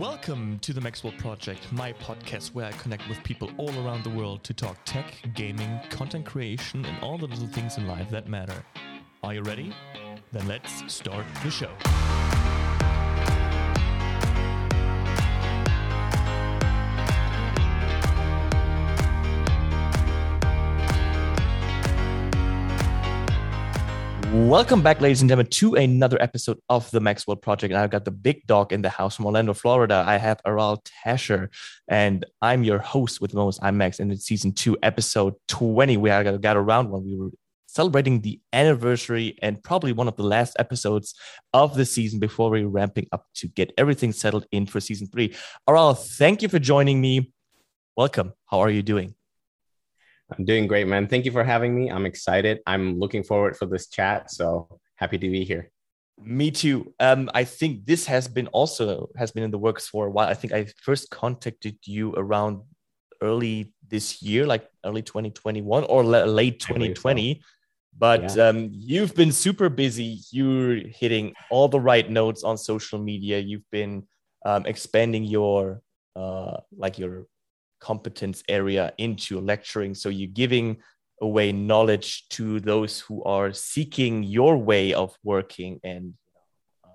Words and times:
Welcome 0.00 0.58
to 0.60 0.72
the 0.72 0.80
Maxwell 0.80 1.12
Project, 1.18 1.70
my 1.72 1.92
podcast 1.92 2.54
where 2.54 2.64
I 2.64 2.72
connect 2.72 3.06
with 3.06 3.22
people 3.22 3.50
all 3.58 3.68
around 3.84 4.02
the 4.02 4.08
world 4.08 4.42
to 4.44 4.54
talk 4.54 4.78
tech, 4.86 5.12
gaming, 5.34 5.78
content 5.90 6.24
creation, 6.24 6.86
and 6.86 7.04
all 7.04 7.18
the 7.18 7.26
little 7.26 7.48
things 7.48 7.76
in 7.76 7.86
life 7.86 8.08
that 8.08 8.26
matter. 8.26 8.64
Are 9.22 9.34
you 9.34 9.42
ready? 9.42 9.74
Then 10.32 10.48
let's 10.48 10.90
start 10.90 11.26
the 11.44 11.50
show. 11.50 11.68
Welcome 24.32 24.80
back, 24.80 25.00
ladies 25.00 25.22
and 25.22 25.28
gentlemen, 25.28 25.50
to 25.50 25.74
another 25.74 26.16
episode 26.22 26.60
of 26.68 26.88
the 26.92 27.00
Maxwell 27.00 27.34
Project. 27.34 27.72
And 27.72 27.82
I've 27.82 27.90
got 27.90 28.04
the 28.04 28.12
big 28.12 28.46
dog 28.46 28.72
in 28.72 28.80
the 28.80 28.88
house 28.88 29.16
from 29.16 29.26
Orlando, 29.26 29.54
Florida. 29.54 30.04
I 30.06 30.18
have 30.18 30.40
Aral 30.46 30.84
Tasher, 31.04 31.48
and 31.88 32.24
I'm 32.40 32.62
your 32.62 32.78
host 32.78 33.20
with 33.20 33.32
the 33.32 33.38
most. 33.38 33.58
I'm 33.60 33.76
Max, 33.76 33.98
and 33.98 34.12
it's 34.12 34.24
season 34.24 34.52
two, 34.52 34.76
episode 34.84 35.34
20. 35.48 35.96
We 35.96 36.10
got, 36.10 36.40
got 36.40 36.56
around 36.56 36.90
when 36.90 37.04
we 37.04 37.16
were 37.18 37.30
celebrating 37.66 38.20
the 38.20 38.40
anniversary 38.52 39.36
and 39.42 39.60
probably 39.64 39.92
one 39.92 40.06
of 40.06 40.14
the 40.14 40.22
last 40.22 40.54
episodes 40.60 41.12
of 41.52 41.74
the 41.74 41.84
season 41.84 42.20
before 42.20 42.50
we're 42.50 42.68
ramping 42.68 43.08
up 43.10 43.26
to 43.34 43.48
get 43.48 43.72
everything 43.76 44.12
settled 44.12 44.46
in 44.52 44.64
for 44.64 44.78
season 44.78 45.08
three. 45.08 45.34
Aral, 45.68 45.94
thank 45.94 46.40
you 46.40 46.48
for 46.48 46.60
joining 46.60 47.00
me. 47.00 47.32
Welcome. 47.96 48.34
How 48.46 48.60
are 48.60 48.70
you 48.70 48.84
doing? 48.84 49.16
I'm 50.36 50.44
doing 50.44 50.66
great, 50.66 50.86
man. 50.86 51.06
Thank 51.06 51.24
you 51.24 51.32
for 51.32 51.44
having 51.44 51.74
me. 51.74 51.90
I'm 51.90 52.06
excited. 52.06 52.60
I'm 52.66 52.98
looking 52.98 53.22
forward 53.22 53.56
for 53.56 53.66
this 53.66 53.88
chat. 53.88 54.30
So 54.30 54.80
happy 54.96 55.18
to 55.18 55.30
be 55.30 55.44
here. 55.44 55.70
Me 56.22 56.50
too. 56.50 56.92
Um, 57.00 57.30
I 57.34 57.44
think 57.44 57.86
this 57.86 58.06
has 58.06 58.28
been 58.28 58.46
also 58.48 59.08
has 59.16 59.30
been 59.30 59.42
in 59.42 59.50
the 59.50 59.58
works 59.58 59.88
for 59.88 60.06
a 60.06 60.10
while. 60.10 60.28
I 60.28 60.34
think 60.34 60.52
I 60.52 60.66
first 60.82 61.10
contacted 61.10 61.78
you 61.84 62.12
around 62.14 62.60
early 63.22 63.72
this 63.88 64.22
year, 64.22 64.46
like 64.46 64.68
early 64.84 65.02
2021 65.02 65.84
or 65.84 66.04
late 66.04 66.60
2020. 66.60 67.34
So. 67.34 67.40
But 67.98 68.36
yeah. 68.36 68.48
um, 68.48 68.70
you've 68.72 69.14
been 69.14 69.32
super 69.32 69.68
busy. 69.68 70.20
You're 70.30 70.76
hitting 70.76 71.34
all 71.50 71.68
the 71.68 71.80
right 71.80 72.08
notes 72.08 72.44
on 72.44 72.56
social 72.56 72.98
media. 72.98 73.38
You've 73.38 73.68
been 73.70 74.06
um, 74.44 74.64
expanding 74.66 75.24
your 75.24 75.82
uh, 76.16 76.58
like 76.76 76.98
your 76.98 77.26
competence 77.80 78.42
area 78.48 78.92
into 78.98 79.40
lecturing. 79.40 79.94
So 79.94 80.08
you're 80.08 80.28
giving 80.28 80.78
away 81.20 81.52
knowledge 81.52 82.28
to 82.30 82.60
those 82.60 83.00
who 83.00 83.22
are 83.24 83.52
seeking 83.52 84.22
your 84.22 84.56
way 84.56 84.94
of 84.94 85.14
working 85.22 85.80
and 85.84 86.14
uh, 86.84 86.88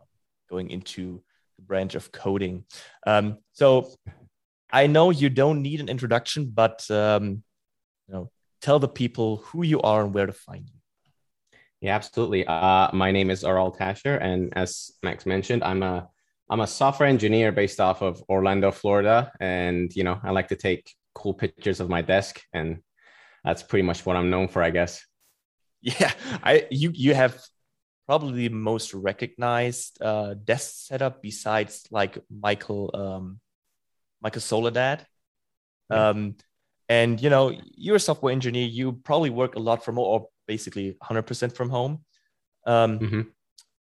going 0.49 0.69
into 0.69 1.21
the 1.57 1.63
branch 1.63 1.95
of 1.95 2.11
coding. 2.11 2.65
Um, 3.05 3.37
so 3.53 3.91
I 4.71 4.87
know 4.87 5.09
you 5.11 5.29
don't 5.29 5.61
need 5.61 5.79
an 5.79 5.89
introduction, 5.89 6.51
but 6.53 6.89
um, 6.89 7.43
you 8.07 8.13
know, 8.13 8.31
tell 8.61 8.79
the 8.79 8.87
people 8.87 9.37
who 9.37 9.63
you 9.63 9.81
are 9.81 10.03
and 10.03 10.13
where 10.13 10.25
to 10.25 10.33
find 10.33 10.67
you. 10.67 10.79
Yeah, 11.81 11.95
absolutely. 11.95 12.47
Uh, 12.47 12.89
my 12.93 13.11
name 13.11 13.29
is 13.29 13.43
Aral 13.43 13.71
Tasher, 13.71 14.19
and 14.19 14.51
as 14.55 14.91
Max 15.03 15.25
mentioned, 15.25 15.63
I'm 15.63 15.83
a 15.83 16.09
I'm 16.49 16.61
a 16.61 16.67
software 16.67 17.09
engineer 17.09 17.51
based 17.51 17.79
off 17.79 18.01
of 18.01 18.21
Orlando, 18.29 18.71
Florida, 18.71 19.31
and 19.39 19.93
you 19.95 20.03
know 20.03 20.19
I 20.23 20.31
like 20.31 20.49
to 20.49 20.55
take 20.55 20.93
cool 21.13 21.33
pictures 21.33 21.79
of 21.79 21.89
my 21.89 22.01
desk, 22.01 22.41
and 22.53 22.81
that's 23.43 23.63
pretty 23.63 23.83
much 23.83 24.05
what 24.05 24.15
I'm 24.15 24.29
known 24.29 24.47
for, 24.47 24.61
I 24.61 24.71
guess. 24.71 25.05
Yeah, 25.81 26.11
I 26.43 26.65
you 26.71 26.89
you 26.95 27.13
have 27.13 27.39
probably 28.07 28.47
the 28.47 28.55
most 28.55 28.95
recognized 28.95 30.01
uh, 30.01 30.33
desk 30.33 30.87
setup 30.87 31.21
besides 31.21 31.85
like 31.91 32.17
Michael 32.27 32.89
um, 32.93 33.39
Michael 34.19 34.41
Soledad. 34.41 35.05
Um, 35.91 36.35
and 36.89 37.21
you 37.21 37.29
know 37.29 37.53
you're 37.75 37.97
a 37.97 37.99
software 37.99 38.31
engineer. 38.31 38.65
You 38.65 38.93
probably 38.93 39.29
work 39.29 39.55
a 39.55 39.59
lot 39.59 39.85
from 39.85 39.95
home, 39.95 40.05
or 40.05 40.27
basically 40.47 40.97
100% 41.03 41.55
from 41.55 41.69
home. 41.69 42.03
Um, 42.65 42.99
mm-hmm. 42.99 43.21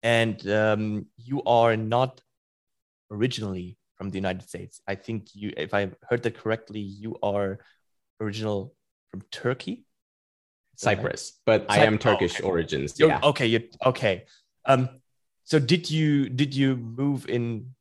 And 0.02 0.48
um, 0.48 1.06
you 1.18 1.42
are 1.44 1.76
not 1.76 2.20
originally 3.10 3.76
from 3.96 4.10
the 4.10 4.16
United 4.16 4.48
States. 4.48 4.80
I 4.86 4.94
think 4.94 5.34
you, 5.34 5.52
if 5.56 5.74
I 5.74 5.90
heard 6.08 6.22
that 6.22 6.38
correctly, 6.38 6.80
you 6.80 7.16
are 7.22 7.58
original 8.20 8.74
from 9.10 9.22
Turkey, 9.30 9.84
Cyprus, 10.76 11.38
but 11.44 11.66
Cy- 11.70 11.76
I 11.76 11.84
am 11.84 11.98
Turkish 11.98 12.36
oh, 12.36 12.38
okay. 12.38 12.48
origins. 12.48 12.98
You're, 12.98 13.10
yeah. 13.10 13.20
Okay. 13.22 13.46
You 13.46 13.68
okay. 13.84 14.24
Um. 14.64 14.88
So 15.44 15.58
did 15.58 15.90
you 15.90 16.28
did 16.28 16.54
you 16.54 16.76
move 16.76 17.28
in? 17.28 17.74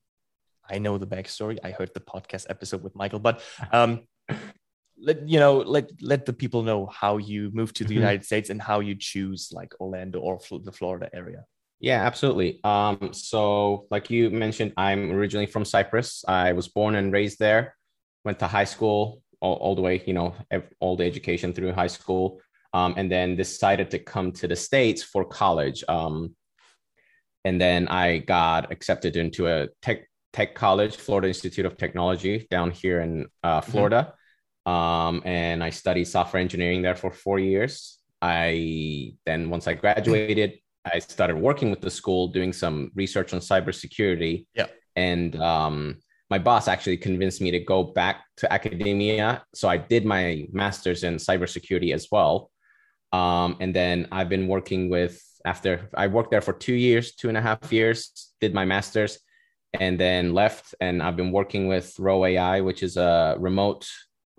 I 0.70 0.78
know 0.80 0.98
the 0.98 1.08
backstory. 1.08 1.58
I 1.64 1.72
heard 1.72 1.92
the 1.94 2.02
podcast 2.02 2.48
episode 2.50 2.84
with 2.84 2.96
Michael, 2.96 3.20
but 3.20 3.42
um, 3.72 4.02
let 5.02 5.28
you 5.28 5.40
know 5.40 5.60
let 5.60 5.90
let 6.02 6.26
the 6.26 6.34
people 6.34 6.64
know 6.64 6.88
how 6.88 7.18
you 7.18 7.50
moved 7.54 7.78
to 7.78 7.84
the 7.84 7.94
mm-hmm. 7.94 8.02
United 8.02 8.26
States 8.26 8.50
and 8.50 8.62
how 8.62 8.82
you 8.82 8.96
choose 8.96 9.52
like 9.54 9.74
Orlando 9.80 10.20
or 10.20 10.40
the 10.64 10.72
Florida 10.72 11.10
area. 11.14 11.46
Yeah, 11.80 12.06
absolutely. 12.06 12.60
Um, 12.64 13.12
so, 13.14 13.88
like 13.90 14.10
you 14.10 14.30
mentioned, 14.30 14.74
I'm 14.76 15.12
originally 15.12 15.46
from 15.46 15.64
Cyprus. 15.64 16.26
I 16.28 16.52
was 16.52 16.68
born 16.68 16.96
and 16.96 17.14
raised 17.14 17.40
there. 17.40 17.76
Went 18.26 18.40
to 18.40 18.48
high 18.48 18.66
school 18.66 19.22
all, 19.40 19.56
all 19.56 19.76
the 19.76 19.82
way, 19.82 20.04
you 20.06 20.14
know, 20.14 20.36
all 20.82 20.98
the 20.98 21.06
education 21.06 21.54
through 21.54 21.72
high 21.72 21.88
school, 21.88 22.42
um, 22.74 22.96
and 22.98 23.10
then 23.10 23.38
decided 23.38 23.90
to 23.92 24.00
come 24.00 24.34
to 24.34 24.48
the 24.48 24.58
states 24.58 25.04
for 25.04 25.24
college. 25.24 25.84
Um, 25.88 26.36
and 27.46 27.62
then 27.62 27.88
I 27.88 28.18
got 28.18 28.72
accepted 28.72 29.16
into 29.16 29.48
a 29.48 29.70
tech 29.82 30.10
tech 30.34 30.56
college, 30.56 30.98
Florida 30.98 31.30
Institute 31.30 31.66
of 31.66 31.78
Technology, 31.78 32.46
down 32.52 32.72
here 32.72 33.00
in 33.00 33.28
uh, 33.44 33.62
mm-hmm. 33.62 33.72
Florida. 33.72 34.14
Mm-hmm. 34.68 34.72
Um, 34.72 35.22
and 35.26 35.64
I 35.64 35.70
studied 35.70 36.06
software 36.06 36.42
engineering 36.42 36.82
there 36.82 36.96
for 36.96 37.10
four 37.10 37.40
years. 37.40 38.00
I 38.22 39.14
then 39.26 39.50
once 39.50 39.66
I 39.66 39.76
graduated. 39.76 40.60
I 40.94 41.00
started 41.00 41.38
working 41.38 41.70
with 41.70 41.82
the 41.82 41.90
school 41.90 42.28
doing 42.28 42.54
some 42.54 42.92
research 42.96 43.34
on 43.34 43.40
cybersecurity. 43.40 44.46
Yeah. 44.54 44.68
And 44.96 45.36
um, 45.42 45.98
my 46.30 46.40
boss 46.40 46.68
actually 46.68 46.98
convinced 46.98 47.42
me 47.42 47.52
to 47.52 47.60
go 47.60 47.84
back 47.84 48.24
to 48.38 48.52
academia. 48.52 49.44
So 49.54 49.70
I 49.70 49.78
did 49.78 50.06
my 50.06 50.48
master's 50.52 51.04
in 51.04 51.16
cybersecurity 51.16 51.94
as 51.94 52.08
well. 52.12 52.52
Um, 53.12 53.58
and 53.60 53.76
then 53.76 54.08
I've 54.12 54.30
been 54.30 54.48
working 54.48 54.90
with, 54.90 55.22
after 55.46 55.90
I 55.96 56.08
worked 56.08 56.32
there 56.32 56.42
for 56.42 56.54
two 56.54 56.76
years, 56.76 57.16
two 57.16 57.30
and 57.30 57.38
a 57.38 57.42
half 57.42 57.72
years, 57.72 58.34
did 58.40 58.54
my 58.54 58.66
master's, 58.66 59.20
and 59.74 60.00
then 60.00 60.34
left. 60.34 60.76
And 60.80 61.02
I've 61.02 61.16
been 61.16 61.32
working 61.32 61.68
with 61.68 61.98
Row 61.98 62.26
AI, 62.26 62.62
which 62.62 62.84
is 62.84 62.98
a 62.98 63.36
remote, 63.40 63.88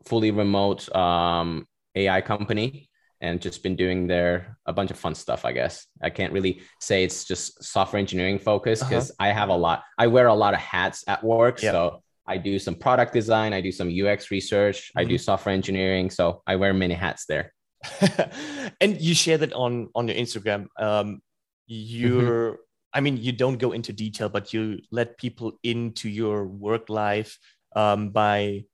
fully 0.06 0.30
remote 0.30 0.94
um, 0.94 1.66
AI 1.96 2.20
company 2.20 2.89
and 3.20 3.40
just 3.40 3.62
been 3.62 3.76
doing 3.76 4.06
there 4.06 4.56
a 4.66 4.72
bunch 4.72 4.90
of 4.90 4.98
fun 4.98 5.14
stuff 5.14 5.44
i 5.44 5.52
guess 5.52 5.86
i 6.02 6.10
can't 6.10 6.32
really 6.32 6.60
say 6.80 7.04
it's 7.04 7.24
just 7.24 7.62
software 7.62 8.00
engineering 8.00 8.38
focus 8.38 8.82
because 8.82 9.10
uh-huh. 9.10 9.28
i 9.28 9.32
have 9.32 9.48
a 9.48 9.54
lot 9.54 9.82
i 9.98 10.06
wear 10.06 10.28
a 10.28 10.34
lot 10.34 10.54
of 10.54 10.60
hats 10.60 11.04
at 11.06 11.22
work 11.22 11.62
yep. 11.62 11.72
so 11.72 12.02
i 12.26 12.36
do 12.36 12.58
some 12.58 12.74
product 12.74 13.12
design 13.12 13.52
i 13.52 13.60
do 13.60 13.72
some 13.72 13.88
ux 14.04 14.30
research 14.30 14.88
mm-hmm. 14.88 15.00
i 15.00 15.04
do 15.04 15.14
mm-hmm. 15.14 15.22
software 15.22 15.54
engineering 15.54 16.10
so 16.10 16.42
i 16.46 16.56
wear 16.56 16.72
many 16.72 16.94
hats 16.94 17.26
there 17.26 17.52
and 18.80 19.00
you 19.00 19.14
share 19.14 19.38
that 19.38 19.52
on 19.54 19.88
on 19.94 20.06
your 20.08 20.16
instagram 20.16 20.66
um 20.78 21.20
you're 21.66 22.52
mm-hmm. 22.52 22.60
i 22.94 23.00
mean 23.00 23.16
you 23.16 23.32
don't 23.32 23.58
go 23.58 23.72
into 23.72 23.92
detail 23.92 24.28
but 24.28 24.52
you 24.52 24.78
let 24.90 25.16
people 25.18 25.52
into 25.62 26.08
your 26.08 26.46
work 26.46 26.88
life 26.88 27.38
um, 27.76 28.10
by 28.10 28.64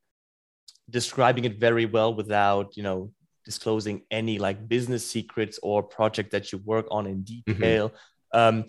describing 0.89 1.45
it 1.45 1.59
very 1.59 1.85
well 1.85 2.15
without 2.15 2.77
you 2.77 2.83
know 2.83 3.12
disclosing 3.47 4.03
any 4.11 4.39
like 4.39 4.69
business 4.69 5.09
secrets 5.09 5.59
or 5.62 5.83
project 5.83 6.33
that 6.33 6.53
you 6.53 6.59
work 6.59 6.87
on 6.91 7.07
in 7.07 7.23
mm-hmm. 7.23 7.53
detail. 7.53 7.89
Mm-hmm. 7.89 8.38
Um, 8.38 8.65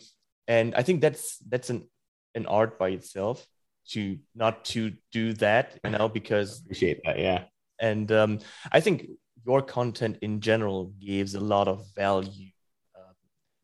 and 0.48 0.74
I 0.76 0.84
think 0.84 1.02
that's 1.02 1.40
that's 1.50 1.70
an 1.70 1.90
an 2.36 2.46
art 2.46 2.80
by 2.80 2.90
itself 2.90 3.46
to 3.90 4.18
not 4.36 4.64
to 4.66 4.94
do 5.12 5.34
that, 5.34 5.80
you 5.84 5.90
know, 5.90 6.08
because 6.08 6.62
appreciate 6.64 7.02
that, 7.04 7.20
yeah. 7.20 7.46
And 7.80 8.12
um, 8.12 8.40
I 8.72 8.80
think 8.80 9.08
your 9.46 9.62
content 9.62 10.18
in 10.22 10.40
general 10.40 10.94
gives 11.00 11.36
a 11.36 11.40
lot 11.40 11.68
of 11.68 11.86
value 11.96 12.52
uh, 12.96 13.14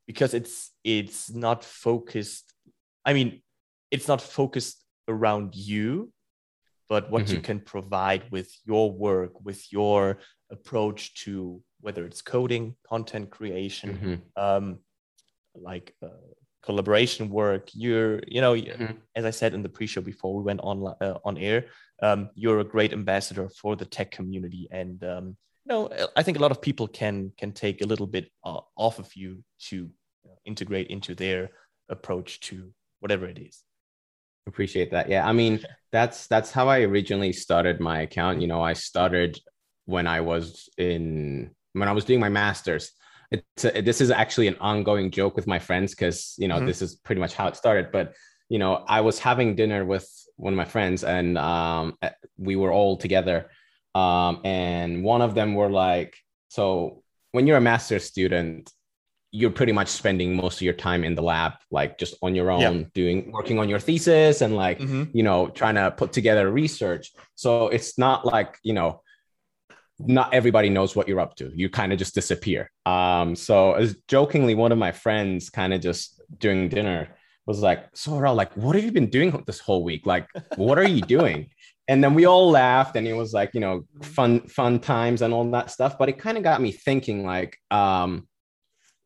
because 0.07 0.33
it's 0.33 0.71
it's 0.83 1.31
not 1.31 1.63
focused. 1.63 2.53
I 3.05 3.13
mean, 3.13 3.41
it's 3.91 4.07
not 4.07 4.21
focused 4.21 4.83
around 5.07 5.55
you, 5.55 6.11
but 6.89 7.09
what 7.11 7.25
mm-hmm. 7.25 7.35
you 7.35 7.41
can 7.41 7.59
provide 7.59 8.23
with 8.31 8.49
your 8.65 8.91
work, 8.91 9.43
with 9.43 9.71
your 9.71 10.19
approach 10.53 11.13
to 11.25 11.61
whether 11.81 12.05
it's 12.05 12.21
coding, 12.21 12.75
content 12.87 13.29
creation, 13.29 13.89
mm-hmm. 14.37 14.41
um, 14.41 14.79
like 15.53 15.93
uh, 16.01 16.07
collaboration 16.63 17.29
work. 17.29 17.69
You're, 17.73 18.21
you 18.27 18.39
know, 18.39 18.53
mm-hmm. 18.53 18.93
as 19.15 19.25
I 19.25 19.31
said 19.31 19.53
in 19.53 19.63
the 19.63 19.69
pre-show 19.69 20.01
before 20.01 20.33
we 20.35 20.43
went 20.43 20.61
on 20.61 20.95
uh, 21.01 21.17
on 21.25 21.37
air, 21.37 21.65
um, 22.01 22.29
you're 22.35 22.59
a 22.59 22.63
great 22.63 22.93
ambassador 22.93 23.49
for 23.49 23.75
the 23.75 23.85
tech 23.85 24.11
community, 24.11 24.67
and 24.71 25.03
um, 25.03 25.25
you 25.65 25.69
know, 25.69 25.89
I 26.15 26.23
think 26.23 26.37
a 26.37 26.41
lot 26.41 26.51
of 26.51 26.61
people 26.61 26.87
can 26.87 27.33
can 27.37 27.51
take 27.51 27.81
a 27.81 27.87
little 27.87 28.07
bit 28.07 28.31
uh, 28.45 28.61
off 28.77 28.99
of 28.99 29.13
you 29.15 29.43
to 29.69 29.89
integrate 30.45 30.87
into 30.87 31.15
their 31.15 31.49
approach 31.89 32.39
to 32.41 32.71
whatever 32.99 33.25
it 33.25 33.37
is. 33.37 33.63
Appreciate 34.47 34.91
that. 34.91 35.09
Yeah, 35.09 35.25
I 35.27 35.31
mean, 35.31 35.61
that's 35.91 36.27
that's 36.27 36.51
how 36.51 36.67
I 36.67 36.81
originally 36.81 37.31
started 37.31 37.79
my 37.79 38.01
account. 38.01 38.41
You 38.41 38.47
know, 38.47 38.61
I 38.61 38.73
started 38.73 39.39
when 39.85 40.07
I 40.07 40.21
was 40.21 40.69
in 40.77 41.51
when 41.73 41.89
I 41.89 41.91
was 41.91 42.05
doing 42.05 42.19
my 42.19 42.29
masters. 42.29 42.91
It's 43.31 43.65
a, 43.65 43.81
this 43.81 43.99
is 43.99 44.11
actually 44.11 44.47
an 44.47 44.57
ongoing 44.59 45.09
joke 45.09 45.35
with 45.35 45.47
my 45.47 45.59
friends 45.59 45.93
because 45.93 46.35
you 46.37 46.47
know 46.47 46.57
mm-hmm. 46.57 46.67
this 46.67 46.81
is 46.81 46.95
pretty 46.95 47.21
much 47.21 47.33
how 47.33 47.47
it 47.47 47.55
started. 47.55 47.91
But 47.91 48.13
you 48.49 48.59
know, 48.59 48.83
I 48.87 49.01
was 49.01 49.19
having 49.19 49.55
dinner 49.55 49.83
with 49.85 50.07
one 50.35 50.53
of 50.53 50.57
my 50.57 50.65
friends, 50.65 51.03
and 51.03 51.37
um, 51.37 51.97
we 52.37 52.55
were 52.55 52.71
all 52.71 52.97
together, 52.97 53.49
um, 53.95 54.41
and 54.43 55.03
one 55.03 55.21
of 55.21 55.33
them 55.33 55.55
were 55.55 55.69
like, 55.69 56.15
"So 56.49 57.03
when 57.31 57.47
you're 57.47 57.57
a 57.57 57.61
master's 57.61 58.03
student, 58.03 58.71
you're 59.31 59.49
pretty 59.49 59.71
much 59.71 59.87
spending 59.87 60.35
most 60.35 60.57
of 60.57 60.61
your 60.61 60.75
time 60.75 61.03
in 61.03 61.15
the 61.15 61.21
lab 61.21 61.53
like 61.71 61.97
just 61.97 62.13
on 62.21 62.35
your 62.35 62.51
own 62.51 62.61
yeah. 62.61 62.83
doing 62.93 63.31
working 63.31 63.57
on 63.57 63.67
your 63.67 63.79
thesis 63.79 64.41
and 64.41 64.55
like 64.55 64.77
mm-hmm. 64.77 65.05
you 65.11 65.23
know 65.23 65.47
trying 65.47 65.73
to 65.73 65.89
put 65.89 66.13
together 66.13 66.51
research 66.51 67.11
so 67.33 67.67
it's 67.69 67.97
not 67.97 68.25
like 68.25 68.59
you 68.61 68.73
know 68.73 69.01
not 70.07 70.33
everybody 70.33 70.69
knows 70.69 70.95
what 70.95 71.07
you're 71.07 71.19
up 71.19 71.35
to 71.35 71.51
you 71.55 71.69
kind 71.69 71.91
of 71.93 71.99
just 71.99 72.15
disappear 72.15 72.69
um 72.85 73.35
so 73.35 73.73
as 73.73 73.95
jokingly 74.07 74.55
one 74.55 74.71
of 74.71 74.77
my 74.77 74.91
friends 74.91 75.49
kind 75.49 75.73
of 75.73 75.81
just 75.81 76.21
during 76.39 76.69
dinner 76.69 77.07
was 77.45 77.59
like 77.59 77.85
sort 77.95 78.25
of 78.25 78.35
like 78.35 78.55
what 78.55 78.75
have 78.75 78.83
you 78.83 78.91
been 78.91 79.09
doing 79.09 79.43
this 79.45 79.59
whole 79.59 79.83
week 79.83 80.05
like 80.05 80.27
what 80.55 80.77
are 80.77 80.87
you 80.87 81.01
doing 81.01 81.49
and 81.87 82.03
then 82.03 82.13
we 82.13 82.25
all 82.25 82.49
laughed 82.49 82.95
and 82.95 83.07
it 83.07 83.13
was 83.13 83.33
like 83.33 83.51
you 83.53 83.59
know 83.59 83.83
fun 84.01 84.39
fun 84.47 84.79
times 84.79 85.21
and 85.21 85.33
all 85.33 85.49
that 85.51 85.69
stuff 85.69 85.97
but 85.97 86.09
it 86.09 86.17
kind 86.17 86.37
of 86.37 86.43
got 86.43 86.61
me 86.61 86.71
thinking 86.71 87.25
like 87.25 87.57
um 87.71 88.27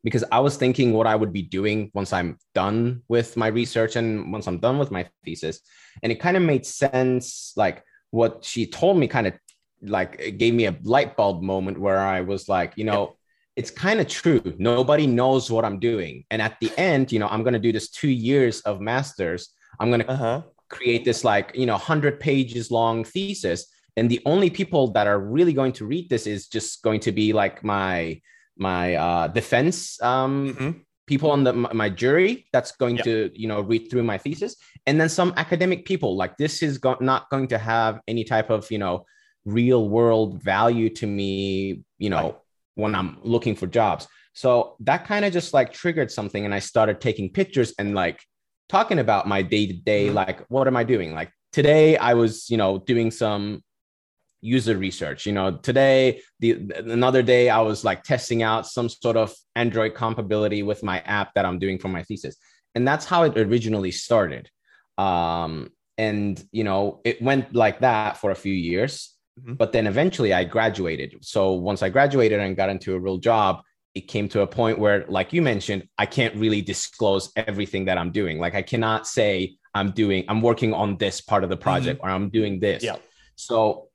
because 0.04 0.24
I 0.30 0.40
was 0.40 0.56
thinking 0.56 0.92
what 0.92 1.06
I 1.06 1.16
would 1.16 1.32
be 1.32 1.42
doing 1.42 1.90
once 1.92 2.12
I'm 2.12 2.38
done 2.54 3.02
with 3.08 3.36
my 3.36 3.48
research 3.48 3.96
and 3.96 4.32
once 4.32 4.46
I'm 4.46 4.58
done 4.58 4.78
with 4.78 4.90
my 4.90 5.08
thesis. 5.24 5.60
And 6.02 6.12
it 6.12 6.20
kind 6.20 6.36
of 6.36 6.42
made 6.42 6.64
sense. 6.64 7.52
Like 7.56 7.82
what 8.10 8.44
she 8.44 8.66
told 8.66 8.96
me 8.96 9.08
kind 9.08 9.26
of 9.26 9.34
like 9.82 10.16
it 10.18 10.38
gave 10.38 10.54
me 10.54 10.66
a 10.66 10.76
light 10.82 11.16
bulb 11.16 11.42
moment 11.42 11.78
where 11.78 11.98
I 11.98 12.20
was 12.20 12.48
like, 12.48 12.72
you 12.76 12.84
know, 12.84 13.16
it's 13.56 13.70
kind 13.70 14.00
of 14.00 14.06
true. 14.06 14.54
Nobody 14.58 15.06
knows 15.06 15.50
what 15.50 15.64
I'm 15.64 15.78
doing. 15.78 16.24
And 16.30 16.40
at 16.40 16.56
the 16.60 16.70
end, 16.78 17.10
you 17.10 17.18
know, 17.18 17.28
I'm 17.28 17.42
going 17.42 17.54
to 17.54 17.58
do 17.58 17.72
this 17.72 17.90
two 17.90 18.08
years 18.08 18.60
of 18.60 18.80
masters. 18.80 19.50
I'm 19.80 19.88
going 19.90 20.02
to 20.02 20.10
uh-huh. 20.10 20.42
create 20.68 21.04
this 21.04 21.24
like, 21.24 21.52
you 21.54 21.66
know, 21.66 21.74
100 21.74 22.20
pages 22.20 22.70
long 22.70 23.02
thesis. 23.04 23.66
And 23.96 24.08
the 24.08 24.20
only 24.26 24.48
people 24.48 24.92
that 24.92 25.08
are 25.08 25.18
really 25.18 25.52
going 25.52 25.72
to 25.72 25.86
read 25.86 26.08
this 26.08 26.26
is 26.26 26.46
just 26.46 26.82
going 26.82 27.00
to 27.00 27.10
be 27.10 27.32
like 27.32 27.64
my, 27.64 28.20
my 28.58 28.94
uh, 28.94 29.28
defense 29.28 30.00
um, 30.02 30.54
mm-hmm. 30.54 30.70
people 31.06 31.30
on 31.30 31.44
the 31.44 31.52
my 31.52 31.88
jury 31.88 32.46
that's 32.52 32.72
going 32.72 32.96
yep. 32.96 33.04
to 33.04 33.30
you 33.34 33.48
know 33.48 33.60
read 33.60 33.88
through 33.88 34.02
my 34.02 34.18
thesis 34.18 34.56
and 34.86 35.00
then 35.00 35.08
some 35.08 35.32
academic 35.36 35.84
people 35.84 36.16
like 36.16 36.36
this 36.36 36.62
is 36.62 36.76
go- 36.76 36.96
not 37.00 37.30
going 37.30 37.46
to 37.46 37.56
have 37.56 38.00
any 38.08 38.24
type 38.24 38.50
of 38.50 38.68
you 38.70 38.78
know 38.78 39.06
real 39.52 39.88
world 39.88 40.42
value 40.42 40.88
to 40.90 41.06
me 41.06 41.82
you 41.98 42.10
know 42.10 42.22
right. 42.22 42.36
when 42.74 42.94
i'm 42.94 43.18
looking 43.22 43.54
for 43.54 43.66
jobs. 43.66 44.06
So 44.34 44.76
that 44.80 45.04
kind 45.04 45.24
of 45.24 45.32
just 45.32 45.52
like 45.52 45.72
triggered 45.72 46.10
something 46.10 46.44
and 46.44 46.54
i 46.54 46.60
started 46.60 47.00
taking 47.00 47.30
pictures 47.30 47.74
and 47.78 47.94
like 47.94 48.20
talking 48.68 48.98
about 48.98 49.26
my 49.26 49.42
day 49.42 49.66
to 49.66 49.72
day 49.72 50.10
like 50.10 50.44
what 50.48 50.66
am 50.66 50.76
i 50.76 50.84
doing? 50.84 51.12
Like 51.12 51.32
today 51.52 51.96
i 51.96 52.14
was 52.14 52.50
you 52.50 52.56
know 52.56 52.78
doing 52.78 53.10
some 53.10 53.62
user 54.40 54.76
research 54.76 55.26
you 55.26 55.32
know 55.32 55.56
today 55.56 56.20
the 56.38 56.70
another 56.76 57.22
day 57.22 57.50
i 57.50 57.60
was 57.60 57.84
like 57.84 58.04
testing 58.04 58.42
out 58.42 58.66
some 58.66 58.88
sort 58.88 59.16
of 59.16 59.34
android 59.56 59.94
compatibility 59.94 60.62
with 60.62 60.82
my 60.84 61.00
app 61.00 61.34
that 61.34 61.44
i'm 61.44 61.58
doing 61.58 61.78
for 61.78 61.88
my 61.88 62.02
thesis. 62.02 62.36
And 62.74 62.86
that's 62.86 63.04
how 63.04 63.24
it 63.24 63.36
originally 63.36 63.90
started. 63.90 64.48
Um, 64.98 65.70
and 65.96 66.40
you 66.52 66.62
know 66.62 67.00
it 67.04 67.20
went 67.20 67.54
like 67.54 67.80
that 67.80 68.18
for 68.18 68.30
a 68.30 68.36
few 68.36 68.52
years 68.52 69.17
mm-hmm. 69.38 69.54
but 69.54 69.72
then 69.72 69.86
eventually 69.86 70.32
i 70.32 70.44
graduated 70.44 71.14
so 71.20 71.52
once 71.52 71.82
i 71.82 71.88
graduated 71.88 72.40
and 72.40 72.56
got 72.56 72.68
into 72.68 72.94
a 72.94 72.98
real 72.98 73.18
job 73.18 73.62
it 73.94 74.02
came 74.02 74.28
to 74.28 74.42
a 74.42 74.46
point 74.46 74.78
where 74.78 75.04
like 75.08 75.32
you 75.32 75.42
mentioned 75.42 75.82
i 75.98 76.06
can't 76.06 76.34
really 76.36 76.60
disclose 76.60 77.32
everything 77.36 77.84
that 77.84 77.98
i'm 77.98 78.10
doing 78.10 78.38
like 78.38 78.54
i 78.54 78.62
cannot 78.62 79.06
say 79.06 79.54
i'm 79.74 79.90
doing 79.90 80.24
i'm 80.28 80.42
working 80.42 80.74
on 80.74 80.96
this 80.96 81.20
part 81.20 81.44
of 81.44 81.50
the 81.50 81.56
project 81.56 82.00
mm-hmm. 82.00 82.08
or 82.08 82.14
i'm 82.14 82.28
doing 82.28 82.60
this 82.60 82.82
yeah 82.82 82.96
so 83.36 83.88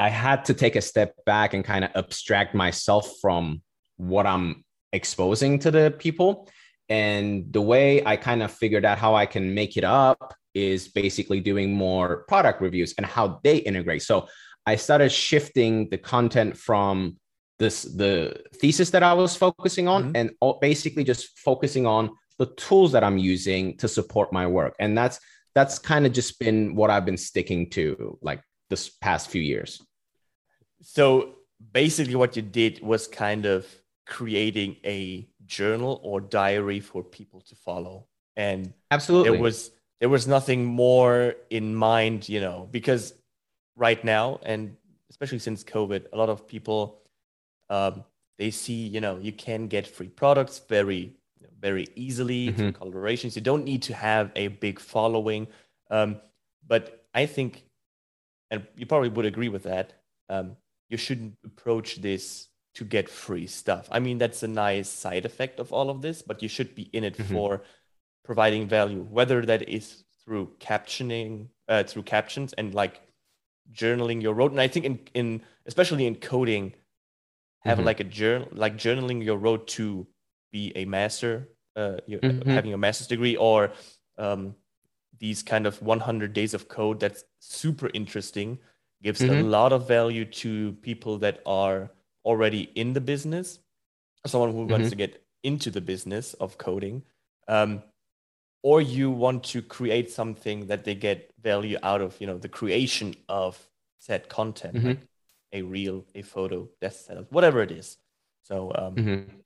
I 0.00 0.08
had 0.08 0.46
to 0.46 0.54
take 0.54 0.76
a 0.76 0.80
step 0.80 1.14
back 1.26 1.54
and 1.54 1.64
kind 1.64 1.84
of 1.84 1.90
abstract 1.94 2.54
myself 2.54 3.16
from 3.20 3.62
what 3.96 4.26
I'm 4.26 4.64
exposing 4.92 5.58
to 5.60 5.70
the 5.70 5.94
people. 5.98 6.48
And 6.88 7.52
the 7.52 7.60
way 7.60 8.04
I 8.04 8.16
kind 8.16 8.42
of 8.42 8.50
figured 8.50 8.84
out 8.84 8.98
how 8.98 9.14
I 9.14 9.26
can 9.26 9.54
make 9.54 9.76
it 9.76 9.84
up 9.84 10.34
is 10.54 10.88
basically 10.88 11.40
doing 11.40 11.74
more 11.74 12.24
product 12.28 12.60
reviews 12.60 12.94
and 12.96 13.06
how 13.06 13.40
they 13.44 13.58
integrate. 13.58 14.02
So 14.02 14.28
I 14.70 14.76
started 14.76 15.10
shifting 15.10 15.88
the 15.90 15.98
content 15.98 16.56
from 16.56 17.16
this 17.58 17.82
the 17.82 18.40
thesis 18.60 18.90
that 18.90 19.02
I 19.02 19.14
was 19.14 19.36
focusing 19.36 19.86
on 19.88 20.00
mm-hmm. 20.04 20.16
and 20.16 20.60
basically 20.60 21.04
just 21.12 21.38
focusing 21.38 21.86
on 21.86 22.10
the 22.38 22.46
tools 22.64 22.92
that 22.92 23.04
I'm 23.04 23.18
using 23.18 23.76
to 23.78 23.86
support 23.88 24.32
my 24.32 24.46
work. 24.46 24.74
And 24.78 24.96
that's 24.96 25.18
that's 25.56 25.78
kind 25.78 26.06
of 26.06 26.12
just 26.12 26.38
been 26.38 26.74
what 26.74 26.88
I've 26.90 27.04
been 27.04 27.22
sticking 27.30 27.68
to 27.70 28.18
like 28.22 28.40
this 28.70 28.88
past 28.88 29.30
few 29.30 29.42
years. 29.42 29.82
So 30.82 31.34
basically, 31.72 32.14
what 32.14 32.36
you 32.36 32.42
did 32.42 32.80
was 32.80 33.08
kind 33.08 33.44
of 33.46 33.66
creating 34.06 34.76
a 34.84 35.28
journal 35.46 36.00
or 36.02 36.20
diary 36.20 36.80
for 36.80 37.02
people 37.02 37.40
to 37.48 37.54
follow, 37.56 38.06
and 38.36 38.72
absolutely, 38.90 39.36
it 39.36 39.40
was 39.40 39.70
there 40.00 40.08
was 40.08 40.26
nothing 40.26 40.64
more 40.64 41.34
in 41.50 41.74
mind, 41.74 42.28
you 42.28 42.40
know, 42.40 42.68
because 42.70 43.12
right 43.76 44.02
now, 44.04 44.40
and 44.42 44.76
especially 45.10 45.38
since 45.38 45.64
COVID, 45.64 46.06
a 46.12 46.16
lot 46.16 46.28
of 46.28 46.46
people 46.46 47.00
um, 47.68 48.04
they 48.38 48.50
see, 48.50 48.86
you 48.86 49.00
know, 49.00 49.18
you 49.18 49.32
can 49.32 49.68
get 49.68 49.86
free 49.86 50.08
products 50.08 50.60
very 50.68 51.14
very 51.60 51.86
easily 51.94 52.46
mm-hmm. 52.46 52.56
through 52.56 52.72
collaborations. 52.72 53.36
You 53.36 53.42
don't 53.42 53.64
need 53.64 53.82
to 53.82 53.94
have 53.94 54.30
a 54.34 54.48
big 54.48 54.80
following, 54.80 55.46
um, 55.90 56.16
but 56.66 57.04
I 57.14 57.26
think, 57.26 57.64
and 58.50 58.66
you 58.76 58.86
probably 58.86 59.10
would 59.10 59.26
agree 59.26 59.50
with 59.50 59.64
that. 59.64 59.92
Um, 60.30 60.56
you 60.88 60.96
shouldn't 60.96 61.36
approach 61.44 61.96
this 61.96 62.48
to 62.76 62.84
get 62.84 63.08
free 63.10 63.46
stuff. 63.46 63.88
I 63.90 63.98
mean, 64.00 64.16
that's 64.16 64.42
a 64.42 64.48
nice 64.48 64.88
side 64.88 65.26
effect 65.26 65.60
of 65.60 65.72
all 65.72 65.90
of 65.90 66.00
this, 66.00 66.22
but 66.22 66.42
you 66.42 66.48
should 66.48 66.74
be 66.74 66.88
in 66.92 67.04
it 67.04 67.18
mm-hmm. 67.18 67.34
for 67.34 67.62
providing 68.24 68.66
value, 68.66 69.02
whether 69.10 69.44
that 69.44 69.68
is 69.68 70.04
through 70.24 70.50
captioning, 70.60 71.48
uh, 71.68 71.82
through 71.82 72.04
captions 72.04 72.52
and 72.54 72.74
like 72.74 73.02
journaling 73.72 74.22
your 74.22 74.34
road. 74.34 74.52
And 74.52 74.60
I 74.60 74.68
think 74.68 74.84
in, 74.84 74.98
in 75.14 75.42
especially 75.66 76.06
in 76.06 76.16
coding, 76.16 76.74
having 77.60 77.82
mm-hmm. 77.82 77.86
like 77.86 78.00
a 78.00 78.04
journal, 78.04 78.48
like 78.52 78.76
journaling 78.76 79.24
your 79.24 79.36
road 79.36 79.68
to 79.68 80.06
be 80.52 80.72
a 80.74 80.84
master, 80.84 81.48
uh, 81.76 81.96
mm-hmm. 82.08 82.50
having 82.50 82.72
a 82.72 82.78
master's 82.78 83.06
degree, 83.06 83.36
or 83.36 83.72
um, 84.18 84.54
these 85.18 85.42
kind 85.42 85.66
of 85.66 85.80
100 85.82 86.32
days 86.32 86.54
of 86.54 86.68
code 86.68 87.00
that's 87.00 87.24
super 87.38 87.90
interesting 87.94 88.58
gives 89.02 89.20
mm-hmm. 89.20 89.34
a 89.34 89.42
lot 89.42 89.72
of 89.72 89.86
value 89.86 90.24
to 90.24 90.72
people 90.82 91.18
that 91.18 91.40
are 91.46 91.90
already 92.24 92.62
in 92.74 92.92
the 92.92 93.00
business, 93.00 93.58
someone 94.26 94.52
who 94.52 94.62
mm-hmm. 94.62 94.72
wants 94.72 94.90
to 94.90 94.96
get 94.96 95.22
into 95.42 95.70
the 95.70 95.80
business 95.80 96.34
of 96.34 96.58
coding, 96.58 97.02
um, 97.48 97.82
or 98.62 98.80
you 98.80 99.10
want 99.10 99.44
to 99.44 99.62
create 99.62 100.10
something 100.10 100.66
that 100.66 100.84
they 100.84 100.94
get 100.94 101.32
value 101.40 101.78
out 101.82 102.00
of, 102.00 102.20
you 102.20 102.26
know, 102.26 102.38
the 102.38 102.48
creation 102.48 103.14
of 103.28 103.58
said 103.98 104.28
content, 104.28 104.74
mm-hmm. 104.74 104.88
like 104.88 104.98
a 105.52 105.62
reel, 105.62 106.04
a 106.14 106.22
photo, 106.22 106.68
desk 106.80 107.06
setup, 107.06 107.30
whatever 107.32 107.62
it 107.62 107.70
is. 107.70 107.96
So 108.42 108.72
um, 108.74 108.94
mm-hmm. 108.94 109.36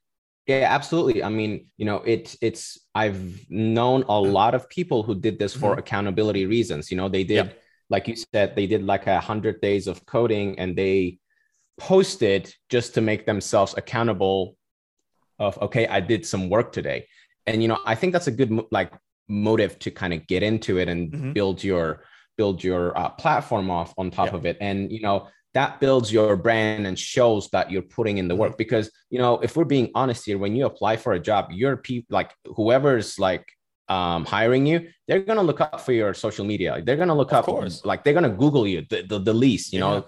Yeah, 0.47 0.67
absolutely. 0.69 1.23
I 1.23 1.31
mean, 1.31 1.69
you 1.79 1.87
know, 1.87 2.03
it's 2.05 2.37
it's 2.43 2.79
I've 2.95 3.47
known 3.49 4.05
a 4.09 4.21
lot 4.21 4.55
of 4.55 4.69
people 4.69 5.03
who 5.03 5.15
did 5.15 5.39
this 5.39 5.55
for 5.55 5.71
mm-hmm. 5.71 5.79
accountability 5.79 6.45
reasons. 6.45 6.91
You 6.91 6.99
know, 6.99 7.09
they 7.09 7.25
did 7.25 7.47
yep 7.47 7.59
like 7.91 8.09
you 8.09 8.17
said, 8.17 8.57
they 8.57 8.67
did 8.67 8.83
like 8.83 9.07
a 9.07 9.21
hundred 9.21 9.61
days 9.61 9.87
of 9.87 10.05
coding 10.07 10.59
and 10.59 10.77
they 10.77 11.19
posted 11.79 12.55
just 12.69 12.95
to 12.95 13.01
make 13.01 13.27
themselves 13.27 13.75
accountable 13.77 14.57
of 15.39 15.59
okay, 15.61 15.87
I 15.87 16.01
did 16.01 16.25
some 16.25 16.49
work 16.49 16.73
today. 16.73 17.07
And 17.47 17.61
you 17.63 17.69
know, 17.69 17.79
I 17.85 17.95
think 17.95 18.13
that's 18.13 18.27
a 18.27 18.33
good 18.33 18.51
like 18.71 18.93
motive 19.29 19.79
to 19.81 19.91
kind 19.91 20.13
of 20.13 20.27
get 20.27 20.43
into 20.43 20.79
it 20.79 20.89
and 20.89 21.13
mm-hmm. 21.13 21.33
build 21.33 21.63
your 21.63 22.03
build 22.37 22.65
your 22.65 22.97
uh, 22.99 23.09
platform 23.11 23.71
off 23.71 23.95
on 23.97 24.11
top 24.11 24.31
yeah. 24.31 24.37
of 24.37 24.47
it. 24.47 24.57
And 24.61 24.91
you 24.91 25.01
know, 25.01 25.29
that 25.55 25.81
builds 25.81 26.13
your 26.13 26.37
brand 26.37 26.87
and 26.87 26.99
shows 26.99 27.49
that 27.51 27.71
you're 27.71 27.83
putting 27.83 28.19
in 28.19 28.29
the 28.29 28.35
work 28.37 28.53
mm-hmm. 28.53 28.59
because 28.59 28.91
you 29.11 29.19
know 29.19 29.39
if 29.39 29.57
we're 29.57 29.65
being 29.65 29.91
honest 29.95 30.27
here 30.27 30.39
when 30.39 30.55
you 30.57 30.67
apply 30.67 30.97
for 30.97 31.13
a 31.13 31.21
job 31.21 31.53
your 31.53 31.77
people 31.77 32.15
like 32.15 32.33
whoever's 32.57 33.19
like 33.19 33.47
um, 33.89 34.25
hiring 34.25 34.67
you, 34.67 34.89
they're 35.07 35.21
gonna 35.21 35.43
look 35.43 35.61
up 35.61 35.81
for 35.81 35.93
your 35.93 36.15
social 36.15 36.45
media. 36.45 36.83
They're 36.85 36.97
gonna 36.97 37.15
look 37.15 37.33
of 37.33 37.39
up, 37.39 37.45
course. 37.47 37.85
like 37.85 38.05
they're 38.05 38.15
gonna 38.15 38.31
Google 38.31 38.67
you 38.67 38.85
the, 38.89 39.03
the, 39.03 39.19
the 39.19 39.35
least. 39.35 39.73
You 39.73 39.81
yeah. 39.81 39.85
know, 39.87 40.07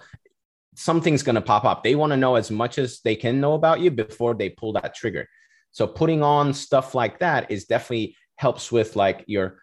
something's 0.75 1.23
gonna 1.23 1.43
pop 1.43 1.65
up. 1.65 1.85
They 1.85 1.95
want 1.95 2.13
to 2.13 2.17
know 2.17 2.37
as 2.37 2.51
much 2.51 2.79
as 2.79 3.01
they 3.01 3.17
can 3.17 3.41
know 3.41 3.55
about 3.55 3.81
you 3.81 3.91
before 3.91 4.35
they 4.35 4.51
pull 4.51 4.73
that 4.75 4.95
trigger. 4.95 5.29
So 5.73 5.87
putting 5.87 6.23
on 6.23 6.55
stuff 6.55 6.95
like 6.95 7.19
that 7.19 7.51
is 7.51 7.67
definitely 7.67 8.17
helps 8.37 8.71
with 8.71 8.97
like 8.97 9.25
your 9.27 9.59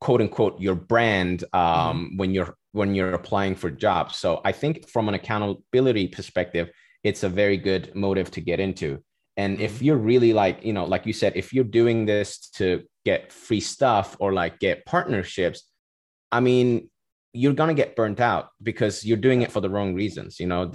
quote 0.00 0.20
unquote 0.20 0.60
your 0.60 0.74
brand 0.74 1.44
um, 1.52 1.60
mm-hmm. 1.62 2.16
when 2.16 2.32
you're 2.32 2.54
when 2.72 2.94
you're 2.94 3.14
applying 3.14 3.54
for 3.54 3.70
jobs. 3.70 4.16
So 4.16 4.40
I 4.44 4.52
think 4.52 4.88
from 4.88 5.08
an 5.08 5.14
accountability 5.14 6.08
perspective, 6.08 6.70
it's 7.02 7.22
a 7.22 7.28
very 7.28 7.56
good 7.56 7.94
motive 7.94 8.30
to 8.32 8.40
get 8.40 8.60
into. 8.60 9.02
And 9.36 9.54
mm-hmm. 9.54 9.64
if 9.64 9.82
you're 9.82 9.96
really 9.96 10.32
like, 10.32 10.64
you 10.64 10.72
know, 10.72 10.84
like 10.84 11.06
you 11.06 11.12
said, 11.12 11.32
if 11.36 11.52
you're 11.52 11.64
doing 11.64 12.06
this 12.06 12.50
to 12.56 12.84
get 13.04 13.32
free 13.32 13.60
stuff 13.60 14.16
or 14.20 14.32
like 14.32 14.58
get 14.58 14.84
partnerships, 14.84 15.64
I 16.30 16.40
mean, 16.40 16.90
you're 17.32 17.54
gonna 17.54 17.74
get 17.74 17.96
burnt 17.96 18.20
out 18.20 18.48
because 18.62 19.04
you're 19.04 19.16
doing 19.16 19.42
it 19.42 19.52
for 19.52 19.60
the 19.60 19.70
wrong 19.70 19.94
reasons. 19.94 20.38
You 20.38 20.46
know, 20.46 20.70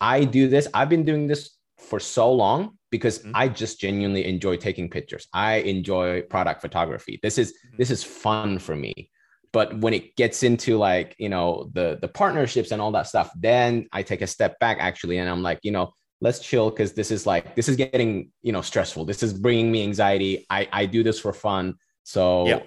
I 0.00 0.24
do 0.24 0.48
this. 0.48 0.66
I've 0.74 0.88
been 0.88 1.04
doing 1.04 1.26
this 1.26 1.56
for 1.78 2.00
so 2.00 2.32
long 2.32 2.78
because 2.94 3.18
mm-hmm. 3.18 3.32
I 3.34 3.48
just 3.48 3.80
genuinely 3.80 4.24
enjoy 4.24 4.56
taking 4.56 4.88
pictures. 4.88 5.26
I 5.32 5.56
enjoy 5.56 6.22
product 6.22 6.60
photography. 6.60 7.18
This 7.24 7.38
is 7.38 7.50
mm-hmm. 7.50 7.76
this 7.76 7.90
is 7.90 8.04
fun 8.04 8.60
for 8.60 8.76
me. 8.76 9.10
But 9.52 9.76
when 9.80 9.94
it 9.94 10.14
gets 10.14 10.44
into 10.44 10.78
like 10.78 11.16
you 11.18 11.28
know 11.28 11.70
the 11.72 11.98
the 12.00 12.06
partnerships 12.06 12.70
and 12.70 12.80
all 12.80 12.92
that 12.92 13.08
stuff, 13.08 13.32
then 13.36 13.88
I 13.92 14.04
take 14.04 14.22
a 14.22 14.28
step 14.28 14.60
back 14.60 14.76
actually, 14.78 15.18
and 15.18 15.28
I'm 15.28 15.42
like, 15.42 15.58
you 15.64 15.72
know, 15.72 15.92
let's 16.20 16.38
chill 16.38 16.70
because 16.70 16.92
this 16.92 17.10
is 17.10 17.26
like 17.26 17.56
this 17.56 17.68
is 17.68 17.74
getting 17.74 18.30
you 18.42 18.52
know 18.52 18.62
stressful. 18.62 19.06
This 19.06 19.24
is 19.24 19.32
bringing 19.32 19.72
me 19.72 19.82
anxiety. 19.82 20.46
I 20.48 20.68
I 20.70 20.86
do 20.86 21.02
this 21.02 21.18
for 21.18 21.32
fun. 21.32 21.74
So 22.04 22.46
yeah. 22.46 22.60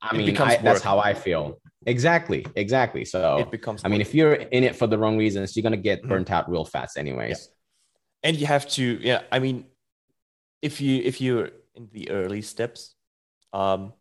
I 0.00 0.16
mean, 0.16 0.34
I, 0.38 0.56
that's 0.56 0.80
how 0.80 0.98
I 0.98 1.12
feel. 1.12 1.60
Exactly, 1.84 2.46
exactly. 2.54 3.04
So 3.04 3.36
it 3.36 3.50
becomes. 3.50 3.82
I 3.84 3.88
mean, 3.88 4.00
if 4.00 4.14
you're 4.14 4.34
in 4.34 4.64
it 4.64 4.76
for 4.76 4.86
the 4.86 4.96
wrong 4.96 5.18
reasons, 5.18 5.54
you're 5.54 5.62
gonna 5.62 5.76
get 5.76 5.98
mm-hmm. 5.98 6.08
burnt 6.08 6.30
out 6.30 6.50
real 6.50 6.64
fast, 6.64 6.96
anyways. 6.96 7.38
Yeah. 7.38 8.30
And 8.30 8.36
you 8.38 8.46
have 8.46 8.66
to, 8.70 8.98
yeah. 9.02 9.20
I 9.30 9.38
mean, 9.38 9.66
if 10.64 10.80
you 10.80 11.02
if 11.04 11.20
you're 11.20 11.50
in 11.74 11.88
the 11.92 12.10
early 12.10 12.40
steps, 12.40 12.94
um, 13.52 13.92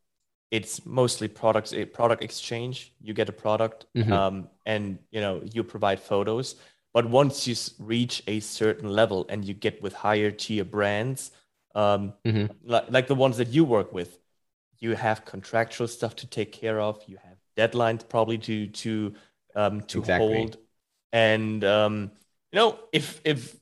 it's 0.49 0.85
mostly 0.85 1.27
products 1.27 1.73
a 1.73 1.83
product 1.83 2.23
exchange. 2.23 2.93
You 3.01 3.13
get 3.13 3.27
a 3.27 3.33
product, 3.33 3.85
mm-hmm. 3.95 4.13
um, 4.13 4.47
and 4.65 4.97
you 5.11 5.19
know 5.19 5.41
you 5.43 5.63
provide 5.63 5.99
photos. 5.99 6.55
But 6.93 7.09
once 7.09 7.47
you 7.47 7.55
reach 7.79 8.23
a 8.27 8.39
certain 8.39 8.89
level 8.89 9.25
and 9.27 9.43
you 9.43 9.53
get 9.53 9.81
with 9.81 9.93
higher 9.93 10.31
tier 10.31 10.63
brands, 10.63 11.31
um, 11.75 12.13
mm-hmm. 12.23 12.45
like, 12.63 12.85
like 12.89 13.07
the 13.07 13.15
ones 13.15 13.37
that 13.37 13.49
you 13.49 13.65
work 13.65 13.91
with, 13.91 14.19
you 14.77 14.95
have 14.95 15.25
contractual 15.25 15.87
stuff 15.87 16.15
to 16.17 16.27
take 16.27 16.51
care 16.53 16.79
of. 16.79 17.03
You 17.07 17.17
have 17.17 17.37
deadlines 17.57 18.07
probably 18.07 18.37
to 18.37 18.67
to 18.67 19.13
um, 19.53 19.81
to 19.81 19.99
exactly. 19.99 20.33
hold, 20.33 20.57
and 21.11 21.61
um, 21.65 22.11
you 22.53 22.59
know 22.59 22.79
if 22.93 23.19
if 23.25 23.57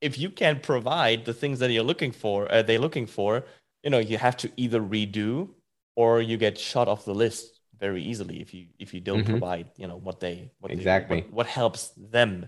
if 0.00 0.18
you 0.18 0.30
can't 0.30 0.62
provide 0.62 1.24
the 1.24 1.34
things 1.34 1.58
that 1.58 1.70
you're 1.70 1.84
looking 1.84 2.12
for, 2.12 2.50
uh, 2.50 2.62
they're 2.62 2.78
looking 2.78 3.06
for, 3.06 3.44
you 3.82 3.90
know, 3.90 3.98
you 3.98 4.18
have 4.18 4.36
to 4.38 4.50
either 4.56 4.80
redo 4.80 5.48
or 5.96 6.20
you 6.20 6.36
get 6.36 6.58
shot 6.58 6.88
off 6.88 7.04
the 7.04 7.14
list 7.14 7.60
very 7.78 8.02
easily 8.02 8.40
if 8.40 8.52
you 8.52 8.66
if 8.78 8.92
you 8.92 9.00
don't 9.00 9.22
mm-hmm. 9.22 9.32
provide, 9.32 9.70
you 9.76 9.86
know, 9.86 9.96
what 9.96 10.20
they 10.20 10.50
what 10.60 10.70
exactly 10.70 11.20
they, 11.20 11.26
what, 11.26 11.32
what, 11.32 11.46
helps 11.46 11.92
them, 11.96 12.46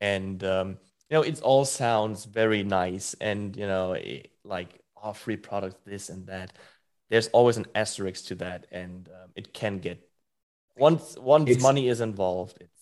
and 0.00 0.42
um, 0.44 0.78
you 1.10 1.16
know, 1.16 1.22
it 1.22 1.40
all 1.42 1.64
sounds 1.64 2.24
very 2.24 2.62
nice, 2.62 3.14
and 3.20 3.56
you 3.56 3.66
know, 3.66 3.92
it, 3.92 4.30
like 4.44 4.80
oh, 5.02 5.12
free 5.12 5.36
products, 5.36 5.76
this 5.84 6.08
and 6.08 6.26
that. 6.26 6.52
There's 7.10 7.28
always 7.28 7.56
an 7.56 7.66
asterisk 7.74 8.26
to 8.26 8.34
that, 8.36 8.66
and 8.70 9.08
um, 9.08 9.30
it 9.34 9.52
can 9.54 9.78
get 9.78 10.06
once 10.76 11.16
once 11.18 11.50
it's, 11.50 11.62
money 11.62 11.88
is 11.88 12.00
involved. 12.00 12.58
It's 12.60 12.77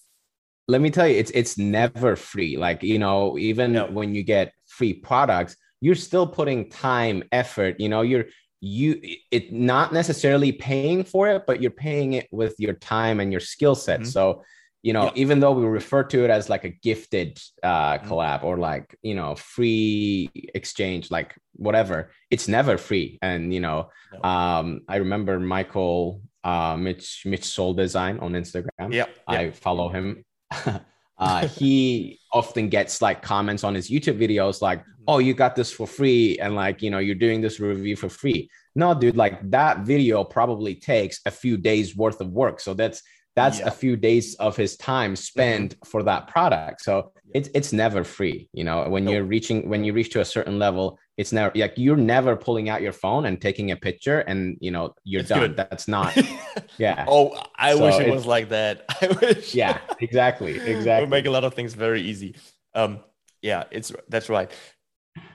let 0.68 0.80
me 0.80 0.90
tell 0.90 1.06
you, 1.06 1.16
it's 1.16 1.30
it's 1.32 1.58
never 1.58 2.16
free. 2.16 2.56
Like 2.56 2.82
you 2.82 2.99
know, 2.99 3.38
even 3.38 3.76
when 3.94 4.14
you 4.14 4.23
get 4.23 4.52
free 4.66 4.92
products, 4.92 5.56
you're 5.80 5.94
still 5.94 6.26
putting 6.26 6.68
time, 6.70 7.23
effort. 7.32 7.76
You 7.78 7.88
know, 7.88 8.02
you're 8.02 8.26
you 8.61 9.00
it 9.30 9.52
not 9.52 9.92
necessarily 9.92 10.52
paying 10.52 11.04
for 11.04 11.28
it, 11.28 11.44
but 11.46 11.62
you're 11.62 11.70
paying 11.70 12.14
it 12.14 12.26
with 12.32 12.54
your 12.58 12.75
time 12.75 13.20
and 13.20 13.30
your 13.30 13.40
skill 13.40 13.75
set. 13.75 14.00
Mm-hmm. 14.00 14.08
So 14.08 14.42
you 14.82 14.92
know, 14.92 15.06
yeah. 15.06 15.12
even 15.16 15.40
though 15.40 15.52
we 15.52 15.64
refer 15.64 16.04
to 16.04 16.25
it 16.25 16.30
as 16.30 16.49
like 16.49 16.62
a 16.64 16.68
gifted 16.68 17.40
uh, 17.62 17.99
mm-hmm. 17.99 18.08
collab 18.08 18.44
or 18.44 18.56
like 18.56 18.96
you 19.02 19.14
know 19.14 19.35
free 19.37 20.30
exchange, 20.54 21.11
like 21.11 21.35
whatever, 21.54 22.11
it's 22.30 22.49
never 22.49 22.76
free. 22.76 23.18
And 23.23 23.52
you 23.54 23.61
know, 23.61 23.90
no. 24.12 24.28
um, 24.28 24.80
I 24.88 24.96
remember 24.96 25.38
Michael 25.38 26.23
uh, 26.44 26.76
Mitch 26.76 27.23
Mitch 27.25 27.44
Soul 27.44 27.75
Design 27.75 28.18
on 28.18 28.32
Instagram. 28.32 28.92
Yeah, 28.92 29.06
I 29.26 29.50
follow 29.50 29.88
him 29.88 30.25
uh, 31.18 31.46
he 31.46 32.18
often 32.32 32.68
gets 32.68 33.00
like 33.02 33.22
comments 33.22 33.64
on 33.64 33.75
his 33.75 33.90
YouTube 33.90 34.18
videos 34.18 34.62
like. 34.62 34.84
"Oh, 35.08 35.20
you 35.20 35.34
got 35.34 35.54
this 35.54 35.70
for 35.70 35.86
free," 35.86 36.36
and 36.40 36.56
like, 36.56 36.82
you 36.82 36.90
know, 36.90 36.98
you're 36.98 37.14
doing 37.14 37.40
this 37.40 37.60
review 37.60 37.94
for 37.94 38.08
free. 38.08 38.50
No, 38.75 38.92
dude, 38.92 39.16
like 39.16 39.38
that 39.50 39.86
video 39.86 40.25
probably 40.25 40.75
takes 40.75 41.20
a 41.25 41.30
few 41.30 41.56
days 41.56 41.96
worth 41.96 42.20
of 42.20 42.32
work. 42.32 42.58
So 42.58 42.75
that's 42.75 43.02
that's 43.37 43.61
yeah. 43.61 43.69
a 43.69 43.71
few 43.71 43.97
days 43.97 44.35
of 44.37 44.57
his 44.57 44.76
time 44.76 45.14
spent 45.14 45.75
mm-hmm. 45.75 45.88
for 45.88 46.02
that 46.02 46.26
product. 46.26 46.81
So 46.81 47.12
it's 47.35 47.49
it's 47.55 47.73
never 47.73 48.02
free. 48.02 48.49
You 48.52 48.64
know, 48.64 48.88
when 48.88 49.05
nope. 49.05 49.12
you're 49.12 49.25
reaching 49.25 49.69
when 49.69 49.85
you 49.85 49.93
reach 49.93 50.11
to 50.11 50.21
a 50.21 50.25
certain 50.25 50.59
level, 50.59 50.99
it's 51.16 51.33
never 51.33 51.52
like 51.55 51.75
you're 51.76 51.97
never 51.97 52.37
pulling 52.37 52.69
out 52.69 52.83
your 52.83 52.93
phone 52.93 53.26
and 53.26 53.40
taking 53.40 53.71
a 53.71 53.76
picture 53.76 54.21
and 54.21 54.57
you 54.61 54.71
know 54.71 54.95
you're 55.05 55.21
it's 55.21 55.28
done 55.28 55.40
good. 55.40 55.57
that's 55.57 55.88
not 55.88 56.16
yeah 56.78 57.05
oh 57.09 57.37
i 57.57 57.75
so 57.75 57.85
wish 57.85 57.99
it 58.00 58.11
was 58.11 58.26
like 58.26 58.49
that 58.50 58.85
i 59.00 59.09
wish 59.23 59.55
yeah 59.55 59.78
exactly 60.00 60.59
exactly 60.75 61.02
would 61.02 61.11
make 61.11 61.26
a 61.26 61.31
lot 61.31 61.45
of 61.45 61.55
things 61.55 61.75
very 61.75 62.02
easy 62.02 62.37
um 62.75 63.00
yeah 63.43 63.64
it's 63.71 63.93
that's 64.09 64.28
right 64.28 64.50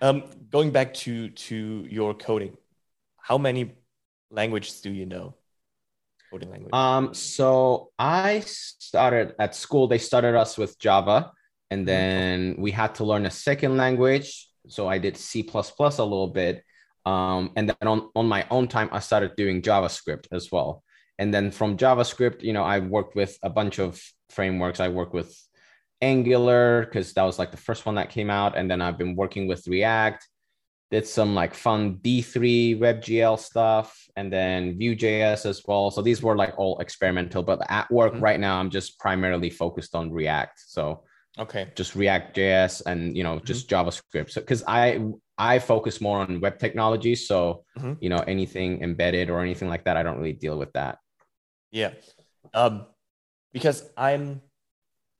um 0.01 0.23
going 0.49 0.71
back 0.71 0.93
to 0.93 1.29
to 1.29 1.85
your 1.89 2.13
coding 2.13 2.55
how 3.17 3.37
many 3.37 3.71
languages 4.29 4.81
do 4.81 4.91
you 4.91 5.05
know 5.05 5.33
coding 6.31 6.49
language 6.49 6.73
um 6.73 7.13
so 7.13 7.89
i 7.99 8.39
started 8.45 9.35
at 9.39 9.53
school 9.55 9.87
they 9.87 9.97
started 9.97 10.35
us 10.35 10.57
with 10.57 10.79
java 10.79 11.31
and 11.69 11.81
mm-hmm. 11.81 11.85
then 11.85 12.55
we 12.57 12.71
had 12.71 12.95
to 12.95 13.03
learn 13.03 13.25
a 13.25 13.31
second 13.31 13.77
language 13.77 14.47
so 14.67 14.87
I 14.87 14.97
did 14.97 15.17
C++ 15.17 15.43
plus 15.43 15.97
a 15.97 16.03
little 16.03 16.27
bit. 16.27 16.63
Um, 17.05 17.51
and 17.55 17.69
then 17.69 17.87
on, 17.87 18.09
on 18.15 18.27
my 18.27 18.45
own 18.51 18.67
time, 18.67 18.89
I 18.91 18.99
started 18.99 19.35
doing 19.35 19.61
JavaScript 19.61 20.27
as 20.31 20.51
well. 20.51 20.83
And 21.17 21.33
then 21.33 21.51
from 21.51 21.77
JavaScript, 21.77 22.43
you 22.43 22.53
know, 22.53 22.63
I 22.63 22.79
worked 22.79 23.15
with 23.15 23.37
a 23.43 23.49
bunch 23.49 23.79
of 23.79 24.01
frameworks. 24.29 24.79
I 24.79 24.89
worked 24.89 25.13
with 25.13 25.35
Angular 26.01 26.85
because 26.85 27.13
that 27.13 27.23
was 27.23 27.37
like 27.37 27.51
the 27.51 27.57
first 27.57 27.85
one 27.85 27.95
that 27.95 28.09
came 28.09 28.29
out. 28.29 28.55
And 28.57 28.69
then 28.69 28.81
I've 28.81 28.97
been 28.97 29.15
working 29.15 29.47
with 29.47 29.67
React, 29.67 30.27
did 30.91 31.07
some 31.07 31.33
like 31.33 31.53
fun 31.53 31.95
D3 32.03 32.79
WebGL 32.79 33.39
stuff, 33.39 33.97
and 34.15 34.31
then 34.31 34.77
Vue.js 34.77 35.45
as 35.45 35.63
well. 35.65 35.89
So 35.89 36.01
these 36.01 36.21
were 36.21 36.35
like 36.35 36.53
all 36.57 36.77
experimental. 36.79 37.41
But 37.41 37.61
at 37.69 37.89
work 37.89 38.13
mm-hmm. 38.13 38.23
right 38.23 38.39
now, 38.39 38.59
I'm 38.59 38.69
just 38.69 38.99
primarily 38.99 39.49
focused 39.49 39.95
on 39.95 40.11
React. 40.11 40.59
So 40.67 41.03
okay 41.39 41.71
just 41.75 41.95
react 41.95 42.35
js 42.35 42.81
and 42.85 43.15
you 43.15 43.23
know 43.23 43.35
mm-hmm. 43.35 43.45
just 43.45 43.69
javascript 43.69 44.31
So 44.31 44.41
because 44.41 44.63
i 44.67 44.99
i 45.37 45.59
focus 45.59 46.01
more 46.01 46.19
on 46.19 46.41
web 46.41 46.59
technology 46.59 47.15
so 47.15 47.63
mm-hmm. 47.77 47.93
you 48.01 48.09
know 48.09 48.19
anything 48.27 48.81
embedded 48.83 49.29
or 49.29 49.39
anything 49.39 49.69
like 49.69 49.85
that 49.85 49.95
i 49.95 50.03
don't 50.03 50.17
really 50.17 50.33
deal 50.33 50.57
with 50.57 50.73
that 50.73 50.97
yeah 51.71 51.91
um 52.53 52.85
because 53.53 53.89
i'm 53.95 54.41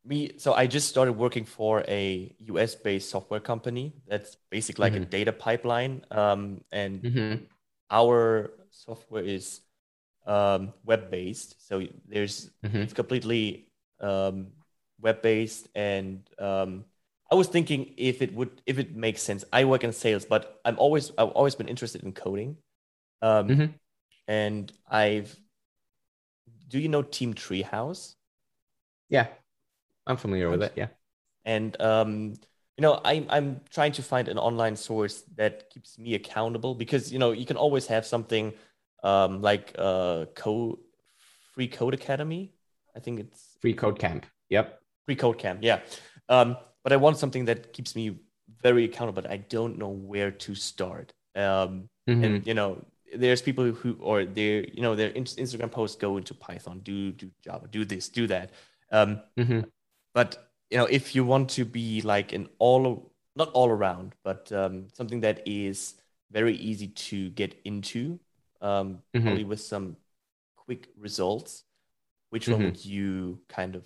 me 0.04 0.32
so 0.38 0.54
i 0.54 0.66
just 0.66 0.90
started 0.90 1.14
working 1.14 1.46
for 1.46 1.84
a 1.88 2.36
us 2.48 2.76
based 2.76 3.10
software 3.10 3.40
company 3.40 3.94
that's 4.08 4.38
basically 4.50 4.84
like 4.84 4.94
mm-hmm. 4.94 5.04
a 5.04 5.06
data 5.06 5.32
pipeline 5.32 6.04
um 6.10 6.62
and 6.72 7.04
mm-hmm. 7.04 7.44
our 7.92 8.52
software 8.72 9.24
is 9.24 9.62
um 10.26 10.74
web 10.86 11.12
based 11.12 11.56
so 11.68 11.86
there's 12.08 12.50
mm-hmm. 12.64 12.78
it's 12.78 12.94
completely 12.94 13.68
um 14.00 14.48
web 15.02 15.22
based 15.22 15.68
and 15.76 16.22
um, 16.40 16.86
I 17.32 17.36
was 17.36 17.48
thinking 17.48 17.94
if 17.98 18.22
it 18.22 18.34
would 18.34 18.62
if 18.66 18.78
it 18.78 18.96
makes 18.96 19.22
sense. 19.22 19.46
I 19.54 19.64
work 19.66 19.84
in 19.84 19.94
sales, 19.94 20.26
but 20.26 20.60
I'm 20.66 20.78
always 20.78 21.12
I've 21.18 21.30
always 21.30 21.56
been 21.56 21.70
interested 21.70 22.04
in 22.04 22.12
coding. 22.12 22.58
Um, 23.22 23.48
mm-hmm. 23.48 23.66
and 24.28 24.72
I've 24.90 25.36
do 26.68 26.80
you 26.80 26.90
know 26.90 27.02
Team 27.02 27.34
Treehouse? 27.34 28.16
Yeah. 29.10 29.28
I'm 30.08 30.18
familiar 30.18 30.50
with 30.50 30.64
it, 30.64 30.74
yeah. 30.76 30.88
And 31.46 31.80
um, 31.82 32.34
you 32.78 32.82
know, 32.82 33.00
I'm 33.04 33.26
I'm 33.30 33.62
trying 33.70 33.92
to 33.94 34.04
find 34.04 34.28
an 34.28 34.38
online 34.38 34.76
source 34.76 35.24
that 35.36 35.70
keeps 35.70 35.98
me 36.00 36.16
accountable 36.16 36.76
because 36.76 37.12
you 37.12 37.20
know 37.20 37.32
you 37.32 37.46
can 37.46 37.58
always 37.58 37.88
have 37.88 38.06
something 38.06 38.54
um, 39.04 39.42
like 39.42 39.76
uh, 39.78 40.26
code 40.36 40.78
free 41.54 41.68
code 41.68 41.94
academy. 41.94 42.54
I 42.96 43.00
think 43.00 43.20
it's 43.20 43.58
free 43.62 43.74
code 43.74 44.00
camp. 44.00 44.26
Yep. 44.50 44.82
Free 45.06 45.16
code 45.16 45.38
camp, 45.38 45.60
yeah. 45.62 45.80
Um, 46.30 46.58
but 46.84 46.94
I 46.94 46.98
want 46.98 47.18
something 47.18 47.46
that 47.46 47.74
keeps 47.74 47.96
me 47.96 48.20
very 48.62 48.86
accountable. 48.86 49.22
But 49.22 49.32
I 49.32 49.38
don't 49.38 49.78
know 49.78 49.90
where 49.90 50.32
to 50.32 50.56
start. 50.56 51.14
Um, 51.36 51.90
mm-hmm. 52.08 52.24
And 52.24 52.48
you 52.48 52.54
know, 52.54 52.84
there's 53.16 53.42
people 53.42 53.72
who, 53.72 53.98
or 54.00 54.26
their, 54.26 54.64
you 54.66 54.82
know, 54.82 54.96
their 54.96 55.12
Instagram 55.12 55.72
posts 55.72 55.98
go 55.98 56.18
into 56.18 56.34
Python, 56.34 56.80
do 56.84 57.12
do 57.12 57.30
Java, 57.44 57.68
do 57.68 57.86
this, 57.86 58.10
do 58.10 58.28
that. 58.28 58.52
Um, 58.92 59.22
mm-hmm. 59.38 59.62
But 60.14 60.52
you 60.70 60.78
know, 60.78 60.86
if 60.86 61.16
you 61.16 61.26
want 61.26 61.50
to 61.52 61.66
be 61.66 62.02
like 62.02 62.34
an 62.34 62.48
all, 62.60 63.12
not 63.36 63.50
all 63.52 63.70
around, 63.70 64.16
but 64.24 64.52
um, 64.52 64.88
something 64.94 65.22
that 65.22 65.42
is 65.46 65.96
very 66.32 66.56
easy 66.56 66.88
to 66.88 67.30
get 67.32 67.60
into, 67.66 68.20
um, 68.62 69.00
mm-hmm. 69.14 69.22
probably 69.26 69.44
with 69.44 69.60
some 69.62 69.98
quick 70.56 70.88
results, 70.98 71.64
which 72.30 72.48
Mhm. 72.48 72.52
one 72.54 72.64
would 72.66 72.86
you 72.86 73.42
kind 73.50 73.76
of 73.76 73.86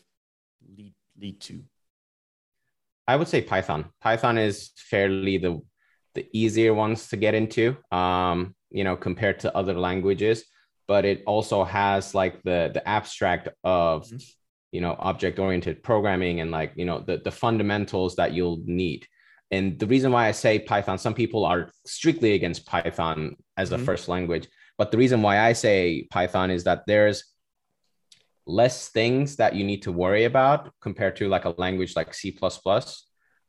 lead 0.78 0.94
lead 1.18 1.40
to? 1.42 1.64
I 3.08 3.16
would 3.16 3.28
say 3.28 3.42
Python. 3.42 3.86
Python 4.02 4.38
is 4.38 4.72
fairly 4.76 5.38
the 5.38 5.62
the 6.14 6.28
easier 6.32 6.74
ones 6.74 7.10
to 7.10 7.18
get 7.18 7.34
into, 7.36 7.76
um, 7.92 8.56
you 8.72 8.84
know, 8.86 8.96
compared 8.96 9.40
to 9.42 9.56
other 9.56 9.74
languages. 9.74 10.46
But 10.88 11.04
it 11.04 11.24
also 11.26 11.64
has 11.64 12.14
like 12.16 12.42
the 12.44 12.72
the 12.74 12.88
abstract 12.88 13.50
of, 13.64 14.08
Mhm. 14.08 14.24
You 14.76 14.82
know, 14.82 14.96
object 15.00 15.40
oriented 15.40 15.82
programming 15.90 16.36
and 16.42 16.50
like 16.60 16.72
you 16.76 16.86
know 16.90 17.00
the 17.08 17.16
the 17.28 17.36
fundamentals 17.44 18.12
that 18.20 18.34
you'll 18.36 18.62
need. 18.66 19.02
And 19.56 19.66
the 19.82 19.90
reason 19.94 20.10
why 20.12 20.24
I 20.28 20.34
say 20.44 20.54
Python, 20.72 20.98
some 20.98 21.14
people 21.22 21.42
are 21.52 21.62
strictly 21.86 22.32
against 22.34 22.66
Python 22.66 23.20
as 23.62 23.72
a 23.72 23.78
Mhm. 23.78 23.86
first 23.88 24.06
language, 24.16 24.46
but 24.80 24.88
the 24.92 24.98
reason 25.04 25.20
why 25.26 25.36
I 25.50 25.54
say 25.54 25.78
Python 26.16 26.50
is 26.58 26.64
that 26.68 26.80
there's 26.88 27.18
less 28.46 28.90
things 28.90 29.38
that 29.38 29.56
you 29.58 29.64
need 29.72 29.82
to 29.84 29.92
worry 29.92 30.26
about 30.26 30.72
compared 30.88 31.16
to 31.20 31.28
like 31.36 31.46
a 31.46 31.56
language 31.66 31.96
like 31.96 32.14
C++. 32.14 32.26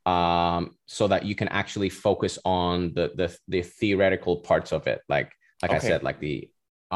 Um, 0.05 0.61
so 0.97 1.03
that 1.09 1.25
you 1.25 1.35
can 1.35 1.49
actually 1.61 1.89
focus 1.89 2.39
on 2.45 2.93
the 2.97 3.05
the, 3.19 3.27
the 3.53 3.61
theoretical 3.79 4.35
parts 4.49 4.71
of 4.71 4.87
it, 4.93 4.99
like 5.09 5.29
like 5.61 5.71
I 5.71 5.79
said, 5.89 6.03
like 6.03 6.19
the 6.21 6.49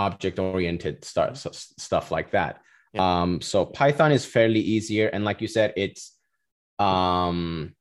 object 0.08 0.40
oriented 0.40 0.96
stuff 1.04 1.36
stuff 1.88 2.12
like 2.18 2.32
that. 2.38 2.54
Yeah. 2.94 3.22
Um, 3.22 3.42
so 3.42 3.66
Python 3.66 4.12
is 4.12 4.26
fairly 4.26 4.60
easier, 4.60 5.08
and 5.08 5.24
like 5.24 5.42
you 5.42 5.48
said, 5.48 5.74
it's 5.78 6.18
um 6.80 7.74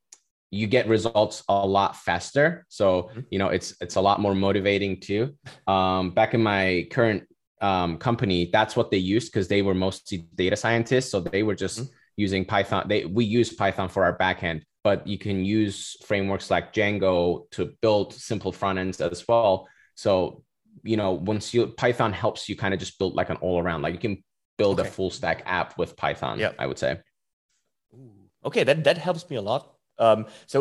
you 0.51 0.67
get 0.67 0.89
results 0.89 1.43
a 1.49 1.67
lot 1.67 1.97
faster 1.97 2.67
so 2.69 3.11
Mhm. 3.15 3.27
you 3.31 3.39
know 3.39 3.49
it's 3.49 3.75
it's 3.81 3.97
a 3.97 4.01
lot 4.01 4.21
more 4.21 4.35
motivating 4.35 5.01
too 5.01 5.35
um 5.67 6.11
back 6.11 6.35
in 6.35 6.43
my 6.43 6.87
current 6.91 7.25
um 7.61 7.99
company 7.99 8.51
that's 8.53 8.77
what 8.77 8.91
they 8.91 8.99
used 8.99 9.33
because 9.33 9.49
they 9.49 9.63
were 9.63 9.75
mostly 9.75 10.19
data 10.35 10.57
scientists 10.57 11.11
so 11.11 11.21
they 11.21 11.43
were 11.43 11.55
just 11.55 11.81
Mhm. 11.81 11.89
using 12.17 12.45
python 12.45 12.87
they 12.89 13.05
we 13.05 13.25
use 13.25 13.53
python 13.53 13.89
for 13.89 14.05
our 14.05 14.17
backend 14.19 14.63
but 14.85 15.07
you 15.07 15.19
can 15.19 15.45
use 15.45 15.97
frameworks 16.05 16.51
like 16.51 16.73
django 16.73 17.49
to 17.53 17.73
build 17.83 18.13
simple 18.15 18.53
front 18.53 18.79
ends 18.79 19.01
as 19.01 19.27
well 19.29 19.69
so 19.95 20.43
you 20.83 20.97
know 20.97 21.13
once 21.13 21.55
you 21.55 21.67
python 21.69 22.13
helps 22.13 22.49
you 22.49 22.57
kind 22.57 22.75
of 22.75 22.81
just 22.81 22.99
build 22.99 23.15
like 23.15 23.31
an 23.31 23.37
all 23.37 23.61
around 23.61 23.83
like 23.83 23.95
you 23.95 24.01
can 24.01 24.23
build 24.61 24.79
Okay. 24.81 24.89
a 24.89 24.93
full 24.97 25.11
stack 25.19 25.39
app 25.59 25.69
with 25.81 25.91
python 26.03 26.37
Yep. 26.45 26.53
i 26.63 26.67
would 26.69 26.79
say 26.87 26.93
Okay, 28.49 28.65
that 28.65 28.85
that 28.85 28.97
helps 29.07 29.29
me 29.31 29.37
a 29.37 29.43
lot. 29.43 29.63
Um, 29.99 30.21
so 30.47 30.59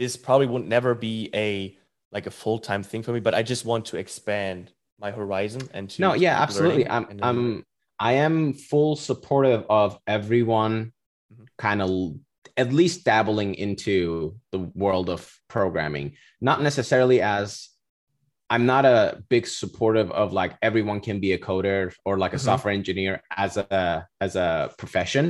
this 0.00 0.16
probably 0.16 0.48
would 0.52 0.66
never 0.76 0.92
be 1.08 1.30
a 1.32 1.78
like 2.10 2.26
a 2.26 2.30
full 2.42 2.58
time 2.68 2.82
thing 2.82 3.02
for 3.04 3.12
me, 3.12 3.20
but 3.20 3.34
I 3.40 3.42
just 3.52 3.64
want 3.64 3.82
to 3.90 3.96
expand 4.04 4.72
my 4.98 5.10
horizon 5.20 5.62
and 5.76 5.84
to 5.90 5.96
no 6.04 6.10
yeah 6.14 6.40
absolutely 6.44 6.84
i'm 6.94 7.04
then- 7.08 7.20
i'm 7.28 7.40
i 7.98 8.12
am 8.26 8.52
full 8.70 8.94
supportive 8.96 9.62
of 9.80 9.88
everyone 10.06 10.92
Mhm. 11.32 11.46
kind 11.66 11.80
of 11.82 11.90
at 12.62 12.68
least 12.80 13.04
dabbling 13.04 13.54
into 13.66 14.36
the 14.52 14.60
world 14.84 15.08
of 15.16 15.20
programming 15.48 16.06
not 16.40 16.58
necessarily 16.68 17.18
as 17.38 17.68
i'm 18.52 18.66
not 18.74 18.84
a 18.84 19.00
big 19.34 19.44
supportive 19.46 20.08
of 20.22 20.26
like 20.40 20.52
everyone 20.68 21.00
can 21.08 21.18
be 21.26 21.30
a 21.32 21.38
coder 21.48 21.92
or 22.06 22.14
like 22.24 22.34
a 22.34 22.36
Mhm. 22.40 22.46
software 22.48 22.74
engineer 22.80 23.14
as 23.44 23.52
a 23.56 24.06
as 24.26 24.32
a 24.36 24.50
profession 24.82 25.26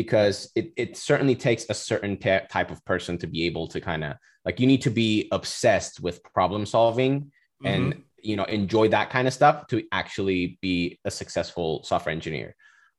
because 0.00 0.36
it, 0.58 0.66
it 0.82 0.90
certainly 0.96 1.36
takes 1.46 1.64
a 1.70 1.74
certain 1.90 2.14
ta- 2.24 2.46
type 2.56 2.70
of 2.74 2.84
person 2.84 3.14
to 3.22 3.26
be 3.34 3.40
able 3.48 3.66
to 3.74 3.78
kind 3.90 4.02
of 4.08 4.12
like 4.46 4.56
you 4.60 4.66
need 4.72 4.82
to 4.88 4.90
be 5.04 5.28
obsessed 5.38 5.96
with 6.06 6.16
problem 6.38 6.62
solving 6.76 7.14
Mhm. 7.62 7.66
and 7.70 7.84
you 8.28 8.36
know 8.38 8.46
enjoy 8.60 8.86
that 8.96 9.08
kind 9.14 9.26
of 9.28 9.34
stuff 9.40 9.56
to 9.70 9.76
actually 10.00 10.58
be 10.66 10.76
a 11.04 11.10
successful 11.20 11.68
software 11.90 12.12
engineer 12.18 12.50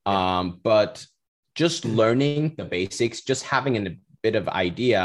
Yeah. 0.07 0.39
um 0.39 0.45
but 0.71 0.93
just 1.63 1.79
learning 2.01 2.39
the 2.59 2.65
basics 2.77 3.17
just 3.31 3.43
having 3.53 3.73
a 3.75 3.93
bit 4.25 4.35
of 4.41 4.45
idea 4.67 5.01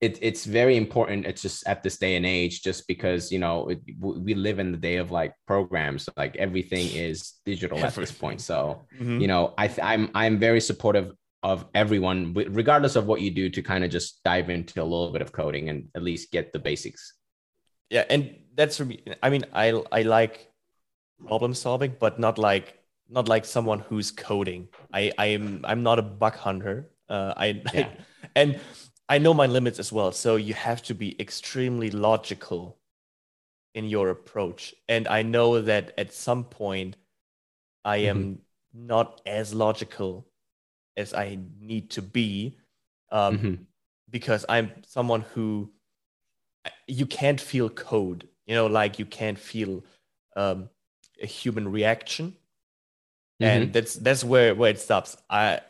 it, 0.00 0.18
it's 0.20 0.44
very 0.44 0.76
important 0.76 1.24
it's 1.26 1.40
just 1.42 1.66
at 1.66 1.82
this 1.82 1.96
day 1.98 2.16
and 2.16 2.26
age 2.26 2.62
just 2.62 2.86
because 2.86 3.32
you 3.32 3.38
know 3.38 3.68
it, 3.68 3.80
we 3.98 4.34
live 4.34 4.58
in 4.58 4.70
the 4.70 4.76
day 4.78 4.96
of 4.96 5.10
like 5.10 5.32
programs 5.46 6.08
like 6.16 6.36
everything 6.36 6.86
is 6.94 7.34
digital 7.46 7.78
at 7.84 7.94
this 7.94 8.12
point 8.12 8.40
so 8.40 8.84
Mhm. 9.00 9.20
you 9.22 9.26
know 9.26 9.54
i 9.56 9.66
th- 9.66 9.80
i'm 9.82 10.10
i'm 10.14 10.38
very 10.38 10.60
supportive 10.60 11.12
of 11.42 11.64
everyone 11.74 12.34
regardless 12.34 12.96
of 12.96 13.06
what 13.06 13.20
you 13.20 13.30
do 13.30 13.48
to 13.48 13.62
kind 13.62 13.84
of 13.84 13.90
just 13.90 14.22
dive 14.24 14.50
into 14.50 14.82
a 14.82 14.84
little 14.84 15.12
bit 15.12 15.22
of 15.22 15.32
coding 15.32 15.68
and 15.70 15.88
at 15.94 16.02
least 16.02 16.30
get 16.30 16.52
the 16.52 16.58
basics 16.58 17.14
yeah, 17.88 18.04
and 18.10 18.34
that's 18.56 18.76
for 18.76 18.84
me. 18.84 19.04
I 19.22 19.30
mean, 19.30 19.44
I 19.52 19.70
I 19.92 20.02
like 20.02 20.50
problem 21.24 21.54
solving, 21.54 21.94
but 22.00 22.18
not 22.18 22.36
like 22.36 22.74
not 23.08 23.28
like 23.28 23.44
someone 23.44 23.78
who's 23.78 24.10
coding. 24.10 24.66
I 24.92 25.12
I 25.16 25.26
am 25.38 25.60
I'm 25.62 25.84
not 25.84 26.00
a 26.00 26.02
bug 26.02 26.34
hunter. 26.34 26.90
Uh, 27.08 27.32
I, 27.36 27.62
Yeah. 27.72 27.90
and 28.34 28.58
I 29.08 29.18
know 29.18 29.34
my 29.34 29.46
limits 29.46 29.78
as 29.78 29.92
well. 29.92 30.12
So 30.12 30.36
you 30.36 30.54
have 30.54 30.82
to 30.84 30.94
be 30.94 31.20
extremely 31.20 31.90
logical 31.90 32.78
in 33.74 33.86
your 33.86 34.10
approach. 34.10 34.74
And 34.88 35.08
I 35.08 35.22
know 35.22 35.62
that 35.62 35.94
at 35.98 36.12
some 36.14 36.44
point 36.44 36.96
I 37.84 37.98
am 37.98 38.40
not 38.74 39.22
as 39.26 39.54
logical 39.54 40.28
as 40.96 41.14
I 41.14 41.38
need 41.60 41.90
to 41.92 42.02
be. 42.02 42.58
Um, 43.12 43.38
Mhm. 43.38 43.66
because 44.10 44.44
I'm 44.48 44.72
someone 44.86 45.22
who 45.22 45.72
you 46.86 47.06
can't 47.06 47.40
feel 47.40 47.68
code, 47.70 48.28
you 48.46 48.54
know, 48.54 48.66
like 48.66 48.98
you 48.98 49.06
can't 49.06 49.38
feel 49.38 49.84
um, 50.36 50.68
a 51.22 51.26
human 51.26 51.70
reaction, 51.70 52.36
and 53.42 53.72
that's 53.72 53.94
that's 53.94 54.24
where 54.24 54.54
where 54.54 54.70
it 54.70 54.80
stops. 54.80 55.16
I 55.30 55.60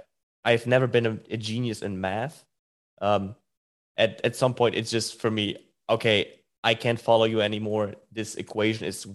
I've 0.44 0.66
never 0.66 0.87
been 0.87 1.07
a, 1.07 1.18
a 1.31 1.37
genius 1.37 1.83
in 1.83 2.01
math. 2.01 2.44
Um, 3.01 3.35
at 3.97 4.21
at 4.25 4.37
some 4.37 4.55
point, 4.55 4.75
it's 4.75 4.91
just 4.91 5.21
for 5.21 5.31
me. 5.31 5.57
Okay, 5.89 6.41
I 6.65 6.75
can't 6.75 7.01
follow 7.01 7.25
you 7.25 7.41
anymore. 7.41 7.95
This 8.13 8.35
equation 8.37 8.87
is 8.87 9.07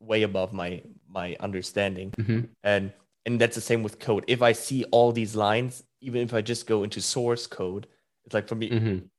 way 0.00 0.22
above 0.22 0.52
my 0.52 0.82
my 1.08 1.36
understanding 1.40 2.10
Mhm. 2.12 2.48
and 2.62 2.92
and 3.26 3.40
that's 3.40 3.54
the 3.54 3.60
same 3.60 3.82
with 3.82 3.98
code 3.98 4.24
if 4.28 4.40
i 4.40 4.52
see 4.52 4.82
all 4.84 5.12
these 5.12 5.36
lines 5.36 5.82
even 6.00 6.22
if 6.22 6.32
i 6.32 6.40
just 6.40 6.66
go 6.66 6.84
into 6.84 7.02
source 7.02 7.46
code 7.46 7.86
it's 8.24 8.32
like 8.32 8.48
for 8.48 8.54
me 8.54 8.70
Mhm. 8.70 9.10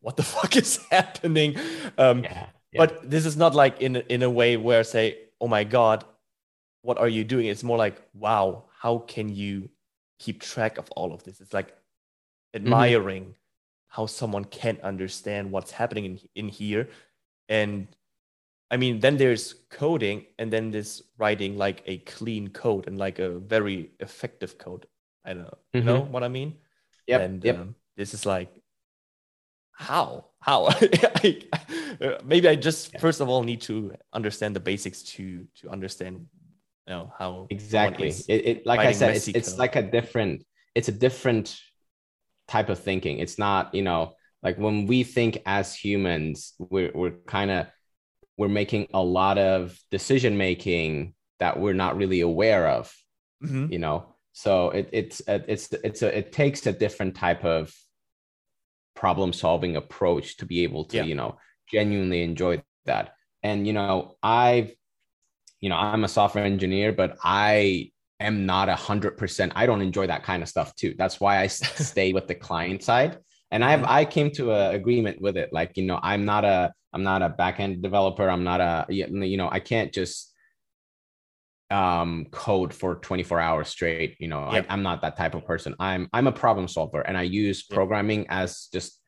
what 0.00 0.16
the 0.16 0.22
fuck 0.34 0.56
is 0.56 0.78
happening 0.90 1.56
um 1.96 2.24
Yeah. 2.24 2.46
yeah. 2.72 2.78
but 2.78 3.08
this 3.08 3.24
is 3.24 3.36
not 3.36 3.54
like 3.54 3.80
in 3.80 3.96
in 4.08 4.22
a 4.24 4.30
way 4.30 4.56
where 4.56 4.80
I 4.80 4.82
say 4.82 5.16
oh 5.40 5.46
my 5.46 5.62
god 5.62 6.04
what 6.82 6.98
are 6.98 7.08
you 7.08 7.22
doing 7.22 7.46
it's 7.46 7.62
more 7.62 7.78
like 7.78 8.02
wow 8.12 8.64
how 8.82 8.98
can 8.98 9.28
you 9.28 9.70
keep 10.18 10.40
track 10.40 10.76
of 10.78 10.90
all 10.96 11.12
of 11.12 11.22
this 11.22 11.40
it's 11.40 11.52
like 11.54 11.72
admiring 12.54 13.34
how 13.88 14.06
someone 14.06 14.44
can 14.44 14.78
understand 14.82 15.50
what's 15.50 15.70
happening 15.70 16.04
in, 16.04 16.20
in 16.34 16.48
here 16.48 16.88
and 17.48 17.86
i 18.70 18.76
mean 18.76 19.00
then 19.00 19.16
there's 19.16 19.54
coding 19.70 20.24
and 20.38 20.52
then 20.52 20.70
this 20.70 21.02
writing 21.18 21.56
like 21.56 21.82
a 21.86 21.98
clean 21.98 22.48
code 22.48 22.86
and 22.88 22.98
like 22.98 23.18
a 23.18 23.38
very 23.38 23.90
effective 24.00 24.58
code 24.58 24.86
i 25.24 25.32
don't 25.32 25.44
know 25.44 25.58
you 25.72 25.82
know 25.82 26.00
what 26.00 26.22
i 26.22 26.28
mean 26.28 26.54
Yep. 27.06 27.20
and 27.20 27.44
yep. 27.44 27.58
um, 27.58 27.74
this 27.96 28.14
is 28.14 28.26
like 28.26 28.50
how 29.72 30.24
how 30.40 30.66
I, 30.70 31.42
uh, 32.00 32.18
maybe 32.24 32.48
i 32.48 32.56
just 32.56 32.92
Yeah. 32.92 33.00
first 33.00 33.20
of 33.20 33.28
all 33.28 33.42
need 33.44 33.60
to 33.62 33.92
understand 34.12 34.56
the 34.56 34.60
basics 34.60 35.02
to 35.14 35.46
to 35.60 35.70
understand 35.70 36.26
you 36.86 36.94
know 36.94 37.12
how 37.18 37.46
exactly. 37.50 38.10
It, 38.28 38.46
it 38.46 38.66
like 38.66 38.78
I 38.80 38.92
said, 38.92 39.16
it's 39.16 39.28
it's 39.28 39.58
like 39.58 39.74
a 39.74 39.82
different. 39.82 40.44
It's 40.76 40.88
a 40.88 40.92
different 40.92 41.60
type 42.48 42.68
of 42.68 42.78
thinking. 42.78 43.18
It's 43.18 43.38
not 43.38 43.74
you 43.74 43.82
know 43.82 44.14
like 44.42 44.58
when 44.58 44.86
we 44.86 45.02
think 45.04 45.38
as 45.46 45.74
humans, 45.74 46.54
we're 46.58 46.92
we're 46.94 47.18
kind 47.26 47.50
of 47.50 47.66
we're 48.38 48.48
making 48.48 48.88
a 48.94 49.02
lot 49.02 49.38
of 49.38 49.78
decision 49.90 50.36
making 50.36 51.14
that 51.40 51.58
we're 51.58 51.74
not 51.74 51.96
really 51.96 52.20
aware 52.20 52.68
of. 52.68 52.92
Mhm. 53.44 53.70
you 53.70 53.78
know 53.78 54.14
so 54.32 54.70
it, 54.70 54.88
it's 54.92 55.20
it's 55.28 55.72
it's 55.84 56.00
a 56.02 56.18
it 56.18 56.32
takes 56.32 56.66
a 56.66 56.72
different 56.72 57.14
type 57.14 57.44
of 57.44 57.70
problem 58.94 59.32
solving 59.32 59.76
approach 59.76 60.36
to 60.38 60.46
be 60.46 60.62
able 60.64 60.84
to 60.86 60.96
Yeah. 60.96 61.04
you 61.04 61.14
know 61.14 61.36
genuinely 61.70 62.22
enjoy 62.22 62.62
that 62.86 63.14
and 63.42 63.66
you 63.66 63.72
know 63.72 64.16
i've 64.22 64.72
you 65.60 65.68
know 65.68 65.76
i'm 65.76 66.04
a 66.04 66.08
software 66.08 66.44
engineer 66.44 66.92
but 66.92 67.18
i 67.22 67.90
am 68.20 68.46
not 68.46 68.68
a 68.68 68.74
hundred 68.74 69.16
percent 69.16 69.52
i 69.56 69.66
don't 69.66 69.82
enjoy 69.82 70.06
that 70.06 70.22
kind 70.22 70.42
of 70.42 70.48
stuff 70.48 70.74
too. 70.74 70.94
That's 70.98 71.20
why 71.20 71.38
I 71.40 71.46
stay 71.48 72.12
with 72.12 72.26
the 72.26 72.34
client 72.34 72.82
side. 72.82 73.18
And 73.50 73.64
i've 73.64 73.84
i 73.84 74.04
came 74.04 74.30
to 74.32 74.52
an 74.52 74.74
agreement 74.74 75.20
with 75.20 75.36
it. 75.36 75.52
Like 75.52 75.76
you 75.76 75.84
know 75.84 76.00
i'm 76.02 76.24
not 76.24 76.44
a 76.44 76.72
i'm 76.92 77.02
not 77.02 77.22
a 77.22 77.28
back-end 77.28 77.82
developer. 77.82 78.28
I'm 78.28 78.44
not 78.44 78.60
a 78.60 78.86
you 78.88 79.36
know 79.36 79.48
i 79.50 79.60
can't 79.60 79.92
just 79.92 80.32
um 81.70 82.26
code 82.30 82.72
for 82.72 82.94
24 82.94 83.40
hours 83.40 83.68
straight 83.68 84.14
you 84.20 84.28
know 84.28 84.48
Yeah. 84.52 84.62
I, 84.68 84.72
i'm 84.72 84.84
not 84.84 85.02
that 85.02 85.16
type 85.16 85.34
of 85.34 85.44
person. 85.44 85.74
I'm 85.80 86.08
i'm 86.12 86.28
a 86.28 86.32
problem 86.32 86.68
solver 86.68 87.00
and 87.00 87.18
i 87.18 87.22
use 87.22 87.64
programming 87.64 88.26
as 88.28 88.68
just 88.72 89.00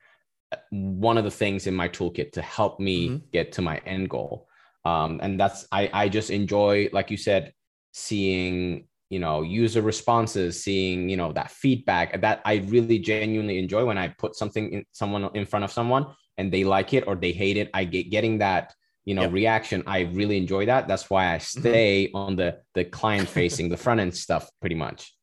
uh, 0.51 0.57
one 0.73 1.19
of 1.19 1.25
the 1.25 1.31
things 1.31 1.69
in 1.69 1.75
my 1.75 1.89
toolkit 1.89 2.33
to 2.33 2.43
help 2.43 2.81
me 2.81 3.11
Mhm. 3.11 3.31
get 3.31 3.53
to 3.53 3.63
my 3.63 3.79
end 3.87 4.11
goal. 4.11 4.49
Um 4.85 5.21
and 5.23 5.39
that's 5.39 5.69
i 5.71 5.89
i 5.93 6.09
just 6.09 6.31
enjoy 6.31 6.89
like 6.93 7.13
you 7.13 7.17
said 7.17 7.53
seeing 7.93 8.88
you 9.11 9.19
know 9.19 9.43
user 9.43 9.83
responses 9.83 10.63
seeing 10.63 11.09
you 11.09 11.17
know 11.17 11.33
that 11.33 11.51
feedback 11.51 12.21
that 12.21 12.41
i 12.45 12.57
really 12.67 12.99
genuinely 12.99 13.59
enjoy 13.59 13.85
when 13.85 13.99
i 13.99 14.09
put 14.09 14.35
something 14.35 14.73
in 14.73 14.85
someone 14.93 15.31
in 15.35 15.47
front 15.47 15.65
of 15.65 15.73
someone 15.73 16.07
and 16.37 16.53
they 16.53 16.65
like 16.65 16.93
it 16.93 17.05
or 17.07 17.17
they 17.17 17.33
hate 17.33 17.57
it 17.57 17.71
i 17.75 17.85
get 17.85 18.11
getting 18.11 18.39
that 18.39 18.75
you 19.05 19.15
know 19.15 19.23
yep. 19.23 19.33
reaction 19.33 19.83
i 19.87 20.01
really 20.01 20.37
enjoy 20.37 20.67
that 20.67 20.87
that's 20.87 21.09
why 21.09 21.35
i 21.35 21.37
mm-hmm. 21.37 21.61
stay 21.61 22.07
mm-hmm. 22.07 22.17
on 22.17 22.37
the 22.37 22.59
the 22.75 22.85
client 22.85 23.29
facing 23.29 23.69
the 23.69 23.77
front 23.85 24.01
end 24.01 24.15
stuff 24.15 24.51
pretty 24.61 24.77
much 24.77 25.15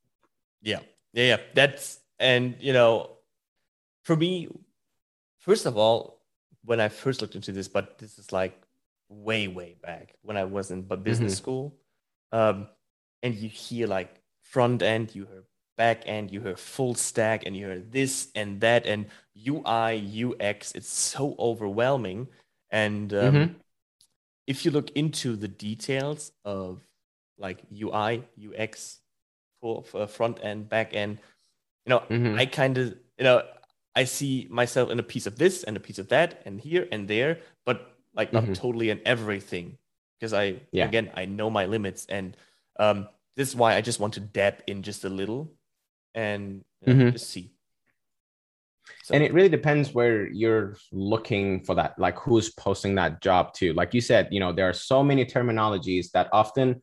yeah 0.61 0.79
yeah 1.13 1.25
yeah 1.25 1.37
that's 1.53 1.99
and 2.19 2.55
you 2.59 2.73
know 2.73 3.17
for 4.03 4.15
me 4.15 4.47
first 5.39 5.65
of 5.65 5.77
all 5.77 6.21
when 6.63 6.79
i 6.79 6.89
first 6.89 7.21
looked 7.21 7.35
into 7.35 7.51
this 7.51 7.67
but 7.67 7.99
this 7.99 8.17
is 8.17 8.31
like 8.31 8.59
way 9.09 9.47
way 9.47 9.75
back 9.83 10.15
when 10.23 10.37
i 10.37 10.43
was 10.43 10.71
in 10.71 10.81
business 10.81 11.33
mm-hmm. 11.33 11.43
school 11.43 11.75
um 12.31 12.67
and 13.25 13.33
you 13.33 13.49
hear 13.49 13.87
like 13.87 14.21
front 14.39 14.83
end, 14.83 15.15
you 15.15 15.25
hear 15.25 15.43
back 15.77 16.03
end, 16.05 16.31
you 16.31 16.39
hear 16.41 16.55
full 16.55 16.93
stack, 16.93 17.45
and 17.45 17.57
you 17.57 17.65
hear 17.65 17.79
this 17.79 18.29
and 18.35 18.61
that, 18.61 18.85
and 18.85 19.07
UI, 19.35 20.23
UX. 20.23 20.71
It's 20.73 20.87
so 20.87 21.35
overwhelming. 21.39 22.27
And 22.69 23.11
um, 23.13 23.33
mm-hmm. 23.33 23.53
if 24.45 24.63
you 24.63 24.69
look 24.69 24.91
into 24.91 25.35
the 25.35 25.47
details 25.47 26.31
of 26.45 26.81
like 27.39 27.63
UI, 27.73 28.23
UX 28.39 28.99
for, 29.59 29.83
for 29.83 30.05
front 30.05 30.39
end, 30.43 30.69
back 30.69 30.93
end, 30.93 31.17
you 31.85 31.89
know, 31.89 32.03
mm-hmm. 32.07 32.37
I 32.37 32.45
kind 32.45 32.77
of, 32.77 32.95
you 33.17 33.23
know, 33.23 33.41
I 33.95 34.03
see 34.03 34.47
myself 34.51 34.91
in 34.91 34.99
a 34.99 35.03
piece 35.03 35.25
of 35.25 35.35
this 35.37 35.63
and 35.63 35.75
a 35.75 35.79
piece 35.79 35.97
of 35.97 36.09
that 36.09 36.43
and 36.45 36.61
here 36.61 36.87
and 36.91 37.07
there, 37.07 37.39
but 37.65 37.97
like 38.13 38.31
not 38.31 38.43
mm-hmm. 38.43 38.53
totally 38.53 38.91
in 38.91 39.01
everything 39.03 39.79
because 40.19 40.31
I, 40.31 40.57
yeah. 40.71 40.85
again, 40.85 41.09
I 41.15 41.25
know 41.25 41.49
my 41.49 41.65
limits 41.65 42.05
and 42.07 42.37
um, 42.79 43.07
this 43.35 43.49
is 43.49 43.55
why 43.55 43.75
I 43.75 43.81
just 43.81 43.99
want 43.99 44.13
to 44.15 44.19
dab 44.19 44.61
in 44.67 44.83
just 44.83 45.03
a 45.03 45.09
little 45.09 45.53
and 46.13 46.63
you 46.81 46.93
know, 46.93 47.03
mm-hmm. 47.05 47.11
just 47.11 47.29
see. 47.29 47.51
So. 49.03 49.13
And 49.13 49.23
it 49.23 49.33
really 49.33 49.49
depends 49.49 49.93
where 49.93 50.27
you're 50.27 50.77
looking 50.91 51.63
for 51.63 51.75
that, 51.75 51.97
like 51.97 52.17
who's 52.19 52.51
posting 52.53 52.95
that 52.95 53.21
job 53.21 53.53
to. 53.55 53.73
Like 53.73 53.93
you 53.93 54.01
said, 54.01 54.29
you 54.31 54.39
know, 54.39 54.51
there 54.51 54.69
are 54.69 54.73
so 54.73 55.03
many 55.03 55.25
terminologies 55.25 56.11
that 56.11 56.29
often 56.31 56.81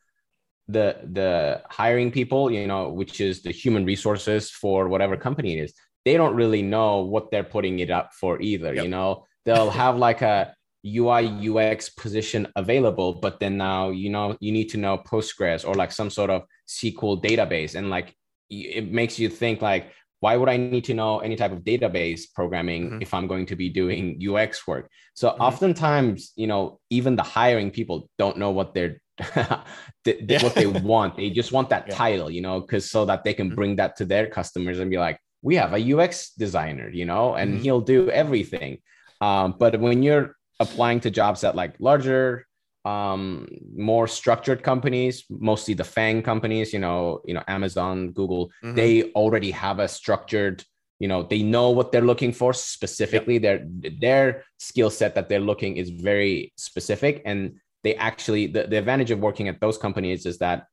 the 0.69 0.97
the 1.13 1.63
hiring 1.69 2.11
people, 2.11 2.51
you 2.51 2.67
know, 2.67 2.91
which 2.91 3.21
is 3.21 3.43
the 3.43 3.53
human 3.53 3.85
resources 3.85 4.51
for 4.51 4.89
whatever 4.89 5.17
company 5.17 5.59
it 5.59 5.65
is, 5.65 5.75
they 6.05 6.17
don't 6.17 6.35
really 6.35 6.63
know 6.63 7.03
what 7.03 7.31
they're 7.31 7.45
putting 7.45 7.79
it 7.81 7.91
up 7.91 8.13
for 8.15 8.41
either. 8.41 8.75
Yep. 8.75 8.85
You 8.85 8.91
know, 8.91 9.27
they'll 9.45 9.71
have 9.71 9.97
like 9.97 10.23
a 10.23 10.55
UI 10.85 11.49
UX 11.49 11.89
position 11.91 12.49
available, 12.57 13.15
but 13.15 13.39
then 13.41 13.57
now 13.57 13.91
you 13.91 14.11
know 14.11 14.37
you 14.41 14.53
need 14.53 14.69
to 14.71 14.79
know 14.79 14.99
Postgres 14.99 15.67
or 15.67 15.75
like 15.75 15.93
some 15.93 16.11
sort 16.11 16.31
of 16.31 16.43
SQL 16.69 17.23
database, 17.23 17.75
and 17.75 17.91
like 17.91 18.15
it 18.51 18.91
makes 18.91 19.19
you 19.19 19.29
think 19.29 19.63
like, 19.63 19.93
why 20.21 20.37
would 20.37 20.49
I 20.49 20.57
need 20.57 20.85
to 20.85 20.95
know 20.95 21.21
any 21.21 21.37
type 21.37 21.53
of 21.53 21.61
database 21.61 22.23
programming 22.35 22.85
mm-hmm. 22.85 23.03
if 23.03 23.15
I'm 23.15 23.27
going 23.27 23.47
to 23.47 23.57
be 23.57 23.69
doing 23.69 24.21
UX 24.23 24.67
work? 24.67 24.91
So 25.15 25.31
mm-hmm. 25.31 25.41
oftentimes, 25.41 26.33
you 26.37 26.47
know, 26.47 26.81
even 26.91 27.17
the 27.17 27.23
hiring 27.23 27.71
people 27.71 28.09
don't 28.19 28.39
know 28.39 28.51
what 28.51 28.75
they're 28.75 29.01
yeah. 29.37 30.43
what 30.43 30.55
they 30.55 30.67
want. 30.67 31.17
They 31.17 31.31
just 31.31 31.53
want 31.53 31.71
that 31.71 31.87
yeah. 31.89 31.95
title, 31.95 32.31
you 32.31 32.41
know, 32.41 32.61
because 32.61 32.91
so 32.91 33.05
that 33.07 33.25
they 33.25 33.35
can 33.35 33.49
mm-hmm. 33.49 33.57
bring 33.57 33.77
that 33.77 33.97
to 33.97 34.05
their 34.05 34.27
customers 34.27 34.79
and 34.79 34.91
be 34.91 34.99
like, 34.99 35.19
we 35.43 35.57
have 35.57 35.75
a 35.75 35.95
UX 35.95 36.31
designer, 36.35 36.89
you 36.89 37.05
know, 37.05 37.35
and 37.35 37.55
mm-hmm. 37.55 37.63
he'll 37.63 37.81
do 37.81 38.11
everything. 38.11 38.79
Um, 39.21 39.57
but 39.59 39.81
when 39.81 40.03
you're 40.03 40.37
applying 40.61 41.01
to 41.01 41.11
jobs 41.11 41.45
at 41.45 41.57
like 41.57 41.75
larger 41.79 42.47
um 42.85 43.47
more 43.77 44.09
structured 44.09 44.63
companies 44.63 45.25
mostly 45.31 45.73
the 45.73 45.85
fang 45.85 46.21
companies 46.21 46.73
you 46.73 46.81
know 46.81 47.21
you 47.25 47.33
know 47.33 47.43
amazon 47.47 48.11
google 48.11 48.51
mm-hmm. 48.63 48.75
they 48.75 49.05
already 49.13 49.53
have 49.53 49.79
a 49.79 49.87
structured 49.87 50.65
you 50.99 51.07
know 51.07 51.23
they 51.23 51.43
know 51.43 51.71
what 51.71 51.93
they're 51.93 52.11
looking 52.13 52.33
for 52.33 52.53
specifically 52.53 53.35
yep. 53.35 53.43
their 53.43 53.93
their 54.01 54.45
skill 54.59 54.91
set 54.91 55.15
that 55.15 55.29
they're 55.29 55.41
looking 55.51 55.77
is 55.77 55.91
very 55.91 56.53
specific 56.57 57.23
and 57.25 57.57
they 57.85 57.95
actually 57.97 58.47
the, 58.47 58.69
the 58.69 58.79
advantage 58.79 59.11
of 59.11 59.19
working 59.21 59.49
at 59.49 59.61
those 59.61 59.79
companies 59.79 60.27
is 60.27 60.39
that 60.39 60.67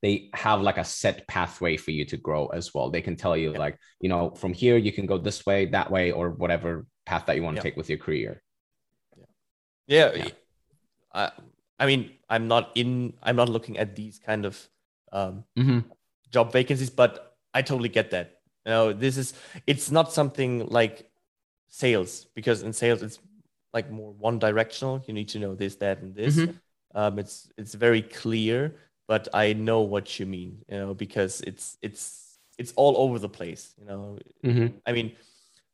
they 0.00 0.30
have 0.32 0.60
like 0.60 0.78
a 0.78 0.84
set 0.84 1.26
pathway 1.26 1.76
for 1.76 1.90
you 1.90 2.04
to 2.04 2.16
grow 2.16 2.46
as 2.46 2.72
well 2.74 2.90
they 2.90 3.02
can 3.02 3.16
tell 3.16 3.36
you 3.36 3.50
yep. 3.50 3.58
like 3.58 3.78
you 4.00 4.08
know 4.08 4.30
from 4.30 4.52
here 4.52 4.76
you 4.76 4.92
can 4.92 5.06
go 5.06 5.18
this 5.18 5.44
way 5.46 5.66
that 5.66 5.90
way 5.90 6.10
or 6.10 6.30
whatever 6.30 6.86
path 7.06 7.26
that 7.26 7.36
you 7.36 7.42
want 7.42 7.56
to 7.56 7.58
yep. 7.58 7.64
take 7.64 7.76
with 7.76 7.88
your 7.88 7.98
career 7.98 8.42
yeah, 9.88 10.14
yeah. 10.14 10.28
I, 11.12 11.32
I 11.80 11.86
mean, 11.86 12.12
I'm 12.28 12.46
not 12.46 12.70
in. 12.74 13.14
I'm 13.22 13.36
not 13.36 13.48
looking 13.48 13.78
at 13.78 13.96
these 13.96 14.18
kind 14.18 14.44
of 14.44 14.68
um, 15.12 15.44
mm-hmm. 15.56 15.80
job 16.30 16.52
vacancies, 16.52 16.90
but 16.90 17.36
I 17.54 17.62
totally 17.62 17.88
get 17.88 18.10
that. 18.12 18.40
You 18.66 18.70
know, 18.72 18.92
this 18.92 19.16
is. 19.16 19.34
It's 19.66 19.90
not 19.90 20.12
something 20.12 20.66
like 20.66 21.10
sales 21.68 22.26
because 22.34 22.62
in 22.62 22.72
sales 22.72 23.02
it's 23.02 23.18
like 23.72 23.90
more 23.90 24.12
one 24.12 24.38
directional. 24.38 25.02
You 25.06 25.14
need 25.14 25.28
to 25.30 25.38
know 25.38 25.54
this, 25.54 25.76
that, 25.76 26.00
and 26.02 26.14
this. 26.14 26.36
Mm-hmm. 26.36 26.52
Um, 26.94 27.18
it's 27.18 27.50
it's 27.56 27.74
very 27.74 28.02
clear, 28.02 28.76
but 29.06 29.28
I 29.32 29.54
know 29.54 29.80
what 29.80 30.20
you 30.20 30.26
mean. 30.26 30.64
You 30.68 30.78
know, 30.78 30.94
because 30.94 31.40
it's 31.42 31.78
it's 31.80 32.38
it's 32.58 32.72
all 32.76 32.96
over 32.98 33.18
the 33.18 33.28
place. 33.28 33.74
You 33.78 33.86
know, 33.86 34.18
mm-hmm. 34.44 34.76
I 34.86 34.92
mean, 34.92 35.12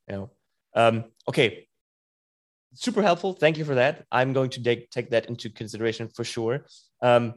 you 0.09 0.17
know. 0.17 0.31
Um, 0.77 1.05
okay, 1.29 1.69
super 2.75 3.03
helpful. 3.03 3.33
Thank 3.33 3.59
you 3.59 3.65
for 3.65 3.77
that. 3.77 4.05
I'm 4.13 4.33
going 4.33 4.51
to 4.51 4.63
take, 4.63 4.91
take 4.91 5.11
that 5.11 5.27
into 5.27 5.51
consideration 5.51 6.09
for 6.09 6.25
sure. 6.25 6.67
Um, 7.03 7.35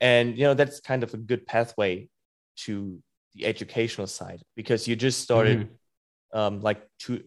and 0.00 0.36
you 0.36 0.44
know 0.44 0.54
that's 0.54 0.80
kind 0.80 1.02
of 1.02 1.12
a 1.14 1.16
good 1.16 1.46
pathway 1.46 2.08
to 2.56 3.02
the 3.34 3.46
educational 3.46 4.06
side 4.06 4.42
because 4.56 4.86
you 4.86 4.96
just 4.96 5.20
started 5.20 5.60
mm-hmm. 5.60 6.38
um, 6.38 6.60
like 6.60 6.82
to 7.00 7.22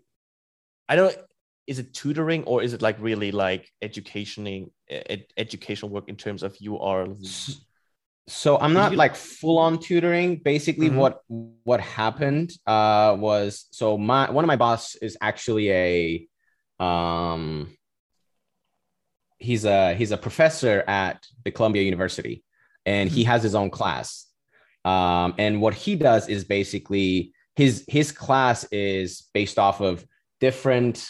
I 0.88 0.95
don't 0.95 1.15
is 1.67 1.80
it 1.80 1.93
tutoring 1.93 2.43
or 2.45 2.63
is 2.63 2.73
it 2.73 2.82
like 2.82 2.97
really 2.99 3.32
like 3.32 3.69
educationing 3.82 4.71
ed- 4.89 5.25
educational 5.38 5.91
work 5.91 6.10
in 6.10 6.15
terms 6.15 6.43
of 6.43 6.56
you 6.60 6.80
are 6.80 7.08
so 8.27 8.58
i'm 8.60 8.73
not 8.73 8.91
you... 8.91 8.97
like 8.97 9.15
full 9.15 9.58
on 9.58 9.77
tutoring 9.77 10.38
basically 10.38 10.88
mm-hmm. 10.88 10.97
what 10.97 11.21
what 11.63 11.80
happened 11.80 12.51
uh 12.65 13.15
was 13.17 13.67
so 13.71 13.97
my 13.97 14.30
one 14.30 14.43
of 14.43 14.47
my 14.47 14.56
boss 14.56 14.95
is 14.95 15.17
actually 15.21 15.71
a 15.71 16.27
um, 16.82 17.70
he's 19.38 19.65
a 19.65 19.94
he's 19.94 20.12
a 20.12 20.17
professor 20.17 20.84
at 20.88 21.26
the 21.46 21.52
Columbia 21.52 21.84
University, 21.84 22.44
and 22.86 23.10
he 23.10 23.24
has 23.24 23.44
his 23.44 23.56
own 23.56 23.70
class. 23.70 24.28
Um, 24.84 25.36
and 25.38 25.62
what 25.62 25.76
he 25.76 25.96
does 25.96 26.28
is 26.28 26.44
basically 26.44 27.34
his 27.56 27.86
his 27.88 28.12
class 28.12 28.65
is 28.72 29.30
based 29.34 29.60
off 29.60 29.80
of 29.80 30.06
different 30.39 31.08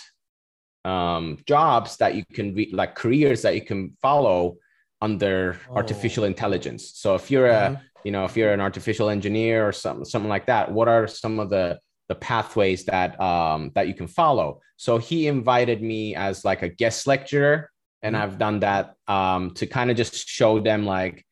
um, 0.84 1.38
jobs 1.48 1.98
that 1.98 2.16
you 2.16 2.24
can 2.34 2.54
read, 2.54 2.74
like 2.74 2.96
careers 2.96 3.44
that 3.44 3.56
you 3.56 3.62
can 3.62 3.96
follow 4.02 4.58
under 5.02 5.58
oh. 5.70 5.76
artificial 5.76 6.26
intelligence. 6.26 6.92
So 6.96 7.16
if 7.16 7.32
you're 7.32 7.48
a 7.48 7.70
mm-hmm. 7.70 7.84
you 8.04 8.12
know 8.12 8.26
if 8.26 8.36
you're 8.36 8.52
an 8.52 8.62
artificial 8.62 9.10
engineer 9.10 9.66
or 9.66 9.72
something 9.72 10.04
something 10.04 10.30
like 10.30 10.48
that, 10.48 10.72
what 10.72 10.90
are 10.90 11.08
some 11.08 11.40
of 11.40 11.50
the 11.50 11.80
the 12.12 12.16
pathways 12.16 12.84
that 12.84 13.18
um, 13.22 13.72
that 13.74 13.88
you 13.88 13.94
can 13.94 14.08
follow. 14.08 14.60
So 14.76 14.98
he 14.98 15.28
invited 15.28 15.82
me 15.82 16.14
as 16.14 16.44
like 16.44 16.62
a 16.62 16.68
guest 16.68 17.08
lecturer, 17.08 17.72
and 18.02 18.16
mm-hmm. 18.16 18.24
I've 18.24 18.38
done 18.38 18.60
that 18.60 18.96
um, 19.08 19.52
to 19.52 19.66
kind 19.66 19.90
of 19.90 19.96
just 19.96 20.28
show 20.28 20.60
them 20.60 20.86
like 20.86 21.26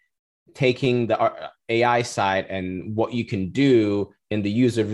taking 0.53 1.07
the 1.07 1.19
uh, 1.19 1.49
AI 1.67 2.01
side 2.03 2.45
and 2.49 2.95
what 2.95 3.13
you 3.13 3.25
can 3.25 3.49
do 3.49 4.13
in 4.31 4.41
the 4.41 4.49
user 4.49 4.85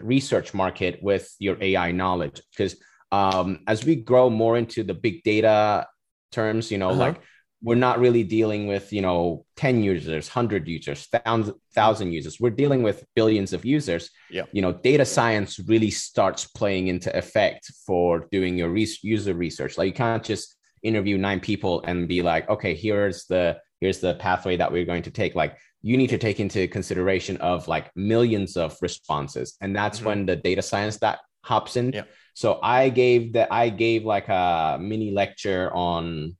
research 0.00 0.54
market 0.54 1.02
with 1.02 1.34
your 1.40 1.56
AI 1.60 1.90
knowledge. 1.90 2.40
Because 2.52 2.76
um, 3.10 3.64
as 3.66 3.84
we 3.84 3.96
grow 3.96 4.30
more 4.30 4.56
into 4.56 4.84
the 4.84 4.94
big 4.94 5.24
data 5.24 5.88
terms, 6.30 6.70
you 6.70 6.78
know, 6.78 6.90
uh-huh. 6.90 7.06
like 7.06 7.20
we're 7.62 7.76
not 7.76 8.00
really 8.00 8.24
dealing 8.24 8.66
with 8.66 8.92
you 8.92 9.00
know 9.00 9.44
10 9.56 9.82
users 9.82 10.28
100 10.28 10.66
users 10.66 11.08
1000 11.12 12.12
users. 12.12 12.40
We're 12.40 12.50
dealing 12.50 12.82
with 12.82 13.04
billions 13.14 13.52
of 13.52 13.64
users. 13.64 14.10
Yeah. 14.30 14.42
You 14.52 14.62
know 14.62 14.72
data 14.72 15.04
science 15.04 15.58
really 15.60 15.90
starts 15.90 16.46
playing 16.46 16.88
into 16.88 17.16
effect 17.16 17.70
for 17.86 18.26
doing 18.32 18.58
your 18.58 18.70
re- 18.70 18.98
user 19.02 19.34
research. 19.34 19.78
Like 19.78 19.86
you 19.86 19.94
can't 19.94 20.24
just 20.24 20.56
interview 20.82 21.16
nine 21.16 21.38
people 21.38 21.82
and 21.86 22.08
be 22.08 22.22
like 22.22 22.48
okay 22.50 22.74
here's 22.74 23.26
the 23.26 23.56
here's 23.80 24.00
the 24.00 24.14
pathway 24.14 24.56
that 24.56 24.72
we're 24.72 24.84
going 24.84 25.02
to 25.04 25.10
take. 25.10 25.34
Like 25.34 25.56
you 25.82 25.96
need 25.96 26.10
to 26.10 26.18
take 26.18 26.40
into 26.40 26.66
consideration 26.68 27.36
of 27.38 27.68
like 27.68 27.90
millions 27.96 28.56
of 28.56 28.76
responses. 28.80 29.56
And 29.60 29.74
that's 29.74 29.98
mm-hmm. 29.98 30.06
when 30.06 30.26
the 30.26 30.36
data 30.36 30.62
science 30.62 30.98
that 30.98 31.20
hops 31.44 31.76
in. 31.76 31.92
Yeah. 31.92 32.04
so 32.34 32.60
i 32.62 32.88
gave 32.88 33.32
that 33.32 33.48
i 33.52 33.68
gave 33.68 34.04
like 34.04 34.28
a 34.28 34.78
mini 34.80 35.10
lecture 35.10 35.74
on 35.74 36.36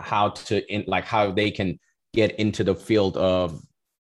how 0.00 0.30
to 0.30 0.66
in, 0.72 0.84
like 0.86 1.04
how 1.04 1.30
they 1.30 1.50
can 1.50 1.78
get 2.12 2.38
into 2.38 2.64
the 2.64 2.74
field 2.74 3.16
of 3.16 3.60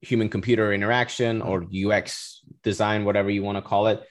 human 0.02 0.30
computer 0.30 0.74
interaction 0.74 1.42
or 1.42 1.66
UX 1.74 2.42
design, 2.64 3.06
whatever 3.06 3.30
you 3.30 3.44
want 3.44 3.58
to 3.58 3.62
call 3.62 3.88
it, 3.88 4.04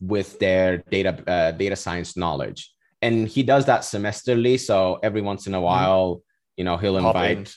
with 0.00 0.38
their 0.38 0.78
data 0.90 1.22
uh, 1.26 1.50
data 1.52 1.76
science 1.76 2.16
knowledge. 2.16 2.70
And 3.02 3.28
he 3.28 3.42
does 3.42 3.66
that 3.66 3.82
semesterly, 3.82 4.58
so 4.58 4.98
every 5.02 5.20
once 5.20 5.46
in 5.46 5.54
a 5.54 5.58
mm-hmm. 5.58 5.64
while, 5.64 6.22
you 6.56 6.64
know, 6.64 6.76
he'll 6.76 6.96
invite 6.96 7.54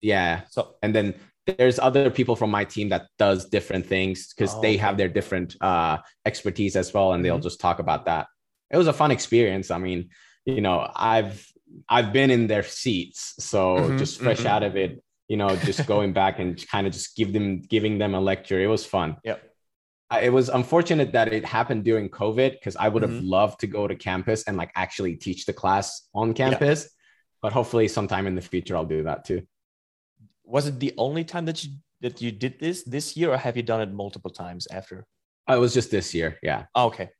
yeah. 0.00 0.42
So 0.50 0.76
And 0.82 0.94
then 0.94 1.14
there's 1.46 1.78
other 1.78 2.10
people 2.10 2.36
from 2.36 2.50
my 2.50 2.64
team 2.64 2.90
that 2.90 3.06
does 3.18 3.46
different 3.46 3.86
things 3.86 4.32
because 4.32 4.54
Oh, 4.54 4.60
they 4.60 4.76
have 4.76 4.96
their 4.96 5.08
different 5.08 5.56
uh 5.60 5.98
expertise 6.24 6.76
as 6.76 6.92
well 6.92 7.12
and 7.12 7.24
they'll 7.24 7.38
Mhm. 7.38 7.42
just 7.42 7.60
talk 7.60 7.78
about 7.78 8.04
that 8.04 8.26
it 8.70 8.76
was 8.76 8.86
a 8.86 8.92
fun 8.92 9.10
experience 9.10 9.70
i 9.70 9.78
mean 9.78 10.10
you 10.44 10.60
know 10.60 10.88
i've 10.94 11.44
i've 11.88 12.12
been 12.12 12.30
in 12.30 12.46
their 12.46 12.62
seats 12.62 13.34
so 13.38 13.90
Mhm, 13.90 13.98
just 13.98 14.20
fresh 14.20 14.42
mhm. 14.42 14.46
out 14.46 14.62
of 14.62 14.76
it 14.76 15.02
you 15.28 15.36
know 15.36 15.56
just 15.56 15.86
going 15.86 16.12
back 16.12 16.38
and 16.38 16.66
kind 16.68 16.86
of 16.86 16.92
just 16.92 17.16
give 17.16 17.32
them 17.32 17.60
giving 17.62 17.98
them 17.98 18.14
a 18.14 18.20
lecture 18.20 18.60
it 18.60 18.66
was 18.66 18.84
fun 18.84 19.16
Yep. 19.24 19.42
I- 20.10 20.22
it 20.22 20.32
was 20.32 20.48
unfortunate 20.48 21.12
that 21.12 21.32
it 21.32 21.44
happened 21.44 21.84
during 21.84 22.08
covid 22.08 22.52
because 22.52 22.76
i 22.76 22.88
would 22.88 23.02
have 23.02 23.12
Mhm. 23.12 23.28
loved 23.36 23.60
to 23.60 23.66
go 23.66 23.86
to 23.86 23.94
campus 23.94 24.42
and 24.44 24.56
like 24.56 24.72
actually 24.74 25.16
teach 25.16 25.46
the 25.46 25.52
class 25.52 26.08
on 26.14 26.34
campus 26.34 26.88
but 27.42 27.52
hopefully 27.52 27.88
sometime 27.88 28.26
in 28.26 28.34
the 28.34 28.42
future 28.42 28.76
i'll 28.76 28.84
do 28.84 29.04
that 29.04 29.24
too 29.24 29.42
was 30.44 30.66
it 30.66 30.80
the 30.80 30.92
only 30.98 31.24
time 31.24 31.44
that 31.46 31.62
you 31.64 31.70
that 32.00 32.20
you 32.20 32.32
did 32.32 32.58
this 32.58 32.82
this 32.84 33.16
year, 33.16 33.30
or 33.32 33.36
have 33.36 33.56
you 33.56 33.62
done 33.62 33.80
it 33.82 33.92
multiple 33.92 34.30
times 34.30 34.66
after? 34.68 35.06
Oh, 35.46 35.54
it 35.54 35.60
was 35.60 35.74
just 35.74 35.90
this 35.90 36.14
year 36.14 36.38
yeah 36.42 36.64
Oh, 36.74 36.86
okay. 36.86 37.10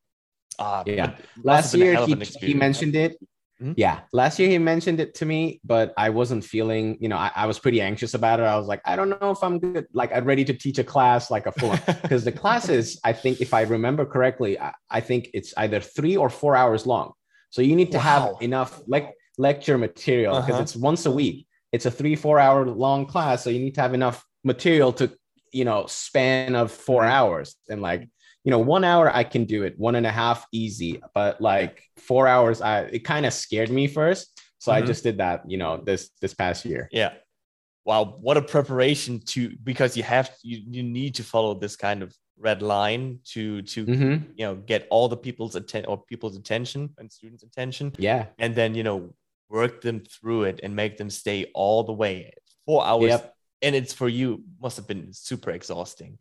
Ah, 0.58 0.82
Yeah. 0.84 1.06
but 1.06 1.20
it 1.20 1.26
must 1.36 1.44
last 1.44 1.72
have 1.72 1.80
been 1.80 1.82
a 1.82 2.06
year 2.06 2.06
he, 2.06 2.14
he 2.46 2.54
mentioned 2.54 2.96
it 2.96 3.16
Mhm. 3.60 3.74
yeah 3.76 4.00
last 4.12 4.38
year 4.38 4.48
he 4.48 4.58
mentioned 4.58 5.00
it 5.00 5.14
to 5.16 5.26
me 5.26 5.60
but 5.64 5.92
i 5.98 6.08
wasn't 6.08 6.42
feeling 6.44 6.96
you 7.00 7.08
know 7.08 7.16
I, 7.16 7.30
I 7.36 7.46
was 7.46 7.58
pretty 7.58 7.80
anxious 7.80 8.14
about 8.14 8.40
it 8.40 8.44
i 8.44 8.56
was 8.56 8.66
like 8.66 8.80
i 8.86 8.96
don't 8.96 9.10
know 9.10 9.30
if 9.30 9.42
i'm 9.42 9.58
good 9.58 9.86
like 9.92 10.10
i'm 10.14 10.24
ready 10.24 10.44
to 10.46 10.54
teach 10.54 10.78
a 10.78 10.84
class 10.84 11.30
like 11.30 11.46
a 11.46 11.52
full 11.52 11.74
because 12.02 12.24
the 12.24 12.32
classes 12.32 12.98
i 13.04 13.12
think 13.12 13.40
if 13.40 13.52
i 13.52 13.62
remember 13.62 14.06
correctly 14.06 14.58
I, 14.58 14.72
I 14.90 15.00
think 15.00 15.28
it's 15.34 15.52
either 15.58 15.80
three 15.80 16.16
or 16.16 16.30
four 16.30 16.56
hours 16.56 16.86
long 16.86 17.12
so 17.50 17.60
you 17.62 17.76
need 17.76 17.92
to 17.92 17.98
Wow. 17.98 18.02
have 18.02 18.42
enough 18.42 18.80
like 18.86 19.12
lecture 19.36 19.76
material 19.78 20.36
because 20.36 20.54
Uh-huh. 20.54 20.62
it's 20.62 20.76
once 20.76 21.04
a 21.06 21.10
week 21.10 21.46
it's 21.72 21.86
a 21.86 21.90
three 21.90 22.16
four 22.16 22.38
hour 22.38 22.66
long 22.66 23.04
class 23.06 23.44
so 23.44 23.50
you 23.50 23.58
need 23.60 23.74
to 23.74 23.82
have 23.82 23.94
enough 23.94 24.24
material 24.42 24.90
to 24.94 25.04
you 25.52 25.64
know 25.64 25.84
span 25.86 26.54
of 26.56 26.70
4 26.72 27.02
Mhm. 27.02 27.10
hours 27.10 27.56
and 27.68 27.82
like 27.82 28.08
you 28.44 28.50
know 28.50 28.58
one 28.58 28.84
hour 28.84 29.14
i 29.14 29.22
can 29.24 29.44
do 29.44 29.62
it 29.64 29.74
one 29.78 29.94
and 29.96 30.06
a 30.06 30.10
half 30.10 30.46
easy 30.52 31.00
but 31.14 31.40
like 31.40 31.82
four 31.98 32.26
hours 32.26 32.60
i 32.62 32.80
it 32.96 33.04
kind 33.04 33.26
of 33.26 33.32
scared 33.32 33.70
me 33.70 33.86
first. 33.86 34.40
So 34.58 34.72
i 34.72 34.80
Mhm. 34.82 34.86
just 34.86 35.02
did 35.02 35.16
that 35.18 35.38
you 35.52 35.58
know 35.58 35.72
this 35.88 36.10
this 36.22 36.34
past 36.34 36.64
year. 36.64 36.88
Yeah. 36.92 37.12
Wow, 37.86 38.02
what 38.20 38.36
a 38.36 38.42
preparation 38.42 39.20
to 39.32 39.56
because 39.70 39.96
you 39.96 40.02
have 40.02 40.30
you, 40.42 40.56
you 40.76 40.82
need 40.82 41.14
to 41.14 41.24
follow 41.24 41.54
this 41.54 41.76
kind 41.76 42.02
of 42.02 42.14
red 42.38 42.60
line 42.62 43.20
to 43.32 43.62
to 43.74 43.84
hmm 43.84 44.16
you 44.38 44.44
know 44.46 44.54
get 44.72 44.86
all 44.90 45.08
the 45.08 45.16
people's 45.16 45.54
attention 45.56 45.88
or 45.90 45.96
people's 46.12 46.36
attention 46.36 46.80
and 46.98 47.10
students' 47.10 47.42
attention. 47.42 47.86
Yeah. 47.98 48.26
And 48.38 48.54
then 48.54 48.74
you 48.74 48.84
know 48.88 48.98
work 49.48 49.80
them 49.80 49.98
through 50.14 50.42
it 50.50 50.60
and 50.62 50.76
make 50.76 50.96
them 50.98 51.10
stay 51.10 51.40
all 51.54 51.82
the 51.84 51.96
way. 52.04 52.32
Four 52.66 52.84
hours 52.84 53.08
Yep. 53.12 53.34
and 53.62 53.74
it's 53.74 53.94
for 53.94 54.08
you 54.08 54.44
must 54.60 54.76
have 54.76 54.86
been 54.86 55.12
super 55.12 55.50
exhausting 55.50 56.18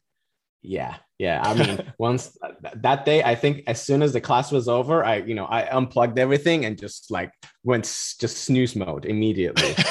yeah 0.61 0.95
yeah 1.17 1.41
i 1.45 1.53
mean 1.53 1.79
once 1.99 2.37
that 2.75 3.05
day 3.05 3.23
i 3.23 3.33
think 3.33 3.63
as 3.67 3.81
soon 3.81 4.01
as 4.01 4.11
the 4.11 4.19
class 4.21 4.51
was 4.51 4.67
over 4.67 5.05
i 5.05 5.15
you 5.17 5.33
know 5.33 5.45
i 5.45 5.61
unplugged 5.75 6.19
everything 6.19 6.65
and 6.65 6.77
just 6.77 7.09
like 7.11 7.31
went 7.63 7.85
s- 7.85 8.15
just 8.19 8.37
snooze 8.39 8.75
mode 8.75 9.05
immediately 9.05 9.73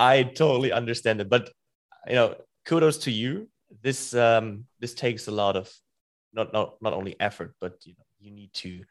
I 0.00 0.22
totally 0.22 0.70
understand 0.70 1.20
it, 1.20 1.28
but 1.28 1.50
you 2.06 2.14
know, 2.14 2.36
kudos 2.64 2.98
to 2.98 3.10
you. 3.10 3.48
This 3.82 4.14
um 4.14 4.64
this 4.78 4.94
takes 4.94 5.26
a 5.26 5.32
lot 5.32 5.56
of 5.56 5.68
not 6.32 6.52
not 6.52 6.80
not 6.80 6.92
only 6.92 7.16
effort, 7.20 7.54
but 7.60 7.74
you 7.84 7.94
know, 7.98 8.04
you 8.20 8.30
need 8.30 8.52
to 8.54 8.84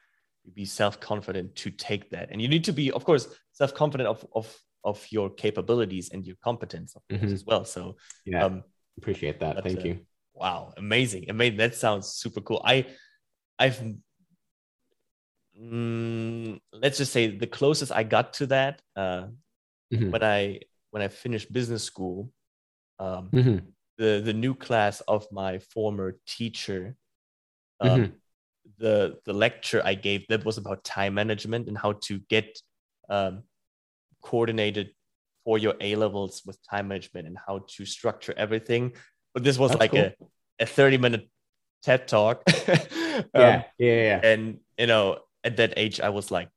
be 0.54 0.66
self 0.66 1.00
confident 1.00 1.56
to 1.64 1.72
take 1.72 2.10
that, 2.10 2.30
and 2.32 2.42
you 2.42 2.48
need 2.50 2.66
to 2.66 2.74
be, 2.74 2.92
of 2.92 3.06
course, 3.06 3.28
self 3.54 3.74
confident 3.74 4.10
of 4.10 4.26
of 4.36 4.54
of 4.84 5.06
your 5.10 5.30
capabilities 5.30 6.10
and 6.14 6.28
your 6.28 6.36
competence, 6.44 6.96
Mhm. 7.10 7.32
as 7.34 7.46
well. 7.46 7.64
So, 7.66 7.96
yeah 8.26 8.46
um, 8.46 8.64
appreciate 8.98 9.40
that 9.40 9.56
but, 9.56 9.64
thank 9.64 9.80
uh, 9.80 9.88
you 9.88 10.00
wow, 10.34 10.72
amazing, 10.78 11.26
amazing. 11.30 11.58
That 11.58 11.74
sounds 11.74 12.08
super 12.10 12.42
cool. 12.42 12.62
I 12.64 12.86
I've 13.58 13.82
mm, 15.60 16.60
let's 16.72 16.98
just 17.00 17.12
say 17.12 17.36
the 17.36 17.48
closest 17.48 17.92
I 17.92 18.04
got 18.04 18.34
to 18.34 18.46
that 18.48 18.82
uh, 18.96 19.28
Mhm. 19.92 20.12
when 20.12 20.24
I 20.24 20.60
when 20.92 21.02
I 21.02 21.08
finished 21.08 21.52
business 21.52 21.84
school, 21.84 22.32
um, 23.00 23.32
Mhm. 23.34 23.74
the 23.98 24.22
the 24.24 24.34
new 24.34 24.54
class 24.54 25.02
of 25.02 25.26
my 25.32 25.60
former 25.60 26.18
teacher, 26.28 26.96
um, 27.80 27.90
Mhm. 27.90 28.12
the 28.78 29.18
the 29.26 29.34
lecture 29.34 29.82
I 29.84 29.96
gave 29.96 30.28
that 30.28 30.46
was 30.46 30.58
about 30.58 30.84
time 30.84 31.16
management 31.16 31.68
and 31.68 31.78
how 31.78 31.94
to 32.08 32.20
get 32.30 32.62
um, 33.10 33.44
coordinated 34.22 34.94
for 35.48 35.58
your 35.58 35.76
A 35.80 35.96
levels 35.96 36.42
with 36.46 36.58
time 36.70 36.90
management 36.90 37.26
and 37.26 37.38
how 37.48 37.64
to 37.76 37.86
structure 37.86 38.34
everything. 38.36 38.92
But 39.34 39.46
this 39.46 39.58
was 39.58 39.72
That's 39.72 39.80
like 39.80 39.94
a, 39.96 40.14
a 40.60 40.66
30 40.66 40.98
minute 40.98 41.30
TED 41.84 42.06
talk. 42.10 42.44
Um, 43.18 43.24
yeah 43.34 43.64
yeah 43.80 44.02
yeah 44.10 44.20
and 44.32 44.60
you 44.78 44.86
know 44.86 45.18
at 45.44 45.58
that 45.58 45.74
age 45.76 46.00
i 46.00 46.10
was 46.10 46.30
like 46.30 46.50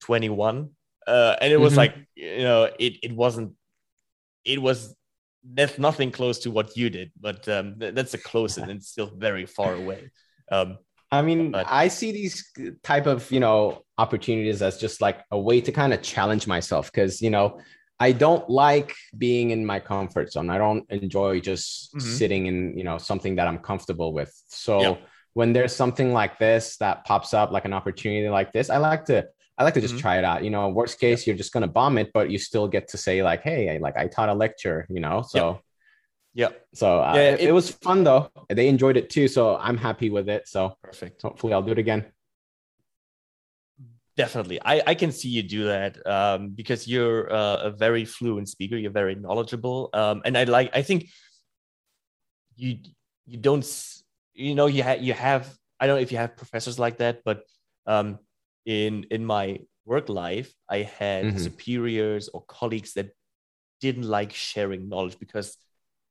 21 0.00 0.70
uh 1.06 1.36
and 1.38 1.52
it 1.52 1.58
was 1.58 1.74
Mhm. 1.74 1.82
like 1.82 1.94
you 2.14 2.44
know 2.48 2.62
it 2.78 2.94
it 3.02 3.12
wasn't 3.12 3.52
it 4.52 4.58
was 4.62 4.96
that's 5.44 5.76
nothing 5.78 6.10
close 6.10 6.38
to 6.44 6.50
what 6.50 6.68
you 6.78 6.88
did 6.88 7.12
but 7.20 7.46
um 7.56 7.78
th- 7.78 7.94
that's 7.94 8.12
the 8.12 8.22
closest 8.30 8.66
and 8.70 8.82
still 8.82 9.10
very 9.28 9.44
far 9.44 9.74
away 9.74 10.00
um 10.50 10.78
I 11.10 11.20
mean, 11.20 11.50
But- 11.50 11.66
I 11.68 11.88
see 11.88 12.10
these 12.12 12.36
type 12.82 13.06
of 13.06 13.30
you 13.30 13.40
know 13.40 13.82
opportunities 13.98 14.62
as 14.62 14.78
just 14.78 15.02
like 15.02 15.18
a 15.30 15.38
way 15.38 15.60
to 15.60 15.70
kind 15.80 15.92
of 15.92 16.00
challenge 16.00 16.46
myself 16.46 16.90
because 16.90 17.20
you 17.20 17.28
know 17.28 17.60
I 18.06 18.10
don't 18.24 18.46
like 18.66 18.90
being 19.26 19.46
in 19.56 19.60
my 19.72 19.78
comfort 19.92 20.26
zone. 20.34 20.48
I 20.56 20.58
don't 20.64 20.84
enjoy 21.02 21.32
just 21.50 21.66
Mhm. 21.94 22.00
sitting 22.18 22.42
in 22.50 22.56
you 22.78 22.84
know 22.88 22.98
something 23.10 23.34
that 23.38 23.46
I'm 23.50 23.60
comfortable 23.70 24.10
with. 24.18 24.32
So 24.66 24.78
when 25.38 25.48
there's 25.56 25.74
something 25.82 26.08
like 26.20 26.34
this 26.46 26.64
that 26.82 26.96
pops 27.08 27.30
up, 27.40 27.48
like 27.56 27.66
an 27.70 27.74
opportunity 27.80 28.28
like 28.40 28.50
this, 28.56 28.66
I 28.76 28.78
like 28.90 29.04
to 29.10 29.18
I 29.58 29.64
like 29.66 29.74
to 29.78 29.84
just 29.86 29.96
Mhm. 29.96 30.04
try 30.04 30.14
it 30.20 30.24
out. 30.30 30.38
You 30.46 30.50
know, 30.54 30.62
worst 30.80 30.96
case, 31.04 31.20
you're 31.26 31.40
just 31.42 31.52
gonna 31.54 31.72
bomb 31.80 31.94
it, 32.02 32.08
but 32.16 32.24
you 32.32 32.38
still 32.50 32.66
get 32.76 32.84
to 32.92 32.96
say 33.06 33.16
like, 33.30 33.42
hey, 33.48 33.60
I, 33.72 33.76
like 33.86 33.96
I 34.02 34.06
taught 34.14 34.30
a 34.34 34.36
lecture. 34.44 34.78
You 34.94 35.00
know, 35.06 35.16
so. 35.34 35.42
yeah 36.42 36.52
So 36.82 36.86
uh, 37.06 37.12
Yeah, 37.18 37.32
it- 37.34 37.40
it 37.48 37.52
was 37.60 37.66
fun 37.86 37.98
though. 38.08 38.22
They 38.58 38.66
enjoyed 38.74 38.96
it 39.02 39.06
too, 39.14 39.26
so 39.36 39.42
I'm 39.66 39.78
happy 39.88 40.08
with 40.16 40.28
it. 40.36 40.42
So 40.54 40.60
perfect 40.88 41.16
hopefully 41.26 41.52
I'll 41.54 41.66
do 41.70 41.72
it 41.76 41.82
again. 41.86 42.02
Definitely 44.16 44.60
i 44.64 44.82
i 44.86 44.94
can 44.94 45.10
see 45.10 45.28
you 45.28 45.42
do 45.42 45.64
that 45.64 46.04
um 46.06 46.50
because 46.50 46.86
you're 46.86 47.32
uh, 47.32 47.56
a 47.64 47.70
very 47.70 48.04
fluent 48.04 48.48
speaker 48.48 48.76
you're 48.76 48.90
very 48.90 49.14
knowledgeable 49.14 49.88
um 49.94 50.20
and 50.24 50.36
i 50.36 50.44
like 50.44 50.70
i 50.74 50.82
think 50.82 51.08
you 52.56 52.78
you 53.26 53.38
don't 53.38 53.64
you 54.34 54.54
know 54.54 54.66
you 54.66 54.82
have 54.82 55.02
you 55.02 55.12
have 55.14 55.54
i 55.80 55.86
don't 55.86 55.96
know 55.96 56.02
if 56.02 56.12
you 56.12 56.18
have 56.18 56.36
professors 56.36 56.78
like 56.78 56.98
that 56.98 57.22
but 57.24 57.42
um 57.86 58.18
in 58.66 59.04
in 59.10 59.24
my 59.24 59.58
work 59.84 60.08
life 60.08 60.52
i 60.68 60.78
had 60.98 61.26
Mhm. 61.26 61.38
superiors 61.38 62.28
or 62.28 62.44
colleagues 62.46 62.92
that 62.94 63.10
didn't 63.80 64.06
like 64.06 64.32
sharing 64.32 64.88
knowledge 64.88 65.18
because 65.18 65.56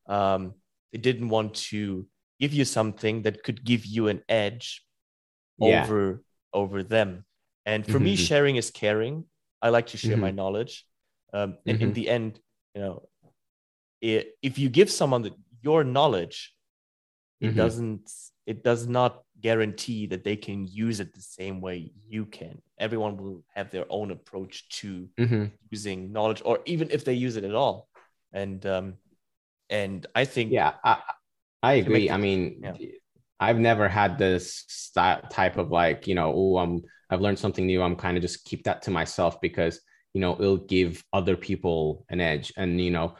um 0.08 0.54
they 0.92 0.98
didn't 1.00 1.30
want 1.30 1.54
to 1.56 2.08
give 2.40 2.54
you 2.54 2.66
something 2.66 3.22
that 3.22 3.44
could 3.44 3.64
give 3.64 3.86
you 3.86 4.08
an 4.08 4.22
edge 4.28 4.84
Yeah. 5.58 5.86
over 5.86 6.24
over 6.54 6.84
them 6.84 7.24
and 7.66 7.86
for 7.86 8.00
me 8.00 8.16
Mhm. 8.16 8.26
sharing 8.28 8.56
is 8.56 8.72
caring 8.72 9.26
i 9.62 9.70
like 9.70 9.88
to 9.88 9.98
share 9.98 10.18
my 10.18 10.32
knowledge 10.32 10.86
um, 11.34 11.58
and 11.68 11.82
in 11.82 11.90
Mhm. 11.90 11.94
the 11.94 12.10
end 12.10 12.40
you 12.76 12.82
know 12.82 13.08
i 14.04 14.26
if 14.42 14.58
you 14.58 14.70
give 14.70 14.90
someone 14.90 15.22
the, 15.22 15.32
your 15.62 15.84
knowledge 15.84 16.56
it 17.40 17.48
Mhm. 17.52 17.56
doesn't 17.56 18.12
it 18.46 18.64
does 18.64 18.88
not 18.88 19.24
guarantee 19.40 20.08
that 20.08 20.24
they 20.24 20.36
can 20.36 20.68
use 20.68 21.00
it 21.00 21.14
the 21.14 21.22
same 21.22 21.62
way 21.62 21.92
you 22.08 22.26
can 22.26 22.62
everyone 22.78 23.18
will 23.18 23.44
have 23.56 23.70
their 23.72 23.86
own 23.90 24.12
approach 24.12 24.68
to 24.70 25.08
Mhm. 25.18 25.52
using 25.70 26.12
knowledge 26.12 26.42
or 26.46 26.60
even 26.66 26.90
if 26.92 27.06
they 27.06 27.14
use 27.14 27.38
it 27.38 27.44
at 27.44 27.56
all 27.56 27.88
and 28.34 28.66
um 28.66 28.94
and 29.70 30.06
i 30.16 30.26
think 30.26 30.52
Yeah, 30.52 30.74
I, 30.84 31.02
I 31.64 31.74
agree. 31.74 32.10
I 32.10 32.18
mean, 32.18 32.62
yeah. 32.64 32.74
I've 33.42 33.60
never 33.60 33.90
had 33.90 34.18
this 34.18 34.92
type 34.94 35.58
of 35.58 35.72
like, 35.72 36.08
you 36.08 36.16
know, 36.16 36.32
oh, 36.34 36.58
I'm 36.60 36.84
I've 37.10 37.22
learned 37.22 37.40
something 37.40 37.66
new. 37.66 37.82
I'm 37.82 37.96
kind 37.98 38.16
of 38.18 38.22
just 38.22 38.46
keep 38.46 38.64
that 38.64 38.84
to 38.84 38.92
myself 38.92 39.42
because 39.42 39.82
you 40.14 40.22
know 40.22 40.34
it'll 40.40 40.58
give 40.78 41.04
other 41.12 41.36
people 41.36 42.06
an 42.10 42.22
edge. 42.22 42.54
And 42.56 42.80
you 42.80 42.92
know, 42.92 43.16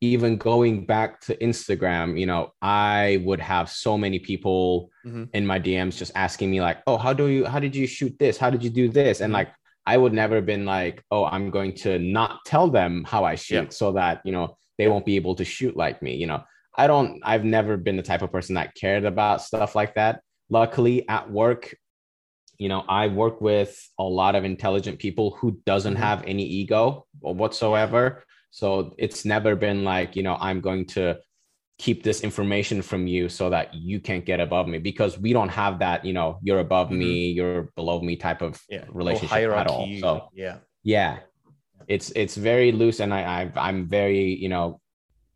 even 0.00 0.36
going 0.36 0.86
back 0.86 1.20
to 1.22 1.36
Instagram, 1.36 2.18
you 2.18 2.26
know, 2.26 2.52
I 2.62 3.22
would 3.24 3.40
have 3.40 3.70
so 3.70 3.96
many 3.98 4.18
people 4.18 4.90
Mhm. 5.06 5.28
in 5.34 5.46
my 5.46 5.58
DMs 5.60 5.96
just 5.98 6.12
asking 6.14 6.50
me 6.50 6.60
like, 6.60 6.78
oh, 6.86 6.96
how 6.98 7.12
do 7.12 7.26
you 7.28 7.44
how 7.46 7.60
did 7.60 7.76
you 7.76 7.86
shoot 7.86 8.18
this? 8.18 8.36
How 8.38 8.50
did 8.50 8.62
you 8.64 8.70
do 8.70 8.88
this? 8.88 9.20
And 9.20 9.30
Mhm. 9.30 9.38
like 9.38 9.50
I 9.86 9.96
would 9.96 10.12
never 10.12 10.34
have 10.36 10.46
been 10.46 10.66
like, 10.66 11.02
oh, 11.10 11.24
I'm 11.24 11.50
going 11.50 11.74
to 11.84 11.98
not 11.98 12.44
tell 12.44 12.68
them 12.68 13.04
how 13.04 13.24
I 13.24 13.34
shoot 13.36 13.68
Yeah. 13.70 13.78
so 13.80 13.92
that 13.92 14.20
you 14.24 14.32
know 14.32 14.56
they 14.78 14.88
won't 14.88 15.06
be 15.06 15.16
able 15.16 15.34
to 15.36 15.44
shoot 15.44 15.76
like 15.76 16.00
me. 16.02 16.14
You 16.16 16.26
know, 16.26 16.42
I 16.80 16.86
don't, 16.86 17.20
I've 17.22 17.44
never 17.44 17.76
been 17.76 17.98
the 17.98 18.02
type 18.02 18.22
of 18.22 18.32
person 18.32 18.54
that 18.54 18.74
cared 18.74 19.04
about 19.04 19.42
stuff 19.42 19.74
like 19.74 19.94
that. 19.96 20.22
Luckily 20.48 21.06
at 21.08 21.30
work, 21.30 21.76
you 22.56 22.68
know, 22.70 22.84
I 22.88 23.08
work 23.08 23.40
with 23.42 23.72
a 23.98 24.02
lot 24.02 24.34
of 24.34 24.44
intelligent 24.44 24.98
people 24.98 25.36
who 25.38 25.60
doesn't 25.66 25.96
Mhm. 25.96 26.06
have 26.08 26.24
any 26.26 26.44
ego 26.44 27.06
or 27.20 27.34
whatsoever. 27.34 28.24
So 28.50 28.94
it's 28.96 29.24
never 29.24 29.56
been 29.56 29.84
like, 29.84 30.16
you 30.16 30.22
know, 30.22 30.36
I'm 30.40 30.60
going 30.60 30.86
to 30.96 31.18
keep 31.78 32.02
this 32.02 32.22
information 32.22 32.80
from 32.82 33.06
you 33.06 33.28
so 33.28 33.50
that 33.50 33.74
you 33.74 34.00
can't 34.00 34.24
get 34.24 34.40
above 34.40 34.66
me 34.66 34.78
because 34.78 35.18
we 35.18 35.32
don't 35.34 35.50
have 35.50 35.78
that, 35.80 36.04
you 36.04 36.14
know, 36.14 36.38
you're 36.42 36.60
above 36.60 36.88
mm-hmm. 36.88 36.98
me, 36.98 37.30
you're 37.30 37.62
below 37.76 38.00
me 38.00 38.16
type 38.16 38.42
of 38.42 38.60
yeah. 38.70 38.84
relationship 38.88 39.50
at 39.50 39.66
all. 39.66 39.86
So 40.00 40.28
yeah. 40.34 40.56
Yeah. 40.82 41.18
It's 41.88 42.10
it's 42.22 42.36
very 42.36 42.72
loose 42.72 43.00
and 43.00 43.12
I, 43.12 43.22
I 43.38 43.68
I'm 43.68 43.86
very, 43.86 44.34
you 44.34 44.48
know, 44.48 44.79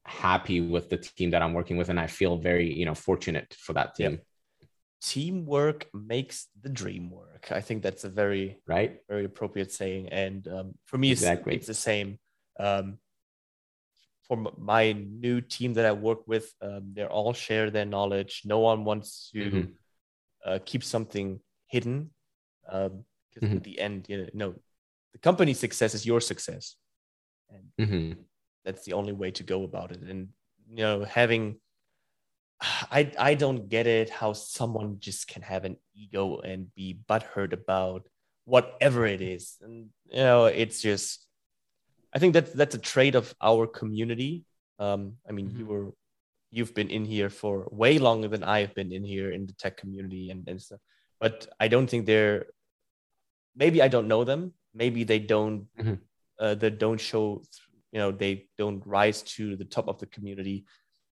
happy 0.05 0.61
with 0.61 0.91
the 0.91 0.97
team 0.97 1.31
that 1.31 1.43
I'm 1.43 1.55
working 1.55 1.77
with 1.77 1.89
and 1.89 1.99
I 1.99 2.07
feel 2.07 2.37
very, 2.37 2.73
you 2.73 2.85
know, 2.85 2.95
fortunate 2.95 3.55
for 3.59 3.73
that 3.75 3.95
team. 3.95 4.21
Teamwork 5.03 5.87
makes 5.93 6.47
the 6.63 6.69
dream 6.69 7.11
work. 7.11 7.49
I 7.51 7.61
think 7.61 7.83
that's 7.83 8.05
a 8.05 8.09
very 8.09 8.61
right, 8.67 8.99
very 9.09 9.25
appropriate 9.25 9.73
saying. 9.73 10.09
And 10.09 10.47
um, 10.49 10.75
for 10.87 10.99
me, 10.99 11.11
exactly. 11.11 11.55
it's, 11.55 11.69
it's 11.69 11.79
the 11.79 11.83
same. 11.83 12.19
Um, 12.59 12.99
for 14.27 14.53
my 14.57 14.93
new 14.93 15.41
team 15.41 15.75
that 15.75 15.85
I 15.85 15.93
work 15.93 16.27
with, 16.27 16.51
um, 16.63 16.93
they 16.95 17.05
all 17.05 17.35
share 17.35 17.71
their 17.71 17.85
knowledge. 17.85 18.43
No 18.45 18.61
one 18.61 18.85
wants 18.85 19.31
to 19.33 19.39
mm-hmm. 19.39 19.71
uh, 20.45 20.59
keep 20.65 20.83
something 20.83 21.41
hidden 21.67 22.11
because 22.65 22.91
um, 22.91 23.05
mm-hmm. 23.43 23.57
at 23.57 23.65
the 23.65 23.79
end, 23.79 24.07
you 24.09 24.29
know, 24.33 24.55
the 25.13 25.19
company's 25.19 25.59
success 25.59 25.95
is 25.95 26.07
your 26.07 26.21
success, 26.21 26.77
and 27.51 27.89
mm-hmm. 27.89 28.21
That's 28.65 28.85
the 28.85 28.95
only 28.95 29.13
way 29.13 29.31
to 29.33 29.43
go 29.43 29.65
about 29.65 29.93
it. 29.93 30.01
And 30.03 30.29
you 30.69 30.77
know, 30.77 31.05
having 31.05 31.57
I 32.61 33.13
I 33.19 33.35
don't 33.35 33.69
get 33.69 33.87
it 33.87 34.11
how 34.11 34.33
someone 34.33 34.97
just 34.99 35.29
can 35.29 35.43
have 35.43 35.65
an 35.65 35.77
ego 35.95 36.39
and 36.39 36.75
be 36.75 36.99
butthurt 37.09 37.53
about 37.53 38.09
whatever 38.45 39.07
it 39.07 39.21
is, 39.21 39.57
and 39.63 39.91
you 40.11 40.17
know, 40.17 40.47
it's 40.47 40.81
just 40.81 41.27
I 42.15 42.19
think 42.19 42.33
that's 42.33 42.53
that's 42.53 42.75
a 42.75 42.79
trait 42.79 43.15
of 43.15 43.35
our 43.43 43.67
community. 43.67 44.45
Um, 44.79 45.15
I 45.29 45.33
mean, 45.33 45.49
mm-hmm. 45.49 45.59
you 45.59 45.67
were 45.67 45.93
you've 46.51 46.75
been 46.75 46.91
in 46.91 47.05
here 47.05 47.29
for 47.29 47.67
way 47.71 47.99
longer 47.99 48.29
than 48.29 48.45
I've 48.45 48.75
been 48.75 48.93
in 48.93 49.05
here 49.05 49.33
in 49.33 49.47
the 49.47 49.53
tech 49.55 49.77
community 49.77 50.31
and, 50.31 50.47
and 50.49 50.63
stuff. 50.63 50.79
But 51.21 51.49
I 51.59 51.67
don't 51.67 51.89
think 51.89 52.07
they're 52.07 52.47
maybe 53.57 53.83
I 53.83 53.89
don't 53.89 54.09
know 54.09 54.25
them. 54.25 54.53
Maybe 54.73 55.05
they 55.05 55.19
don't 55.19 55.67
mm-hmm. 55.77 55.95
uh, 56.39 56.55
they 56.55 56.71
don't 56.71 57.01
show 57.01 57.43
you 57.95 58.01
know 58.01 58.11
they 58.11 58.47
don't 58.59 58.83
rise 58.85 59.23
to 59.23 59.57
the 59.57 59.65
top 59.65 59.89
of 59.89 59.99
the 59.99 60.07
community 60.07 60.67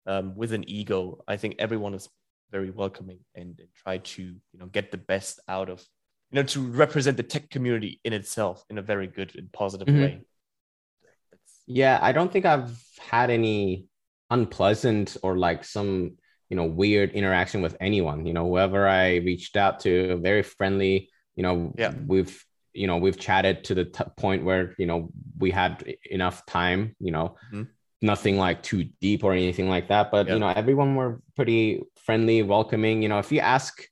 um, 0.06 0.36
with 0.36 0.52
an 0.52 0.68
ego. 0.68 1.24
I 1.26 1.38
think 1.38 1.56
everyone 1.58 1.94
is 1.94 2.08
very 2.52 2.70
welcoming 2.70 3.20
and, 3.34 3.58
and 3.58 3.68
try 3.74 3.98
to 3.98 4.22
you 4.22 4.58
know 4.58 4.66
get 4.66 4.90
the 4.92 4.98
best 4.98 5.40
out 5.48 5.70
of 5.70 5.80
you 6.30 6.36
know 6.36 6.42
to 6.42 6.60
represent 6.60 7.16
the 7.16 7.22
tech 7.22 7.48
community 7.48 7.98
in 8.04 8.12
itself 8.12 8.62
in 8.68 8.76
a 8.76 8.82
very 8.82 9.06
good 9.06 9.34
and 9.36 9.50
positive 9.50 9.88
mm-hmm. 9.88 10.02
way. 10.02 10.20
Yeah, 11.66 11.98
I 12.00 12.12
don't 12.12 12.30
think 12.30 12.44
I've 12.44 12.78
had 13.00 13.30
any 13.30 13.86
unpleasant 14.30 15.16
or 15.22 15.36
like 15.38 15.64
some 15.64 16.18
you 16.50 16.56
know 16.56 16.66
weird 16.66 17.12
interaction 17.12 17.62
with 17.62 17.74
anyone. 17.80 18.26
You 18.26 18.34
know, 18.34 18.46
whoever 18.46 18.86
I 18.86 19.16
reached 19.16 19.56
out 19.56 19.80
to, 19.80 20.18
very 20.22 20.42
friendly. 20.42 21.08
You 21.36 21.42
know, 21.42 21.74
yeah, 21.78 21.94
we've 22.06 22.45
you 22.76 22.86
know 22.86 22.96
we've 22.96 23.18
chatted 23.18 23.64
to 23.64 23.74
the 23.74 23.84
t- 23.84 24.04
point 24.16 24.44
where 24.44 24.74
you 24.78 24.86
know 24.86 25.10
we 25.38 25.50
had 25.50 25.96
enough 26.10 26.44
time. 26.46 26.94
You 27.00 27.12
know. 27.12 27.36
Mm-hmm. 27.52 27.62
Nothing 28.02 28.36
like 28.36 28.62
too 28.62 28.90
deep 29.00 29.24
or 29.24 29.32
anything 29.32 29.70
like 29.70 29.88
that, 29.88 30.10
but 30.10 30.28
you 30.28 30.38
know, 30.38 30.48
everyone 30.48 30.96
were 30.96 31.18
pretty 31.34 31.82
friendly, 32.04 32.42
welcoming. 32.42 33.00
You 33.00 33.08
know, 33.08 33.18
if 33.18 33.32
you 33.32 33.40
ask 33.40 33.82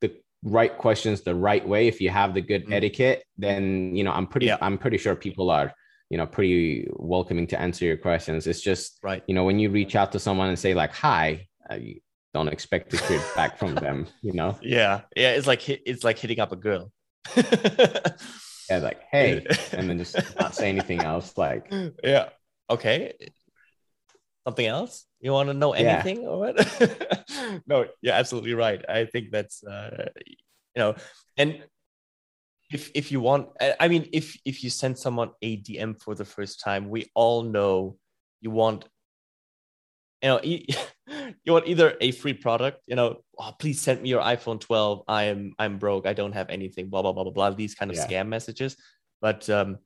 the 0.00 0.12
right 0.42 0.76
questions 0.76 1.20
the 1.22 1.36
right 1.36 1.66
way, 1.66 1.86
if 1.86 2.00
you 2.00 2.10
have 2.10 2.34
the 2.34 2.40
good 2.40 2.64
mm-hmm. 2.64 2.72
etiquette, 2.72 3.22
then 3.38 3.94
you 3.94 4.02
know, 4.02 4.10
I'm 4.10 4.26
pretty, 4.26 4.46
yeah. 4.46 4.58
I'm 4.60 4.76
pretty 4.76 4.98
sure 4.98 5.14
people 5.14 5.48
are 5.50 5.72
you 6.10 6.18
know 6.18 6.26
pretty 6.26 6.88
welcoming 6.94 7.46
to 7.48 7.60
answer 7.60 7.84
your 7.84 7.96
questions 7.96 8.46
it's 8.46 8.60
just 8.60 8.98
right 9.02 9.22
you 9.26 9.34
know 9.34 9.44
when 9.44 9.58
you 9.58 9.70
reach 9.70 9.96
out 9.96 10.12
to 10.12 10.18
someone 10.18 10.48
and 10.48 10.58
say 10.58 10.74
like 10.74 10.92
hi 10.92 11.46
uh, 11.70 11.74
you 11.74 12.00
don't 12.32 12.48
expect 12.48 12.90
to 12.90 12.96
hear 13.06 13.20
back 13.34 13.58
from 13.58 13.74
them 13.74 14.06
you 14.22 14.32
know 14.32 14.56
yeah 14.62 15.00
yeah 15.16 15.32
it's 15.32 15.46
like 15.46 15.68
it's 15.68 16.04
like 16.04 16.18
hitting 16.18 16.38
up 16.38 16.52
a 16.52 16.56
girl 16.56 16.92
yeah 18.70 18.78
like 18.78 19.00
hey 19.10 19.46
and 19.72 19.88
then 19.88 19.98
just 19.98 20.16
not 20.38 20.54
say 20.54 20.68
anything 20.68 21.00
else 21.00 21.36
like 21.36 21.72
yeah. 22.02 22.28
Okay. 22.68 23.14
Something 24.44 24.66
else? 24.66 25.06
You 25.20 25.32
want 25.32 25.48
to 25.48 25.54
know 25.54 25.72
anything 25.72 26.22
yeah. 26.22 26.28
or 26.28 26.38
what? 26.38 27.22
No 27.66 27.86
you're 28.00 28.14
absolutely 28.14 28.54
right. 28.54 28.84
I 28.88 29.04
think 29.04 29.30
that's 29.30 29.62
uh 29.64 30.08
you 30.16 30.82
know 30.82 30.94
and 31.36 31.62
if 32.70 32.90
if 32.94 33.12
you 33.12 33.20
want 33.20 33.48
i 33.78 33.86
mean 33.86 34.08
if 34.12 34.36
if 34.44 34.64
you 34.64 34.70
send 34.70 34.98
someone 34.98 35.30
a 35.40 35.56
dm 35.62 36.00
for 36.02 36.14
the 36.14 36.24
first 36.24 36.60
time 36.60 36.90
we 36.90 37.06
all 37.14 37.42
know 37.42 37.96
you 38.40 38.50
want 38.50 38.84
you 40.22 40.28
know 40.28 40.40
you, 40.42 40.64
you 41.44 41.52
want 41.52 41.66
either 41.66 41.96
a 42.00 42.10
free 42.12 42.32
product 42.32 42.80
you 42.86 42.96
know 42.96 43.18
oh, 43.38 43.52
please 43.58 43.80
send 43.80 44.02
me 44.02 44.08
your 44.08 44.22
iphone 44.22 44.60
12 44.60 45.02
i 45.08 45.24
am 45.24 45.52
i'm 45.58 45.78
broke 45.78 46.06
i 46.06 46.12
don't 46.12 46.32
have 46.32 46.50
anything 46.50 46.88
blah 46.88 47.02
blah 47.02 47.12
blah 47.12 47.24
blah 47.24 47.32
blah 47.32 47.50
these 47.50 47.74
kind 47.74 47.90
of 47.90 47.96
yeah. 47.96 48.06
scam 48.06 48.28
messages 48.28 48.76
but 49.20 49.48
um 49.50 49.78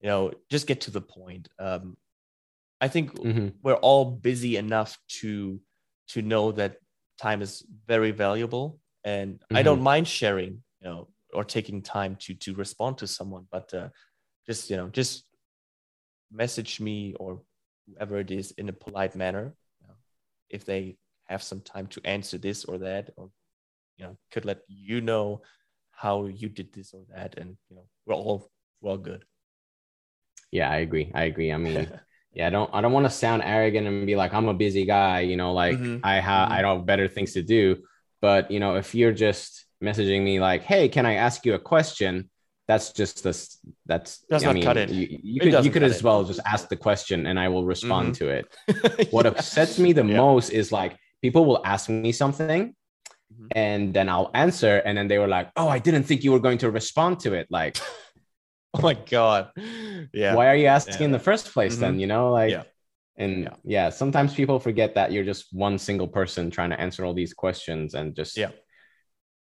you 0.00 0.08
know 0.08 0.32
just 0.50 0.66
get 0.66 0.82
to 0.82 0.90
the 0.90 1.00
point 1.00 1.48
um 1.58 1.96
i 2.80 2.88
think 2.88 3.14
mm-hmm. 3.14 3.48
we're 3.62 3.74
all 3.74 4.04
busy 4.04 4.56
enough 4.56 4.98
to 5.08 5.60
to 6.08 6.22
know 6.22 6.52
that 6.52 6.76
time 7.20 7.42
is 7.42 7.64
very 7.86 8.10
valuable 8.10 8.78
and 9.04 9.34
mm-hmm. 9.34 9.56
i 9.56 9.62
don't 9.62 9.82
mind 9.82 10.08
sharing 10.08 10.62
you 10.80 10.88
know 10.88 11.08
or 11.32 11.44
taking 11.44 11.82
time 11.82 12.16
to 12.16 12.34
to 12.34 12.54
respond 12.54 12.98
to 12.98 13.06
someone 13.06 13.46
but 13.50 13.72
uh, 13.74 13.88
just 14.46 14.70
you 14.70 14.76
know 14.76 14.88
just 14.88 15.24
message 16.32 16.80
me 16.80 17.14
or 17.18 17.40
whoever 17.86 18.18
it 18.18 18.30
is 18.30 18.52
in 18.52 18.68
a 18.68 18.72
polite 18.72 19.14
manner 19.14 19.54
if 20.54 20.64
they 20.64 20.96
have 21.26 21.42
some 21.42 21.60
time 21.60 21.86
to 21.86 22.00
answer 22.04 22.38
this 22.38 22.64
or 22.64 22.78
that 22.78 23.10
or 23.16 23.30
you 23.96 24.04
know 24.04 24.16
could 24.30 24.44
let 24.44 24.60
you 24.68 25.00
know 25.00 25.42
how 25.90 26.26
you 26.26 26.48
did 26.48 26.72
this 26.72 26.92
or 26.94 27.02
that 27.14 27.36
and 27.38 27.56
you 27.68 27.76
know 27.76 27.86
we're 28.06 28.14
all 28.14 28.50
well 28.80 28.96
good 28.96 29.24
yeah 30.50 30.70
i 30.70 30.76
agree 30.76 31.10
i 31.14 31.24
agree 31.24 31.52
i 31.52 31.56
mean 31.56 31.88
yeah 32.32 32.46
i 32.46 32.50
don't 32.50 32.70
i 32.72 32.80
don't 32.80 32.92
want 32.92 33.06
to 33.06 33.10
sound 33.10 33.42
arrogant 33.42 33.86
and 33.86 34.06
be 34.06 34.16
like 34.16 34.32
i'm 34.34 34.48
a 34.48 34.54
busy 34.54 34.84
guy 34.84 35.20
you 35.20 35.36
know 35.36 35.52
like 35.52 35.76
mm-hmm. 35.76 35.98
i 36.04 36.14
have 36.20 36.48
mm-hmm. 36.48 36.58
i 36.58 36.62
don't 36.62 36.78
have 36.78 36.86
better 36.86 37.08
things 37.08 37.32
to 37.32 37.42
do 37.42 37.76
but 38.20 38.50
you 38.50 38.60
know 38.60 38.76
if 38.76 38.94
you're 38.94 39.12
just 39.12 39.64
messaging 39.84 40.22
me 40.22 40.40
like, 40.40 40.62
"Hey, 40.62 40.88
can 40.88 41.06
I 41.06 41.14
ask 41.14 41.44
you 41.44 41.54
a 41.54 41.58
question?" 41.58 42.30
That's 42.66 42.92
just 42.92 43.22
this. 43.22 43.58
That's 43.84 44.20
does 44.30 44.42
I 44.42 44.46
not 44.46 44.54
mean, 44.54 44.64
cut 44.64 44.76
it. 44.76 44.90
You, 44.90 45.18
you 45.22 45.40
it 45.42 45.52
could 45.52 45.64
you 45.64 45.70
could 45.70 45.82
as 45.82 46.02
well 46.02 46.22
it. 46.22 46.28
just 46.28 46.40
ask 46.46 46.68
the 46.68 46.76
question 46.76 47.26
and 47.26 47.38
I 47.38 47.48
will 47.48 47.66
respond 47.66 48.14
mm-hmm. 48.14 48.24
to 48.24 49.04
it. 49.06 49.10
What 49.12 49.26
yeah. 49.26 49.32
upsets 49.32 49.78
me 49.78 49.92
the 49.92 50.04
yeah. 50.04 50.16
most 50.16 50.50
is 50.50 50.72
like 50.72 50.96
people 51.20 51.44
will 51.44 51.60
ask 51.64 51.90
me 51.90 52.10
something 52.12 52.74
mm-hmm. 53.32 53.46
and 53.52 53.92
then 53.92 54.08
I'll 54.08 54.30
answer 54.32 54.78
and 54.78 54.96
then 54.96 55.08
they 55.08 55.18
were 55.18 55.28
like, 55.28 55.50
"Oh, 55.56 55.68
I 55.68 55.78
didn't 55.78 56.04
think 56.04 56.24
you 56.24 56.32
were 56.32 56.40
going 56.40 56.58
to 56.58 56.70
respond 56.70 57.20
to 57.20 57.34
it." 57.34 57.48
Like, 57.50 57.76
oh 58.74 58.80
my 58.80 58.94
god, 58.94 59.50
yeah. 60.14 60.34
Why 60.34 60.48
are 60.48 60.56
you 60.56 60.66
asking 60.66 61.00
yeah. 61.00 61.06
in 61.06 61.12
the 61.12 61.18
first 61.18 61.52
place? 61.52 61.74
Mm-hmm. 61.74 61.80
Then 61.82 62.00
you 62.00 62.06
know, 62.06 62.30
like. 62.32 62.66
And 63.16 63.44
yeah. 63.44 63.54
yeah, 63.62 63.90
sometimes 63.90 64.34
people 64.34 64.58
forget 64.58 64.96
that 64.96 65.12
you're 65.12 65.22
just 65.22 65.46
one 65.52 65.78
single 65.78 66.08
person 66.08 66.50
trying 66.50 66.70
to 66.70 66.80
answer 66.80 67.04
all 67.04 67.14
these 67.14 67.32
questions 67.32 67.94
and 67.94 68.12
just 68.12 68.36
yeah 68.36 68.50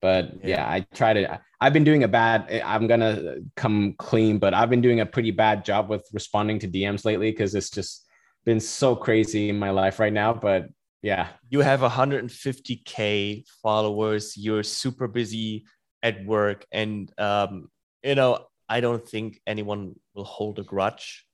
but 0.00 0.32
yeah. 0.42 0.48
yeah. 0.48 0.68
I 0.68 0.86
try 0.94 1.12
to. 1.12 1.40
I've 1.60 1.72
been 1.72 1.84
doing 1.84 2.04
a 2.04 2.08
bad. 2.08 2.62
I'm 2.64 2.86
gonna 2.86 3.36
come 3.56 3.94
clean, 3.98 4.38
but 4.38 4.54
I've 4.54 4.70
been 4.70 4.82
doing 4.82 5.00
a 5.00 5.06
pretty 5.06 5.30
bad 5.30 5.64
job 5.64 5.88
with 5.88 6.06
responding 6.12 6.58
to 6.60 6.68
DMs 6.68 7.04
lately 7.04 7.30
because 7.30 7.54
it's 7.54 7.70
just 7.70 8.06
been 8.44 8.60
so 8.60 8.94
crazy 8.94 9.48
in 9.48 9.58
my 9.58 9.70
life 9.70 9.98
right 9.98 10.12
now. 10.12 10.34
But 10.34 10.68
yeah, 11.02 11.28
you 11.48 11.60
have 11.60 11.80
150k 11.80 13.44
followers. 13.62 14.36
You're 14.36 14.62
super 14.62 15.08
busy 15.08 15.64
at 16.02 16.24
work, 16.24 16.66
and 16.72 17.10
um, 17.18 17.68
you 18.02 18.14
know 18.14 18.46
I 18.68 18.80
don't 18.80 19.06
think 19.06 19.40
anyone 19.46 19.94
will 20.14 20.24
hold 20.24 20.58
a 20.58 20.62
grudge. 20.62 21.24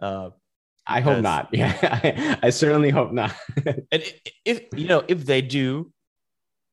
Uh, 0.00 0.30
I 0.86 1.00
hope 1.00 1.22
not. 1.22 1.48
Yeah, 1.52 1.76
I, 1.82 2.38
I 2.42 2.50
certainly 2.50 2.90
hope 2.90 3.12
not. 3.12 3.34
and 3.92 4.02
if 4.44 4.62
you 4.74 4.88
know 4.88 5.02
if 5.08 5.24
they 5.24 5.40
do, 5.40 5.92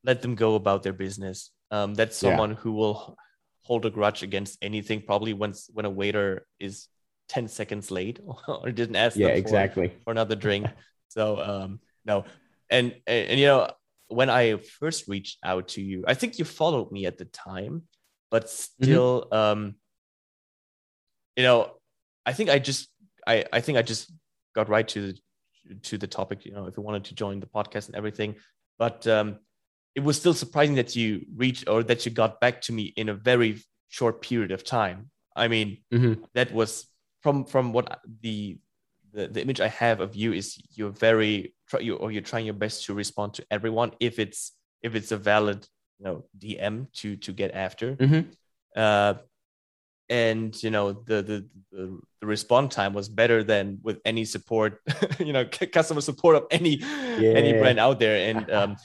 let 0.04 0.22
them 0.22 0.36
go 0.36 0.56
about 0.56 0.84
their 0.84 0.94
business. 0.94 1.52
Um, 1.70 1.94
that's 1.94 2.18
someone 2.18 2.52
yeah. 2.52 2.56
who 2.58 2.74
will 2.74 3.18
hold 3.62 3.86
a 3.86 3.90
grudge 3.90 4.24
against 4.24 4.58
anything. 4.62 5.02
Probably 5.02 5.34
once 5.34 5.70
when 5.74 5.86
a 5.86 5.90
waiter 5.90 6.46
is 6.60 6.88
ten 7.30 7.48
seconds 7.48 7.92
late 7.92 8.20
or 8.48 8.72
didn't 8.72 8.96
ask 8.96 9.16
yeah, 9.16 9.28
them 9.28 9.36
for, 9.36 9.40
exactly. 9.40 9.94
for 10.04 10.12
another 10.12 10.36
drink. 10.36 10.68
so 11.08 11.40
um, 11.42 11.80
no, 12.06 12.26
and, 12.70 12.96
and 13.08 13.30
and 13.30 13.40
you 13.40 13.46
know 13.46 13.70
when 14.12 14.30
I 14.30 14.58
first 14.58 15.08
reached 15.08 15.40
out 15.44 15.70
to 15.70 15.82
you, 15.82 16.04
I 16.06 16.14
think 16.14 16.38
you 16.38 16.46
followed 16.46 16.92
me 16.92 17.06
at 17.06 17.18
the 17.18 17.26
time, 17.26 17.84
but 18.30 18.46
mm-hmm. 18.46 18.84
still, 18.84 19.28
mm-hmm. 19.32 19.36
um, 19.36 19.76
you 21.36 21.44
know, 21.44 21.72
I 22.26 22.34
think 22.34 22.50
I 22.50 22.60
just 22.60 22.90
I 23.26 23.46
I 23.54 23.62
think 23.62 23.78
I 23.78 23.82
just 23.82 24.12
got 24.54 24.70
right 24.70 24.88
to 24.90 25.14
the 25.14 25.76
to 25.84 25.98
the 25.98 26.08
topic. 26.08 26.46
You 26.46 26.54
know, 26.54 26.66
if 26.66 26.76
you 26.76 26.84
wanted 26.84 27.06
to 27.06 27.16
join 27.16 27.40
the 27.40 27.48
podcast 27.48 27.88
and 27.88 27.96
everything, 27.96 28.36
but 28.78 29.08
um, 29.08 29.40
it 29.96 30.04
was 30.04 30.18
still 30.18 30.34
surprising 30.34 30.76
that 30.76 30.96
you 30.96 31.26
reached 31.36 31.68
or 31.68 31.84
that 31.84 32.06
you 32.06 32.12
got 32.12 32.40
back 32.40 32.62
to 32.62 32.74
me 32.74 32.94
in 32.96 33.10
a 33.10 33.14
very 33.14 33.62
short 33.90 34.22
period 34.22 34.52
of 34.52 34.64
time. 34.64 35.10
I 35.36 35.48
mean, 35.48 35.78
mm-hmm. 35.94 36.24
that 36.34 36.54
was 36.54 36.88
from 37.22 37.46
from 37.46 37.74
what 37.74 38.02
the 38.22 38.58
the, 39.14 39.28
the 39.28 39.42
image 39.42 39.60
I 39.60 39.68
have 39.68 40.00
of 40.00 40.16
you 40.16 40.34
is 40.34 40.58
you're 40.74 40.92
very 40.92 41.54
you 41.80 41.96
or 41.96 42.12
you're 42.12 42.22
trying 42.22 42.46
your 42.46 42.54
best 42.54 42.86
to 42.86 42.94
respond 42.94 43.36
to 43.36 43.46
everyone 43.52 43.92
if 44.00 44.20
it's 44.20 44.54
if 44.82 44.96
it's 44.96 45.12
a 45.12 45.18
valid 45.18 45.68
you 46.00 46.06
know 46.06 46.26
DM 46.38 46.92
to 46.94 47.18
to 47.18 47.34
get 47.34 47.54
after. 47.54 47.96
Mhm. 47.96 48.28
Uh, 48.76 49.16
and 50.10 50.62
you 50.62 50.70
know 50.70 50.92
the, 50.92 51.22
the 51.22 51.46
the 51.72 52.00
response 52.22 52.76
time 52.76 52.94
was 52.94 53.08
better 53.08 53.44
than 53.44 53.80
with 53.82 54.00
any 54.06 54.26
support, 54.26 54.82
you 55.20 55.34
know, 55.34 55.46
customer 55.46 56.02
support 56.02 56.36
of 56.36 56.48
any 56.52 56.82
any 57.18 57.54
brand 57.54 57.80
out 57.80 58.00
there. 58.00 58.30
And 58.30 58.52
um, 58.52 58.76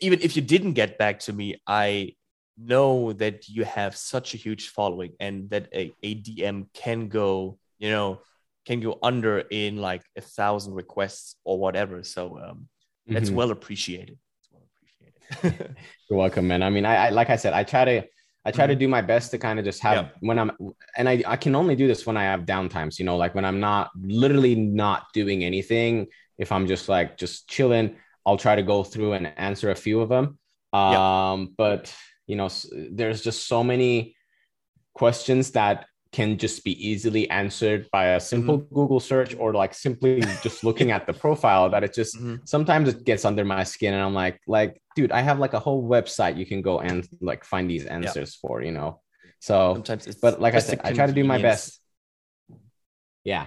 even 0.00 0.20
if 0.22 0.36
you 0.36 0.42
didn't 0.42 0.72
get 0.74 0.98
back 0.98 1.20
to 1.20 1.32
me, 1.32 1.60
I 1.66 2.14
know 2.56 3.12
that 3.14 3.48
you 3.48 3.64
have 3.64 3.96
such 3.96 4.34
a 4.34 4.36
huge 4.36 4.68
following 4.68 5.12
and 5.20 5.50
that 5.50 5.68
a, 5.74 5.92
a 6.02 6.14
DM 6.14 6.66
can 6.72 7.08
go, 7.08 7.58
you 7.78 7.90
know, 7.90 8.20
can 8.64 8.80
go 8.80 8.98
under 9.02 9.40
in 9.40 9.76
like 9.76 10.02
a 10.16 10.20
thousand 10.20 10.74
requests 10.74 11.36
or 11.44 11.58
whatever. 11.58 12.02
So 12.02 12.38
um, 12.38 12.68
that's 13.06 13.30
Mhm. 13.30 13.34
well 13.34 13.50
appreciated. 13.50 14.18
It's 14.40 14.48
well 14.50 14.62
appreciated. 14.72 15.76
You're 16.08 16.18
welcome, 16.18 16.46
man. 16.48 16.62
I 16.62 16.70
mean, 16.70 16.86
I, 16.86 17.06
I 17.06 17.10
like 17.10 17.28
I 17.30 17.36
said, 17.36 17.52
I 17.52 17.64
try 17.64 17.84
to 17.84 18.02
I 18.46 18.50
try 18.50 18.66
to 18.66 18.74
do 18.76 18.88
my 18.88 19.00
best 19.00 19.30
to 19.30 19.38
kind 19.38 19.58
of 19.58 19.64
just 19.64 19.80
have 19.82 20.04
Yeah. 20.04 20.08
when 20.20 20.38
I'm 20.38 20.50
and 20.96 21.08
I, 21.08 21.22
I 21.26 21.36
can 21.36 21.54
only 21.54 21.74
do 21.76 21.86
this 21.88 22.06
when 22.06 22.16
I 22.16 22.24
have 22.24 22.40
downtimes, 22.46 22.98
you 22.98 23.04
know, 23.04 23.16
like 23.16 23.34
when 23.34 23.44
I'm 23.44 23.58
not 23.58 23.90
literally 24.00 24.54
not 24.54 25.06
doing 25.12 25.44
anything. 25.44 26.06
If 26.38 26.52
I'm 26.52 26.66
just 26.66 26.88
like 26.88 27.16
just 27.16 27.48
chilling, 27.48 27.96
I'll 28.26 28.36
try 28.38 28.56
to 28.56 28.62
go 28.62 28.84
through 28.84 29.12
and 29.12 29.26
answer 29.36 29.70
a 29.70 29.74
few 29.74 30.00
of 30.00 30.08
them. 30.08 30.38
Um, 30.72 30.92
Yeah. 30.92 31.46
but 31.58 31.94
you 32.26 32.36
know, 32.36 32.48
there's 32.90 33.20
just 33.22 33.46
so 33.46 33.62
many 33.62 34.16
questions 34.94 35.50
that 35.52 35.86
can 36.12 36.38
just 36.38 36.62
be 36.64 36.72
easily 36.90 37.28
answered 37.28 37.88
by 37.90 38.04
a 38.14 38.20
simple 38.20 38.58
Google 38.58 39.00
search 39.00 39.34
or 39.36 39.52
like 39.52 39.74
simply 39.74 40.22
just 40.42 40.62
looking 40.62 40.92
at 40.92 41.06
the 41.06 41.12
profile 41.24 41.68
that 41.70 41.82
it 41.82 41.92
just 41.92 42.16
Mhm. 42.16 42.48
sometimes 42.48 42.88
it 42.88 43.04
gets 43.04 43.24
under 43.24 43.44
my 43.44 43.64
skin 43.64 43.92
and 43.94 44.02
I'm 44.02 44.14
like, 44.14 44.40
like, 44.46 44.80
dude, 44.94 45.10
I 45.10 45.20
have 45.22 45.40
like 45.40 45.54
a 45.54 45.58
whole 45.58 45.82
website 45.82 46.36
you 46.38 46.46
can 46.46 46.62
go 46.62 46.78
and 46.80 47.06
like 47.20 47.44
find 47.44 47.68
these 47.68 47.84
answers 47.84 48.36
for, 48.36 48.62
you 48.62 48.70
know. 48.70 49.00
So 49.40 49.74
Sometimes 49.74 50.06
it's 50.06 50.20
but 50.20 50.40
like 50.40 50.54
I 50.54 50.60
said, 50.60 50.80
I 50.84 50.92
try 50.92 51.06
to 51.06 51.12
do 51.12 51.24
my 51.24 51.38
best. 51.42 51.80
Yeah. 53.24 53.46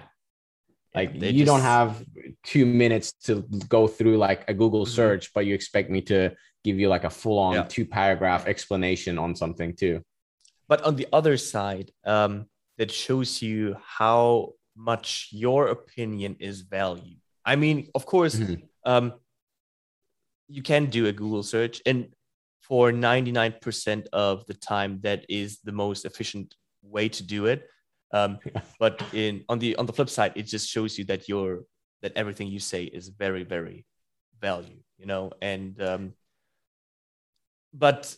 Like 0.95 1.19
they 1.19 1.29
you 1.31 1.45
don't 1.45 1.61
have 1.61 2.03
two 2.43 2.65
minutes 2.65 3.13
to 3.25 3.41
go 3.69 3.87
through 3.87 4.17
like 4.17 4.49
a 4.49 4.53
Google 4.53 4.85
Mhm. 4.85 4.89
search, 4.99 5.33
but 5.33 5.45
you 5.45 5.53
expect 5.53 5.89
me 5.89 6.01
to 6.03 6.35
give 6.63 6.79
you 6.79 6.87
like 6.89 7.03
a 7.03 7.09
full-on 7.09 7.53
Yeah. 7.53 7.63
two 7.63 7.85
paragraph 7.85 8.47
explanation 8.47 9.17
on 9.17 9.35
something 9.35 9.75
too. 9.75 10.01
but 10.69 10.81
on 10.83 10.97
the 10.97 11.07
other 11.13 11.37
side 11.37 11.91
um, 12.05 12.45
that 12.77 12.91
shows 12.91 13.41
you 13.41 13.77
how 13.99 14.51
much 14.75 15.29
your 15.31 15.67
opinion 15.77 16.35
is 16.39 16.59
valued 16.77 17.19
i 17.45 17.55
mean 17.55 17.77
of 17.95 18.05
course 18.05 18.35
Mhm. 18.35 18.61
um, 18.91 19.05
you 20.49 20.61
can 20.61 20.83
do 20.97 21.05
a 21.07 21.13
google 21.13 21.43
search 21.43 21.81
and 21.85 21.99
for 22.67 22.91
99% 22.91 24.07
of 24.11 24.45
the 24.47 24.53
time 24.53 24.99
that 25.07 25.25
is 25.29 25.59
the 25.63 25.71
most 25.71 26.03
efficient 26.09 26.53
way 26.81 27.07
to 27.17 27.23
do 27.23 27.45
it 27.45 27.59
um, 28.13 28.39
but 28.79 29.01
in 29.13 29.43
on 29.49 29.59
the 29.59 29.75
on 29.75 29.85
the 29.85 29.93
flip 29.93 30.09
side 30.09 30.33
it 30.35 30.43
just 30.43 30.69
shows 30.69 30.97
you 30.97 31.05
that 31.05 31.27
you're 31.27 31.63
that 32.01 32.13
everything 32.15 32.47
you 32.47 32.59
say 32.59 32.83
is 32.83 33.09
very 33.09 33.43
very 33.43 33.85
valued 34.39 34.83
you 34.97 35.05
know 35.05 35.31
and 35.41 35.81
um, 35.81 36.13
but 37.73 38.15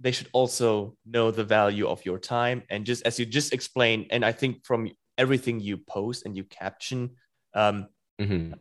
they 0.00 0.10
should 0.10 0.28
also 0.32 0.96
know 1.06 1.30
the 1.30 1.44
value 1.44 1.86
of 1.86 2.04
your 2.04 2.18
time 2.18 2.62
and 2.70 2.84
just 2.84 3.06
as 3.06 3.18
you 3.18 3.26
just 3.26 3.52
explained 3.52 4.06
and 4.10 4.24
i 4.24 4.32
think 4.32 4.64
from 4.64 4.88
everything 5.18 5.60
you 5.60 5.76
post 5.76 6.24
and 6.26 6.36
you 6.36 6.44
caption 6.44 7.10
um, 7.54 7.86
Mhm. 8.20 8.54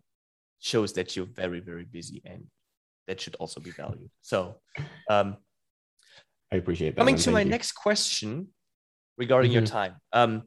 shows 0.59 0.93
that 0.93 1.15
you're 1.15 1.25
very 1.25 1.59
very 1.59 1.85
busy 1.85 2.21
and 2.25 2.45
that 3.07 3.19
should 3.21 3.35
also 3.35 3.59
be 3.59 3.71
valued 3.71 4.09
so 4.21 4.59
um, 5.09 5.37
I 6.51 6.57
appreciate 6.57 6.95
that. 6.95 7.01
coming 7.01 7.15
man. 7.15 7.21
to 7.23 7.31
my 7.31 7.43
you. 7.43 7.49
next 7.49 7.71
question 7.73 8.49
regarding 9.17 9.51
your 9.51 9.61
Mhm. 9.61 9.67
time 9.67 9.95
um, 10.13 10.43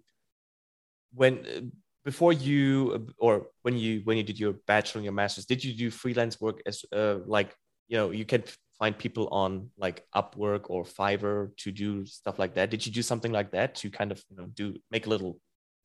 when 1.15 1.73
before 2.05 2.33
you 2.33 3.07
or 3.19 3.47
when 3.63 3.77
you 3.79 4.01
when 4.05 4.17
you 4.17 4.23
did 4.23 4.39
your 4.39 4.55
bachelor 4.67 4.99
and 4.99 5.05
your 5.05 5.13
masters 5.13 5.47
did 5.47 5.65
you 5.65 5.73
do 5.75 5.91
freelance 5.91 6.41
work 6.41 6.61
as 6.67 6.85
uh, 6.93 7.19
like 7.27 7.55
you 7.89 7.97
know 7.97 8.11
you 8.11 8.25
can 8.25 8.43
find 8.79 8.99
people 8.99 9.29
on 9.29 9.71
like 9.79 10.05
upwork 10.15 10.63
or 10.69 10.85
fiverr 10.85 11.57
to 11.57 11.71
do 11.71 12.05
stuff 12.05 12.39
like 12.39 12.55
that 12.55 12.71
did 12.71 12.85
you 12.85 12.93
do 12.93 13.03
something 13.03 13.33
like 13.33 13.53
that 13.53 13.75
to 13.77 13.91
kind 13.91 14.11
of 14.13 14.23
you 14.29 14.37
know 14.37 14.47
do 14.47 14.75
make 14.91 15.07
a 15.07 15.09
little 15.09 15.39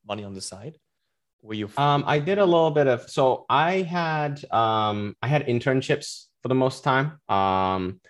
money 0.06 0.24
on 0.24 0.34
the 0.34 0.40
side 0.40 0.76
were 1.42 1.54
you 1.54 1.68
Um, 1.76 2.04
I 2.06 2.18
did 2.18 2.38
a 2.38 2.44
little 2.44 2.70
bit 2.70 2.86
of 2.86 3.08
so 3.08 3.46
I 3.48 3.82
had 3.82 4.44
um 4.52 5.14
I 5.22 5.28
had 5.28 5.46
internships 5.46 6.26
for 6.42 6.48
the 6.48 6.54
most 6.54 6.84
time. 6.84 7.18
Um, 7.28 8.00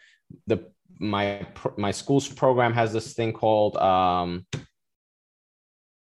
the 0.47 0.59
my 1.01 1.47
my 1.77 1.91
school's 1.91 2.29
program 2.29 2.73
has 2.75 2.93
this 2.93 3.15
thing 3.15 3.33
called 3.33 3.77
um, 3.79 4.47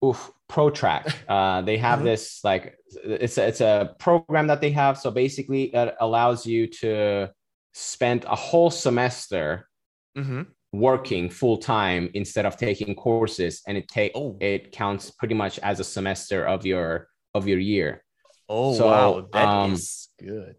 oof, 0.05 0.32
ProTrack. 0.51 1.14
Uh, 1.28 1.61
they 1.62 1.76
have 1.78 2.01
Mhm. 2.01 2.05
this 2.05 2.40
like 2.44 2.76
it's 3.05 3.36
a, 3.38 3.47
it's 3.49 3.61
a 3.61 3.94
program 3.99 4.47
that 4.47 4.61
they 4.61 4.70
have. 4.70 4.99
So 4.99 5.11
basically, 5.11 5.74
it 5.74 5.94
allows 6.01 6.47
you 6.47 6.66
to 6.80 7.30
spend 7.74 8.24
a 8.24 8.36
whole 8.36 8.70
semester 8.70 9.68
hmm 10.16 10.42
working 10.72 11.30
full 11.30 11.57
time 11.59 12.11
instead 12.14 12.44
of 12.44 12.57
taking 12.57 12.94
courses, 12.94 13.62
and 13.66 13.76
it 13.78 13.88
take 13.88 14.12
oh 14.14 14.36
it 14.40 14.72
counts 14.72 15.11
pretty 15.11 15.34
much 15.34 15.59
as 15.61 15.80
a 15.80 15.84
semester 15.84 16.44
of 16.47 16.64
your 16.66 17.09
of 17.34 17.47
your 17.49 17.59
year. 17.59 18.03
oh 18.49 18.72
so, 18.74 18.86
wow 18.86 19.28
that 19.32 19.70
is 19.72 20.09
um, 20.20 20.26
good 20.28 20.57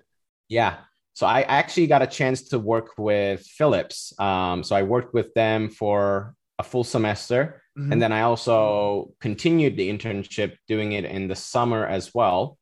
Yeah. 0.50 0.78
So 1.18 1.26
I 1.26 1.41
actually 1.41 1.88
got 1.88 2.03
a 2.03 2.05
chance 2.20 2.43
to 2.49 2.59
work 2.59 2.89
with 2.99 3.41
Philips. 3.41 4.13
Um, 4.20 4.61
so 4.63 4.76
I 4.76 4.84
worked 4.84 5.15
with 5.15 5.34
them 5.34 5.72
for 5.72 6.36
a 6.59 6.63
full 6.63 6.84
semester. 6.84 7.63
Mhm. 7.76 7.91
And 7.91 7.99
then 7.99 8.11
I 8.11 8.22
also 8.22 9.13
continued 9.20 9.78
the 9.78 9.89
internship 9.89 10.57
doing 10.68 10.91
it 10.91 11.05
in 11.05 11.28
the 11.28 11.36
summer 11.36 11.88
as 11.88 12.13
well. 12.13 12.59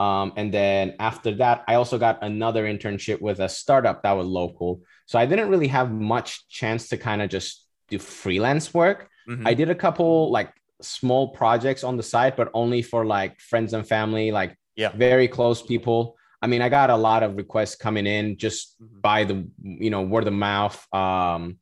Um, 0.00 0.32
and 0.36 0.52
then 0.52 0.96
after 0.98 1.30
that, 1.36 1.62
I 1.68 1.76
also 1.76 1.96
got 1.96 2.18
another 2.24 2.64
internship 2.64 3.20
with 3.20 3.38
a 3.38 3.48
startup 3.48 4.02
that 4.02 4.16
was 4.20 4.26
local. 4.26 4.80
So 5.06 5.16
I 5.16 5.24
didn't 5.26 5.48
really 5.48 5.68
have 5.68 5.92
much 5.92 6.48
chance 6.48 6.88
to 6.88 6.96
kind 6.96 7.22
of 7.22 7.30
just 7.30 7.64
do 7.88 8.00
freelance 8.00 8.74
work. 8.74 9.08
Mhm. 9.28 9.46
I 9.46 9.54
did 9.54 9.70
a 9.70 9.76
couple 9.76 10.32
like 10.32 10.50
small 10.80 11.28
projects 11.28 11.84
on 11.84 11.96
the 11.96 12.02
side, 12.02 12.34
but 12.34 12.50
only 12.52 12.82
for 12.82 13.06
like 13.06 13.38
friends 13.38 13.72
and 13.74 13.86
family, 13.86 14.32
like 14.32 14.56
Yeah. 14.74 14.90
very 14.96 15.28
close 15.28 15.62
people. 15.62 16.16
I 16.42 16.48
mean, 16.48 16.60
I 16.60 16.68
got 16.68 16.90
a 16.90 16.96
lot 16.96 17.22
of 17.22 17.36
requests 17.36 17.76
coming 17.76 18.06
in 18.06 18.36
just 18.36 18.76
Mhm. 18.82 19.00
by 19.00 19.24
the 19.24 19.48
you 19.62 19.90
know 19.90 20.02
word 20.02 20.26
of 20.26 20.34
mouth. 20.34 20.78
Um, 20.92 21.58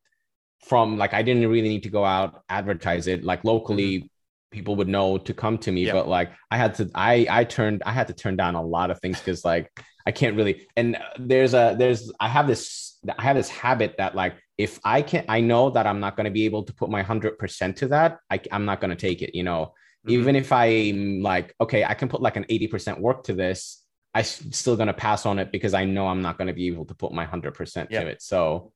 from 0.65 0.99
like 0.99 1.15
I 1.15 1.23
didn't 1.23 1.49
really 1.49 1.69
need 1.69 1.85
to 1.85 1.91
go 1.91 2.05
out 2.05 2.43
advertise 2.49 3.07
it. 3.07 3.25
Like 3.25 3.45
locally, 3.45 4.11
people 4.51 4.77
would 4.77 4.89
know 4.89 5.17
to 5.19 5.33
come 5.35 5.59
to 5.59 5.73
me. 5.73 5.83
Mm-hmm. 5.83 5.87
Yeah. 5.89 5.93
But 6.03 6.09
like 6.09 6.33
I 6.51 6.57
had 6.57 6.75
to, 6.77 6.91
I 6.95 7.27
I 7.31 7.45
turned, 7.45 7.83
I 7.87 7.93
had 7.93 8.09
to 8.09 8.13
turn 8.15 8.37
down 8.37 8.55
a 8.57 8.63
lot 8.63 8.91
of 8.91 8.99
things 9.01 9.19
because 9.19 9.45
like 9.45 9.71
I 10.07 10.13
can't 10.13 10.37
really. 10.37 10.67
And 10.77 10.99
there's 11.19 11.55
a 11.55 11.77
there's 11.79 12.13
I 12.21 12.29
have 12.29 12.47
this 12.47 12.99
I 13.19 13.23
have 13.23 13.37
this 13.37 13.49
habit 13.49 13.95
that 13.99 14.15
like 14.15 14.35
if 14.59 14.79
I 14.85 15.01
can 15.03 15.25
I 15.29 15.41
know 15.41 15.71
that 15.71 15.87
I'm 15.87 16.01
not 16.01 16.17
going 16.17 16.27
to 16.27 16.31
be 16.31 16.45
able 16.45 16.65
to 16.65 16.75
put 16.75 16.91
my 16.91 17.03
hundred 17.03 17.39
percent 17.39 17.77
to 17.79 17.89
that. 17.89 18.19
I 18.31 18.41
I'm 18.53 18.65
not 18.67 18.81
going 18.81 18.91
to 18.91 18.97
take 18.97 19.23
it. 19.23 19.35
You 19.35 19.45
know, 19.45 19.73
Mhm. 20.07 20.11
even 20.13 20.37
if 20.37 20.53
I'm 20.53 21.23
like 21.23 21.55
okay, 21.61 21.85
I 21.85 21.95
can 21.95 22.09
put 22.09 22.21
like 22.21 22.37
an 22.37 22.45
eighty 22.51 22.67
percent 22.67 23.01
work 23.01 23.25
to 23.25 23.33
this. 23.33 23.80
I 24.15 24.21
s- 24.21 24.43
still 24.51 24.77
going 24.77 24.89
to 24.89 24.93
pass 24.95 25.25
on 25.27 25.39
it 25.39 25.53
because 25.53 25.73
I 25.75 25.85
know 25.85 26.09
I'm 26.09 26.23
not 26.23 26.37
going 26.39 26.49
to 26.49 26.55
be 26.55 26.67
able 26.69 26.85
to 26.87 26.95
put 26.95 27.13
my 27.13 27.25
hundred 27.25 27.53
percent 27.55 27.91
Yeah. 27.91 28.03
to 28.03 28.09
it. 28.09 28.23
So 28.23 28.73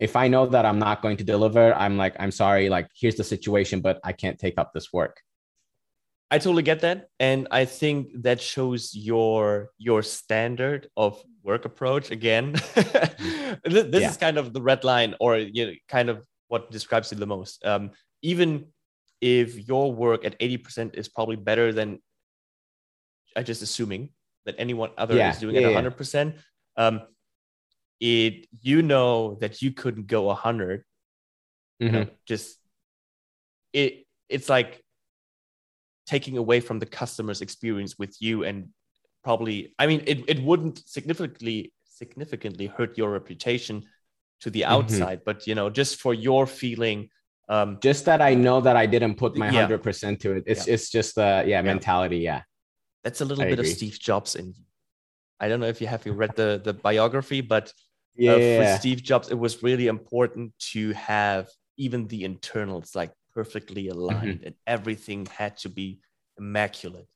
if 0.00 0.16
I 0.16 0.26
know 0.28 0.46
that 0.46 0.64
I'm 0.66 0.78
not 0.78 1.02
going 1.02 1.16
to 1.18 1.24
deliver, 1.24 1.72
I'm 1.74 1.96
like, 1.96 2.16
I'm 2.18 2.32
sorry, 2.32 2.68
like 2.68 2.88
here's 2.94 3.14
the 3.16 3.24
situation, 3.24 3.80
but 3.80 4.00
I 4.02 4.12
can't 4.12 4.38
take 4.38 4.54
up 4.58 4.72
this 4.72 4.92
work. 4.92 5.20
I 6.32 6.38
totally 6.38 6.62
get 6.62 6.80
that, 6.80 7.08
and 7.20 7.46
I 7.50 7.66
think 7.66 8.22
that 8.22 8.40
shows 8.40 8.94
your 8.94 9.68
your 9.76 10.02
standard 10.02 10.88
of 10.96 11.22
work 11.44 11.66
approach 11.66 12.10
again. 12.10 12.52
this 13.64 14.00
Yeah. 14.02 14.08
is 14.10 14.16
kind 14.16 14.38
of 14.38 14.52
the 14.54 14.62
red 14.62 14.82
line, 14.82 15.14
or 15.20 15.36
you 15.36 15.66
know, 15.66 15.72
kind 15.88 16.08
of 16.08 16.24
what 16.48 16.70
describes 16.70 17.12
it 17.12 17.18
the 17.20 17.26
most. 17.26 17.62
Um, 17.66 17.90
even 18.22 18.72
if 19.20 19.68
your 19.68 19.92
work 19.92 20.24
at 20.24 20.34
eighty 20.40 20.56
percent 20.56 20.94
is 20.96 21.06
probably 21.06 21.36
better 21.36 21.70
than, 21.70 22.00
I 23.36 23.42
just 23.42 23.60
assuming 23.62 24.08
that 24.44 24.54
anyone 24.58 24.90
other 24.98 25.16
Yeah, 25.16 25.30
is 25.30 25.38
doing 25.38 25.54
yeah, 25.56 25.62
at 25.62 25.70
yeah. 25.70 25.74
hundred 25.74 25.96
percent. 25.96 26.36
Um, 26.76 27.02
it 28.00 28.46
you 28.60 28.82
know 28.82 29.36
that 29.40 29.62
you 29.62 29.70
couldn't 29.72 30.06
go 30.08 30.32
hundred 30.34 30.84
you 31.78 31.90
know, 31.90 32.04
Mhm. 32.04 32.10
just 32.26 32.58
it 33.72 34.06
it's 34.28 34.48
like 34.48 34.82
taking 36.06 36.36
away 36.36 36.60
from 36.60 36.78
the 36.78 36.86
customer's 36.86 37.40
experience 37.40 37.98
with 37.98 38.16
you 38.20 38.44
and 38.44 38.68
probably 39.24 39.72
i 39.78 39.86
mean 39.86 40.02
it, 40.06 40.18
it 40.28 40.42
wouldn't 40.42 40.82
significantly 40.88 41.72
significantly 41.84 42.66
hurt 42.66 42.98
your 42.98 43.10
reputation 43.10 43.84
to 44.40 44.50
the 44.50 44.62
Mm-hmm. 44.62 44.74
outside 44.74 45.20
but 45.24 45.46
you 45.46 45.54
know 45.54 45.70
just 45.70 46.00
for 46.00 46.12
your 46.14 46.46
feeling 46.46 47.08
um 47.48 47.78
Just 47.82 48.04
that 48.06 48.20
I 48.22 48.34
know 48.34 48.60
that 48.60 48.76
I 48.76 48.86
didn't 48.86 49.16
put 49.16 49.36
my 49.36 49.46
Yeah. 49.46 49.62
hundred 49.62 49.82
percent 49.82 50.20
to 50.22 50.28
it. 50.36 50.44
It's 50.46 50.66
it's 50.66 50.90
just 50.90 51.18
uh 51.18 51.42
yeah, 51.46 51.62
mentality. 51.62 52.18
Yeah. 52.18 52.42
That's 53.04 53.20
a 53.20 53.24
little 53.24 53.44
I 53.44 53.48
bit 53.48 53.58
agree. 53.58 53.70
of 53.70 53.76
Steve 53.76 53.98
Jobs 53.98 54.34
in 54.36 54.46
you. 54.48 54.64
I 55.40 55.48
don't 55.48 55.58
know 55.60 55.66
if 55.66 55.80
you 55.80 55.86
have 55.88 56.06
you 56.06 56.12
read 56.12 56.36
the 56.36 56.60
the 56.62 56.72
biography, 56.72 57.40
but 57.40 57.72
Yeah. 58.14 58.32
uh, 58.32 58.56
for 58.58 58.78
Steve 58.78 59.02
Jobs, 59.02 59.30
it 59.30 59.38
was 59.38 59.62
really 59.62 59.86
important 59.88 60.52
to 60.72 60.92
have 60.92 61.48
even 61.76 62.06
the 62.08 62.24
internals 62.24 62.94
like 62.94 63.12
perfectly 63.34 63.88
aligned, 63.88 64.38
Mm-hmm. 64.40 64.46
and 64.46 64.54
everything 64.66 65.26
had 65.26 65.56
to 65.58 65.68
be 65.68 66.00
immaculate. 66.38 67.08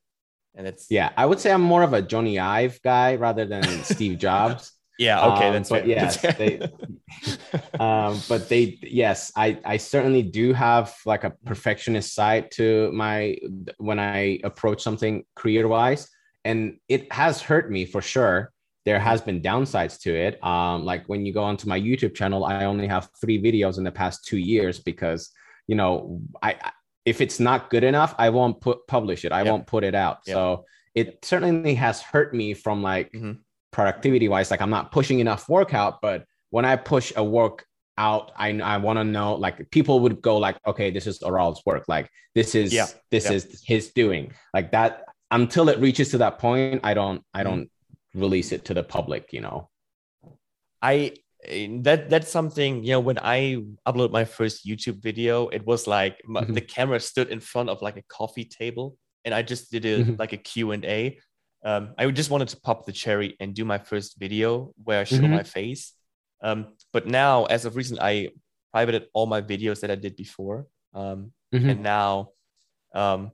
And 0.55 0.65
it's 0.67 0.87
yeah. 0.89 1.11
I 1.15 1.25
would 1.25 1.39
say 1.39 1.51
I'm 1.51 1.61
more 1.61 1.83
of 1.83 1.93
a 1.93 2.01
Jony 2.01 2.39
Ive 2.41 2.81
guy 2.81 3.15
rather 3.15 3.45
than 3.45 3.63
Steve 3.83 4.17
Jobs. 4.27 4.73
Yeah, 4.97 5.25
okay, 5.33 5.47
Um, 5.47 5.53
that's 5.53 5.69
but 5.69 5.85
yes, 5.87 6.21
they- 6.37 6.59
um, 7.79 8.19
but 8.29 8.49
they 8.49 8.77
yes 8.81 9.31
i 9.35 9.57
i 9.65 9.77
certainly 9.77 10.21
do 10.21 10.53
have 10.53 10.93
like 11.05 11.23
a 11.23 11.31
perfectionist 11.45 12.13
side 12.13 12.51
to 12.51 12.91
my 12.91 13.37
when 13.77 13.99
i 13.99 14.39
approach 14.43 14.81
something 14.81 15.23
career 15.35 15.67
wise 15.67 16.09
and 16.43 16.77
it 16.89 17.11
has 17.13 17.41
hurt 17.41 17.71
me 17.71 17.85
for 17.85 18.01
sure 18.01 18.51
there 18.85 18.99
has 18.99 19.21
been 19.21 19.41
downsides 19.41 19.99
to 19.99 20.13
it 20.15 20.41
um 20.43 20.83
like 20.85 21.05
when 21.07 21.25
you 21.25 21.33
go 21.33 21.43
onto 21.43 21.67
my 21.67 21.79
youtube 21.79 22.13
channel 22.13 22.43
i 22.45 22.65
only 22.65 22.87
have 22.87 23.09
three 23.21 23.41
videos 23.41 23.77
in 23.77 23.83
the 23.83 23.91
past 23.91 24.25
two 24.25 24.37
years 24.37 24.79
because 24.79 25.29
you 25.67 25.75
know 25.75 26.21
i 26.41 26.51
I- 26.51 26.71
if 27.05 27.21
it's 27.21 27.39
not 27.39 27.69
good 27.69 27.85
enough 27.85 28.13
i 28.17 28.29
won't 28.29 28.59
put 28.59 28.85
publish 28.87 29.23
it 29.23 29.31
i 29.31 29.39
Yep. 29.43 29.51
won't 29.51 29.67
put 29.67 29.83
it 29.85 29.95
out 29.95 30.17
Yep. 30.27 30.35
so 30.35 30.65
it 30.93 31.23
certainly 31.23 31.75
has 31.75 32.01
hurt 32.01 32.33
me 32.33 32.53
from 32.53 32.83
like 32.83 33.11
Mhm. 33.13 33.37
Productivity 33.71 34.27
wise 34.29 34.49
like 34.49 34.61
i'm 34.61 34.69
not 34.69 34.91
pushing 34.91 35.19
enough 35.19 35.47
workout 35.49 35.99
but 36.01 36.25
when 36.49 36.65
i 36.65 36.75
push 36.75 37.11
a 37.15 37.23
work 37.23 37.65
out 37.97 38.31
i, 38.37 38.49
I 38.59 38.77
want 38.77 38.97
to 38.97 39.03
know 39.03 39.35
like 39.35 39.69
people 39.71 39.99
would 39.99 40.21
go 40.21 40.37
like 40.37 40.57
okay 40.65 40.89
this 40.89 41.05
is 41.05 41.21
Aral's 41.21 41.61
work 41.65 41.83
like 41.87 42.09
this 42.33 42.55
is 42.55 42.73
Yeah, 42.73 42.87
this 43.11 43.25
yeah. 43.25 43.33
is 43.33 43.61
his 43.65 43.91
doing 43.91 44.33
like 44.53 44.71
that 44.71 45.03
until 45.31 45.67
it 45.69 45.79
reaches 45.79 46.09
to 46.11 46.17
that 46.19 46.39
point 46.39 46.81
i 46.83 46.93
don't 46.93 47.21
i 47.33 47.43
Mm-hmm. 47.43 47.49
don't 47.49 47.71
release 48.15 48.51
it 48.51 48.65
to 48.65 48.73
the 48.73 48.83
public 48.83 49.31
you 49.33 49.41
know 49.41 49.69
I 50.81 51.13
that 51.81 52.09
that's 52.09 52.29
something 52.29 52.83
you 52.83 52.91
know 52.91 52.99
when 52.99 53.19
I 53.19 53.57
upload 53.87 54.11
my 54.11 54.25
first 54.25 54.65
YouTube 54.67 55.01
video, 55.01 55.47
it 55.49 55.65
was 55.65 55.87
like 55.87 56.19
my, 56.25 56.41
Mhm. 56.41 56.53
the 56.55 56.61
camera 56.61 56.99
stood 56.99 57.29
in 57.29 57.39
front 57.39 57.69
of 57.69 57.81
like 57.81 57.97
a 57.97 58.03
coffee 58.09 58.45
table, 58.45 58.97
and 59.25 59.33
I 59.33 59.41
just 59.43 59.71
did 59.71 59.85
a 59.85 60.03
Mhm. 60.03 60.19
like 60.19 60.33
a 60.33 60.37
Q 60.37 60.71
and 60.71 60.83
A. 60.85 61.19
Um, 61.63 61.93
I 61.97 62.09
just 62.11 62.29
wanted 62.29 62.49
to 62.49 62.61
pop 62.61 62.85
the 62.85 62.91
cherry 62.91 63.35
and 63.39 63.53
do 63.53 63.65
my 63.65 63.77
first 63.79 64.17
video 64.19 64.73
where 64.83 65.01
I 65.01 65.03
show 65.03 65.23
Mhm. 65.27 65.29
my 65.29 65.43
face. 65.43 65.93
Um, 66.41 66.73
but 66.93 67.07
now, 67.07 67.45
as 67.45 67.65
of 67.65 67.75
recent, 67.75 67.99
I 68.01 68.29
privated 68.71 69.07
all 69.13 69.25
my 69.25 69.41
videos 69.41 69.81
that 69.81 69.89
I 69.91 69.95
did 69.95 70.15
before. 70.15 70.67
Um, 70.93 71.33
Mhm. 71.53 71.69
and 71.69 71.83
now 71.83 72.31
um 72.93 73.31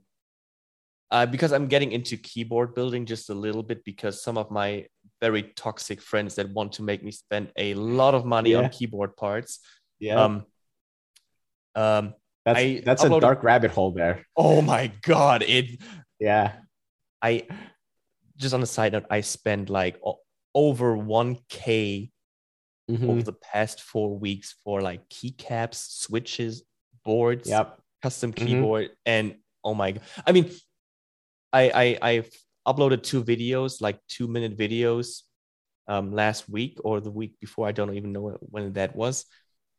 uh, 1.11 1.25
because 1.27 1.51
i'm 1.53 1.67
getting 1.67 1.91
into 1.91 2.17
keyboard 2.17 2.73
building 2.73 3.05
just 3.05 3.29
a 3.29 3.33
little 3.33 3.61
bit 3.61 3.83
because 3.85 4.23
some 4.23 4.35
of 4.37 4.49
my 4.49 4.85
very 5.21 5.43
toxic 5.55 6.01
friends 6.01 6.33
that 6.35 6.49
want 6.49 6.71
to 6.73 6.81
make 6.81 7.03
me 7.03 7.11
spend 7.11 7.51
a 7.55 7.75
lot 7.75 8.15
of 8.15 8.25
money 8.25 8.51
Yeah. 8.51 8.59
on 8.63 8.69
keyboard 8.69 9.15
parts 9.15 9.59
yeah 9.99 10.15
um 10.23 10.45
um 11.75 12.13
that's 12.45 12.59
I 12.59 12.81
that's 12.83 13.03
a 13.03 13.19
dark 13.19 13.43
rabbit 13.43 13.71
hole 13.71 13.91
there 13.91 14.25
oh 14.35 14.61
my 14.61 14.91
god 15.03 15.43
it 15.43 15.79
yeah 16.19 16.53
i 17.21 17.47
just 18.43 18.53
on 18.53 18.61
a 18.61 18.65
side 18.77 18.91
note 18.93 19.05
i 19.09 19.21
spent 19.21 19.69
like 19.69 19.99
over 20.53 20.95
1k 20.97 22.09
Mhm. 22.91 23.09
over 23.09 23.23
the 23.23 23.33
past 23.51 23.81
four 23.81 24.09
weeks 24.19 24.55
for 24.63 24.81
like 24.81 25.07
keycaps 25.09 25.79
switches 26.03 26.63
boards 27.05 27.47
yep 27.49 27.79
custom 28.01 28.33
Mhm. 28.33 28.45
keyboard 28.45 28.89
and 29.05 29.35
oh 29.63 29.73
my 29.73 29.93
god 29.93 30.03
i 30.27 30.31
mean 30.33 30.51
i 31.53 31.63
i 31.83 31.85
i've 32.09 32.29
uploaded 32.67 33.01
two 33.03 33.23
videos 33.23 33.79
like 33.81 33.97
two 34.09 34.27
minute 34.27 34.57
videos 34.57 35.21
um 35.87 36.11
last 36.11 36.49
week 36.49 36.77
or 36.83 36.99
the 36.99 37.11
week 37.11 37.33
before 37.39 37.65
i 37.67 37.71
don't 37.71 37.95
even 37.95 38.11
know 38.11 38.37
when 38.53 38.73
that 38.73 38.95
was 38.95 39.25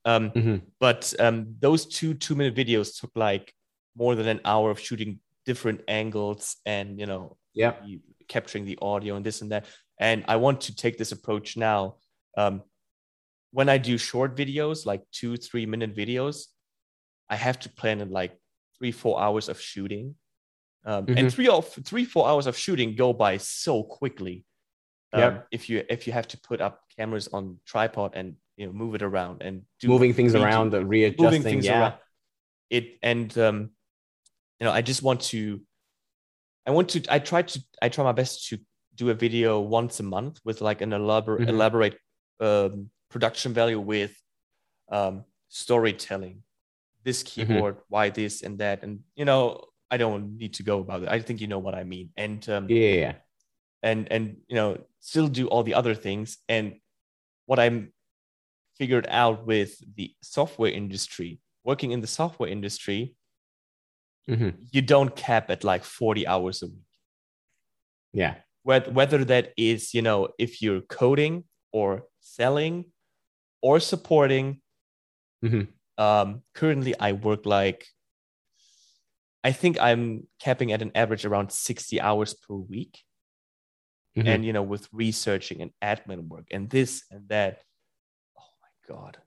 um 0.06 0.30
Mhm. 0.30 0.62
but 0.80 1.12
um 1.20 1.56
those 1.60 1.84
two 1.86 2.14
two 2.14 2.34
minute 2.34 2.54
videos 2.56 2.98
took 2.98 3.12
like 3.14 3.52
more 3.96 4.14
than 4.14 4.28
an 4.28 4.40
hour 4.44 4.70
of 4.70 4.80
shooting 4.80 5.20
different 5.44 5.80
angles 5.88 6.56
and 6.64 6.98
you 6.98 7.06
know 7.06 7.36
you- 7.84 8.00
capturing 8.28 8.64
the 8.64 8.78
audio 8.82 9.16
and 9.16 9.24
this 9.26 9.40
and 9.42 9.52
that 9.52 9.66
and 10.00 10.24
i 10.28 10.36
want 10.36 10.60
to 10.62 10.74
take 10.74 10.96
this 10.98 11.12
approach 11.12 11.56
now 11.56 11.96
um 12.36 12.62
when 13.52 13.68
i 13.68 13.78
do 13.78 13.96
short 13.98 14.36
videos 14.36 14.84
like 14.86 15.02
two 15.12 15.36
three 15.36 15.66
minute 15.66 15.94
videos 15.94 16.46
i 17.28 17.36
have 17.36 17.58
to 17.58 17.68
plan 17.68 18.00
in 18.00 18.10
like 18.10 18.38
three 18.78 18.92
four 18.92 19.20
hours 19.20 19.48
of 19.48 19.60
shooting 19.60 20.14
um, 20.86 21.06
and 21.08 21.28
Mhm. 21.28 21.32
three 21.32 21.48
or 21.48 21.62
three 21.62 22.04
four 22.04 22.28
hours 22.28 22.46
of 22.46 22.56
shooting 22.58 22.94
go 22.94 23.12
by 23.12 23.36
so 23.38 23.82
quickly 23.82 24.44
um, 25.12 25.20
Yep. 25.20 25.46
if 25.52 25.70
you 25.70 25.84
if 25.88 26.06
you 26.06 26.12
have 26.12 26.28
to 26.28 26.38
put 26.38 26.60
up 26.60 26.80
cameras 26.96 27.28
on 27.28 27.58
tripod 27.64 28.12
and 28.14 28.36
you 28.56 28.66
know 28.66 28.72
move 28.72 28.94
it 28.94 29.02
around 29.02 29.42
and 29.42 29.62
do 29.80 29.88
moving 29.88 30.12
things 30.12 30.34
redo- 30.34 30.42
around 30.44 30.70
the 30.70 30.84
readjusting 30.84 31.24
moving 31.24 31.42
things 31.42 31.64
yeah 31.66 31.80
around. 31.80 31.94
It 32.70 32.98
and 33.02 33.38
um, 33.38 33.70
you 34.58 34.64
know, 34.66 34.72
I 34.72 34.82
just 34.82 35.02
want 35.02 35.20
to. 35.32 35.60
I 36.66 36.70
want 36.70 36.88
to. 36.90 37.02
I 37.08 37.18
try 37.18 37.42
to. 37.42 37.64
I 37.82 37.88
try 37.88 38.04
my 38.04 38.12
best 38.12 38.48
to 38.48 38.58
do 38.94 39.10
a 39.10 39.14
video 39.14 39.60
once 39.60 40.00
a 40.00 40.02
month 40.02 40.40
with 40.44 40.60
like 40.60 40.80
an 40.80 40.92
elaborate, 40.92 41.42
Mhm. 41.42 41.48
elaborate 41.48 41.98
um, 42.40 42.90
production 43.10 43.52
value 43.52 43.80
with 43.80 44.12
um, 44.90 45.24
storytelling. 45.48 46.42
This 47.04 47.22
Mm-hmm. 47.22 47.52
keyboard, 47.52 47.76
why 47.88 48.10
this 48.10 48.42
and 48.42 48.58
that, 48.58 48.82
and 48.82 49.00
you 49.14 49.24
know, 49.24 49.64
I 49.90 49.96
don't 49.98 50.38
need 50.38 50.54
to 50.54 50.62
go 50.62 50.80
about 50.80 51.02
it. 51.02 51.08
I 51.08 51.20
think 51.20 51.40
you 51.40 51.46
know 51.48 51.58
what 51.58 51.74
I 51.74 51.84
mean. 51.84 52.10
And 52.16 52.48
um, 52.48 52.66
yeah. 52.70 53.14
and 53.82 54.10
and 54.10 54.38
you 54.48 54.56
know 54.56 54.78
still 55.00 55.28
do 55.28 55.46
all 55.48 55.62
the 55.62 55.74
other 55.74 55.94
things 55.94 56.38
and 56.48 56.80
what 57.44 57.58
i'm 57.58 57.92
figured 58.78 59.06
out 59.10 59.44
with 59.46 59.76
the 59.96 60.08
software 60.22 60.72
industry 60.72 61.38
working 61.64 61.90
in 61.92 62.00
the 62.00 62.06
software 62.06 62.48
industry 62.48 63.14
Mhm. 64.28 64.56
you 64.72 64.80
don't 64.82 65.14
cap 65.14 65.50
at 65.50 65.64
like 65.64 65.84
40 65.84 66.26
hours 66.26 66.62
a 66.62 66.66
week. 66.66 66.88
Yeah. 68.12 68.36
Whether, 68.62 68.90
whether 68.90 69.24
that 69.26 69.52
is 69.56 69.92
you 69.92 70.00
know 70.02 70.28
if 70.38 70.62
you're 70.62 70.80
coding 70.80 71.44
or 71.72 72.04
selling 72.20 72.86
or 73.60 73.80
supporting 73.80 74.62
Mhm. 75.44 75.68
um 75.98 76.42
currently 76.54 76.94
i 76.98 77.12
work 77.12 77.44
like 77.44 77.86
i 79.44 79.52
think 79.52 79.78
i'm 79.80 80.26
capping 80.38 80.72
at 80.72 80.80
an 80.80 80.90
average 80.94 81.26
around 81.26 81.52
60 81.52 82.00
hours 82.00 82.32
per 82.34 82.54
week. 82.54 83.04
Mhm. 84.16 84.26
and 84.28 84.44
you 84.46 84.52
know 84.52 84.62
with 84.62 84.88
researching 84.92 85.60
and 85.60 85.72
admin 85.82 86.28
work 86.28 86.46
and 86.52 86.70
this 86.70 87.02
and 87.10 87.28
that. 87.28 87.62
Oh 88.38 88.52
my 88.62 88.94
god. 88.94 89.18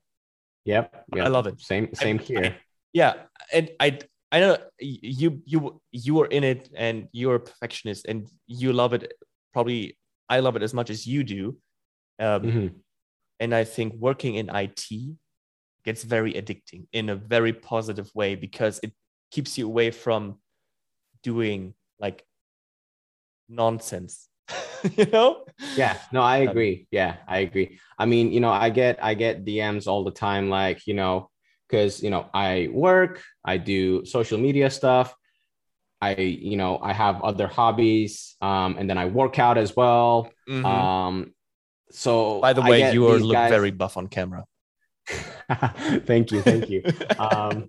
Yep. 0.64 1.06
Yep. 1.14 1.24
i 1.26 1.28
love 1.28 1.46
it. 1.46 1.60
Same 1.60 1.94
same 1.94 2.18
I- 2.18 2.22
here. 2.22 2.56
Yeah. 2.94 3.26
And 3.52 3.70
i 3.78 3.98
i 4.32 4.40
know 4.40 4.56
you 4.78 5.42
you 5.44 5.80
you 5.92 6.20
are 6.20 6.26
in 6.26 6.44
it 6.44 6.68
and 6.76 7.08
you're 7.12 7.36
a 7.36 7.40
perfectionist 7.40 8.06
and 8.06 8.28
you 8.46 8.72
love 8.72 8.92
it 8.92 9.12
probably 9.52 9.96
i 10.28 10.40
love 10.40 10.56
it 10.56 10.62
as 10.62 10.74
much 10.74 10.90
as 10.90 11.06
you 11.06 11.24
do 11.24 11.56
um, 12.20 12.42
Mhm. 12.42 12.74
and 13.40 13.54
i 13.54 13.64
think 13.64 13.94
working 13.94 14.34
in 14.34 14.48
it 14.48 15.16
gets 15.84 16.02
very 16.02 16.32
addicting 16.34 16.86
in 16.92 17.08
a 17.08 17.16
very 17.16 17.52
positive 17.52 18.10
way 18.14 18.34
because 18.34 18.80
it 18.82 18.92
keeps 19.30 19.56
you 19.56 19.66
away 19.66 19.90
from 19.90 20.38
doing 21.22 21.74
like 21.98 22.24
nonsense 23.48 24.28
you 24.96 25.06
know? 25.06 25.44
Yeah 25.76 25.98
no 26.12 26.22
i 26.22 26.38
Um, 26.38 26.48
agree. 26.48 26.86
Yeah 26.90 27.16
i 27.26 27.38
agree. 27.38 27.78
I 27.98 28.06
mean 28.06 28.32
you 28.32 28.40
know 28.40 28.50
i 28.50 28.70
get 28.70 28.98
i 29.02 29.14
get 29.14 29.44
dms 29.44 29.86
all 29.86 30.04
the 30.04 30.10
time 30.10 30.48
like 30.50 30.86
you 30.86 30.94
know 30.94 31.30
because 31.68 32.02
you 32.02 32.10
know 32.10 32.26
i 32.34 32.68
work 32.72 33.22
i 33.44 33.56
do 33.56 34.04
social 34.06 34.38
media 34.38 34.70
stuff 34.70 35.14
i 36.00 36.14
you 36.14 36.56
know 36.56 36.78
i 36.82 36.92
have 36.92 37.20
other 37.22 37.46
hobbies 37.46 38.36
um 38.40 38.76
and 38.78 38.88
then 38.88 38.96
i 38.98 39.06
work 39.06 39.38
out 39.38 39.58
as 39.58 39.76
well 39.76 40.30
Mhm. 40.48 40.64
um 40.64 41.34
so 41.90 42.40
by 42.40 42.52
the 42.52 42.62
way 42.62 42.92
you 42.92 43.06
look 43.18 43.32
guys- 43.34 43.50
very 43.50 43.70
buff 43.70 43.96
on 43.96 44.06
camera 44.08 44.44
thank 46.06 46.30
you 46.32 46.42
thank 46.42 46.68
you 46.68 46.82
um 47.18 47.68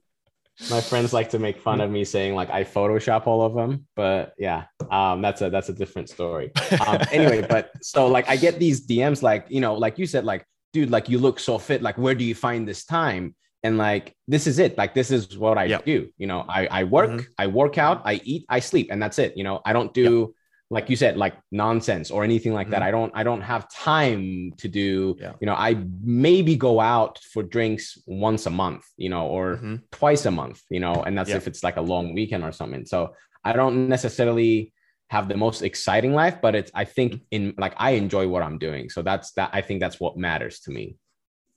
my 0.70 0.82
friends 0.82 1.14
like 1.14 1.30
to 1.30 1.40
make 1.40 1.58
fun 1.60 1.80
of 1.80 1.90
me 1.90 2.04
saying 2.04 2.36
like 2.36 2.50
i 2.50 2.64
photoshop 2.66 3.28
all 3.28 3.42
of 3.42 3.54
them 3.56 3.88
but 3.96 4.34
yeah 4.38 4.66
um 4.92 5.22
that's 5.22 5.42
a 5.42 5.50
that's 5.50 5.70
a 5.70 5.74
different 5.74 6.10
story 6.10 6.52
um, 6.86 7.00
anyway, 7.12 7.42
but 7.42 7.72
so 7.82 8.08
like 8.08 8.28
I 8.30 8.36
get 8.36 8.60
these 8.60 8.86
DMs, 8.88 9.22
like 9.22 9.46
you 9.50 9.62
know, 9.62 9.74
like 9.76 9.98
you 10.00 10.06
said, 10.08 10.26
like 10.26 10.46
dude, 10.74 10.90
like 10.90 11.08
you 11.10 11.18
look 11.20 11.40
so 11.40 11.58
fit. 11.58 11.82
Like 11.82 11.98
where 11.98 12.16
do 12.16 12.24
you 12.24 12.34
find 12.36 12.68
this 12.68 12.86
time? 12.86 13.36
And 13.64 13.78
like 13.78 14.16
this 14.28 14.48
is 14.48 14.58
it. 14.60 14.78
Like 14.78 14.94
this 14.94 15.12
is 15.12 15.38
what 15.38 15.58
I 15.58 15.66
Yep. 15.66 15.86
do. 15.86 16.10
You 16.18 16.28
know, 16.28 16.46
I 16.48 16.68
I 16.80 16.84
work, 16.86 17.10
Mhm. 17.12 17.26
I 17.38 17.48
work 17.48 17.78
out, 17.78 18.02
I 18.06 18.22
eat, 18.24 18.46
I 18.50 18.60
sleep, 18.60 18.88
and 18.92 19.02
that's 19.02 19.20
it. 19.20 19.36
You 19.36 19.44
know, 19.44 19.62
I 19.66 19.74
don't 19.74 19.94
do 19.94 20.34
like 20.72 20.88
you 20.88 20.96
said, 20.96 21.18
like 21.18 21.36
nonsense 21.52 22.12
or 22.12 22.24
anything 22.24 22.54
like 22.54 22.70
that. 22.70 22.82
Mhm. 22.82 22.86
I 22.90 22.92
don't 22.92 23.12
I 23.16 23.24
don't 23.24 23.42
have 23.42 23.68
time 23.70 24.54
to 24.58 24.68
do. 24.68 25.18
Yeah. 25.20 25.34
You 25.42 25.48
know, 25.48 25.56
I 25.56 25.72
maybe 26.04 26.56
go 26.56 26.80
out 26.80 27.18
for 27.34 27.42
drinks 27.44 27.98
once 28.06 28.46
a 28.46 28.52
month. 28.52 28.86
You 28.96 29.10
know, 29.10 29.26
or 29.28 29.58
Mhm. 29.58 29.82
twice 29.92 30.26
a 30.26 30.32
month, 30.32 30.62
you 30.70 30.80
know, 30.80 30.94
and 31.06 31.18
that's 31.18 31.32
Yeah. 31.32 31.38
if 31.42 31.48
it's 31.48 31.64
like 31.64 31.78
a 31.78 31.82
long 31.94 32.14
weekend 32.14 32.44
or 32.44 32.52
something. 32.52 32.86
So 32.86 33.14
I 33.44 33.52
don't 33.54 33.90
necessarily 33.90 34.72
have 35.10 35.28
the 35.28 35.36
most 35.36 35.64
exciting 35.64 36.14
life 36.14 36.38
but 36.40 36.54
it's 36.54 36.70
i 36.76 36.86
think 36.86 37.12
in 37.32 37.56
like 37.58 37.74
i 37.78 37.92
enjoy 38.04 38.28
what 38.28 38.44
i'm 38.44 38.60
doing 38.60 38.92
so 38.92 39.02
that's 39.02 39.32
that 39.32 39.50
i 39.54 39.60
think 39.60 39.80
that's 39.80 40.00
what 40.00 40.16
matters 40.18 40.60
to 40.60 40.70
me 40.70 40.96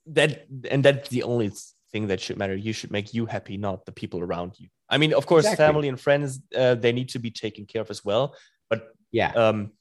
that 0.07 0.47
and 0.71 0.83
that's 0.83 1.09
the 1.09 1.21
only 1.21 1.51
thing 1.93 2.07
that 2.07 2.19
should 2.19 2.37
matter 2.37 2.55
you 2.55 2.73
should 2.73 2.91
make 2.91 3.13
you 3.13 3.25
happy 3.25 3.55
not 3.55 3.85
the 3.85 3.91
people 3.91 4.19
around 4.19 4.53
you 4.57 4.67
i 4.89 4.97
mean 4.97 5.13
of 5.13 5.25
course 5.25 5.45
exactly. 5.45 5.65
family 5.65 5.87
and 5.87 5.99
friends 5.99 6.41
uh, 6.55 6.75
they 6.75 6.91
need 6.91 7.09
to 7.09 7.19
be 7.19 7.31
taken 7.31 7.65
care 7.65 7.81
of 7.81 7.89
as 7.89 8.03
well 8.03 8.35
but 8.69 8.89
yeah 9.11 9.31
um 9.33 9.71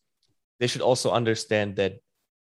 they 0.60 0.66
should 0.66 0.82
also 0.82 1.10
understand 1.10 1.76
that 1.76 1.94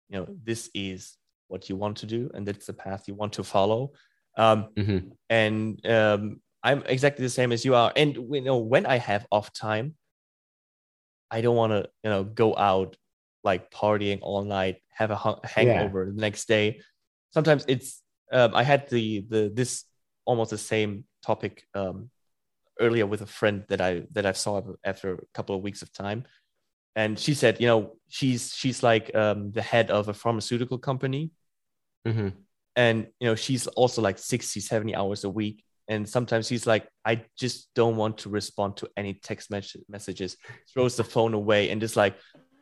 you 0.09 0.19
know 0.19 0.27
this 0.43 0.71
is 0.75 1.17
what 1.49 1.69
you 1.69 1.77
want 1.77 1.99
to 1.99 2.07
do 2.07 2.31
and 2.35 2.47
that's 2.47 2.67
the 2.67 2.73
path 2.73 3.09
you 3.09 3.15
want 3.15 3.35
to 3.35 3.45
follow 3.45 3.91
um 4.39 4.69
mm-hmm. 4.77 5.09
and 5.29 5.85
um 5.87 6.41
i'm 6.63 6.83
exactly 6.87 7.23
the 7.25 7.31
same 7.31 7.53
as 7.53 7.65
you 7.65 7.75
are 7.75 7.93
and 7.97 8.17
you 8.17 8.41
know 8.41 8.59
when 8.59 8.87
i 8.87 8.97
have 8.97 9.27
off 9.31 9.53
time 9.53 9.95
I 11.31 11.41
don't 11.41 11.57
want 11.57 11.73
to, 11.73 11.89
you 12.03 12.11
know, 12.11 12.25
go 12.25 12.57
out 12.57 12.97
like 13.45 13.71
partying 13.71 14.19
all 14.23 14.45
night, 14.45 14.77
have 14.91 15.11
a 15.11 15.17
hangover 15.45 16.05
yeah. 16.05 16.13
the 16.15 16.21
next 16.21 16.49
day. 16.49 16.81
Sometimes 17.33 17.65
it's. 17.69 18.03
Um, 18.33 18.55
I 18.55 18.62
had 18.62 18.89
the 18.89 19.24
the 19.29 19.51
this 19.53 19.85
almost 20.24 20.51
the 20.51 20.59
same 20.59 21.05
topic 21.24 21.64
um, 21.74 22.11
earlier 22.81 23.07
with 23.07 23.22
a 23.22 23.26
friend 23.26 23.64
that 23.68 23.81
I 23.81 24.03
that 24.12 24.26
I 24.26 24.33
saw 24.33 24.62
after 24.85 25.14
a 25.14 25.18
couple 25.35 25.57
of 25.57 25.62
weeks 25.62 25.83
of 25.83 25.93
time, 25.93 26.24
and 26.95 27.18
she 27.18 27.35
said, 27.35 27.61
you 27.61 27.66
know, 27.66 27.97
she's 28.09 28.55
she's 28.55 28.83
like 28.83 29.14
um, 29.14 29.53
the 29.53 29.62
head 29.62 29.91
of 29.91 30.09
a 30.09 30.14
pharmaceutical 30.14 30.79
company, 30.79 31.31
mm-hmm. 32.07 32.29
and 32.76 33.07
you 33.20 33.29
know 33.29 33.35
she's 33.35 33.66
also 33.68 34.03
like 34.03 34.18
60, 34.18 34.61
70 34.61 34.95
hours 34.95 35.24
a 35.24 35.31
week, 35.31 35.64
and 35.89 36.09
sometimes 36.09 36.49
he's 36.49 36.66
like 36.66 36.87
i 37.05 37.22
just 37.37 37.68
don't 37.74 37.97
want 37.97 38.18
to 38.18 38.29
respond 38.29 38.76
to 38.76 38.89
any 38.97 39.14
text 39.14 39.51
messages. 39.89 40.37
Throws 40.72 40.97
the 40.97 41.05
phone 41.05 41.35
away 41.35 41.70
and 41.70 41.81
just 41.81 41.97
like 41.97 42.16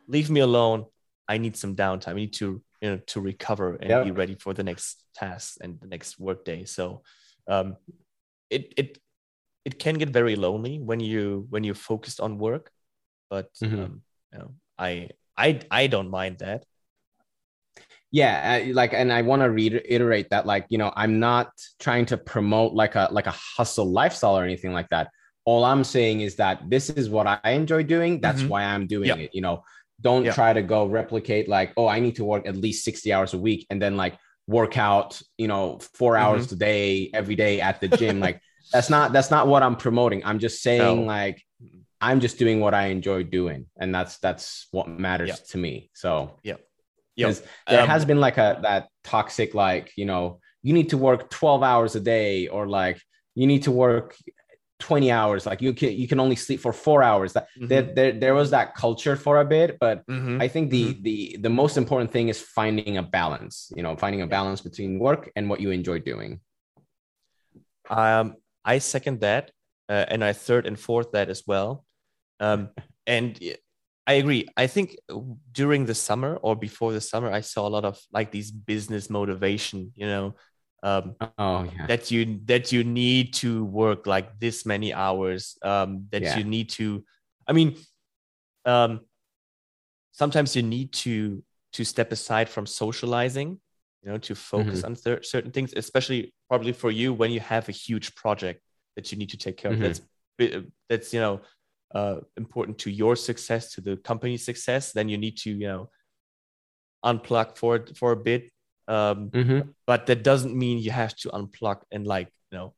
leave 0.07 0.29
me 0.29 0.39
alone. 0.39 0.85
I 1.27 1.37
need 1.37 1.57
some 1.57 1.75
downtime. 1.75 2.11
I 2.11 2.13
need 2.13 2.33
to 2.35 2.61
you 2.81 2.89
know 2.89 2.97
to 3.07 3.19
recover 3.21 3.75
and 3.75 3.89
yep. 3.89 4.03
be 4.05 4.11
ready 4.11 4.35
for 4.35 4.53
the 4.53 4.63
next 4.63 5.03
task 5.15 5.57
and 5.61 5.79
the 5.81 5.87
next 5.87 6.19
workday 6.19 6.65
so 6.65 7.01
um 7.47 7.75
it 8.49 8.73
it 8.77 8.97
it 9.65 9.79
can 9.79 9.95
get 9.95 10.09
very 10.09 10.35
lonely 10.35 10.79
when 10.79 10.99
you 10.99 11.45
when 11.49 11.63
you're 11.63 11.75
focused 11.75 12.19
on 12.19 12.37
work 12.37 12.71
but 13.29 13.49
mm-hmm. 13.61 13.83
um, 13.83 14.01
you 14.31 14.39
know 14.39 14.53
i 14.77 15.09
i 15.37 15.59
i 15.71 15.87
don't 15.87 16.09
mind 16.09 16.37
that 16.39 16.63
yeah 18.11 18.63
like 18.71 18.93
and 18.93 19.11
i 19.11 19.21
want 19.21 19.41
to 19.41 19.49
reiterate 19.49 20.29
that 20.29 20.45
like 20.45 20.65
you 20.69 20.77
know 20.77 20.93
i'm 20.95 21.19
not 21.19 21.51
trying 21.79 22.05
to 22.05 22.17
promote 22.17 22.73
like 22.73 22.95
a 22.95 23.09
like 23.11 23.27
a 23.27 23.35
hustle 23.35 23.91
lifestyle 23.91 24.37
or 24.37 24.43
anything 24.43 24.71
like 24.71 24.87
that 24.89 25.09
all 25.43 25.65
i'm 25.65 25.83
saying 25.83 26.21
is 26.21 26.35
that 26.35 26.61
this 26.69 26.89
is 26.89 27.09
what 27.09 27.27
i 27.27 27.51
enjoy 27.51 27.83
doing 27.83 28.21
that's 28.21 28.39
mm-hmm. 28.39 28.49
why 28.49 28.63
i'm 28.63 28.87
doing 28.87 29.09
it 29.19 29.31
you 29.33 29.41
know 29.41 29.61
don't 30.01 30.25
yep. 30.25 30.35
try 30.35 30.53
to 30.53 30.61
go 30.61 30.85
replicate 30.85 31.47
like 31.47 31.73
oh 31.77 31.87
i 31.87 31.99
need 31.99 32.15
to 32.15 32.23
work 32.23 32.47
at 32.47 32.55
least 32.55 32.83
60 32.85 33.11
hours 33.13 33.33
a 33.33 33.37
week 33.37 33.65
and 33.69 33.81
then 33.81 33.97
like 33.97 34.17
work 34.47 34.77
out 34.77 35.21
you 35.37 35.47
know 35.47 35.79
4 35.79 36.13
mm-hmm. 36.13 36.23
hours 36.23 36.51
a 36.51 36.55
day 36.55 37.09
every 37.13 37.35
day 37.35 37.61
at 37.61 37.81
the 37.81 37.87
gym 37.87 38.19
like 38.27 38.41
that's 38.71 38.89
not 38.89 39.13
that's 39.13 39.31
not 39.31 39.47
what 39.47 39.63
i'm 39.63 39.75
promoting 39.75 40.23
i'm 40.25 40.39
just 40.39 40.61
saying 40.61 41.01
no. 41.01 41.03
like 41.03 41.41
i'm 41.99 42.19
just 42.19 42.37
doing 42.37 42.59
what 42.59 42.73
i 42.73 42.87
enjoy 42.87 43.23
doing 43.23 43.65
and 43.79 43.93
that's 43.93 44.17
that's 44.19 44.67
what 44.71 44.87
matters 44.87 45.29
yep. 45.29 45.47
to 45.47 45.57
me 45.57 45.89
so 45.93 46.39
yeah 46.43 46.55
because 47.15 47.41
there 47.67 47.81
um, 47.81 47.87
has 47.87 48.05
been 48.05 48.19
like 48.19 48.37
a 48.37 48.59
that 48.61 48.89
toxic 49.03 49.55
like 49.55 49.91
you 49.95 50.05
know 50.05 50.39
you 50.61 50.73
need 50.73 50.89
to 50.89 50.97
work 50.97 51.29
12 51.29 51.63
hours 51.63 51.95
a 51.95 51.99
day 51.99 52.47
or 52.47 52.67
like 52.67 53.01
you 53.35 53.47
need 53.47 53.63
to 53.63 53.71
work 53.71 54.15
20 54.79 55.11
hours 55.11 55.45
like 55.45 55.61
you 55.61 55.73
can 55.73 55.91
you 55.91 56.07
can 56.07 56.19
only 56.19 56.35
sleep 56.35 56.59
for 56.59 56.71
four 56.71 57.01
hours 57.01 57.33
that 57.33 57.47
mm-hmm. 57.57 57.67
there, 57.67 57.81
there, 57.81 58.11
there 58.11 58.35
was 58.35 58.51
that 58.51 58.75
culture 58.75 59.15
for 59.15 59.39
a 59.39 59.45
bit 59.45 59.77
but 59.79 60.05
mm-hmm. 60.05 60.39
i 60.39 60.47
think 60.47 60.69
the 60.69 60.93
mm-hmm. 60.93 61.03
the 61.03 61.37
the 61.41 61.49
most 61.49 61.77
important 61.77 62.11
thing 62.11 62.29
is 62.29 62.39
finding 62.39 62.97
a 62.97 63.03
balance 63.03 63.71
you 63.75 63.81
know 63.81 63.95
finding 63.95 64.21
a 64.21 64.27
balance 64.27 64.61
between 64.61 64.99
work 64.99 65.31
and 65.35 65.49
what 65.49 65.59
you 65.59 65.71
enjoy 65.71 65.97
doing 65.97 66.39
um 67.89 68.35
i 68.63 68.77
second 68.77 69.21
that 69.21 69.51
uh, 69.89 70.05
and 70.09 70.23
i 70.23 70.31
third 70.31 70.67
and 70.67 70.79
fourth 70.79 71.11
that 71.11 71.29
as 71.29 71.43
well 71.47 71.83
um 72.39 72.69
and 73.07 73.39
I 74.09 74.13
agree. 74.13 74.47
I 74.55 74.67
think 74.67 74.95
during 75.51 75.85
the 75.85 75.93
summer 75.93 76.37
or 76.37 76.55
before 76.55 76.93
the 76.93 77.01
summer, 77.01 77.29
I 77.29 77.41
saw 77.41 77.67
a 77.67 77.75
lot 77.75 77.83
of 77.83 77.99
like 78.13 78.31
these 78.31 78.51
business 78.51 79.09
motivation, 79.09 79.91
you 79.95 80.07
know, 80.07 80.35
um, 80.83 81.15
oh, 81.37 81.63
yeah. 81.75 81.87
that 81.87 82.11
you 82.11 82.39
that 82.45 82.71
you 82.71 82.83
need 82.83 83.33
to 83.35 83.65
work 83.65 84.05
like 84.07 84.39
this 84.39 84.65
many 84.65 84.93
hours, 84.93 85.57
um, 85.63 86.05
that 86.11 86.21
yeah. 86.21 86.37
you 86.37 86.43
need 86.43 86.69
to. 86.69 87.03
I 87.47 87.53
mean, 87.53 87.77
um, 88.65 89.01
sometimes 90.11 90.55
you 90.55 90.63
need 90.63 90.93
to 90.93 91.43
to 91.73 91.83
step 91.83 92.11
aside 92.11 92.49
from 92.49 92.65
socializing, 92.65 93.59
you 94.03 94.11
know, 94.11 94.17
to 94.17 94.35
focus 94.35 94.79
mm-hmm. 94.79 94.87
on 94.87 94.95
th- 94.95 95.27
certain 95.27 95.51
things, 95.51 95.73
especially 95.75 96.33
probably 96.49 96.73
for 96.73 96.91
you 96.91 97.13
when 97.13 97.31
you 97.31 97.39
have 97.39 97.69
a 97.69 97.73
huge 97.73 98.15
project 98.15 98.61
that 98.95 99.11
you 99.11 99.17
need 99.17 99.29
to 99.29 99.37
take 99.37 99.57
care 99.57 99.71
of. 99.71 99.77
Mm-hmm. 99.77 99.93
That's 100.39 100.65
that's 100.89 101.13
you 101.13 101.19
know 101.19 101.41
uh, 101.93 102.17
important 102.35 102.77
to 102.79 102.91
your 102.91 103.15
success, 103.15 103.73
to 103.73 103.81
the 103.81 103.97
company's 103.97 104.43
success, 104.43 104.91
then 104.91 105.09
you 105.09 105.17
need 105.17 105.37
to, 105.37 105.51
you 105.51 105.67
know, 105.67 105.89
unplug 107.05 107.57
for 107.57 107.85
for 107.95 108.11
a 108.11 108.17
bit. 108.17 108.51
Um, 108.87 109.29
mm-hmm. 109.29 109.69
But 109.85 110.05
that 110.07 110.23
doesn't 110.23 110.55
mean 110.55 110.79
you 110.79 110.91
have 110.91 111.15
to 111.17 111.29
unplug 111.29 111.81
and 111.91 112.07
like 112.07 112.27
you 112.51 112.57
know 112.57 112.73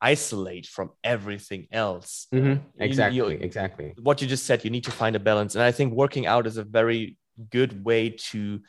isolate 0.00 0.66
from 0.66 0.90
everything 1.04 1.68
else. 1.70 2.26
Mm-hmm. 2.34 2.82
Exactly, 2.82 3.16
you, 3.16 3.28
you, 3.30 3.38
exactly. 3.40 3.94
What 4.02 4.20
you 4.20 4.28
just 4.28 4.46
said, 4.46 4.64
you 4.64 4.70
need 4.70 4.84
to 4.84 4.90
find 4.90 5.14
a 5.14 5.20
balance, 5.20 5.54
and 5.54 5.62
I 5.62 5.72
think 5.72 5.94
working 5.94 6.26
out 6.26 6.46
is 6.46 6.56
a 6.56 6.64
very 6.64 7.16
good 7.50 7.84
way 7.84 8.10
to 8.10 8.60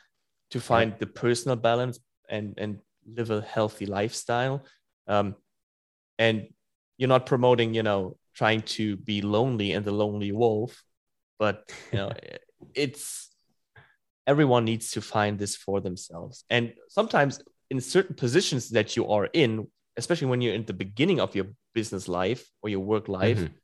to 0.50 0.60
find 0.60 0.92
yeah. 0.92 0.98
the 1.00 1.06
personal 1.06 1.56
balance 1.56 1.98
and 2.28 2.54
and 2.58 2.78
live 3.06 3.30
a 3.30 3.40
healthy 3.40 3.86
lifestyle. 3.86 4.64
Um, 5.06 5.34
and 6.18 6.48
you're 6.96 7.08
not 7.08 7.26
promoting, 7.26 7.74
you 7.74 7.82
know, 7.82 8.16
trying 8.34 8.62
to 8.62 8.96
be 8.96 9.20
lonely 9.20 9.72
and 9.72 9.84
the 9.84 9.92
lonely 9.92 10.32
wolf 10.32 10.84
but 11.38 11.70
you 11.92 11.98
know 11.98 12.12
it's 12.74 13.33
everyone 14.26 14.64
needs 14.64 14.90
to 14.92 15.00
find 15.00 15.38
this 15.38 15.56
for 15.56 15.80
themselves 15.80 16.44
and 16.50 16.72
sometimes 16.88 17.40
in 17.70 17.80
certain 17.80 18.14
positions 18.14 18.70
that 18.70 18.96
you 18.96 19.08
are 19.08 19.28
in 19.32 19.66
especially 19.96 20.26
when 20.26 20.40
you're 20.40 20.54
in 20.54 20.64
the 20.64 20.72
beginning 20.72 21.20
of 21.20 21.34
your 21.34 21.46
business 21.74 22.08
life 22.08 22.50
or 22.62 22.68
your 22.68 22.80
work 22.80 23.08
life 23.08 23.38
mm-hmm. 23.38 23.54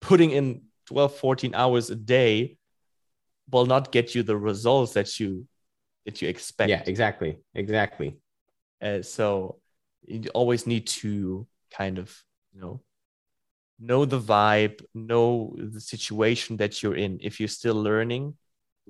putting 0.00 0.30
in 0.30 0.62
12 0.86 1.16
14 1.16 1.54
hours 1.54 1.90
a 1.90 1.96
day 1.96 2.56
will 3.50 3.66
not 3.66 3.92
get 3.92 4.14
you 4.14 4.22
the 4.22 4.36
results 4.36 4.94
that 4.94 5.20
you 5.20 5.46
that 6.06 6.20
you 6.20 6.28
expect 6.28 6.70
yeah 6.70 6.82
exactly 6.86 7.38
exactly 7.54 8.18
uh, 8.82 9.02
so 9.02 9.58
you 10.06 10.30
always 10.34 10.66
need 10.66 10.86
to 10.86 11.46
kind 11.70 11.98
of 11.98 12.16
you 12.52 12.60
know 12.60 12.80
know 13.80 14.04
the 14.04 14.20
vibe, 14.20 14.84
know 14.94 15.56
the 15.56 15.80
situation 15.80 16.58
that 16.58 16.82
you're 16.82 16.94
in. 16.94 17.18
If 17.22 17.40
you're 17.40 17.48
still 17.48 17.74
learning, 17.74 18.34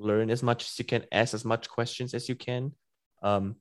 learn 0.00 0.30
as 0.30 0.42
much 0.42 0.64
as 0.64 0.78
you 0.78 0.84
can, 0.84 1.04
ask 1.12 1.34
as 1.34 1.44
much 1.44 1.68
questions 1.68 2.14
as 2.14 2.28
you 2.28 2.34
can. 2.34 2.72
Um, 3.22 3.56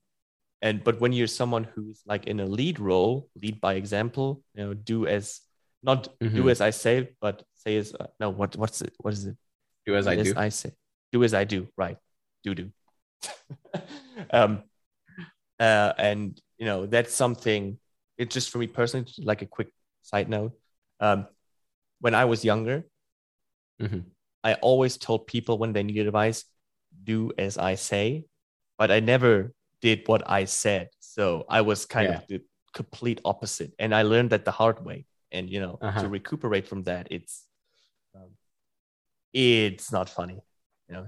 and 0.62 0.84
but 0.84 1.00
when 1.00 1.14
you're 1.14 1.28
someone 1.28 1.64
who's 1.64 2.02
like 2.06 2.26
in 2.28 2.40
a 2.40 2.46
lead 2.46 2.80
role, 2.80 3.30
lead 3.42 3.62
by 3.62 3.76
example, 3.76 4.44
you 4.54 4.66
know, 4.66 4.74
do 4.74 5.08
as 5.08 5.42
not 5.84 6.08
mm-hmm. 6.20 6.36
do 6.36 6.50
as 6.50 6.62
I 6.62 6.72
say, 6.72 7.10
but 7.22 7.44
say 7.56 7.78
as 7.78 7.94
uh, 7.98 8.08
no, 8.20 8.30
what 8.30 8.56
what's 8.58 8.82
it? 8.82 8.94
What 8.98 9.14
is 9.14 9.26
it? 9.26 9.38
Do 9.86 9.96
as 9.96 10.08
I 10.08 10.16
do. 10.16 10.34
I 10.36 10.50
say. 10.50 10.72
Do 11.12 11.24
as 11.24 11.34
I 11.34 11.46
do. 11.46 11.68
Right. 11.78 11.98
Do 12.44 12.56
do. 12.56 12.72
um, 14.32 14.64
uh, 15.60 15.94
and 15.98 16.40
you 16.58 16.66
know 16.66 16.86
that's 16.86 17.14
something. 17.14 17.80
It's 18.18 18.34
just 18.34 18.50
for 18.50 18.58
me 18.58 18.68
personally, 18.68 19.08
like 19.20 19.42
a 19.42 19.46
quick 19.46 19.70
side 20.02 20.28
note 20.28 20.52
um, 21.00 21.28
when 22.00 22.16
I 22.16 22.26
was 22.26 22.44
younger, 22.44 22.84
mm-hmm. 23.82 24.00
I 24.44 24.54
always 24.56 24.98
told 24.98 25.28
people 25.28 25.58
when 25.58 25.74
they 25.74 25.84
needed 25.84 26.08
advice, 26.08 26.46
do 27.04 27.32
as 27.38 27.58
I 27.58 27.76
say, 27.76 28.26
but 28.78 28.92
I 28.92 29.00
never 29.00 29.54
did 29.82 30.08
what 30.08 30.30
I 30.30 30.46
said. 30.46 30.90
So 31.00 31.46
I 31.50 31.62
was 31.62 31.86
kind 31.86 32.10
yeah. 32.10 32.18
of 32.18 32.28
the 32.28 32.42
complete 32.74 33.22
opposite. 33.26 33.74
And 33.80 33.94
I 33.94 34.04
learned 34.04 34.30
that 34.32 34.46
the 34.46 34.52
hard 34.52 34.84
way. 34.86 35.06
And, 35.32 35.50
you 35.50 35.60
know, 35.60 35.78
uh-huh. 35.82 36.04
to 36.04 36.10
recuperate 36.10 36.68
from 36.68 36.84
that, 36.84 37.08
it's, 37.12 37.46
um, 38.16 38.30
it's 39.34 39.92
not 39.92 40.10
funny, 40.10 40.40
you 40.88 40.96
know? 40.96 41.08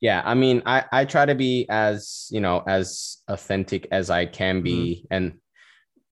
Yeah. 0.00 0.22
I 0.24 0.34
mean, 0.34 0.62
I, 0.66 0.84
I 0.92 1.04
try 1.04 1.24
to 1.24 1.34
be 1.34 1.66
as, 1.68 2.28
you 2.30 2.40
know, 2.40 2.62
as 2.66 3.18
authentic 3.28 3.88
as 3.90 4.10
I 4.10 4.26
can 4.26 4.62
be. 4.62 5.04
Mm-hmm. 5.04 5.14
And 5.14 5.32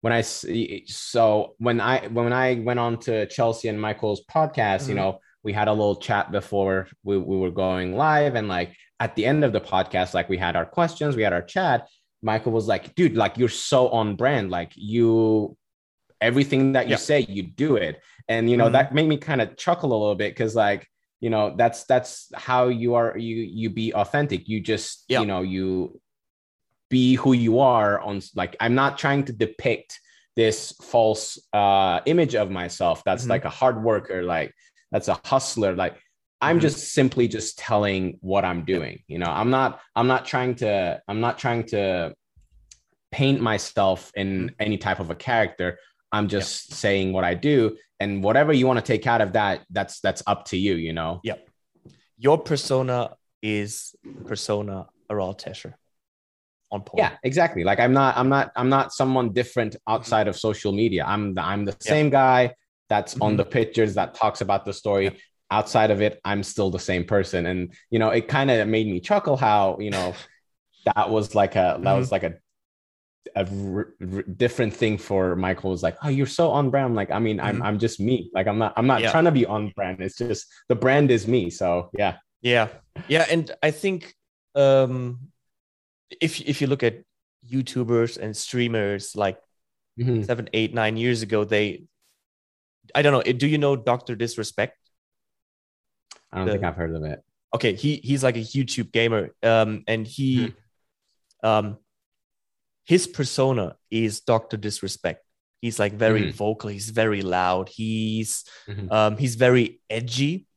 when 0.02 0.12
I 0.12 0.22
so 0.22 1.56
when 1.60 1.80
I 1.80 2.08
when 2.08 2.34
I 2.34 2.56
went 2.56 2.78
on 2.78 3.00
to 3.02 3.26
Chelsea 3.28 3.70
and 3.70 3.80
Michael's 3.80 4.26
podcast, 4.26 4.82
mm-hmm. 4.82 4.90
you 4.90 4.96
know, 4.96 5.20
we 5.44 5.54
had 5.54 5.68
a 5.68 5.74
little 5.74 5.96
chat 5.96 6.32
before 6.32 6.88
we, 7.04 7.18
we 7.18 7.38
were 7.38 7.52
going 7.52 7.96
live, 7.96 8.36
and 8.36 8.48
like 8.48 8.76
at 9.00 9.16
the 9.16 9.26
end 9.26 9.44
of 9.44 9.54
the 9.54 9.62
podcast, 9.62 10.14
like 10.14 10.30
we 10.30 10.38
had 10.38 10.56
our 10.56 10.66
questions, 10.66 11.16
we 11.16 11.24
had 11.24 11.34
our 11.34 11.42
chat. 11.42 11.88
Michael 12.22 12.52
was 12.54 12.68
like, 12.68 12.96
"Dude, 12.96 13.16
like 13.16 13.38
you're 13.38 13.50
so 13.50 13.90
on 13.90 14.16
brand. 14.16 14.50
Like 14.50 14.72
you, 14.76 15.58
everything 16.22 16.74
that 16.74 16.88
you 16.88 16.92
yeah. 16.92 16.98
say, 16.98 17.26
you 17.28 17.44
do 17.44 17.76
it." 17.76 18.02
And 18.30 18.50
you 18.50 18.56
know 18.56 18.66
mm-hmm. 18.66 18.74
that 18.74 18.94
made 18.94 19.10
me 19.10 19.18
kind 19.18 19.42
of 19.42 19.58
chuckle 19.58 19.90
a 19.92 20.00
little 20.00 20.16
bit 20.16 20.32
because 20.32 20.56
like 20.56 20.88
you 21.24 21.30
know 21.30 21.56
that's 21.56 21.86
that's 21.86 22.30
how 22.36 22.68
you 22.68 22.96
are 22.96 23.18
you 23.18 23.38
you 23.38 23.70
be 23.70 23.94
authentic 23.94 24.50
you 24.50 24.60
just 24.60 25.06
Yeah. 25.08 25.22
you 25.22 25.26
know 25.26 25.42
you 25.42 26.02
be 26.90 27.16
who 27.16 27.32
you 27.32 27.60
are 27.60 28.00
on 28.02 28.22
like 28.36 28.58
i'm 28.60 28.76
not 28.76 28.98
trying 28.98 29.24
to 29.26 29.34
depict 29.34 30.02
this 30.36 30.74
false 30.82 31.40
uh 31.54 32.02
image 32.06 32.36
of 32.36 32.52
myself 32.52 33.04
that's 33.06 33.24
Mhm. 33.24 33.30
like 33.30 33.46
a 33.46 33.50
hard 33.50 33.82
worker 33.82 34.22
like 34.22 34.54
that's 34.94 35.10
a 35.10 35.20
hustler 35.26 35.76
like 35.76 35.96
i'm 36.40 36.58
Mhm. 36.58 36.62
just 36.68 36.94
simply 36.94 37.28
just 37.28 37.58
telling 37.58 38.18
what 38.22 38.46
i'm 38.46 38.64
doing 38.64 38.96
you 39.08 39.18
know 39.20 39.26
i'm 39.40 39.50
not 39.50 39.82
i'm 39.98 40.08
not 40.08 40.26
trying 40.26 40.54
to 40.64 41.02
i'm 41.10 41.20
not 41.20 41.38
trying 41.38 41.64
to 41.76 42.14
paint 43.12 43.42
myself 43.42 44.12
in 44.16 44.56
any 44.60 44.78
type 44.78 45.00
of 45.00 45.10
a 45.10 45.16
character 45.16 45.78
i'm 46.12 46.28
just 46.30 46.74
saying 46.74 47.12
what 47.12 47.24
i 47.24 47.34
do 47.34 47.76
and 48.00 48.24
whatever 48.24 48.54
you 48.54 48.66
want 48.68 48.78
to 48.80 48.86
take 48.94 49.06
out 49.08 49.22
of 49.22 49.34
that 49.34 49.62
that's 49.72 50.00
that's 50.00 50.24
up 50.28 50.46
to 50.46 50.58
you 50.58 50.76
you 50.76 50.94
know 50.94 51.20
Yep. 51.24 51.50
Your 52.18 52.38
persona 52.38 53.16
is 53.42 53.94
persona 54.26 54.88
Aral 55.10 55.34
Tasher. 55.36 55.74
On 56.72 56.82
point. 56.82 57.00
yeah 57.04 57.18
exactly 57.24 57.64
like 57.64 57.80
i'm 57.80 57.94
not 57.94 58.18
i'm 58.18 58.30
not 58.30 58.52
i'm 58.56 58.70
not 58.70 58.94
someone 58.94 59.32
different 59.34 59.76
outside 59.88 60.28
of 60.28 60.36
social 60.36 60.72
media 60.72 61.04
i'm 61.06 61.34
the 61.36 61.42
i'm 61.52 61.66
the 61.66 61.76
Yeah. 61.86 61.92
same 61.96 62.10
guy 62.10 62.40
that's 62.90 63.20
on 63.22 63.34
Mhm. 63.34 63.38
the 63.38 63.46
pictures 63.46 63.96
that 63.96 64.14
talks 64.14 64.42
about 64.42 64.66
the 64.66 64.74
story. 64.74 65.18
Outside 65.52 65.92
of 65.92 66.02
it 66.02 66.20
i'm 66.26 66.42
still 66.44 66.70
the 66.72 66.80
same 66.80 67.04
person. 67.06 67.46
And 67.46 67.74
you 67.92 68.00
know 68.00 68.10
it 68.10 68.28
kind 68.28 68.50
of 68.52 68.68
made 68.68 68.88
me 68.88 69.00
chuckle 69.00 69.38
how 69.38 69.78
you 69.80 69.92
know 69.92 70.14
that 70.86 71.10
was 71.10 71.36
like 71.36 71.56
a 71.56 71.80
that 71.84 71.94
was 71.94 72.12
like 72.12 72.24
a 72.24 72.34
a 73.36 73.46
r- 73.48 73.94
r- 74.02 74.22
different 74.24 74.74
thing 74.74 74.98
for 74.98 75.36
michael. 75.36 75.70
Was 75.72 75.84
like 75.84 75.98
oh 76.04 76.10
you're 76.10 76.26
so 76.26 76.50
on 76.52 76.70
brand. 76.72 76.96
Like 76.96 77.12
i 77.12 77.20
mean 77.20 77.40
i'm 77.40 77.60
Mhm. 77.60 77.66
i'm 77.66 77.78
just 77.80 78.00
me. 78.00 78.30
Like 78.34 78.48
i'm 78.48 78.58
not 78.58 78.74
i'm 78.78 78.88
not 78.88 79.02
Yeah. 79.02 79.12
trying 79.12 79.26
to 79.26 79.32
be 79.32 79.46
on 79.46 79.70
brand. 79.76 80.02
It's 80.02 80.18
just 80.18 80.48
the 80.70 80.76
brand 80.76 81.12
is 81.12 81.28
me. 81.28 81.50
So 81.50 81.90
yeah. 81.94 82.18
Yeah, 82.42 82.68
yeah, 83.08 83.26
and 83.30 83.50
I 83.64 83.72
think 83.72 84.14
um, 84.56 85.32
if 86.22 86.42
if 86.42 86.60
you 86.62 86.68
look 86.68 86.84
at 86.84 86.96
YouTubers 87.48 88.18
and 88.18 88.36
streamers 88.36 89.16
like 89.16 89.38
Mhm. 90.00 90.26
seven, 90.26 90.50
eight, 90.54 90.74
nine 90.74 90.98
years 90.98 91.22
ago, 91.22 91.46
they, 91.46 91.86
I 92.96 93.02
don't 93.02 93.14
know. 93.14 93.22
Do 93.34 93.48
you 93.48 93.58
know 93.58 93.76
Doctor 93.76 94.16
Disrespect? 94.16 94.78
i 96.32 96.38
don't 96.38 96.48
The- 96.48 96.54
think 96.54 96.64
i've 96.66 96.76
heard 96.76 96.96
of 96.96 97.04
it 97.04 97.20
Okay, 97.56 97.76
he 97.76 97.98
he's 98.04 98.24
like 98.24 98.36
a 98.36 98.40
YouTube 98.58 98.92
gamer, 98.92 99.30
um, 99.44 99.84
and 99.86 100.08
he, 100.08 100.56
um, 101.44 101.78
his 102.84 103.06
persona 103.06 103.78
is 103.92 104.22
Doctor 104.22 104.58
Disrespect. 104.58 105.22
He's 105.62 105.78
like 105.78 105.94
very 105.94 106.24
Mhm. 106.24 106.34
vocal. 106.34 106.72
He's 106.72 106.90
very 106.90 107.22
loud. 107.22 107.70
He's 107.70 108.44
Mhm. 108.68 108.92
um, 108.92 109.18
he's 109.22 109.36
very 109.36 109.82
edgy. 109.88 110.48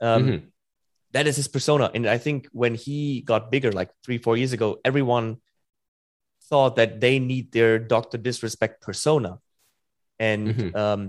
Um, 0.00 0.22
Mhm. 0.26 0.42
that 1.12 1.28
is 1.28 1.36
his 1.36 1.46
persona 1.46 1.86
and 1.94 2.08
i 2.08 2.18
think 2.18 2.48
when 2.52 2.74
he 2.74 3.20
got 3.20 3.52
bigger 3.54 3.70
like 3.70 3.90
three 4.02 4.18
four 4.18 4.34
years 4.36 4.52
ago 4.52 4.80
everyone 4.84 5.36
thought 6.50 6.74
that 6.74 6.98
they 7.04 7.20
need 7.20 7.52
their 7.52 7.78
dr 7.78 8.16
disrespect 8.18 8.80
persona 8.82 9.38
and 10.18 10.48
Mhm. 10.48 10.74
um, 10.74 11.02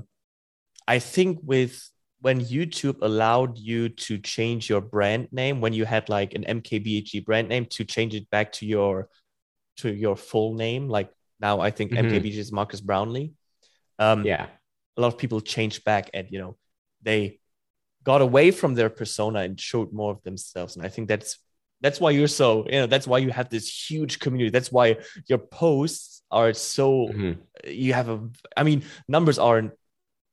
i 0.87 0.99
think 0.99 1.39
with 1.43 1.89
when 2.21 2.39
youtube 2.39 2.97
allowed 3.01 3.57
you 3.57 3.89
to 3.89 4.17
change 4.17 4.69
your 4.69 4.81
brand 4.81 5.27
name 5.31 5.59
when 5.61 5.73
you 5.73 5.85
had 5.85 6.07
like 6.09 6.33
an 6.33 6.43
mkbhd 6.61 7.25
brand 7.25 7.49
name 7.49 7.65
to 7.65 7.83
change 7.83 8.13
it 8.15 8.29
back 8.29 8.51
to 8.51 8.65
your 8.65 9.09
to 9.77 9.93
your 9.93 10.15
full 10.15 10.53
name 10.53 10.87
like 10.87 11.09
now 11.39 11.59
i 11.59 11.69
think 11.71 11.91
Mhm. 11.91 12.05
mkbhd 12.05 12.37
is 12.37 12.51
marques 12.51 12.81
brownlee 12.81 13.33
um, 13.99 14.25
yeah 14.25 14.47
a 14.97 15.01
lot 15.01 15.07
of 15.13 15.17
people 15.17 15.41
changed 15.41 15.83
back 15.83 16.09
and 16.13 16.27
you 16.31 16.39
know 16.39 16.57
they 17.01 17.39
got 18.03 18.21
away 18.21 18.51
from 18.51 18.75
their 18.75 18.89
persona 18.89 19.39
and 19.39 19.59
showed 19.59 19.91
more 19.93 20.11
of 20.11 20.21
themselves 20.23 20.75
and 20.75 20.85
i 20.85 20.89
think 20.89 21.07
that's 21.07 21.39
that's 21.81 21.99
why 21.99 22.11
you're 22.11 22.27
so 22.27 22.65
you 22.65 22.79
know 22.79 22.87
that's 22.87 23.07
why 23.07 23.17
you 23.17 23.29
have 23.31 23.49
this 23.49 23.67
huge 23.89 24.19
community 24.19 24.49
that's 24.49 24.71
why 24.71 24.97
your 25.27 25.37
posts 25.39 26.21
are 26.31 26.53
so 26.53 27.07
Mhm. 27.11 27.37
you 27.67 27.93
have 27.93 28.09
a 28.09 28.19
i 28.57 28.63
mean 28.63 28.83
numbers 29.07 29.37
aren't 29.39 29.71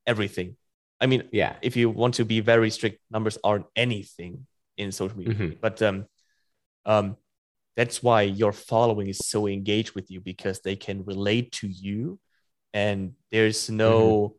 everything. 0.05 0.57
I 0.99 1.07
mean 1.07 1.23
yeah. 1.31 1.55
if 1.61 1.75
you 1.75 1.89
want 1.89 2.15
to 2.15 2.25
be 2.25 2.39
very 2.39 2.69
strict 2.69 3.01
numbers 3.09 3.37
aren't 3.43 3.65
anything 3.75 4.45
in 4.77 4.91
social 4.91 5.17
media. 5.17 5.33
Mhm. 5.33 5.61
but 5.61 5.81
um 5.81 6.05
um 6.85 7.17
that's 7.75 8.03
why 8.03 8.21
your 8.23 8.51
following 8.51 9.07
is 9.07 9.17
so 9.17 9.47
engaged 9.47 9.95
with 9.95 10.11
you 10.11 10.21
because 10.21 10.59
they 10.61 10.75
can 10.75 11.03
relate 11.05 11.51
to 11.53 11.67
you 11.67 12.19
and 12.73 13.13
there's 13.31 13.69
no 13.69 14.35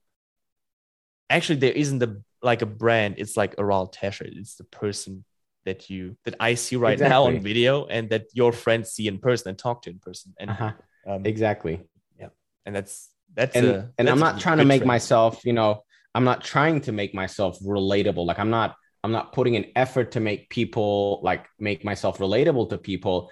actually 1.31 1.59
there 1.59 1.73
isn't 1.73 2.03
a 2.03 2.17
like 2.43 2.63
a 2.63 2.67
brand 2.67 3.15
it's 3.19 3.37
like 3.37 3.55
Aral 3.59 3.89
Tasher 3.89 4.27
it's 4.27 4.57
the 4.57 4.65
person 4.65 5.25
that 5.65 5.89
you 5.91 6.17
that 6.25 6.35
I 6.41 6.55
see 6.55 6.77
right 6.77 6.99
now 6.99 7.25
on 7.25 7.41
video 7.41 7.87
and 7.87 8.11
that 8.11 8.27
your 8.33 8.53
friends 8.53 8.91
see 8.91 9.07
in 9.07 9.19
person 9.19 9.51
and 9.51 9.59
talk 9.59 9.83
to 9.83 9.91
in 9.91 9.99
person. 9.99 10.35
And 10.39 10.51
uh-huh. 10.51 10.73
um, 11.07 11.27
exactly. 11.27 11.81
yeah, 12.19 12.29
and 12.67 12.75
that's 12.75 13.11
that's 13.35 13.57
and 13.57 13.67
a, 13.67 13.91
and 13.99 14.09
that's 14.09 14.13
i'm 14.13 14.19
not 14.19 14.41
trying 14.41 14.59
to 14.59 14.65
make 14.65 14.81
trend. 14.81 14.89
myself 14.89 15.45
you 15.45 15.53
know 15.53 15.83
i'm 16.15 16.25
not 16.25 16.43
trying 16.45 16.81
to 16.81 16.93
make 16.93 17.15
myself 17.15 17.59
relatable 17.61 18.27
like 18.27 18.39
i'm 18.39 18.51
not 18.51 18.77
i'm 19.05 19.13
not 19.13 19.33
putting 19.33 19.57
an 19.57 19.67
effort 19.77 20.13
to 20.13 20.21
make 20.21 20.49
people 20.51 21.21
like 21.23 21.47
make 21.59 21.85
myself 21.85 22.19
relatable 22.19 22.69
to 22.69 22.79
people 22.79 23.31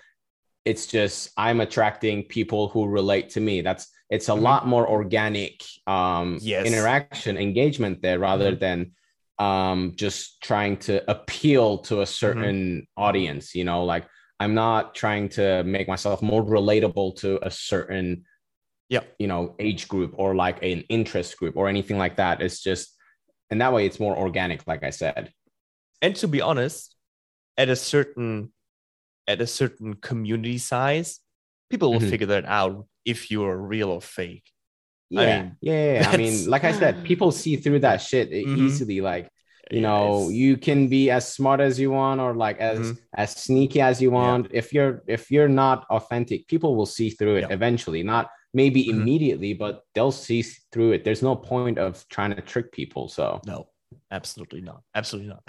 it's 0.64 0.86
just 0.86 1.30
i'm 1.36 1.60
attracting 1.60 2.24
people 2.24 2.68
who 2.68 2.86
relate 2.86 3.30
to 3.30 3.40
me 3.40 3.60
that's 3.60 3.88
it's 4.10 4.28
a 4.28 4.32
Mhm. 4.32 4.42
lot 4.42 4.66
more 4.66 4.88
organic 4.88 5.62
um 5.86 6.38
Yes. 6.42 6.66
interaction 6.66 7.36
engagement 7.36 8.02
there 8.02 8.18
rather 8.18 8.52
Mhm. 8.52 8.60
than 8.60 8.92
um 9.38 9.92
just 9.96 10.42
trying 10.42 10.76
to 10.76 11.08
appeal 11.10 11.78
to 11.78 11.94
Mm-hmm. 11.94 12.02
a 12.02 12.06
certain 12.06 12.86
audience 12.96 13.54
you 13.54 13.64
know 13.64 13.84
like 13.84 14.04
i'm 14.38 14.54
not 14.54 14.94
trying 14.94 15.28
to 15.30 15.62
make 15.64 15.88
myself 15.88 16.20
more 16.22 16.42
relatable 16.44 17.16
to 17.16 17.38
a 17.46 17.50
certain 17.50 18.24
yeah 18.90 19.00
you 19.18 19.26
know 19.26 19.54
age 19.58 19.88
group 19.88 20.12
or 20.18 20.34
like 20.34 20.62
an 20.62 20.80
interest 20.90 21.38
group 21.38 21.56
or 21.56 21.68
anything 21.68 21.96
like 21.96 22.16
that 22.16 22.42
it's 22.42 22.60
just 22.62 22.94
and 23.50 23.60
that 23.62 23.72
way 23.72 23.86
it's 23.86 23.98
more 24.00 24.16
organic 24.16 24.66
like 24.66 24.82
i 24.84 24.90
said 24.90 25.32
and 26.02 26.14
to 26.16 26.28
be 26.28 26.40
honest 26.42 26.94
at 27.56 27.68
a 27.70 27.76
certain 27.76 28.52
at 29.26 29.40
a 29.40 29.46
certain 29.46 29.94
community 29.94 30.58
size 30.58 31.20
people 31.70 31.92
will 31.92 32.00
Mhm. 32.00 32.10
figure 32.10 32.26
that 32.26 32.44
out 32.44 32.86
if 33.04 33.30
you're 33.30 33.56
real 33.56 33.90
or 33.90 34.00
fake 34.02 34.44
yeah 35.08 35.22
I 35.22 35.26
mean, 35.42 35.56
yeah, 35.60 35.72
yeah, 35.84 36.00
yeah. 36.02 36.10
i 36.10 36.16
mean 36.16 36.46
like 36.54 36.64
i 36.64 36.72
said 36.72 37.04
people 37.10 37.30
see 37.32 37.56
through 37.56 37.80
that 37.80 37.98
shit 38.02 38.30
Mhm. 38.30 38.58
easily 38.58 39.00
like 39.00 39.30
you 39.70 39.80
know 39.80 40.28
you 40.30 40.56
can 40.56 40.88
be 40.88 41.10
as 41.10 41.24
smart 41.32 41.60
as 41.60 41.78
you 41.78 41.90
want 41.92 42.20
or 42.20 42.34
like 42.34 42.58
as 42.58 42.78
Mhm. 42.80 42.98
as 43.14 43.30
sneaky 43.46 43.80
as 43.80 44.02
you 44.02 44.10
want 44.10 44.48
if 44.50 44.72
you're 44.74 44.94
if 45.06 45.30
you're 45.30 45.48
not 45.64 45.86
authentic 45.90 46.48
people 46.48 46.74
will 46.74 46.86
see 46.96 47.10
through 47.10 47.36
it 47.36 47.42
Yeah. 47.46 47.54
eventually 47.58 48.02
not 48.02 48.26
maybe 48.52 48.84
Mhm. 48.84 48.90
immediately 48.90 49.54
but 49.54 49.84
they'll 49.94 50.12
see 50.12 50.42
through 50.72 50.92
it 50.92 51.04
there's 51.04 51.22
no 51.22 51.36
point 51.36 51.78
of 51.78 52.04
trying 52.08 52.34
to 52.34 52.42
trick 52.42 52.72
people 52.72 53.08
so 53.08 53.40
No, 53.46 53.68
absolutely 54.10 54.60
not. 54.60 54.82
Absolutely 54.94 55.30
not. 55.34 55.42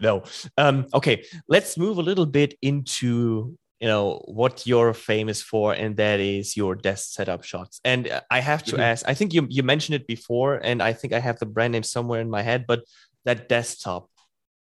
no. 0.00 0.22
Um, 0.56 0.86
okay, 0.94 1.24
let's 1.48 1.76
move 1.76 1.98
a 1.98 2.02
little 2.02 2.26
bit 2.26 2.54
into 2.62 3.56
you 3.80 3.88
know 3.88 4.20
what 4.26 4.66
you're 4.66 4.92
famous 4.94 5.40
for, 5.40 5.72
and 5.72 5.96
that 5.96 6.18
is 6.20 6.56
your 6.56 6.74
desk 6.74 7.12
setup 7.12 7.44
shots. 7.44 7.80
And 7.84 8.08
uh, 8.08 8.20
I 8.30 8.40
have 8.40 8.64
to 8.64 8.76
Mhm. 8.76 8.80
ask. 8.90 9.00
I 9.08 9.14
think 9.14 9.32
you 9.34 9.46
you 9.48 9.62
mentioned 9.62 9.94
it 10.00 10.06
before, 10.06 10.58
and 10.64 10.82
I 10.82 10.92
think 10.92 11.12
I 11.12 11.20
have 11.20 11.38
the 11.38 11.46
brand 11.46 11.72
name 11.72 11.84
somewhere 11.84 12.20
in 12.20 12.28
my 12.30 12.42
head. 12.42 12.64
But 12.66 12.80
that 13.24 13.48
desktop, 13.48 14.10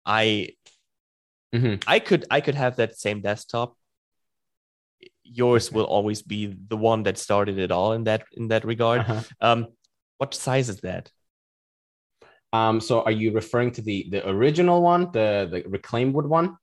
I 0.05 0.51
Mhm. 1.55 1.83
I 1.87 1.99
could 2.01 2.25
I 2.31 2.41
could 2.41 2.55
have 2.57 2.77
that 2.77 2.99
same 2.99 3.21
desktop. 3.23 3.75
Yours 5.33 5.71
will 5.73 5.85
always 5.85 6.23
be 6.23 6.57
the 6.69 6.77
one 6.77 7.03
that 7.05 7.19
started 7.19 7.59
it 7.59 7.71
all 7.71 7.93
in 7.93 8.05
that 8.05 8.25
in 8.33 8.49
that 8.49 8.65
regard. 8.65 9.01
Uh-huh. 9.01 9.23
Um, 9.41 9.67
what 10.19 10.35
size 10.35 10.69
is 10.69 10.81
that? 10.81 11.11
Um, 12.53 12.81
so 12.81 13.03
are 13.03 13.11
you 13.13 13.33
referring 13.33 13.73
to 13.73 13.83
the 13.83 14.09
the 14.11 14.29
original 14.29 14.83
one, 14.83 15.11
the 15.13 15.49
the 15.51 15.63
reclaimed 15.69 16.15
wood 16.15 16.27
one, 16.27 16.57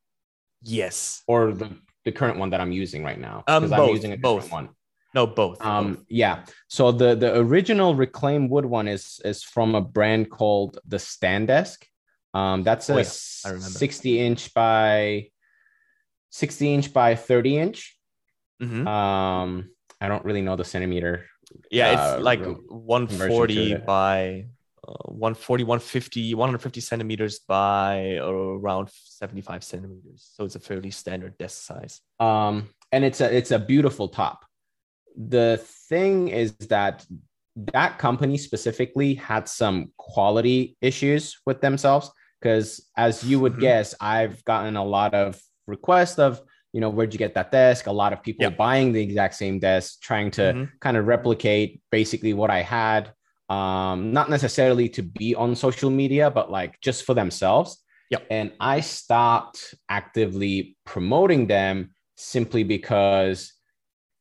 Yes. 0.63 1.21
or 1.27 1.51
the 1.51 1.69
the 2.05 2.11
current 2.11 2.37
one 2.39 2.49
that 2.51 2.61
I'm 2.61 2.71
using 2.71 3.03
right 3.03 3.19
now? 3.19 3.43
Um, 3.47 3.71
I'm 3.73 3.89
using 3.89 4.11
a 4.13 4.17
different 4.17 4.21
both. 4.43 4.51
one. 4.51 4.69
No, 5.13 5.27
both. 5.27 5.59
both. 5.59 5.67
Um, 5.67 6.05
yeah. 6.09 6.45
So 6.67 6.91
the 6.91 7.15
the 7.15 7.37
original 7.37 7.93
reclaimed 7.95 8.49
wood 8.49 8.65
one 8.65 8.87
is 8.87 9.19
is 9.23 9.43
from 9.43 9.75
a 9.75 9.81
brand 9.81 10.29
called 10.31 10.79
the 10.87 10.97
Stand 10.99 11.47
Desk. 11.47 11.85
Um, 12.33 12.63
that's 12.63 12.89
Oh, 12.89 12.95
a 12.97 13.03
yeah. 13.03 13.59
60 13.59 14.19
inch 14.19 14.53
by 14.55 15.29
60 16.31 16.73
inch 16.73 16.91
by 16.93 17.13
30 17.15 17.57
inch. 17.59 17.95
Mhm. 18.61 18.87
Um, 18.87 19.69
I 20.01 20.07
don't 20.07 20.23
really 20.25 20.41
know 20.41 20.55
the 20.55 20.65
centimeter. 20.65 21.25
yeah 21.71 21.89
uh, 21.89 21.93
it's 22.17 22.23
like 22.23 22.39
140 22.45 23.07
conversion 23.07 23.69
to 23.69 23.75
it. 23.77 23.85
by 23.85 24.45
uh, 24.87 25.11
140 25.11 25.63
150 25.63 26.33
150 26.33 26.81
centimeters 26.81 27.39
by 27.47 28.17
around 28.21 28.89
75 28.91 29.63
centimeters 29.63 30.29
so 30.33 30.43
it's 30.45 30.55
a 30.55 30.59
fairly 30.59 30.91
standard 30.91 31.37
desk 31.37 31.63
size 31.63 32.01
um 32.19 32.67
and 32.91 33.05
it's 33.05 33.21
a 33.21 33.33
it's 33.35 33.51
a 33.51 33.59
beautiful 33.59 34.07
top 34.09 34.45
the 35.15 35.57
thing 35.89 36.27
is 36.29 36.53
that 36.69 37.05
that 37.71 37.97
company 37.99 38.37
specifically 38.37 39.13
had 39.13 39.47
some 39.47 39.91
quality 39.97 40.75
issues 40.81 41.39
with 41.45 41.61
themselves 41.61 42.11
because 42.41 42.89
as 42.97 43.23
you 43.23 43.39
would 43.39 43.53
Mhm. 43.53 43.59
guess, 43.59 43.95
I've 44.01 44.43
gotten 44.43 44.75
a 44.75 44.83
lot 44.83 45.13
of 45.13 45.39
requests 45.67 46.17
of, 46.19 46.41
you 46.73 46.81
know, 46.81 46.89
where'd 46.89 47.13
you 47.13 47.19
get 47.19 47.35
that 47.35 47.51
desk? 47.51 47.85
A 47.87 47.91
lot 47.91 48.11
of 48.13 48.21
people 48.23 48.43
Yeah. 48.43 48.49
buying 48.49 48.91
the 48.91 49.01
exact 49.01 49.35
same 49.35 49.59
desk, 49.59 50.01
trying 50.01 50.31
to 50.31 50.41
Mhm. 50.41 50.71
kind 50.81 50.97
of 50.97 51.05
replicate 51.07 51.81
basically 51.91 52.33
what 52.33 52.49
I 52.49 52.61
had. 52.63 53.13
Um, 53.47 54.11
not 54.11 54.29
necessarily 54.29 54.89
to 54.89 55.03
be 55.03 55.35
on 55.35 55.55
social 55.55 55.91
media, 55.91 56.31
but 56.31 56.49
like 56.49 56.81
just 56.81 57.05
for 57.05 57.13
themselves. 57.13 57.83
Yep. 58.09 58.25
And 58.31 58.51
I 58.59 58.79
stopped 58.79 59.75
actively 59.87 60.75
promoting 60.85 61.47
them 61.47 61.93
simply 62.17 62.63
because 62.63 63.53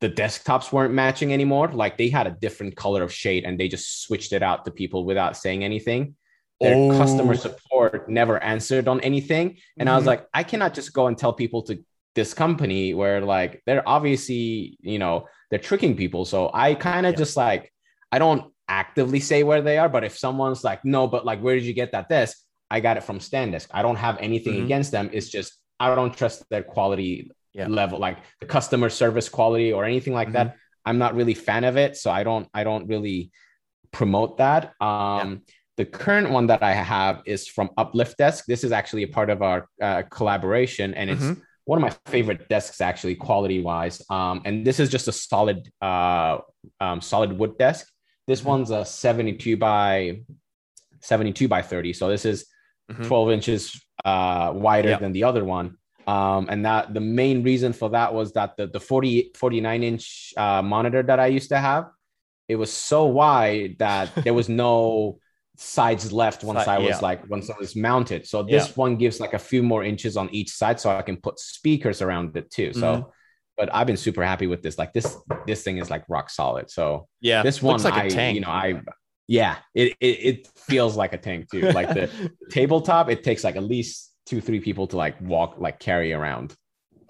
the 0.00 0.10
desktops 0.10 0.72
weren't 0.72 0.92
matching 0.92 1.32
anymore. 1.32 1.68
Like 1.68 1.96
they 1.96 2.08
had 2.08 2.26
a 2.26 2.36
different 2.38 2.76
color 2.76 3.02
of 3.02 3.12
shade 3.12 3.44
and 3.44 3.58
they 3.58 3.68
just 3.68 4.02
switched 4.02 4.32
it 4.32 4.42
out 4.42 4.64
to 4.64 4.70
people 4.70 5.04
without 5.04 5.36
saying 5.36 5.64
anything. 5.64 6.16
Their 6.60 6.92
customer 6.92 7.32
Oh. 7.32 7.36
support 7.36 8.08
never 8.10 8.42
answered 8.42 8.88
on 8.88 9.00
anything. 9.00 9.58
And 9.78 9.88
I 9.88 9.94
was 9.96 10.04
Mhm. 10.04 10.08
like, 10.08 10.26
I 10.34 10.42
cannot 10.42 10.74
just 10.74 10.92
go 10.92 11.06
and 11.06 11.16
tell 11.16 11.32
people 11.32 11.62
to 11.62 11.82
this 12.14 12.34
company 12.34 12.94
where 12.94 13.20
like 13.20 13.62
they're 13.66 13.86
obviously, 13.88 14.76
you 14.80 14.98
know, 14.98 15.26
they're 15.50 15.58
tricking 15.58 15.96
people. 15.96 16.24
So 16.24 16.50
I 16.52 16.74
kind 16.74 17.06
of 17.06 17.12
Yeah. 17.12 17.18
just 17.18 17.36
like, 17.36 17.72
I 18.10 18.18
don't 18.18 18.52
actively 18.68 19.20
say 19.20 19.42
where 19.42 19.62
they 19.62 19.78
are, 19.78 19.88
but 19.88 20.04
if 20.04 20.16
someone's 20.18 20.62
like, 20.64 20.84
no, 20.84 21.06
but 21.06 21.24
like, 21.24 21.40
where 21.40 21.54
did 21.54 21.64
you 21.64 21.72
get 21.74 21.92
that 21.92 22.08
desk? 22.08 22.38
I 22.70 22.80
got 22.80 22.96
it 22.96 23.02
from 23.04 23.18
StandDesk. 23.18 23.68
I 23.70 23.82
don't 23.82 23.96
have 23.96 24.18
anything 24.18 24.54
Mhm. 24.54 24.64
against 24.64 24.92
them. 24.92 25.10
It's 25.12 25.28
just 25.28 25.58
I 25.80 25.94
don't 25.94 26.14
trust 26.16 26.48
their 26.50 26.62
quality 26.62 27.30
Yeah. 27.54 27.66
level, 27.66 27.98
like 27.98 28.18
the 28.40 28.46
customer 28.46 28.88
service 28.88 29.28
quality 29.28 29.72
or 29.72 29.84
anything 29.84 30.14
like 30.14 30.32
that. 30.32 30.56
I'm 30.86 30.98
not 30.98 31.14
really 31.14 31.34
fan 31.34 31.64
of 31.64 31.76
it, 31.76 31.96
so 31.96 32.10
I 32.10 32.22
don't 32.24 32.48
I 32.54 32.64
don't 32.64 32.86
really 32.88 33.30
promote 33.92 34.38
that. 34.38 34.72
Um, 34.80 35.42
The 35.78 35.86
current 35.86 36.28
one 36.30 36.46
that 36.48 36.62
I 36.62 36.74
have 36.74 37.22
is 37.24 37.48
from 37.48 37.70
Uplift 37.78 38.18
Desk. 38.18 38.44
This 38.46 38.62
is 38.62 38.72
actually 38.72 39.04
a 39.04 39.08
part 39.08 39.30
of 39.30 39.40
our 39.40 39.68
uh, 39.80 40.02
collaboration, 40.10 40.92
and 40.94 41.08
it's 41.10 41.24
Mhm. 41.24 41.40
One 41.64 41.82
of 41.82 41.82
my 41.82 42.10
favorite 42.10 42.48
desks 42.48 42.80
actually, 42.80 43.14
quality 43.14 43.60
wise. 43.62 44.02
Um, 44.10 44.42
and 44.44 44.66
this 44.66 44.80
is 44.80 44.90
just 44.90 45.08
a 45.08 45.12
solid 45.12 45.68
uh, 45.80 46.38
um, 46.80 47.00
solid 47.00 47.38
wood 47.38 47.56
desk. 47.58 47.86
This 48.26 48.40
Mhm. 48.42 48.46
one's 48.46 48.70
a 48.70 48.84
72 48.84 49.56
by 49.56 50.22
72 51.00 51.48
by 51.48 51.62
30. 51.62 51.92
So 51.92 52.08
this 52.08 52.24
is 52.24 52.46
Mhm. 52.90 53.06
12 53.06 53.30
inches 53.30 53.80
uh, 54.04 54.52
wider 54.54 54.90
Yeah. 54.90 54.98
than 54.98 55.12
the 55.12 55.24
other 55.24 55.44
one. 55.44 55.76
Um, 56.06 56.46
and 56.50 56.64
that 56.64 56.92
the 56.94 57.00
main 57.00 57.44
reason 57.44 57.72
for 57.72 57.90
that 57.90 58.12
was 58.12 58.32
that 58.32 58.56
the, 58.56 58.66
the 58.66 58.80
40, 58.80 59.30
49 59.36 59.82
inch 59.84 60.34
uh, 60.36 60.62
monitor 60.62 61.02
that 61.04 61.20
I 61.20 61.26
used 61.28 61.50
to 61.50 61.58
have, 61.58 61.86
it 62.48 62.56
was 62.56 62.72
so 62.72 63.06
wide 63.06 63.76
that 63.78 64.10
there 64.24 64.34
was 64.34 64.48
no 64.64 65.20
sides 65.56 66.12
left 66.12 66.42
once 66.44 66.64
Side- 66.64 66.76
I 66.76 66.78
was 66.78 66.88
yeah. 66.90 66.98
like, 67.00 67.28
once 67.28 67.50
I 67.50 67.54
was 67.58 67.76
mounted. 67.76 68.26
So 68.26 68.42
this 68.42 68.76
one 68.76 68.96
gives 68.96 69.20
like 69.20 69.34
a 69.34 69.38
few 69.38 69.62
more 69.62 69.84
inches 69.84 70.16
on 70.16 70.28
each 70.30 70.50
side 70.50 70.80
so 70.80 70.90
I 70.90 71.02
can 71.02 71.16
put 71.16 71.38
speakers 71.38 72.00
around 72.02 72.36
it 72.36 72.50
too. 72.50 72.72
So, 72.72 72.80
Mhm. 72.80 73.10
but 73.56 73.74
I've 73.74 73.86
been 73.86 73.96
super 73.98 74.24
happy 74.24 74.46
with 74.46 74.62
this. 74.62 74.78
Like 74.78 74.92
this, 74.92 75.16
this 75.46 75.62
thing 75.62 75.76
is 75.78 75.90
like 75.90 76.04
rock 76.08 76.30
solid. 76.30 76.70
So 76.70 77.06
Yeah. 77.20 77.42
this 77.42 77.62
one, 77.62 77.74
looks 77.74 77.84
like 77.84 77.94
I, 77.94 78.04
a 78.04 78.10
tank. 78.10 78.34
you 78.34 78.40
know, 78.40 78.48
I, 78.50 78.80
yeah, 79.28 79.56
it, 79.74 79.92
it, 80.00 80.06
it 80.06 80.48
feels 80.56 80.96
like 80.96 81.12
a 81.12 81.18
tank 81.18 81.50
too. 81.50 81.70
Like 81.70 81.88
the 81.88 82.08
tabletop, 82.50 83.08
it 83.10 83.22
takes 83.22 83.44
like 83.44 83.56
at 83.56 83.62
least 83.62 84.10
two, 84.26 84.40
three 84.40 84.60
people 84.60 84.86
to 84.88 84.96
like 84.96 85.20
walk, 85.20 85.56
like 85.58 85.78
carry 85.78 86.12
around. 86.12 86.54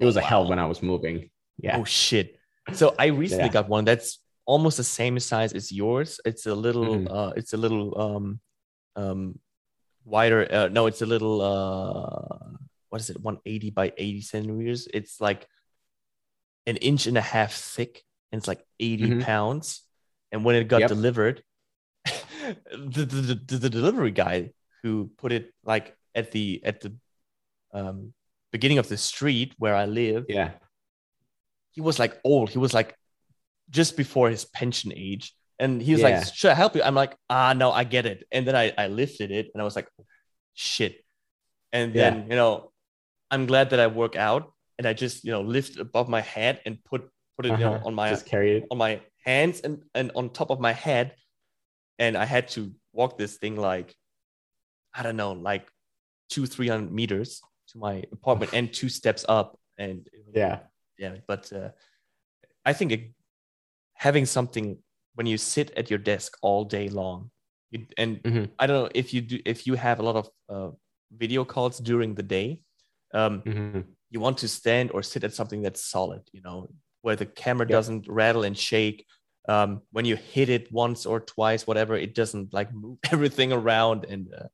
It 0.00 0.04
was 0.04 0.16
a 0.16 0.20
hell 0.20 0.48
when 0.48 0.58
I 0.58 0.66
was 0.66 0.82
moving. 0.82 1.30
Yeah. 1.58 1.78
Oh 1.78 1.84
shit! 1.84 2.36
So 2.72 2.94
I 2.98 3.06
recently 3.06 3.44
Yeah. 3.46 3.52
got 3.52 3.68
one 3.68 3.84
that's 3.84 4.18
almost 4.52 4.76
the 4.76 4.84
same 5.00 5.16
size 5.18 5.52
as 5.56 5.72
yours. 5.72 6.20
It's 6.28 6.44
a 6.46 6.54
little. 6.54 6.84
Mhm. 7.00 7.08
Uh, 7.08 7.32
it's 7.40 7.52
a 7.56 7.60
little 7.64 7.88
um, 8.04 8.26
um, 9.00 9.20
wider. 10.04 10.40
Uh, 10.44 10.68
no, 10.68 10.86
it's 10.90 11.00
a 11.00 11.06
little. 11.08 11.40
Uh, 11.40 12.58
what 12.90 13.00
is 13.00 13.08
it? 13.08 13.16
One 13.20 13.38
eighty 13.48 13.70
by 13.72 13.86
eighty 13.96 14.20
centimeters. 14.20 14.86
It's 14.92 15.20
like 15.20 15.48
an 16.66 16.76
inch 16.76 17.06
and 17.08 17.16
a 17.16 17.24
half 17.24 17.52
thick, 17.56 18.04
and 18.30 18.38
it's 18.38 18.46
like 18.46 18.62
80 18.78 19.08
Mhm. 19.08 19.22
pounds. 19.24 19.82
And 20.30 20.44
when 20.44 20.54
it 20.54 20.68
got 20.68 20.80
Yep. 20.86 20.88
delivered, 20.94 21.42
the, 22.94 23.04
the, 23.04 23.34
the, 23.34 23.56
the 23.66 23.70
delivery 23.70 24.12
guy 24.12 24.52
who 24.82 25.10
put 25.18 25.32
it 25.32 25.50
like 25.64 25.96
at 26.14 26.30
the 26.30 26.60
at 26.64 26.80
the 26.84 26.92
um, 27.74 28.14
beginning 28.52 28.78
of 28.78 28.86
the 28.88 28.96
street 28.96 29.54
where 29.58 29.74
I 29.74 29.86
live 29.86 30.26
Yeah. 30.28 30.50
he 31.74 31.80
was 31.80 31.98
like 31.98 32.20
old. 32.22 32.50
He 32.50 32.58
was 32.58 32.74
like 32.74 32.94
just 33.72 33.96
before 33.96 34.28
his 34.30 34.44
pension 34.44 34.92
age. 34.94 35.34
And 35.58 35.80
he 35.82 35.92
was 35.92 36.02
Yeah. 36.02 36.10
like, 36.20 36.34
should 36.34 36.50
I 36.50 36.54
help 36.54 36.76
you? 36.76 36.82
I'm 36.82 36.94
like, 36.94 37.16
ah, 37.30 37.52
no, 37.52 37.72
I 37.72 37.84
get 37.84 38.06
it. 38.06 38.24
And 38.30 38.46
then 38.46 38.54
I, 38.54 38.72
I 38.76 38.86
lifted 38.88 39.30
it 39.32 39.48
and 39.52 39.60
I 39.60 39.64
was 39.64 39.74
like, 39.74 39.88
shit. 40.54 41.04
And 41.72 41.94
then, 41.94 42.14
Yeah. 42.14 42.22
you 42.30 42.36
know, 42.36 42.72
I'm 43.30 43.46
glad 43.46 43.70
that 43.70 43.80
I 43.80 43.86
work 43.86 44.14
out 44.16 44.52
and 44.78 44.86
I 44.86 44.92
just, 44.92 45.24
you 45.24 45.32
know, 45.32 45.40
lift 45.40 45.78
above 45.78 46.08
my 46.08 46.20
head 46.20 46.60
and 46.66 46.82
put, 46.84 47.08
put 47.36 47.46
it 47.46 47.50
you 47.58 47.64
know, 47.64 47.74
Uh-huh. 47.74 47.86
on 47.88 47.94
my, 47.94 48.10
Just 48.10 48.26
carry 48.26 48.58
it. 48.58 48.66
on 48.70 48.78
my 48.78 49.00
hands 49.24 49.60
and, 49.60 49.82
and 49.94 50.12
on 50.14 50.30
top 50.30 50.50
of 50.50 50.60
my 50.60 50.72
head. 50.72 51.14
And 51.98 52.16
I 52.16 52.24
had 52.26 52.48
to 52.48 52.72
walk 52.92 53.16
this 53.16 53.38
thing 53.38 53.56
like, 53.56 53.94
I 54.92 55.02
don't 55.02 55.16
know, 55.16 55.32
like 55.32 55.66
two, 56.28 56.46
300 56.46 56.92
meters 56.92 57.40
to 57.68 57.78
my 57.78 58.04
apartment 58.12 58.52
and 58.56 58.72
two 58.72 58.88
steps 58.90 59.24
up. 59.28 59.58
And 59.78 60.06
Yeah. 60.34 60.58
yeah 60.98 61.16
but 61.26 61.50
uh, 61.52 61.70
i 62.66 62.72
think 62.74 62.92
it, 62.92 63.02
having 64.06 64.26
something 64.36 64.66
when 65.16 65.26
you 65.32 65.38
sit 65.54 65.68
at 65.80 65.86
your 65.90 66.02
desk 66.12 66.30
all 66.48 66.62
day 66.78 66.86
long 67.00 67.18
you, 67.72 67.78
and 68.02 68.10
Mhm. 68.28 68.44
i 68.60 68.66
don't 68.66 68.78
know 68.82 68.90
if 69.02 69.06
you 69.14 69.20
do 69.30 69.36
if 69.54 69.58
you 69.66 69.74
have 69.86 69.98
a 70.00 70.04
lot 70.08 70.16
of 70.22 70.26
uh, 70.54 70.70
video 71.24 71.42
calls 71.54 71.74
during 71.90 72.10
the 72.20 72.26
day 72.38 72.48
um, 73.20 73.32
Mhm. 73.50 73.80
you 74.12 74.18
want 74.26 74.36
to 74.42 74.48
stand 74.60 74.86
or 74.94 75.00
sit 75.12 75.22
at 75.28 75.32
something 75.38 75.60
that's 75.64 75.82
solid 75.96 76.22
you 76.36 76.42
know 76.46 76.56
where 77.04 77.16
the 77.22 77.28
camera 77.42 77.66
doesn't 77.76 78.02
rattle 78.20 78.44
and 78.48 78.56
shake 78.70 78.98
um, 79.54 79.70
when 79.96 80.04
you 80.10 80.16
hit 80.34 80.48
it 80.56 80.64
once 80.84 81.00
or 81.10 81.18
twice 81.34 81.62
whatever 81.70 81.94
it 82.06 82.12
doesn't 82.20 82.48
like 82.58 82.70
move 82.84 82.98
everything 83.14 83.50
around 83.58 83.98
and 84.12 84.22
uh, 84.40 84.46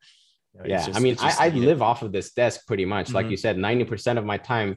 you 0.53 0.59
know, 0.61 0.67
Yeah. 0.73 0.85
just- 0.87 0.97
I 0.99 1.01
mean, 1.05 1.15
just 1.25 1.41
I, 1.41 1.47
I 1.47 1.49
live 1.69 1.81
off 1.91 2.01
of 2.07 2.11
this 2.17 2.29
desk 2.41 2.57
pretty 2.71 2.87
much. 2.95 3.07
Like 3.19 3.27
Mhm. 3.27 3.33
you 3.35 3.39
said, 3.45 3.55
90% 3.57 4.19
of 4.21 4.25
my 4.33 4.39
time 4.53 4.71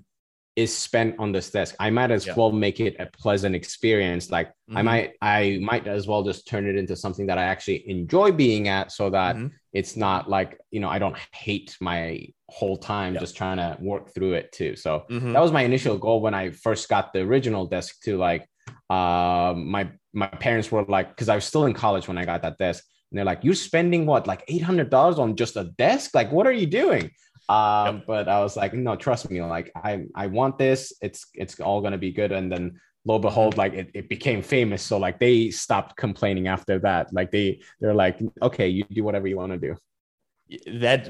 is 0.58 0.76
spent 0.76 1.16
on 1.18 1.32
this 1.32 1.50
desk. 1.50 1.76
I 1.80 1.90
might 1.90 2.12
as 2.12 2.28
Yeah. 2.28 2.34
well 2.36 2.52
make 2.52 2.80
it 2.82 2.98
a 3.00 3.06
pleasant 3.06 3.56
experience. 3.56 4.30
Like 4.32 4.52
I 4.76 4.82
Mhm. 4.82 4.86
might 4.86 5.14
I 5.22 5.60
might 5.62 5.88
as 5.88 6.08
well 6.08 6.24
just 6.24 6.46
turn 6.48 6.68
it 6.68 6.76
into 6.76 6.96
something 6.96 7.28
that 7.28 7.38
I 7.38 7.44
actually 7.44 7.90
enjoy 7.90 8.32
being 8.34 8.68
at 8.68 8.92
so 8.92 9.10
that 9.12 9.38
Mhm. 9.38 9.52
it's 9.72 9.96
not 9.96 10.30
like, 10.30 10.58
you 10.70 10.82
know, 10.82 10.90
I 10.90 11.00
don't 11.00 11.16
hate 11.34 11.78
my 11.80 12.28
whole 12.50 12.76
time 12.76 13.14
Yeah. 13.14 13.22
just 13.22 13.38
trying 13.38 13.58
to 13.58 13.78
work 13.82 14.14
through 14.14 14.34
it 14.34 14.52
too. 14.52 14.76
So 14.76 15.06
Mhm. 15.10 15.32
that 15.34 15.42
was 15.42 15.54
my 15.54 15.64
initial 15.64 15.98
goal 15.98 16.20
when 16.22 16.34
I 16.34 16.52
first 16.52 16.90
got 16.90 17.14
the 17.14 17.22
original 17.22 17.66
desk 17.66 18.02
too. 18.04 18.18
Like 18.18 18.46
um 18.90 19.68
my 19.70 19.90
my 20.14 20.28
parents 20.28 20.70
were 20.70 20.84
like, 20.84 21.08
because 21.10 21.30
I 21.30 21.36
was 21.36 21.46
still 21.46 21.66
in 21.66 21.74
college 21.74 22.10
when 22.10 22.18
I 22.18 22.26
got 22.26 22.42
that 22.42 22.58
desk. 22.58 22.84
And 23.10 23.18
they're 23.18 23.26
like, 23.26 23.44
you're 23.46 23.56
spending 23.56 24.06
what, 24.06 24.28
like 24.28 24.44
eight 24.50 24.62
hundred 24.62 24.90
dollars 24.90 25.18
on 25.20 25.38
just 25.38 25.56
a 25.56 25.66
desk? 25.78 26.14
Like, 26.14 26.30
what 26.34 26.46
are 26.46 26.52
you 26.52 26.66
doing? 26.68 27.10
Um, 27.50 28.04
but 28.08 28.30
I 28.30 28.40
was 28.42 28.56
like, 28.56 28.74
no, 28.74 28.96
trust 28.96 29.30
me, 29.30 29.42
like 29.42 29.72
I 29.76 30.06
I 30.16 30.28
want 30.28 30.58
this. 30.58 30.94
It's 31.02 31.26
it's 31.34 31.60
all 31.60 31.82
gonna 31.82 31.98
be 31.98 32.12
good. 32.12 32.32
And 32.32 32.52
then 32.52 32.80
lo 33.06 33.16
and 33.16 33.22
behold, 33.22 33.58
like 33.58 33.74
it, 33.74 33.92
it 33.94 34.10
became 34.10 34.42
famous. 34.42 34.82
So 34.84 34.98
like 34.98 35.20
they 35.20 35.50
stopped 35.52 35.98
complaining 35.98 36.48
after 36.48 36.80
that. 36.80 37.14
Like 37.14 37.32
they 37.32 37.62
they're 37.82 37.94
like, 37.96 38.20
okay, 38.42 38.70
you 38.70 38.84
do 38.86 39.04
whatever 39.04 39.28
you 39.28 39.38
want 39.38 39.52
to 39.52 39.58
do. 39.58 39.76
that 40.68 41.10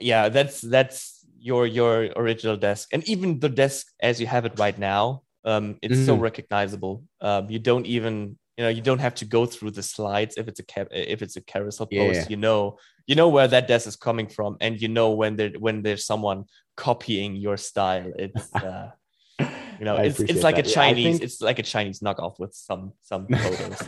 yeah 0.00 0.28
that's 0.28 0.60
that's 0.60 1.24
your 1.40 1.66
your 1.66 2.08
original 2.16 2.56
desk 2.56 2.88
and 2.92 3.02
even 3.08 3.38
the 3.40 3.48
desk 3.48 3.86
as 4.00 4.20
you 4.20 4.26
have 4.26 4.44
it 4.44 4.58
right 4.58 4.78
now 4.78 5.22
um 5.44 5.76
it's 5.82 5.98
so 6.00 6.16
Mhm. 6.16 6.22
recognizable 6.22 7.02
um 7.20 7.48
you 7.50 7.58
don't 7.58 7.86
even 7.86 8.36
you 8.58 8.64
know 8.64 8.68
you 8.70 8.82
don't 8.82 8.98
have 8.98 9.14
to 9.14 9.24
go 9.24 9.46
through 9.46 9.70
the 9.70 9.82
slides 9.82 10.34
if 10.36 10.48
it's 10.48 10.58
a 10.60 10.64
ca- 10.64 10.90
if 10.90 11.22
it's 11.22 11.36
a 11.36 11.40
carousel 11.40 11.86
Yeah. 11.90 12.02
post 12.02 12.28
you 12.28 12.36
know 12.36 12.76
you 13.06 13.14
know 13.14 13.28
where 13.28 13.46
that 13.48 13.68
desk 13.68 13.86
is 13.86 13.96
coming 13.96 14.28
from 14.28 14.56
and 14.60 14.82
you 14.82 14.88
know 14.88 15.12
when 15.12 15.36
there 15.36 15.52
when 15.66 15.82
there's 15.82 16.04
someone 16.04 16.44
copying 16.76 17.36
your 17.36 17.56
style 17.56 18.12
it's 18.18 18.52
uh 18.70 18.90
you 19.78 19.84
know 19.86 19.96
it's, 19.96 20.18
it's 20.18 20.42
like 20.42 20.56
that. 20.56 20.66
a 20.66 20.68
Yeah, 20.68 20.74
chinese 20.74 21.04
think- 21.18 21.22
it's 21.22 21.40
like 21.40 21.58
a 21.60 21.62
chinese 21.62 22.00
knockoff 22.00 22.38
with 22.40 22.52
some 22.52 22.92
some 23.02 23.28
photos 23.44 23.78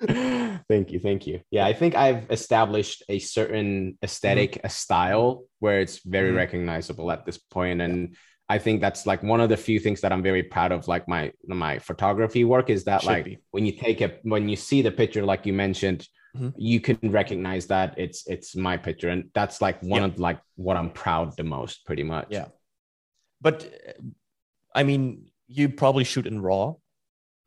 thank 0.70 0.92
you 0.92 0.98
thank 0.98 1.26
you 1.26 1.40
yeah 1.50 1.66
i 1.66 1.72
think 1.72 1.94
i've 1.94 2.30
established 2.30 3.02
a 3.08 3.18
certain 3.18 3.98
aesthetic 4.02 4.58
a 4.64 4.70
style 4.70 5.44
where 5.58 5.80
it's 5.80 5.98
very 6.04 6.30
Mhm. 6.32 6.36
recognizable 6.36 7.10
at 7.10 7.26
this 7.26 7.36
point 7.36 7.82
and 7.82 8.16
i 8.54 8.58
think 8.64 8.76
that's 8.84 9.02
like 9.10 9.22
one 9.32 9.40
of 9.44 9.48
the 9.52 9.56
few 9.68 9.78
things 9.84 10.00
that 10.02 10.12
i'm 10.12 10.22
very 10.30 10.42
proud 10.54 10.72
of 10.76 10.80
like 10.94 11.04
my 11.14 11.22
my 11.62 11.78
photography 11.88 12.44
work 12.54 12.68
is 12.76 12.84
that 12.84 13.00
Should 13.02 13.12
like 13.14 13.24
be. 13.24 13.38
when 13.54 13.64
you 13.68 13.72
take 13.86 13.98
a 14.06 14.10
when 14.32 14.44
you 14.52 14.56
see 14.68 14.80
the 14.82 14.94
picture 15.02 15.24
like 15.32 15.42
you 15.48 15.54
mentioned 15.66 16.00
Mhm. 16.36 16.52
you 16.70 16.78
can 16.88 16.98
recognize 17.20 17.64
that 17.74 17.88
it's 18.04 18.20
it's 18.34 18.54
my 18.68 18.76
picture 18.76 19.08
and 19.14 19.22
that's 19.38 19.56
like 19.66 19.78
one 19.82 20.02
Yeah. 20.02 20.08
of 20.10 20.18
like 20.28 20.38
what 20.66 20.76
i'm 20.80 20.90
proud 21.04 21.26
the 21.40 21.48
most 21.56 21.76
pretty 21.88 22.04
much 22.14 22.28
Yeah. 22.38 22.48
but 23.40 23.56
uh, 23.64 24.02
I 24.80 24.82
mean, 24.84 25.02
you 25.48 25.68
probably 25.82 26.04
shoot 26.04 26.26
in 26.30 26.38
RAW, 26.48 26.76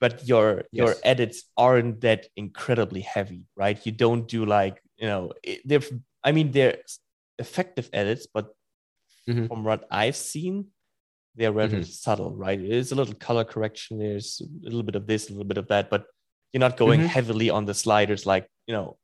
but 0.04 0.28
your 0.28 0.48
your 0.80 0.92
Yes. 0.92 1.00
edits 1.14 1.38
aren't 1.56 2.02
that 2.02 2.28
incredibly 2.36 3.00
heavy, 3.00 3.42
right? 3.56 3.80
You 3.86 3.94
don't 3.96 4.28
do 4.28 4.44
like 4.44 4.76
you 5.00 5.08
know, 5.08 5.32
they're. 5.64 5.86
I 6.28 6.32
mean, 6.36 6.52
they're 6.52 6.78
effective 7.40 7.88
edits, 7.94 8.28
but 8.28 8.46
Mhm. 9.30 9.48
from 9.48 9.64
what 9.64 9.88
I've 10.04 10.20
seen, 10.20 10.73
they're 11.36 11.52
rather 11.52 11.82
Mhm. 11.82 11.84
subtle, 11.84 12.36
right? 12.36 12.60
There's 12.62 12.92
a 12.92 12.96
little 12.96 13.16
color 13.16 13.44
correction. 13.44 14.00
There's 14.00 14.42
a 14.42 14.66
little 14.66 14.84
bit 14.84 14.96
of 14.96 15.08
this, 15.08 15.28
a 15.30 15.32
little 15.32 15.46
bit 15.46 15.58
of 15.58 15.68
that, 15.70 15.90
but 15.90 16.06
you're 16.52 16.60
not 16.60 16.78
going 16.78 17.00
Mhm. 17.00 17.02
heavily 17.02 17.50
on 17.50 17.66
the 17.66 17.74
sliders, 17.74 18.26
like 18.26 18.48
you 18.68 18.74
know. 18.74 18.98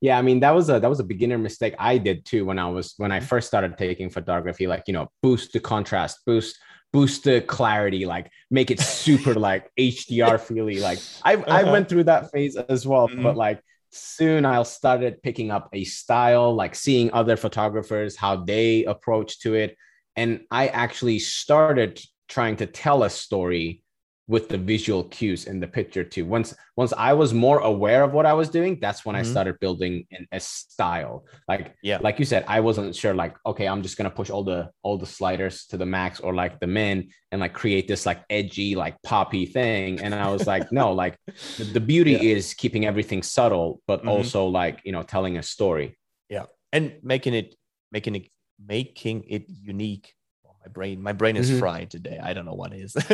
Yeah, 0.00 0.18
I 0.18 0.22
mean 0.22 0.40
that 0.40 0.50
was 0.54 0.68
a 0.68 0.80
that 0.80 0.90
was 0.90 1.00
a 1.00 1.04
beginner 1.04 1.38
mistake 1.38 1.74
I 1.78 1.98
did 1.98 2.24
too 2.24 2.44
when 2.44 2.58
I 2.58 2.68
was 2.68 2.94
when 2.96 3.12
I 3.12 3.20
Mm-hmm. 3.20 3.26
first 3.26 3.46
started 3.46 3.78
taking 3.78 4.10
photography. 4.10 4.66
Like 4.66 4.84
you 4.86 4.92
know, 4.94 5.10
boost 5.22 5.52
the 5.52 5.60
contrast, 5.60 6.20
boost 6.26 6.58
boost 6.92 7.24
the 7.24 7.40
clarity, 7.40 8.04
like 8.04 8.30
make 8.50 8.70
it 8.70 8.80
super 8.80 9.34
like 9.38 9.70
HDR 9.76 10.38
feely. 10.38 10.80
Like 10.80 11.04
I 11.24 11.34
I 11.50 11.62
Uh-huh. 11.62 11.64
went 11.64 11.88
through 11.88 12.04
that 12.04 12.30
phase 12.32 12.56
as 12.56 12.86
well, 12.86 13.08
Mhm. 13.08 13.20
but 13.22 13.36
like 13.36 13.60
soon 13.90 14.44
I'll 14.44 14.64
started 14.64 15.22
picking 15.22 15.50
up 15.50 15.68
a 15.72 15.84
style, 15.84 16.54
like 16.54 16.74
seeing 16.74 17.12
other 17.12 17.36
photographers 17.36 18.16
how 18.16 18.36
they 18.44 18.84
approach 18.84 19.38
to 19.40 19.54
it, 19.54 19.76
and 20.16 20.40
I 20.50 20.68
actually 20.68 21.18
started 21.18 22.00
trying 22.28 22.56
to 22.56 22.66
tell 22.66 23.02
a 23.04 23.10
story 23.10 23.82
with 24.28 24.48
the 24.48 24.56
visual 24.56 25.04
cues 25.04 25.46
in 25.46 25.58
the 25.60 25.66
picture 25.66 26.04
too. 26.04 26.24
Once 26.24 26.54
once 26.76 26.92
I 26.96 27.12
was 27.12 27.34
more 27.34 27.58
aware 27.58 28.02
of 28.04 28.12
what 28.12 28.24
I 28.24 28.32
was 28.32 28.48
doing, 28.48 28.78
that's 28.80 29.04
when 29.04 29.16
I 29.16 29.22
Mhm. 29.22 29.26
started 29.26 29.58
building 29.60 30.06
an, 30.12 30.26
a 30.32 30.40
style. 30.40 31.26
Like 31.48 31.74
Yeah. 31.82 31.98
like 32.00 32.18
you 32.18 32.24
said, 32.24 32.44
I 32.48 32.60
wasn't 32.60 32.94
sure. 32.94 33.14
Like 33.14 33.34
okay, 33.44 33.66
I'm 33.66 33.82
just 33.82 33.96
gonna 33.98 34.10
push 34.10 34.30
all 34.30 34.44
the 34.44 34.70
all 34.82 34.96
the 34.96 35.06
sliders 35.06 35.66
to 35.66 35.76
the 35.76 35.86
max 35.86 36.20
or 36.20 36.34
like 36.34 36.60
the 36.60 36.66
min 36.68 37.10
and 37.32 37.40
like 37.40 37.52
create 37.52 37.88
this 37.88 38.06
like 38.06 38.22
edgy 38.30 38.74
like 38.76 38.96
poppy 39.02 39.44
thing. 39.46 40.00
And 40.00 40.14
I 40.14 40.28
was 40.28 40.46
like, 40.46 40.70
no, 40.72 40.92
like 40.92 41.18
the, 41.58 41.64
the 41.64 41.80
beauty 41.92 42.12
Yeah. 42.12 42.34
is 42.36 42.54
keeping 42.54 42.86
everything 42.86 43.22
subtle, 43.22 43.82
but 43.86 44.02
Mhm. 44.04 44.08
also 44.08 44.46
like 44.46 44.80
you 44.84 44.92
know 44.92 45.02
telling 45.02 45.36
a 45.36 45.42
story. 45.42 45.98
Yeah, 46.30 46.46
and 46.72 46.94
making 47.02 47.34
it 47.34 47.56
making 47.90 48.14
it 48.14 48.28
making 48.66 49.24
it 49.28 49.44
unique. 49.48 50.14
Oh, 50.46 50.54
my 50.64 50.70
brain, 50.70 51.02
my 51.02 51.12
brain 51.12 51.36
is 51.36 51.50
Mhm. 51.50 51.58
fried 51.58 51.90
today. 51.90 52.18
I 52.22 52.32
don't 52.32 52.44
know 52.44 52.54
what 52.54 52.72
is. 52.74 52.96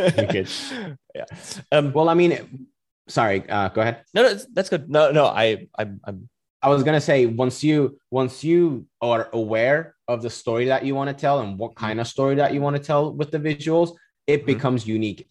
yeah. 1.15 1.25
Um. 1.73 1.93
Well, 1.93 2.09
I 2.09 2.15
mean, 2.15 2.69
sorry, 3.09 3.49
uh, 3.49 3.69
go 3.69 3.81
ahead. 3.81 4.05
No, 4.15 4.23
no, 4.23 4.39
that's 4.53 4.69
good. 4.69 4.89
No, 4.91 5.11
no. 5.11 5.27
I, 5.27 5.67
I'm, 5.79 6.01
I'm. 6.05 6.29
I 6.61 6.69
was 6.69 6.83
gonna 6.83 7.01
say 7.01 7.27
once 7.27 7.63
you 7.63 7.99
once 8.11 8.43
you 8.43 8.87
are 9.01 9.29
aware 9.33 9.95
of 10.09 10.23
the 10.23 10.31
story 10.31 10.67
that 10.67 10.85
you 10.85 10.95
want 10.95 11.09
to 11.09 11.15
tell 11.15 11.41
and 11.41 11.59
what 11.59 11.77
kind 11.77 12.01
of 12.01 12.07
story 12.09 12.35
that 12.37 12.53
you 12.53 12.61
want 12.61 12.77
to 12.77 12.83
tell 12.83 13.13
with 13.15 13.31
the 13.31 13.39
visuals, 13.39 13.93
it 14.27 14.43
Mhm. 14.43 14.47
becomes 14.47 14.87
unique 14.87 15.29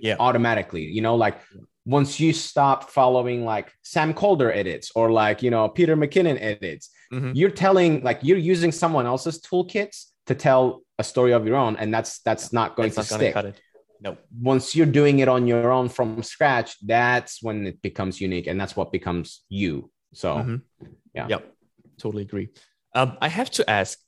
Yeah. 0.00 0.16
automatically. 0.18 0.82
You 0.82 1.00
know, 1.02 1.14
like 1.14 1.40
once 1.86 2.18
you 2.20 2.32
stop 2.32 2.90
following 2.90 3.44
like 3.44 3.72
Sam 3.82 4.12
Kolder 4.12 4.50
edits 4.54 4.90
or 4.94 5.10
like 5.12 5.42
you 5.42 5.50
know 5.50 5.68
Peter 5.68 5.96
McKinnon 5.96 6.38
edits, 6.40 6.90
Mhm. 7.12 7.32
you're 7.34 7.50
telling 7.50 8.02
like 8.02 8.18
you're 8.22 8.38
using 8.38 8.70
someone 8.72 9.06
else's 9.06 9.40
toolkits 9.40 10.06
to 10.26 10.34
tell 10.34 10.82
a 10.98 11.04
story 11.04 11.32
of 11.32 11.46
your 11.46 11.56
own, 11.56 11.76
and 11.76 11.92
that's 11.94 12.20
that's 12.20 12.52
not 12.52 12.76
going 12.76 12.88
It's 12.88 12.96
to 12.96 13.14
not 13.14 13.20
stick. 13.20 13.54
No. 14.00 14.16
Once 14.40 14.76
you're 14.76 14.86
doing 15.00 15.18
it 15.20 15.28
on 15.28 15.46
your 15.46 15.72
own 15.72 15.88
from 15.88 16.22
scratch, 16.22 16.76
that's 16.86 17.42
when 17.42 17.66
it 17.66 17.80
becomes 17.82 18.20
unique, 18.20 18.46
and 18.46 18.60
that's 18.60 18.76
what 18.76 18.92
becomes 18.92 19.44
you. 19.48 19.90
So. 20.12 20.36
Mhm. 20.36 20.62
yeah. 21.14 21.26
Yep. 21.28 21.52
Totally 21.98 22.22
agree. 22.22 22.48
Um, 22.94 23.16
I 23.20 23.28
have 23.28 23.50
to 23.52 23.68
ask, 23.68 23.98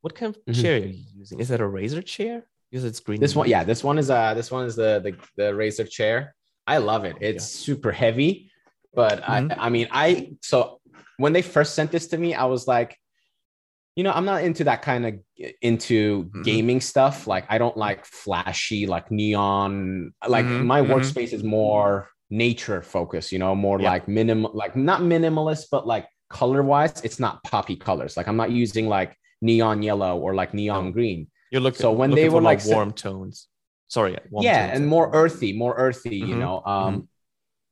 what 0.00 0.14
kind 0.14 0.34
of 0.34 0.42
Mhm. 0.46 0.62
chair 0.62 0.74
are 0.80 0.86
you 0.86 1.04
using? 1.14 1.40
Is 1.40 1.48
that 1.48 1.60
a 1.60 1.64
Razer 1.64 2.04
chair? 2.04 2.46
Because 2.70 2.84
it's 2.84 3.00
green. 3.00 3.20
This 3.20 3.34
one, 3.34 3.48
yeah, 3.48 3.64
this 3.64 3.82
one 3.82 3.98
is 3.98 4.08
uh 4.10 4.32
this 4.34 4.50
one 4.50 4.64
is 4.66 4.76
the 4.76 5.00
the, 5.04 5.12
the 5.36 5.52
Razer 5.52 5.88
chair. 5.88 6.34
I 6.66 6.78
love 6.78 7.04
it. 7.04 7.16
It's 7.20 7.44
super 7.44 7.92
heavy, 7.92 8.50
but 8.94 9.22
Mhm. 9.22 9.52
I 9.58 9.66
I 9.66 9.68
mean 9.70 9.88
I 9.90 10.36
so 10.42 10.77
when 11.16 11.32
they 11.32 11.42
first 11.42 11.74
sent 11.74 11.90
this 11.92 12.08
to 12.08 12.18
me, 12.18 12.34
I 12.34 12.44
was 12.44 12.66
like, 12.66 12.96
you 13.96 14.04
know, 14.04 14.12
I'm 14.12 14.24
not 14.24 14.44
into 14.44 14.64
that 14.64 14.82
kind 14.82 15.06
of 15.06 15.14
into 15.60 16.24
Mhm. 16.34 16.44
gaming 16.44 16.80
stuff. 16.80 17.26
Like 17.26 17.46
I 17.48 17.58
don't 17.58 17.76
like 17.76 18.04
flashy, 18.06 18.86
like 18.86 19.10
neon. 19.10 20.14
Like 20.26 20.46
Mhm, 20.46 20.64
my 20.66 20.80
mhm. 20.80 20.90
workspace 20.90 21.32
is 21.32 21.42
more 21.42 22.08
nature 22.30 22.82
focused, 22.82 23.32
you 23.32 23.38
know, 23.40 23.54
more 23.54 23.80
Yeah. 23.80 23.90
like 23.90 24.06
minimal, 24.06 24.52
like 24.54 24.76
not 24.76 25.00
minimalist, 25.00 25.66
but 25.70 25.86
like 25.86 26.06
color 26.30 26.62
wise, 26.62 27.00
it's 27.02 27.18
not 27.18 27.42
poppy 27.42 27.74
colors. 27.74 28.16
Like 28.16 28.28
I'm 28.28 28.36
not 28.36 28.50
using 28.52 28.86
like 28.88 29.16
neon 29.42 29.82
yellow 29.82 30.16
or 30.18 30.34
like 30.34 30.54
neon 30.54 30.86
No. 30.86 30.92
green. 30.92 31.28
You're 31.50 31.60
looking. 31.62 31.80
So 31.80 31.90
when 31.90 32.10
looking 32.10 32.24
they 32.26 32.28
were, 32.28 32.40
like, 32.42 32.64
warm 32.66 32.92
tones. 32.92 33.48
Sorry. 33.88 34.16
Warm 34.30 34.44
yeah 34.44 34.66
tones. 34.66 34.78
and 34.78 34.86
more 34.86 35.10
earthy 35.12 35.52
more 35.54 35.74
earthy 35.76 36.16
you 36.16 36.36
Mhm, 36.36 36.40
know 36.40 36.62
um 36.64 37.08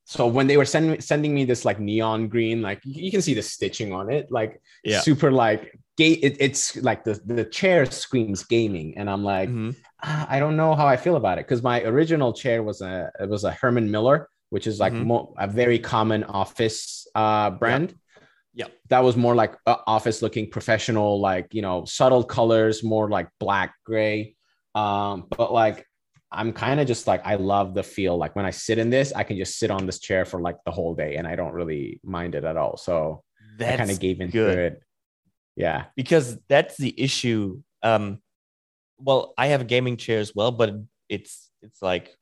so 0.08 0.26
when 0.36 0.46
they 0.46 0.56
were 0.56 0.64
sending 0.64 1.00
sending 1.00 1.34
me 1.34 1.44
this 1.44 1.64
like 1.64 1.78
neon 1.80 2.28
green 2.28 2.62
like 2.62 2.80
you 2.84 3.10
can 3.10 3.20
see 3.20 3.34
the 3.34 3.42
stitching 3.42 3.92
on 3.92 4.06
it 4.16 4.30
like 4.30 4.52
Yeah. 4.84 5.00
super 5.00 5.30
like 5.32 5.62
gay 5.98 6.12
it, 6.26 6.36
it's 6.46 6.76
like 6.88 7.02
the 7.04 7.14
the 7.26 7.44
chair 7.44 7.84
screams 7.86 8.44
gaming 8.44 8.88
and 8.98 9.10
i'm 9.10 9.24
like 9.24 9.48
Mhm. 9.50 9.74
ah, 10.02 10.26
i 10.30 10.38
don't 10.38 10.56
know 10.56 10.72
how 10.80 10.86
i 10.86 10.96
feel 10.96 11.16
about 11.16 11.38
it 11.38 11.44
because 11.46 11.62
my 11.62 11.82
original 11.82 12.32
chair 12.32 12.62
was 12.62 12.78
a 12.82 13.10
it 13.20 13.28
was 13.28 13.42
a 13.44 13.52
herman 13.60 13.90
miller 13.90 14.28
which 14.50 14.66
is 14.70 14.78
like 14.78 14.92
Mhm. 14.92 15.06
mo- 15.10 15.34
a 15.38 15.48
very 15.62 15.78
common 15.94 16.22
office 16.42 17.06
uh 17.14 17.50
brand 17.50 17.88
Yeah. 18.54 18.68
that 18.92 19.02
was 19.08 19.16
more 19.16 19.34
like 19.42 19.52
uh, 19.66 19.78
office 19.96 20.22
looking 20.24 20.46
professional 20.56 21.10
like 21.30 21.46
you 21.56 21.62
know 21.66 21.84
subtle 21.84 22.24
colors 22.36 22.76
more 22.94 23.06
like 23.16 23.28
black 23.44 23.70
gray 23.88 24.36
um 24.82 25.14
but 25.36 25.50
like 25.62 25.78
i'm 26.36 26.52
kind 26.52 26.78
of 26.80 26.86
just 26.86 27.06
like 27.06 27.20
i 27.24 27.34
love 27.34 27.74
the 27.74 27.82
feel 27.82 28.16
like 28.16 28.36
when 28.36 28.44
i 28.44 28.50
sit 28.50 28.78
in 28.78 28.90
this 28.90 29.12
i 29.14 29.22
can 29.22 29.36
just 29.36 29.58
sit 29.58 29.70
on 29.70 29.86
this 29.86 29.98
chair 29.98 30.24
for 30.24 30.40
like 30.40 30.56
the 30.64 30.70
whole 30.70 30.94
day 30.94 31.16
and 31.16 31.26
i 31.26 31.34
don't 31.34 31.52
really 31.52 32.00
mind 32.04 32.34
it 32.34 32.44
at 32.44 32.56
all 32.56 32.76
so 32.76 33.22
i 33.40 33.44
That's 33.58 33.78
kind 33.78 33.90
of 33.90 33.98
gave 34.00 34.20
into 34.20 34.32
good. 34.32 34.58
it 34.58 34.82
yeah 35.56 35.84
because 35.96 36.38
that's 36.48 36.76
the 36.76 36.94
issue. 37.00 37.62
Um, 37.82 38.20
well, 38.98 39.34
I 39.36 39.48
have 39.48 39.62
a 39.62 39.64
gaming 39.64 39.96
chair 39.96 40.20
as 40.20 40.32
well, 40.34 40.52
but 40.52 40.74
it's 41.08 41.50
it's 41.62 41.80
like 41.82 42.14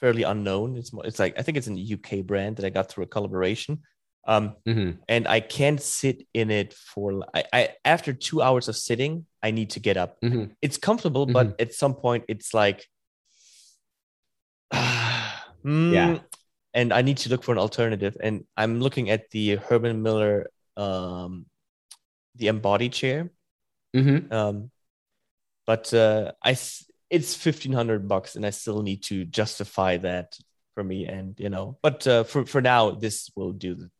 fairly 0.00 0.22
unknown. 0.22 0.76
It's 0.76 0.92
more, 0.92 1.06
it's 1.06 1.18
like 1.18 1.38
I 1.38 1.42
think 1.42 1.56
it's 1.56 1.66
an 1.66 1.78
UK 1.78 2.24
brand 2.24 2.56
that 2.56 2.66
I 2.66 2.70
got 2.70 2.88
through 2.88 3.04
a 3.04 3.08
collaboration. 3.08 3.82
Um, 4.26 4.56
Mhm. 4.66 4.98
and 5.08 5.28
I 5.28 5.40
can't 5.40 5.80
sit 5.80 6.26
in 6.32 6.50
it 6.50 6.72
for 6.72 7.22
I, 7.34 7.44
I 7.52 7.68
after 7.84 8.12
two 8.14 8.40
hours 8.40 8.68
of 8.68 8.76
sitting, 8.76 9.26
I 9.42 9.50
need 9.50 9.70
to 9.70 9.80
get 9.80 9.96
up. 9.96 10.20
Mhm. 10.22 10.56
It's 10.62 10.78
comfortable, 10.78 11.26
but 11.26 11.60
at 11.60 11.74
some 11.74 11.94
point, 11.94 12.24
it's 12.28 12.54
like, 12.54 12.88
mm, 14.72 15.92
Yeah. 15.92 16.18
And 16.72 16.92
I 16.92 17.02
need 17.02 17.18
to 17.18 17.28
look 17.28 17.44
for 17.44 17.52
an 17.52 17.58
alternative. 17.58 18.16
And 18.20 18.46
I'm 18.56 18.80
looking 18.80 19.08
at 19.10 19.30
the 19.30 19.56
Herman 19.56 20.02
Miller, 20.02 20.50
um, 20.76 21.46
the 22.34 22.48
embody 22.48 22.88
chair. 22.88 23.30
Mhm. 23.94 24.32
Um, 24.32 24.70
but 25.66 25.94
uh, 25.94 26.32
I 26.42 26.56
it's 27.10 27.34
fifteen 27.36 27.72
hundred 27.72 28.08
bucks, 28.08 28.34
and 28.34 28.44
I 28.44 28.50
still 28.50 28.82
need 28.82 29.02
to 29.04 29.24
justify 29.24 29.98
that 29.98 30.36
for 30.74 30.82
me. 30.82 31.06
And 31.06 31.38
you 31.38 31.48
know, 31.48 31.78
but 31.80 32.06
uh, 32.06 32.24
for 32.24 32.44
for 32.44 32.60
now, 32.60 32.90
this 32.90 33.30
will 33.36 33.52
do 33.52 33.74
the 33.76 33.90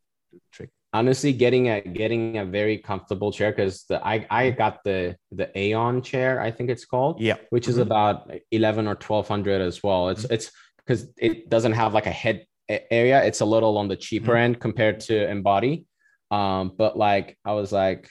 trick. 0.53 0.71
honestly 0.93 1.33
getting 1.33 1.69
a 1.69 1.81
getting 1.81 2.39
a 2.39 2.45
very 2.45 2.79
comfortable 2.79 3.33
chair 3.33 3.51
because 3.53 3.85
the 3.91 3.99
I, 4.07 4.27
I 4.31 4.51
got 4.51 4.75
the 4.85 5.17
the 5.33 5.47
Aeron 5.57 6.03
chair 6.03 6.41
i 6.41 6.51
think 6.51 6.71
it's 6.71 6.85
called 6.85 7.21
Yeah, 7.21 7.37
which 7.51 7.67
is 7.69 7.77
Mhm. 7.77 7.83
about 7.89 8.17
11 8.51 8.87
or 8.87 8.95
1200 8.97 9.61
as 9.61 9.83
well 9.83 10.09
it's 10.13 10.23
Mm-hmm. 10.25 10.35
it's 10.35 10.51
because 10.79 11.01
it 11.19 11.49
doesn't 11.49 11.73
have 11.73 11.95
like 11.95 12.07
a 12.07 12.17
head 12.23 12.47
area 12.91 13.25
it's 13.25 13.41
a 13.41 13.45
little 13.55 13.77
on 13.79 13.89
the 13.89 13.97
cheaper 13.97 14.33
Mm-hmm. 14.33 14.45
end 14.45 14.61
compared 14.61 15.01
to 15.09 15.15
embody 15.29 15.87
um 16.31 16.73
but 16.79 16.97
like 16.97 17.37
i 17.45 17.53
was 17.53 17.71
like 17.73 18.09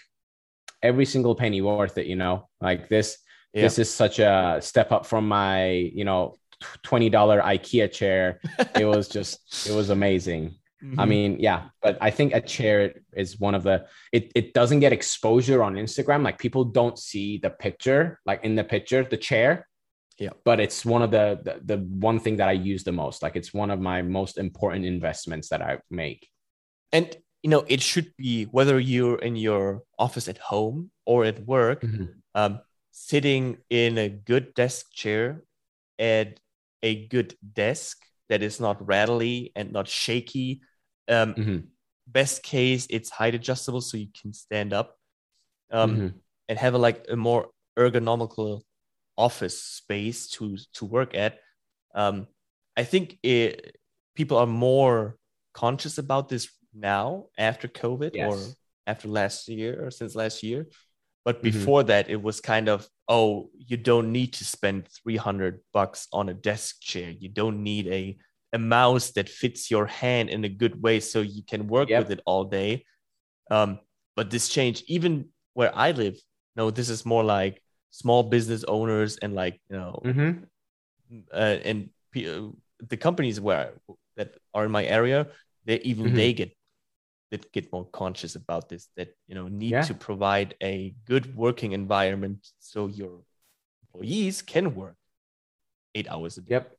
every 0.81 1.05
single 1.05 1.35
penny 1.35 1.61
worth 1.61 1.97
it 1.97 2.07
you 2.07 2.15
know 2.23 2.47
like 2.61 2.89
this 2.89 3.17
yeah. 3.53 3.61
this 3.63 3.79
is 3.79 3.89
such 3.89 4.19
a 4.19 4.57
step 4.61 4.91
up 4.91 5.05
from 5.05 5.27
my 5.27 5.71
you 5.99 6.05
know 6.05 6.35
$20 6.83 7.41
ikea 7.55 7.91
chair 7.91 8.39
it 8.81 8.85
was 8.85 9.07
just 9.07 9.39
it 9.67 9.73
was 9.79 9.89
amazing 9.89 10.55
I 10.83 11.05
Mhm. 11.05 11.07
mean, 11.07 11.31
yeah, 11.39 11.69
but 11.81 11.97
I 12.01 12.11
think 12.11 12.33
a 12.33 12.41
chair 12.41 12.93
is 13.15 13.39
one 13.39 13.55
of 13.55 13.63
the 13.63 13.87
it 14.11 14.31
it 14.35 14.53
doesn't 14.53 14.81
get 14.81 14.91
exposure 14.91 15.63
on 15.63 15.75
Instagram. 15.75 16.23
Like 16.23 16.37
people 16.37 16.65
don't 16.65 16.99
see 16.99 17.37
the 17.37 17.49
picture, 17.49 18.19
like 18.25 18.43
in 18.43 18.55
the 18.55 18.63
picture, 18.65 19.01
the 19.03 19.17
chair. 19.17 19.67
Yeah. 20.19 20.33
But 20.43 20.59
it's 20.59 20.85
one 20.85 21.01
of 21.01 21.11
the, 21.11 21.39
the 21.45 21.53
the 21.75 21.77
one 22.09 22.19
thing 22.19 22.35
that 22.37 22.49
I 22.49 22.53
use 22.73 22.83
the 22.83 22.91
most. 22.91 23.23
Like 23.23 23.35
it's 23.39 23.53
one 23.53 23.71
of 23.71 23.79
my 23.79 24.01
most 24.01 24.37
important 24.37 24.85
investments 24.85 25.47
that 25.49 25.61
I 25.61 25.79
make. 25.89 26.27
and 26.91 27.07
you 27.43 27.49
know, 27.49 27.65
it 27.67 27.81
should 27.81 28.09
be 28.15 28.45
whether 28.55 28.79
you're 28.79 29.19
in 29.19 29.35
your 29.35 29.83
office 29.99 30.27
at 30.29 30.37
home 30.37 30.91
or 31.05 31.25
at 31.25 31.39
work, 31.45 31.81
Mm-hmm. 31.81 32.05
um, 32.35 32.59
sitting 32.91 33.57
in 33.69 33.97
a 33.97 34.07
good 34.09 34.53
desk 34.53 34.91
chair 34.93 35.43
at 35.99 36.39
a 36.83 37.07
good 37.07 37.35
desk 37.53 37.97
that 38.29 38.41
is 38.43 38.59
not 38.59 38.77
rattly 38.87 39.51
and 39.57 39.71
not 39.73 39.87
shaky. 39.89 40.61
Um, 41.07 41.33
Mhm. 41.35 41.67
Best 42.05 42.43
case, 42.43 42.85
it's 42.89 43.09
height 43.09 43.33
adjustable 43.33 43.79
so 43.81 43.95
you 43.97 44.09
can 44.21 44.33
stand 44.33 44.73
up 44.73 44.97
um, 45.71 45.95
Mhm. 45.95 46.13
and 46.49 46.59
have 46.59 46.73
a, 46.73 46.77
like 46.77 47.05
a 47.09 47.15
more 47.15 47.49
ergonomical 47.79 48.61
office 49.17 49.61
space 49.63 50.27
to 50.31 50.57
to 50.73 50.85
work 50.85 51.15
at. 51.15 51.39
Um, 51.95 52.27
I 52.75 52.83
think 52.83 53.19
it, 53.23 53.77
people 54.15 54.37
are 54.37 54.45
more 54.47 55.17
conscious 55.53 55.97
about 55.97 56.27
this 56.27 56.49
now 56.73 57.27
after 57.37 57.67
COVID 57.69 58.11
Yes. 58.13 58.27
or 58.27 58.53
after 58.85 59.07
last 59.07 59.47
year 59.47 59.85
or 59.85 59.91
since 59.91 60.13
last 60.15 60.43
year. 60.43 60.67
But 61.23 61.41
Mhm. 61.41 61.43
before 61.43 61.83
that, 61.83 62.09
it 62.09 62.21
was 62.21 62.41
kind 62.41 62.67
of, 62.67 62.87
oh, 63.07 63.49
you 63.55 63.77
don't 63.77 64.11
need 64.11 64.33
to 64.33 64.43
spend 64.45 64.89
300 64.89 65.61
bucks 65.71 66.07
on 66.11 66.27
a 66.29 66.33
desk 66.33 66.81
chair. 66.81 67.11
You 67.11 67.29
don't 67.29 67.63
need 67.63 67.87
a, 67.87 68.17
a 68.53 68.59
mouse 68.59 69.11
that 69.11 69.27
fits 69.29 69.69
your 69.71 69.85
hand 69.87 70.29
in 70.29 70.45
a 70.45 70.49
good 70.49 70.81
way 70.81 70.99
so 70.99 71.21
you 71.21 71.43
can 71.43 71.67
work 71.67 71.89
Yep. 71.89 71.99
with 72.03 72.11
it 72.11 72.21
all 72.25 72.45
day. 72.45 72.85
Um, 73.51 73.79
but 74.15 74.29
this 74.29 74.47
change, 74.47 74.83
even 74.87 75.29
where 75.53 75.75
I 75.75 75.91
live, 75.91 76.17
no, 76.55 76.69
this 76.71 76.89
is 76.89 77.05
more 77.05 77.23
like 77.23 77.61
small 77.89 78.23
business 78.23 78.63
owners 78.65 79.17
and 79.17 79.33
like, 79.33 79.59
you 79.69 79.75
know, 79.77 79.99
Mhm. 80.05 80.47
uh, 81.33 81.57
and 81.65 81.89
uh, 82.15 82.49
the 82.89 82.97
companies 82.97 83.41
where 83.41 83.73
that 84.15 84.35
are 84.53 84.65
in 84.65 84.71
my 84.71 84.85
area, 84.85 85.27
they 85.65 85.79
even 85.81 86.05
Mhm. 86.11 86.15
they 86.15 86.33
get 86.33 86.55
that 87.31 87.51
get 87.51 87.71
more 87.73 87.85
conscious 87.89 88.35
about 88.35 88.69
this. 88.69 88.89
That 88.95 89.09
you 89.27 89.35
know 89.35 89.47
need 89.47 89.71
Yeah. 89.71 89.81
to 89.89 89.93
provide 89.93 90.55
a 90.61 90.93
good 91.05 91.35
working 91.35 91.71
environment 91.73 92.47
so 92.59 92.87
your 92.87 93.23
employees 93.81 94.41
can 94.41 94.75
work 94.75 94.95
eight 95.95 96.07
hours 96.09 96.37
a 96.37 96.41
day. 96.41 96.51
Yep. 96.55 96.77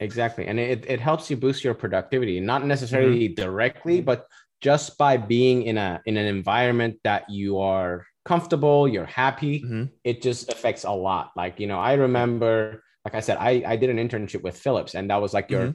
Exactly. 0.00 0.46
And 0.46 0.60
it, 0.60 0.84
it 0.88 1.00
helps 1.00 1.28
you 1.30 1.36
boost 1.36 1.64
your 1.64 1.74
productivity, 1.74 2.38
not 2.40 2.64
necessarily 2.64 3.28
directly, 3.28 4.00
but 4.00 4.26
just 4.60 4.96
by 4.98 5.16
being 5.16 5.62
in 5.62 5.76
a 5.78 6.00
in 6.06 6.16
an 6.16 6.26
environment 6.26 6.98
that 7.04 7.28
you 7.30 7.58
are 7.58 8.06
comfortable, 8.24 8.86
you're 8.86 9.06
happy, 9.06 9.62
Mhm. 9.62 9.90
it 10.04 10.22
just 10.22 10.50
affects 10.52 10.84
a 10.84 10.90
lot. 10.90 11.30
Like, 11.36 11.58
you 11.60 11.66
know, 11.66 11.78
I 11.78 11.94
remember, 11.94 12.82
like 13.04 13.14
I 13.14 13.20
said, 13.20 13.38
I, 13.40 13.62
I 13.66 13.76
did 13.76 13.90
an 13.90 13.96
internship 13.96 14.42
with 14.42 14.56
Philips, 14.58 14.94
and 14.94 15.10
that 15.10 15.20
was 15.20 15.32
like 15.34 15.50
your 15.50 15.74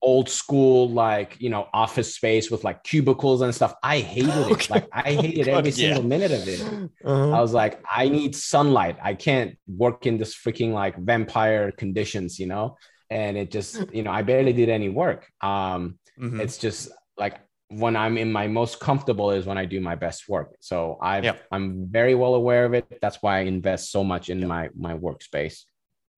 old 0.00 0.28
school, 0.28 0.88
like, 0.90 1.36
you 1.40 1.48
know, 1.48 1.68
office 1.72 2.14
space 2.16 2.50
with 2.50 2.64
like 2.64 2.82
cubicles 2.82 3.40
and 3.42 3.54
stuff. 3.54 3.74
I 3.84 3.98
hated 4.00 4.34
it. 4.34 4.46
Okay. 4.52 4.66
Like 4.74 4.88
I 4.92 5.14
Oh, 5.16 5.22
hated 5.22 5.46
God, 5.46 5.58
every 5.58 5.70
yeah. 5.70 5.76
single 5.94 6.02
minute 6.02 6.32
of 6.32 6.48
it. 6.48 6.60
Uh-huh. 7.04 7.30
I 7.30 7.40
was 7.40 7.52
like, 7.52 7.80
I 7.90 8.08
need 8.08 8.34
sunlight. 8.34 8.96
I 9.02 9.14
can't 9.14 9.56
work 9.68 10.06
in 10.06 10.18
this 10.18 10.34
freaking 10.34 10.72
like 10.72 10.96
vampire 10.98 11.70
conditions, 11.70 12.38
you 12.40 12.46
know? 12.46 12.76
And 13.12 13.36
it 13.36 13.50
just, 13.50 13.72
you 13.92 14.02
know, 14.04 14.10
I 14.10 14.22
barely 14.22 14.52
did 14.52 14.68
any 14.78 14.88
work. 14.88 15.20
Um, 15.42 15.98
Mhm. 16.18 16.40
it's 16.44 16.56
just 16.66 16.80
like 17.24 17.34
when 17.68 17.94
I'm 17.96 18.16
in 18.24 18.30
my 18.40 18.46
most 18.48 18.74
comfortable 18.80 19.28
is 19.36 19.44
when 19.46 19.58
I 19.58 19.66
do 19.74 19.80
my 19.80 19.96
best 20.06 20.28
work. 20.28 20.50
So 20.60 20.98
I 21.00 21.14
Yeah. 21.28 21.36
I'm 21.54 21.66
very 21.98 22.14
well 22.22 22.34
aware 22.34 22.64
of 22.68 22.72
it. 22.78 22.84
That's 23.04 23.18
why 23.22 23.32
I 23.40 23.42
invest 23.56 23.84
so 23.90 24.00
much 24.12 24.24
in 24.32 24.38
my 24.46 24.62
my 24.86 24.94
workspace. 25.06 25.56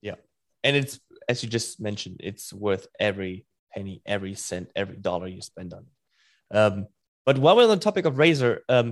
Yeah. 0.09 0.19
And 0.65 0.77
it's 0.77 0.95
as 1.29 1.43
you 1.43 1.49
just 1.59 1.81
mentioned, 1.89 2.17
it's 2.31 2.53
worth 2.53 2.87
every 3.09 3.35
penny, 3.75 3.97
every 4.07 4.35
cent, 4.35 4.67
every 4.83 4.97
dollar 5.09 5.27
you 5.37 5.43
spend 5.53 5.71
on 5.75 5.83
it. 5.89 5.95
Um, 6.59 6.75
but 7.27 7.39
while 7.39 7.57
we're 7.57 7.65
on 7.71 7.79
the 7.79 7.89
topic 7.89 8.05
of 8.07 8.15
Razer 8.25 8.53
um, 8.69 8.89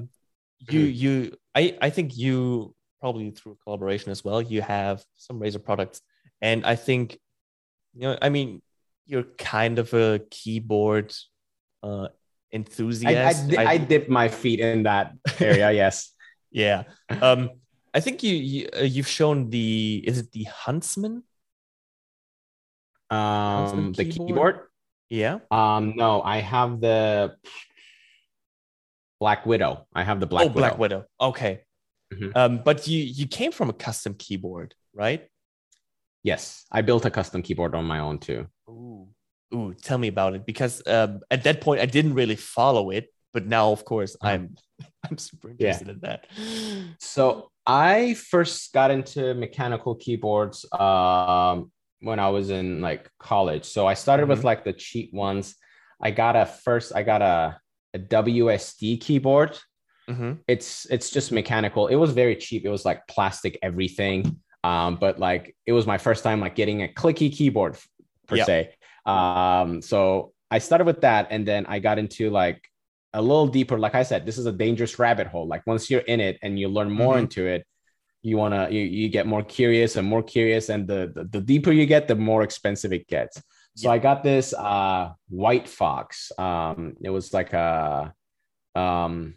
you 0.73 0.81
Mhm. 0.81 0.97
you 1.03 1.13
I 1.61 1.63
I 1.87 1.91
think 1.97 2.09
you 2.23 2.75
probably 3.03 3.31
through 3.37 3.57
collaboration 3.65 4.11
as 4.13 4.21
well. 4.27 4.41
You 4.53 4.61
have 4.63 4.97
some 5.27 5.37
Razer 5.43 5.63
products, 5.69 5.99
and 6.41 6.59
I 6.75 6.77
think 6.89 7.07
you 7.95 8.03
know. 8.03 8.19
I 8.21 8.29
mean, 8.29 8.63
you're 9.07 9.25
kind 9.39 9.79
of 9.79 9.93
a 9.95 10.21
keyboard 10.31 11.13
uh, 11.83 11.87
I, 11.87 12.05
I, 12.05 12.09
enthusiast. 12.53 13.59
I 13.59 13.79
dip 13.79 14.09
my 14.09 14.29
feet 14.29 14.61
in 14.61 14.85
that 14.85 15.15
area. 15.41 15.73
yes. 15.83 16.13
yeah. 16.51 16.85
Um, 17.09 17.51
I 17.95 18.01
think 18.01 18.23
you, 18.23 18.35
you 18.35 18.69
uh, 18.77 18.83
you've 18.83 19.09
shown 19.09 19.51
the 19.51 20.03
is 20.07 20.19
it 20.19 20.33
the 20.33 20.45
Huntsman? 20.45 21.25
Um, 23.11 23.93
the 23.93 24.05
keyboard? 24.05 24.29
keyboard. 24.29 24.61
Yeah. 25.11 25.39
Um, 25.51 25.95
no, 25.97 26.23
I 26.23 26.39
have 26.39 26.81
the 26.81 27.37
Black 29.21 29.45
Widow. 29.45 29.87
I 29.95 30.05
have 30.05 30.21
the 30.21 30.27
Black 30.27 30.45
Widow. 30.45 30.53
oh, 30.53 30.55
Widow. 30.55 30.69
Black 30.69 30.79
Widow. 30.79 31.05
Okay. 31.21 31.61
Mhm. 32.15 32.33
Um, 32.35 32.63
but 32.65 32.87
you 32.87 33.03
you 33.03 33.27
came 33.27 33.53
from 33.53 33.69
a 33.69 33.75
custom 33.75 34.15
keyboard, 34.15 34.75
right? 34.95 35.29
Yes, 36.23 36.65
I 36.71 36.83
built 36.83 37.05
a 37.05 37.11
custom 37.11 37.43
keyboard 37.43 37.75
on 37.75 37.85
my 37.85 37.99
own 37.99 38.19
too. 38.19 38.47
Ooh. 38.69 39.09
Ooh, 39.55 39.75
tell 39.75 39.99
me 39.99 40.09
about 40.09 40.35
it 40.35 40.47
because 40.47 40.83
um, 40.87 41.21
at 41.31 41.45
that 41.45 41.61
point 41.61 41.81
I 41.81 41.87
didn't 41.87 42.15
really 42.15 42.37
follow 42.37 42.91
it, 42.91 43.09
but 43.35 43.47
now 43.47 43.71
of 43.73 43.85
course 43.85 44.17
Uh-huh. 44.21 44.33
I'm 44.35 44.57
I'm 45.11 45.19
super 45.19 45.49
Yeah. 45.59 45.69
interested 45.79 45.89
in 45.89 46.01
that. 46.01 46.27
So 46.99 47.51
I 47.67 48.15
first 48.15 48.73
got 48.73 48.91
into 48.91 49.35
mechanical 49.35 49.95
keyboards 49.97 50.65
um, 50.73 51.71
when 52.01 52.19
I 52.19 52.29
was 52.31 52.51
in 52.51 52.81
like 52.81 53.11
college. 53.19 53.65
So 53.65 53.87
I 53.87 53.95
started 53.95 54.29
with 54.29 54.43
like 54.45 54.65
the 54.65 54.73
cheap 54.73 55.13
ones. 55.13 55.55
I 56.01 56.11
got 56.11 56.35
a 56.37 56.47
first. 56.47 56.93
I 56.95 57.03
got 57.03 57.23
a, 57.23 57.59
a 57.95 57.99
WSD 57.99 59.01
keyboard. 59.01 59.59
Mhm. 60.11 60.39
It's 60.49 60.87
it's 60.91 61.11
just 61.11 61.31
mechanical. 61.31 61.87
It 61.89 61.97
was 61.97 62.13
very 62.13 62.35
cheap. 62.37 62.65
It 62.65 62.71
was 62.71 62.85
like 62.85 63.07
plastic 63.07 63.59
everything. 63.63 64.41
Um, 64.65 64.97
but 64.97 65.19
like 65.19 65.57
it 65.67 65.73
was 65.73 65.87
my 65.87 65.99
first 65.99 66.23
time 66.25 66.41
like 66.41 66.55
getting 66.55 66.83
a 66.83 66.89
clicky 66.89 67.33
keyboard 67.33 67.77
per 68.29 68.37
Yeah. 68.37 68.45
se. 68.45 68.71
Um, 69.07 69.83
so 69.83 70.33
I 70.51 70.59
started 70.59 70.85
with 70.87 71.01
that, 71.03 71.29
and 71.31 71.47
then 71.47 71.67
I 71.67 71.79
got 71.81 71.99
into 71.99 72.31
like 72.31 72.63
a 73.13 73.21
little 73.21 73.49
deeper. 73.49 73.79
Like 73.79 73.95
I 73.95 74.05
said, 74.05 74.25
this 74.25 74.39
is 74.39 74.47
a 74.47 74.53
dangerous 74.53 74.99
rabbit 74.99 75.27
hole. 75.27 75.47
Like 75.49 75.67
once 75.67 75.91
you're 75.91 76.01
in 76.15 76.21
it 76.21 76.39
and 76.43 76.59
you 76.59 76.69
learn 76.69 76.91
more 76.91 77.17
Mhm. 77.17 77.21
into 77.23 77.47
it, 77.47 77.67
you 78.23 78.37
wanna 78.37 78.69
you, 78.71 78.81
you 78.83 79.09
get 79.09 79.27
more 79.27 79.43
curious 79.43 79.97
and 79.97 80.07
more 80.07 80.23
curious, 80.23 80.69
and 80.69 80.87
the, 80.87 81.11
the 81.15 81.25
the 81.25 81.41
deeper 81.41 81.73
you 81.73 81.87
get, 81.87 82.07
the 82.07 82.15
more 82.15 82.43
expensive 82.43 82.93
it 82.93 83.09
gets. 83.09 83.37
So 83.75 83.89
Yeah. 83.89 83.95
I 83.95 83.99
got 83.99 84.23
this 84.23 84.55
uh 84.55 85.11
White 85.29 85.67
Fox. 85.69 86.31
Um, 86.39 86.95
it 87.03 87.11
was 87.11 87.33
like 87.35 87.53
a 87.53 88.15
um 88.77 89.35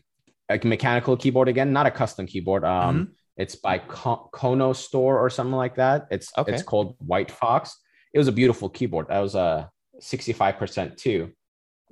a 0.49 0.59
mechanical 0.63 1.17
keyboard 1.17 1.47
again, 1.47 1.73
not 1.73 1.87
a 1.87 1.91
custom 1.91 2.27
keyboard. 2.27 2.63
Um, 2.63 2.95
Mm-hmm. 2.95 3.11
It's 3.37 3.55
by 3.55 3.79
Ko- 3.79 4.29
Kono 4.33 4.75
Store 4.75 5.19
or 5.19 5.29
something 5.29 5.55
like 5.55 5.75
that. 5.75 6.07
It's 6.11 6.31
Okay. 6.37 6.53
it's 6.53 6.63
called 6.63 6.95
White 6.99 7.31
Fox. 7.31 7.77
It 8.13 8.17
was 8.17 8.27
a 8.27 8.31
beautiful 8.31 8.69
keyboard. 8.69 9.07
That 9.09 9.19
was 9.19 9.35
a 9.35 9.69
sixty 9.99 10.33
five 10.33 10.57
percent 10.57 10.97
too. 10.97 11.31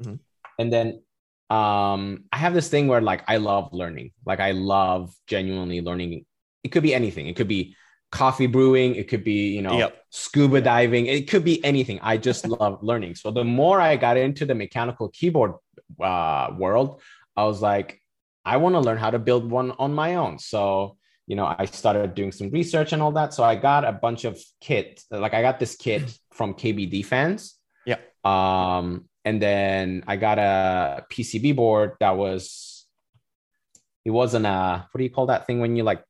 Mhm. 0.01 0.19
And 0.59 0.71
then 0.71 1.01
um, 1.49 2.23
I 2.31 2.37
have 2.37 2.53
this 2.53 2.69
thing 2.69 2.87
where 2.87 3.01
like 3.01 3.23
I 3.27 3.37
love 3.37 3.69
learning. 3.73 4.11
Like 4.25 4.39
I 4.39 4.51
love 4.51 5.13
genuinely 5.27 5.81
learning. 5.81 6.25
It 6.63 6.69
could 6.69 6.83
be 6.83 6.93
anything. 6.95 7.27
It 7.27 7.35
could 7.35 7.47
be 7.49 7.75
coffee 8.11 8.47
brewing. 8.47 8.95
It 8.95 9.07
could 9.09 9.23
be 9.23 9.49
you 9.53 9.61
know 9.61 9.77
Yep. 9.77 10.01
scuba 10.11 10.61
diving. 10.61 11.07
It 11.07 11.29
could 11.29 11.43
be 11.43 11.63
anything. 11.65 11.99
I 12.01 12.17
just 12.17 12.47
love 12.47 12.81
learning. 12.81 13.15
So 13.15 13.31
the 13.31 13.43
more 13.43 13.81
I 13.81 13.97
got 13.97 14.17
into 14.17 14.45
the 14.45 14.55
mechanical 14.55 15.09
keyboard 15.09 15.53
uh, 16.01 16.51
world, 16.57 17.01
I 17.35 17.43
was 17.43 17.61
like, 17.61 17.99
I 18.45 18.57
want 18.57 18.75
to 18.75 18.79
learn 18.79 18.97
how 18.97 19.11
to 19.11 19.19
build 19.19 19.49
one 19.51 19.71
on 19.71 19.93
my 19.93 20.15
own. 20.15 20.39
So 20.39 20.97
you 21.27 21.35
know, 21.35 21.53
I 21.57 21.65
started 21.65 22.15
doing 22.15 22.31
some 22.31 22.49
research 22.49 22.93
and 22.93 23.01
all 23.01 23.11
that. 23.13 23.33
So 23.33 23.43
I 23.43 23.55
got 23.55 23.85
a 23.85 23.91
bunch 23.93 24.25
of 24.25 24.39
kit. 24.59 25.01
Like 25.09 25.33
I 25.33 25.41
got 25.41 25.59
this 25.59 25.75
kit 25.75 26.03
from 26.33 26.53
KBD 26.53 27.05
fans. 27.05 27.55
Yeah. 27.85 27.97
Um, 28.23 29.05
and 29.25 29.41
then 29.41 30.03
I 30.07 30.17
got 30.17 30.37
a 30.37 31.05
PCB 31.09 31.55
board 31.55 31.93
that 31.99 32.17
was. 32.17 32.85
It 34.05 34.11
wasn't 34.11 34.45
a 34.45 34.85
what 34.91 34.97
do 34.97 35.03
you 35.03 35.09
call 35.09 35.27
that 35.27 35.47
thing 35.47 35.59
when 35.61 35.75
you 35.77 35.83
like? 35.83 36.03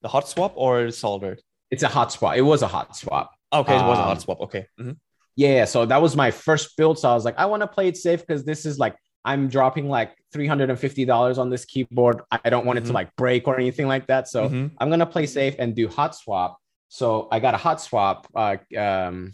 The 0.00 0.08
hot 0.08 0.28
swap 0.28 0.52
or 0.56 0.90
soldered? 0.90 1.42
It's 1.70 1.82
a 1.82 1.88
hot 1.88 2.12
swap. 2.12 2.36
It 2.36 2.42
was 2.42 2.62
a 2.62 2.66
hot 2.68 2.96
swap. 2.96 3.32
Okay, 3.52 3.74
it 3.74 3.82
was 3.82 3.98
a 3.98 4.02
Um, 4.02 4.08
hot 4.08 4.20
swap. 4.22 4.40
Okay. 4.42 4.66
Mhm. 4.80 4.96
Yeah, 5.36 5.64
so 5.64 5.84
that 5.84 6.00
was 6.00 6.14
my 6.16 6.30
first 6.30 6.76
build. 6.76 6.98
So 6.98 7.10
I 7.10 7.14
was 7.14 7.24
like, 7.24 7.38
I 7.38 7.46
want 7.46 7.62
to 7.62 7.66
play 7.66 7.88
it 7.88 7.96
safe 7.96 8.20
because 8.20 8.44
this 8.44 8.64
is 8.64 8.78
like 8.78 8.96
I'm 9.24 9.48
dropping 9.48 9.88
like 9.88 10.16
three 10.32 10.46
hundred 10.46 10.70
and 10.70 10.78
fifty 10.78 11.04
dollars 11.04 11.38
on 11.38 11.48
this 11.50 11.64
keyboard. 11.64 12.20
I 12.30 12.50
don't 12.50 12.66
want 12.66 12.78
it 12.78 12.84
to 12.86 12.90
Mhm. 12.90 12.94
like 12.94 13.16
break 13.16 13.48
or 13.48 13.56
anything 13.58 13.86
like 13.88 14.06
that. 14.08 14.28
So 14.28 14.48
Mhm. 14.48 14.72
I'm 14.78 14.90
gonna 14.90 15.06
play 15.06 15.26
safe 15.26 15.56
and 15.58 15.74
do 15.74 15.88
hot 15.88 16.14
swap. 16.14 16.58
So 16.88 17.28
I 17.32 17.40
got 17.40 17.54
a 17.54 17.56
hot 17.56 17.80
swap. 17.80 18.26
Uh, 18.34 18.56
um, 18.78 19.32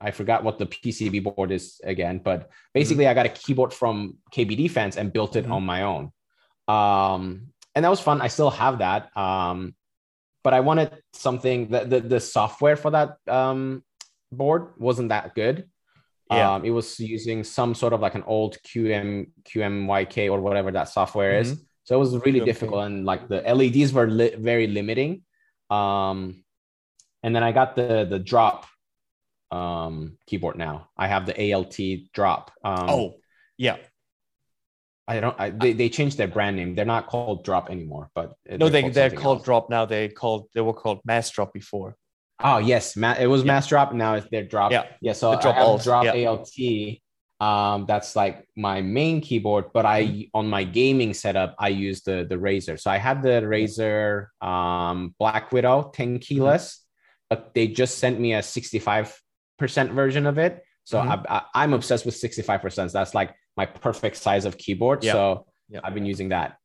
I 0.00 0.10
forgot 0.10 0.44
what 0.44 0.58
the 0.58 0.66
PCB 0.66 1.20
board 1.20 1.50
is 1.50 1.80
again, 1.82 2.18
but 2.22 2.50
basically 2.74 3.06
I 3.08 3.14
got 3.14 3.24
a 3.26 3.30
keyboard 3.30 3.72
from 3.72 4.18
KBD 4.32 4.68
fans 4.68 4.96
and 4.98 5.12
built 5.12 5.36
it 5.36 5.46
Mhm. 5.46 5.52
on 5.52 5.62
my 5.64 5.82
own. 5.82 6.12
Um, 6.68 7.52
and 7.74 7.84
that 7.84 7.88
was 7.88 8.00
fun. 8.00 8.20
I 8.20 8.28
still 8.28 8.50
have 8.50 8.78
that. 8.78 9.16
Um, 9.16 9.74
but 10.44 10.52
I 10.52 10.60
wanted 10.60 11.02
something 11.14 11.68
that 11.70 11.88
the, 11.90 12.00
the 12.00 12.20
software 12.20 12.76
for 12.76 12.90
that 12.90 13.16
um, 13.26 13.82
board 14.30 14.74
wasn't 14.78 15.08
that 15.08 15.34
good. 15.34 15.68
Yeah. 16.30 16.54
Um, 16.54 16.64
it 16.64 16.70
was 16.70 16.98
using 16.98 17.44
some 17.44 17.74
sort 17.74 17.92
of 17.92 18.00
like 18.00 18.14
an 18.16 18.24
old 18.26 18.56
QM 18.66 19.30
QMYK 19.44 20.30
or 20.32 20.40
whatever 20.40 20.72
that 20.72 20.88
software 20.88 21.38
is. 21.38 21.52
So 21.84 21.94
it 21.94 21.98
was 22.00 22.16
really 22.26 22.40
difficult, 22.40 22.84
and 22.84 23.04
like 23.04 23.28
the 23.28 23.42
LEDs 23.42 23.92
were 23.92 24.08
li- 24.08 24.34
very 24.36 24.66
limiting. 24.66 25.22
Um, 25.70 26.42
and 27.22 27.34
then 27.34 27.44
I 27.44 27.52
got 27.52 27.76
the 27.76 28.06
the 28.10 28.18
drop 28.18 28.66
um, 29.52 30.18
keyboard 30.26 30.56
now. 30.58 30.88
I 30.96 31.06
have 31.06 31.26
the 31.26 31.52
ALT 31.54 31.76
drop. 32.12 32.50
Um, 32.64 32.90
Oh, 32.90 33.14
yeah. 33.56 33.76
I 35.08 35.20
don't. 35.20 35.38
I, 35.38 35.50
they 35.50 35.72
they 35.72 35.88
changed 35.88 36.18
their 36.18 36.26
brand 36.26 36.56
name. 36.56 36.74
They're 36.74 36.84
not 36.84 37.06
called 37.06 37.44
Drop 37.44 37.70
anymore, 37.70 38.10
but 38.14 38.34
No, 38.50 38.68
they 38.68 38.82
they're 38.82 39.10
something 39.10 39.20
called 39.20 39.44
drop 39.44 39.70
now. 39.70 39.86
They 39.86 40.08
called 40.08 40.48
they 40.54 40.60
were 40.60 40.74
called 40.74 41.00
mass 41.04 41.30
drop 41.30 41.52
before. 41.52 41.96
Oh 42.40 42.58
yes, 42.58 42.96
ma- 42.96 43.16
it 43.18 43.26
was 43.26 43.42
Yeah. 43.42 43.46
mass 43.52 43.66
drop. 43.66 43.92
Now 43.94 44.14
it's 44.14 44.28
their 44.30 44.44
drop. 44.44 44.72
Yeah. 44.72 44.84
yeah. 45.00 45.12
So 45.12 45.32
The 45.32 45.36
drop 45.38 45.56
I 45.56 45.64
have 45.64 45.82
drop 45.82 46.04
yeah. 46.04 46.28
ALT, 46.28 47.00
Um, 47.38 47.84
that's 47.86 48.16
like 48.16 48.48
my 48.56 48.80
main 48.80 49.20
keyboard, 49.20 49.66
but 49.72 49.84
I 49.84 50.28
on 50.32 50.48
my 50.48 50.64
gaming 50.64 51.12
setup 51.14 51.54
I 51.58 51.68
use 51.68 52.02
the 52.02 52.24
the 52.28 52.36
Razer. 52.36 52.78
So 52.80 52.90
I 52.90 52.96
had 52.98 53.22
the 53.22 53.40
Razer 53.44 54.28
um, 54.42 55.14
Black 55.18 55.52
Widow 55.52 55.90
10 55.94 56.18
keyless, 56.18 56.84
but 57.30 57.52
they 57.54 57.68
just 57.68 57.98
sent 57.98 58.18
me 58.20 58.32
a 58.34 58.40
65% 58.42 59.12
version 59.92 60.26
of 60.26 60.38
it. 60.38 60.62
So 60.84 61.00
Mhm. 61.00 61.24
I, 61.28 61.42
I'm 61.54 61.72
obsessed 61.72 62.06
with 62.06 62.14
65%. 62.14 62.92
That's 62.92 63.14
like 63.14 63.34
my 63.56 63.66
perfect 63.66 64.16
size 64.16 64.44
of 64.44 64.56
keyboard. 64.56 65.02
Yeah. 65.04 65.12
So 65.12 65.46
Yeah. 65.68 65.80
I've 65.84 65.94
been 65.94 66.06
using 66.06 66.28
that. 66.30 66.56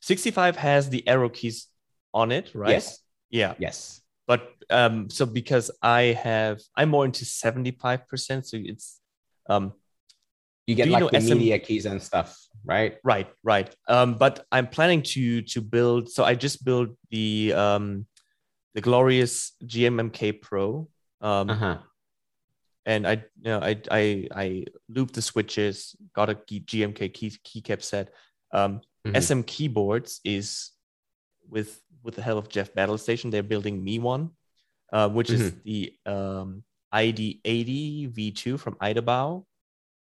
65 0.00 0.56
has 0.56 0.88
the 0.88 1.06
arrow 1.08 1.28
keys 1.28 1.66
on 2.14 2.32
it, 2.32 2.54
right? 2.54 2.70
Yes. 2.72 3.00
Yeah. 3.30 3.54
Yes. 3.58 4.00
But 4.26 4.48
um, 4.70 5.10
so 5.10 5.26
because 5.26 5.70
I 5.82 6.16
have, 6.22 6.60
I'm 6.76 6.88
more 6.90 7.04
into 7.04 7.24
75%. 7.24 8.46
So 8.46 8.56
it's 8.60 9.00
um, 9.48 9.72
You 10.66 10.74
get 10.74 10.84
Do 10.84 10.90
you 10.90 10.94
like 10.94 11.02
know 11.02 11.10
the 11.10 11.20
SM 11.20 11.38
media 11.38 11.58
keys 11.58 11.86
and 11.86 12.00
stuff, 12.02 12.36
right? 12.64 12.96
Right, 13.02 13.28
right. 13.42 13.74
Um, 13.88 14.14
but 14.18 14.46
I'm 14.52 14.68
planning 14.68 15.02
to 15.14 15.42
to 15.42 15.60
build. 15.60 16.08
So 16.10 16.24
I 16.24 16.34
just 16.34 16.64
built 16.64 16.90
the 17.10 17.52
um, 17.54 18.06
the 18.74 18.80
glorious 18.80 19.52
GMMK 19.64 20.40
Pro. 20.40 20.88
Um, 21.20 21.50
Uh-huh. 21.50 21.78
and 22.86 23.06
I 23.06 23.12
you 23.42 23.50
know 23.50 23.60
I 23.60 23.76
I 23.90 24.02
I 24.34 24.46
lubed 24.90 25.12
the 25.12 25.22
switches, 25.22 25.96
got 26.14 26.30
a 26.30 26.34
GMK 26.34 27.12
key 27.12 27.30
keycap 27.44 27.82
set. 27.82 28.14
Um, 28.52 28.80
Mhm. 29.06 29.16
SM 29.16 29.42
Keyboards 29.42 30.20
is 30.24 30.70
with 31.48 31.80
with 32.04 32.14
the 32.14 32.22
help 32.22 32.38
of 32.44 32.48
Jeff 32.48 32.72
Battle 32.74 32.98
Station, 32.98 33.30
They're 33.30 33.42
building 33.42 33.82
me 33.82 33.98
one, 33.98 34.30
uh, 34.92 35.08
which 35.08 35.30
is 35.30 35.52
the 35.64 35.92
um, 36.06 36.64
ID80 36.92 38.08
V2 38.12 38.58
from 38.58 38.74
Idobao, 38.76 39.44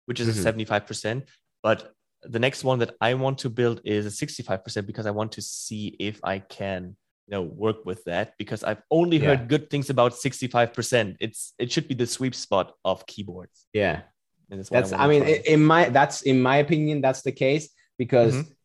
which 0.06 0.20
is 0.20 0.28
Mhm. 0.28 0.38
a 0.40 0.52
75%. 0.52 1.24
But 1.62 1.92
the 2.22 2.38
next 2.38 2.64
one 2.64 2.78
that 2.80 2.94
I 3.00 3.14
want 3.14 3.38
to 3.38 3.50
build 3.50 3.80
is 3.84 4.06
a 4.06 4.10
65% 4.10 4.86
because 4.86 5.06
I 5.06 5.10
want 5.10 5.32
to 5.32 5.42
see 5.42 5.96
if 5.98 6.20
I 6.24 6.38
can 6.40 6.96
you 7.26 7.32
know 7.36 7.42
work 7.42 7.84
with 7.84 8.02
that 8.04 8.34
because 8.38 8.64
I've 8.64 8.82
only 8.90 9.18
Yeah. 9.18 9.26
heard 9.28 9.48
good 9.48 9.70
things 9.70 9.88
about 9.90 10.12
65%. 10.14 11.16
It's 11.20 11.54
it 11.58 11.70
should 11.70 11.86
be 11.86 11.94
the 11.94 12.06
sweep 12.06 12.34
spot 12.34 12.74
of 12.84 13.06
keyboards. 13.06 13.66
Yeah. 13.72 14.02
That's, 14.48 14.70
wanna 14.90 14.96
I 14.96 15.06
mean, 15.06 15.22
in 15.46 15.62
my 15.64 15.88
that's 15.90 16.22
in 16.22 16.42
my 16.42 16.56
opinion, 16.56 17.00
that's 17.00 17.22
the 17.22 17.30
case 17.32 17.70
because 17.98 18.34
Mhm. 18.34 18.56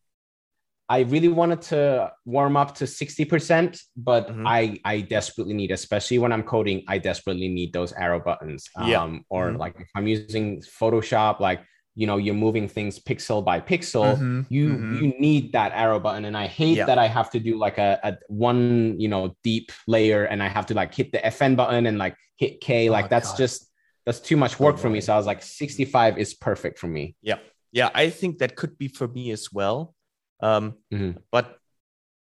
I 0.87 0.99
really 1.01 1.29
wanted 1.29 1.61
to 1.73 2.11
warm 2.25 2.55
up 2.55 2.75
to 2.75 2.85
60%, 2.85 3.81
but 3.97 4.29
Mhm. 4.29 4.45
I 4.45 4.79
I 4.85 5.01
desperately 5.01 5.53
need, 5.55 5.71
especially 5.71 6.19
when 6.19 6.31
I'm 6.31 6.43
coding, 6.43 6.83
I 6.87 6.99
desperately 6.99 7.47
need 7.47 7.73
those 7.73 7.91
arrow 7.93 8.19
buttons. 8.19 8.69
Yeah. 8.77 9.01
Um, 9.03 9.25
or 9.29 9.51
Mhm. 9.51 9.59
like 9.59 9.75
if 9.79 9.89
I'm 9.95 10.07
using 10.07 10.61
Photoshop, 10.61 11.39
like 11.39 11.61
you 11.97 12.05
know, 12.07 12.17
you're 12.17 12.35
moving 12.35 12.67
things 12.67 12.99
pixel 12.99 13.43
by 13.43 13.61
pixel. 13.61 14.19
Mhm, 14.19 14.45
You 14.49 14.67
mhm. 14.69 14.95
you 15.01 15.07
need 15.19 15.53
that 15.53 15.71
arrow 15.73 15.99
button, 15.99 16.25
and 16.25 16.37
I 16.37 16.45
hate 16.45 16.77
Yeah. 16.77 16.85
that 16.85 16.99
I 16.99 17.07
have 17.07 17.31
to 17.31 17.39
do 17.39 17.57
like 17.57 17.79
a, 17.79 17.99
a 18.03 18.17
one 18.27 18.99
you 18.99 19.07
know 19.07 19.35
deep 19.43 19.71
layer, 19.87 20.25
and 20.25 20.43
I 20.43 20.49
have 20.49 20.67
to 20.67 20.75
like 20.75 20.93
hit 20.93 21.11
the 21.11 21.25
FN 21.25 21.55
button 21.55 21.87
and 21.87 21.97
like 21.97 22.15
hit 22.37 22.61
K. 22.61 22.91
Like 22.91 23.05
Oh, 23.05 23.09
that's 23.09 23.31
God. 23.31 23.37
just 23.37 23.71
that's 24.05 24.19
too 24.19 24.37
much 24.37 24.59
work 24.59 24.77
for 24.77 24.89
me. 24.89 25.01
So 25.01 25.13
I 25.13 25.17
was 25.17 25.25
like, 25.25 25.41
65 25.41 26.19
is 26.19 26.35
perfect 26.35 26.77
for 26.77 26.87
me. 26.87 27.15
Yeah, 27.23 27.39
yeah, 27.71 27.89
I 27.95 28.11
think 28.11 28.37
that 28.37 28.55
could 28.55 28.77
be 28.77 28.87
for 28.87 29.07
me 29.07 29.31
as 29.31 29.51
well. 29.51 29.94
Um, 30.39 30.75
Mhm. 30.91 31.17
But 31.31 31.57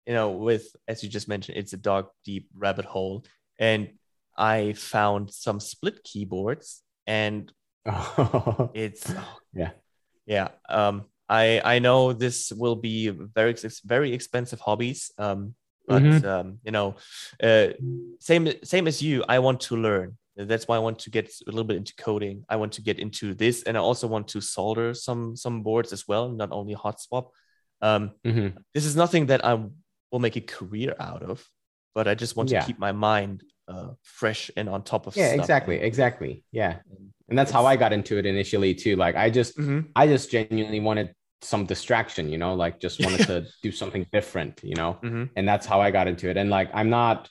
you 0.05 0.13
know, 0.13 0.31
with 0.31 0.73
as 0.87 1.03
you 1.03 1.09
just 1.09 1.27
mentioned, 1.27 1.57
it's 1.57 1.73
a 1.73 1.77
dark, 1.77 2.11
deep 2.23 2.47
rabbit 2.55 2.85
hole, 2.85 3.25
and 3.59 3.89
I 4.37 4.73
found 4.73 5.31
some 5.33 5.59
split 5.59 6.03
keyboards, 6.03 6.83
and 7.05 7.51
it's 8.73 9.09
oh, 9.09 9.39
Yeah. 9.53 9.71
yeah. 10.25 10.49
Um, 10.69 11.05
I 11.29 11.61
I 11.75 11.79
know 11.79 12.13
this 12.13 12.51
will 12.51 12.75
be 12.75 13.09
very 13.09 13.53
very 13.85 14.13
expensive 14.13 14.59
hobbies. 14.61 15.11
Um, 15.17 15.55
but 15.87 16.03
Mhm. 16.03 16.23
um, 16.25 16.59
you 16.63 16.71
know, 16.71 16.95
uh, 17.43 17.69
same 18.19 18.51
same 18.63 18.87
as 18.87 19.01
you, 19.01 19.23
I 19.27 19.39
want 19.39 19.59
to 19.67 19.75
learn. 19.75 20.17
That's 20.35 20.67
why 20.67 20.75
I 20.75 20.79
want 20.79 20.99
to 20.99 21.09
get 21.09 21.27
a 21.47 21.51
little 21.51 21.63
bit 21.63 21.77
into 21.77 21.95
coding. 21.95 22.45
I 22.47 22.55
want 22.57 22.73
to 22.73 22.81
get 22.81 22.99
into 22.99 23.33
this, 23.33 23.63
and 23.63 23.75
I 23.77 23.79
also 23.81 24.07
want 24.07 24.27
to 24.29 24.41
solder 24.41 24.93
some 24.93 25.35
some 25.35 25.63
boards 25.63 25.91
as 25.93 26.07
well, 26.07 26.29
not 26.29 26.51
only 26.51 26.73
hot 26.73 27.01
swap. 27.01 27.31
Um, 27.81 28.11
Mhm. 28.25 28.57
this 28.73 28.85
is 28.85 28.95
nothing 28.95 29.27
that 29.27 29.45
I 29.45 29.53
will 30.11 30.19
make 30.19 30.35
a 30.35 30.41
career 30.41 30.95
out 30.99 31.21
of, 31.23 31.45
but 31.93 32.07
I 32.07 32.15
just 32.15 32.35
want 32.35 32.49
Yeah. 32.49 32.61
to 32.61 32.65
keep 32.67 32.79
my 32.79 32.91
mind 32.91 33.43
uh, 33.69 33.89
fresh 34.01 34.49
and 34.55 34.69
on 34.69 34.81
top 34.81 35.07
of 35.07 35.15
yeah 35.17 35.33
exactly 35.33 35.75
And- 35.75 35.83
exactly 35.85 36.41
yeah 36.53 36.77
and 37.27 37.37
that's 37.37 37.51
how 37.51 37.65
i 37.65 37.75
got 37.75 37.91
into 37.91 38.17
it 38.17 38.25
initially 38.25 38.73
too 38.73 38.95
like 38.95 39.17
i 39.17 39.29
just 39.29 39.57
Mhm. 39.57 39.89
i 39.93 40.07
just 40.07 40.31
genuinely 40.31 40.79
wanted 40.79 41.13
some 41.41 41.65
distraction 41.65 42.29
you 42.29 42.37
know 42.37 42.53
like 42.55 42.79
just 42.79 43.03
wanted 43.03 43.27
to 43.27 43.45
do 43.63 43.73
something 43.73 44.07
different 44.13 44.61
you 44.63 44.73
know 44.75 44.97
Mhm. 45.03 45.31
and 45.35 45.45
that's 45.45 45.65
how 45.65 45.81
i 45.81 45.91
got 45.91 46.07
into 46.07 46.29
it 46.29 46.37
and 46.37 46.49
like 46.49 46.69
i'm 46.73 46.89
not 46.89 47.29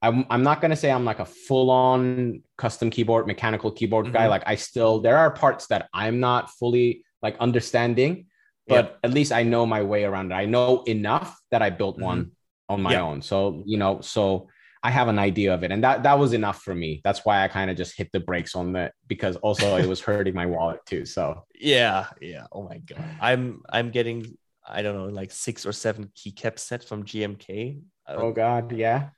i'm, 0.00 0.24
I'm 0.30 0.42
not 0.42 0.62
going 0.62 0.70
to 0.70 0.76
say 0.76 0.90
i'm 0.90 1.04
like 1.04 1.18
a 1.18 1.26
full-on 1.26 2.42
custom 2.56 2.88
keyboard 2.88 3.26
mechanical 3.26 3.70
keyboard 3.70 4.10
guy 4.10 4.24
Mhm. 4.26 4.30
like 4.30 4.44
i 4.46 4.54
still 4.54 5.00
there 5.00 5.18
are 5.18 5.30
parts 5.32 5.66
that 5.66 5.90
i'm 5.92 6.18
not 6.18 6.48
fully 6.58 7.04
like 7.22 7.36
understanding 7.40 8.26
but 8.68 8.98
at 9.04 9.12
least 9.12 9.32
i 9.32 9.42
know 9.42 9.66
my 9.66 9.82
way 9.82 10.04
around 10.04 10.32
it 10.32 10.34
i 10.34 10.44
know 10.46 10.82
enough 10.84 11.38
that 11.50 11.62
i 11.62 11.70
built 11.70 11.98
one 11.98 12.32
on 12.68 12.80
my 12.82 12.92
Yeah. 12.92 13.02
own 13.02 13.22
so 13.22 13.62
you 13.66 13.78
know 13.78 14.00
so 14.00 14.48
I 14.86 14.90
have 14.90 15.08
an 15.08 15.18
idea 15.18 15.54
of 15.54 15.64
it, 15.64 15.72
and 15.72 15.82
that 15.82 16.02
that 16.02 16.18
was 16.18 16.34
enough 16.34 16.60
for 16.60 16.74
me. 16.74 17.00
That's 17.04 17.24
why 17.24 17.42
I 17.42 17.48
kind 17.48 17.70
of 17.70 17.76
just 17.82 17.96
hit 17.96 18.10
the 18.12 18.20
brakes 18.20 18.54
on 18.54 18.74
that 18.74 18.92
because 19.08 19.34
also 19.36 19.76
it 19.76 19.88
was 19.88 20.02
hurting 20.02 20.34
my 20.34 20.44
wallet 20.44 20.80
too. 20.84 21.06
So 21.06 21.46
Yeah, 21.58 22.04
yeah. 22.20 22.44
Oh 22.52 22.68
my 22.68 22.76
god. 22.84 23.00
I'm 23.18 23.62
I'm 23.72 23.88
getting 23.90 24.36
I 24.60 24.82
don't 24.82 24.94
know 24.94 25.08
like 25.08 25.32
six 25.32 25.64
or 25.64 25.72
seven 25.72 26.12
keycap 26.14 26.58
set 26.58 26.84
from 26.84 27.04
GMK. 27.04 27.80
Uh, 28.06 28.16
oh 28.18 28.32
god, 28.32 28.72
yeah, 28.72 29.08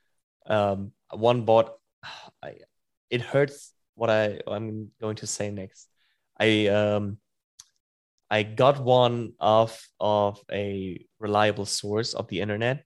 um, 0.45 0.93
one 1.11 1.43
bought. 1.43 1.75
I, 2.41 2.59
it 3.09 3.19
hurts 3.19 3.73
what 3.95 4.09
I 4.09 4.39
I'm 4.47 4.91
going 5.01 5.17
to 5.17 5.27
say 5.27 5.51
next. 5.51 5.89
I 6.39 6.67
um 6.67 7.17
I 8.29 8.43
got 8.43 8.83
one 8.83 9.33
off 9.39 9.87
of 9.99 10.39
a 10.51 11.05
reliable 11.19 11.65
source 11.65 12.13
of 12.13 12.27
the 12.27 12.41
internet, 12.41 12.83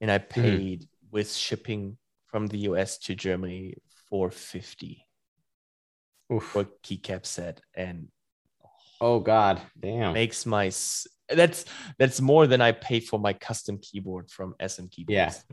and 0.00 0.10
I 0.10 0.18
paid 0.18 0.88
with 1.10 1.32
shipping 1.32 1.98
from 2.26 2.46
the 2.48 2.58
US 2.70 2.98
to 2.98 3.14
Germany 3.14 3.74
for 4.08 4.30
fifty 4.30 5.06
Oof. 6.32 6.44
for 6.44 6.64
keycap 6.82 7.26
set, 7.26 7.60
and 7.74 8.08
oh 9.00 9.20
god, 9.20 9.60
damn, 9.78 10.14
makes 10.14 10.46
my 10.46 10.72
that's 11.28 11.64
that's 11.98 12.20
more 12.20 12.46
than 12.46 12.60
I 12.60 12.72
pay 12.72 13.00
for 13.00 13.20
my 13.20 13.32
custom 13.34 13.78
keyboard 13.78 14.30
from 14.30 14.54
SM 14.60 14.86
Keyboards. 14.90 15.44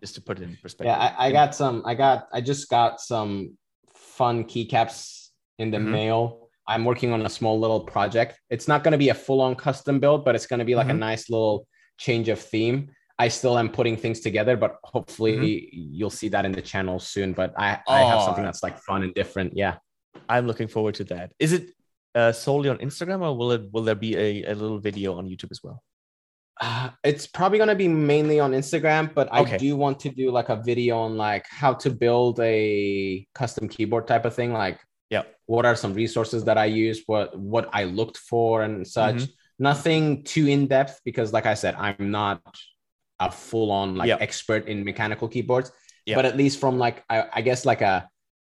Just 0.00 0.14
to 0.16 0.20
put 0.20 0.38
it 0.38 0.42
in 0.44 0.56
perspective. 0.60 0.94
yeah. 0.94 1.14
I, 1.18 1.28
I 1.28 1.32
got 1.32 1.54
some. 1.54 1.82
I 1.86 1.94
got. 1.94 2.28
I 2.34 2.42
just 2.42 2.68
got 2.68 3.00
some 3.00 3.56
fun 3.94 4.44
keycaps 4.44 5.28
in 5.58 5.70
the 5.70 5.78
Mhm. 5.78 5.90
mail. 5.90 6.49
I'm 6.70 6.84
working 6.90 7.10
on 7.12 7.20
a 7.26 7.28
small 7.38 7.56
little 7.64 7.80
project. 7.94 8.32
It's 8.54 8.68
not 8.72 8.84
going 8.84 8.92
to 8.92 8.98
be 9.06 9.10
a 9.10 9.14
full-on 9.26 9.52
custom 9.66 9.94
build, 10.04 10.24
but 10.24 10.32
it's 10.36 10.46
going 10.50 10.60
to 10.64 10.64
be 10.64 10.76
like 10.80 10.88
a 10.88 10.92
Mhm. 10.98 10.98
nice 11.10 11.24
little 11.28 11.66
change 11.98 12.28
of 12.34 12.38
theme. 12.52 12.78
I 13.18 13.28
still 13.28 13.56
am 13.58 13.68
putting 13.78 13.96
things 13.96 14.20
together, 14.20 14.54
but 14.56 14.72
hopefully 14.84 15.68
you'll 15.72 16.16
see 16.20 16.28
that 16.34 16.44
in 16.48 16.52
the 16.52 16.62
channel 16.72 16.98
soon. 17.14 17.32
But 17.40 17.50
I, 17.58 17.68
I 17.88 18.00
have 18.10 18.22
something 18.22 18.44
Oh. 18.44 18.48
that's 18.48 18.62
like 18.62 18.78
fun 18.88 19.02
and 19.02 19.12
different. 19.20 19.50
Yeah. 19.56 19.74
I'm 20.28 20.46
looking 20.46 20.68
forward 20.68 20.94
to 21.00 21.04
that. 21.12 21.32
Is 21.38 21.52
it 21.52 21.64
uh, 22.14 22.32
solely 22.32 22.68
on 22.68 22.78
Instagram 22.78 23.20
or 23.26 23.36
will 23.36 23.52
it 23.56 23.62
will 23.72 23.82
there 23.88 23.94
be 24.08 24.12
a, 24.16 24.30
a 24.52 24.54
little 24.54 24.78
video 24.88 25.08
on 25.18 25.28
YouTube 25.30 25.50
as 25.50 25.60
well? 25.64 25.78
Uh, 26.60 26.90
it's 27.10 27.26
probably 27.26 27.58
going 27.58 27.68
to 27.68 27.74
be 27.86 27.88
mainly 27.88 28.38
on 28.40 28.52
Instagram, 28.52 29.04
but 29.14 29.26
I 29.32 29.40
Okay. 29.42 29.58
do 29.58 29.76
want 29.76 29.98
to 30.00 30.08
do 30.10 30.30
like 30.38 30.48
a 30.50 30.56
video 30.70 30.98
on 30.98 31.16
like 31.16 31.46
how 31.62 31.72
to 31.82 31.88
build 31.90 32.38
a 32.40 33.26
custom 33.34 33.68
keyboard 33.68 34.06
type 34.06 34.24
of 34.24 34.34
thing. 34.34 34.52
Like, 34.52 34.78
Yeah. 35.10 35.22
what 35.46 35.66
are 35.66 35.74
some 35.74 35.92
resources 35.94 36.44
that 36.44 36.56
I 36.56 36.66
use? 36.66 37.02
What 37.06 37.36
what 37.38 37.68
I 37.72 37.84
looked 37.84 38.16
for 38.16 38.62
and 38.62 38.86
such. 38.86 39.16
Mhm. 39.16 39.28
Nothing 39.58 40.22
too 40.24 40.46
in 40.46 40.68
depth 40.68 41.00
because, 41.04 41.32
like 41.32 41.44
I 41.46 41.54
said, 41.54 41.74
I'm 41.76 42.10
not 42.10 42.40
a 43.18 43.30
full 43.30 43.70
on 43.70 43.96
like 43.96 44.08
Yeah. 44.08 44.16
expert 44.20 44.68
in 44.68 44.84
mechanical 44.84 45.28
keyboards. 45.28 45.70
Yeah. 46.06 46.14
But 46.14 46.24
at 46.24 46.36
least 46.36 46.60
from 46.60 46.78
like 46.78 47.04
I, 47.10 47.24
I 47.34 47.40
guess 47.42 47.66
like 47.66 47.82
a 47.82 48.08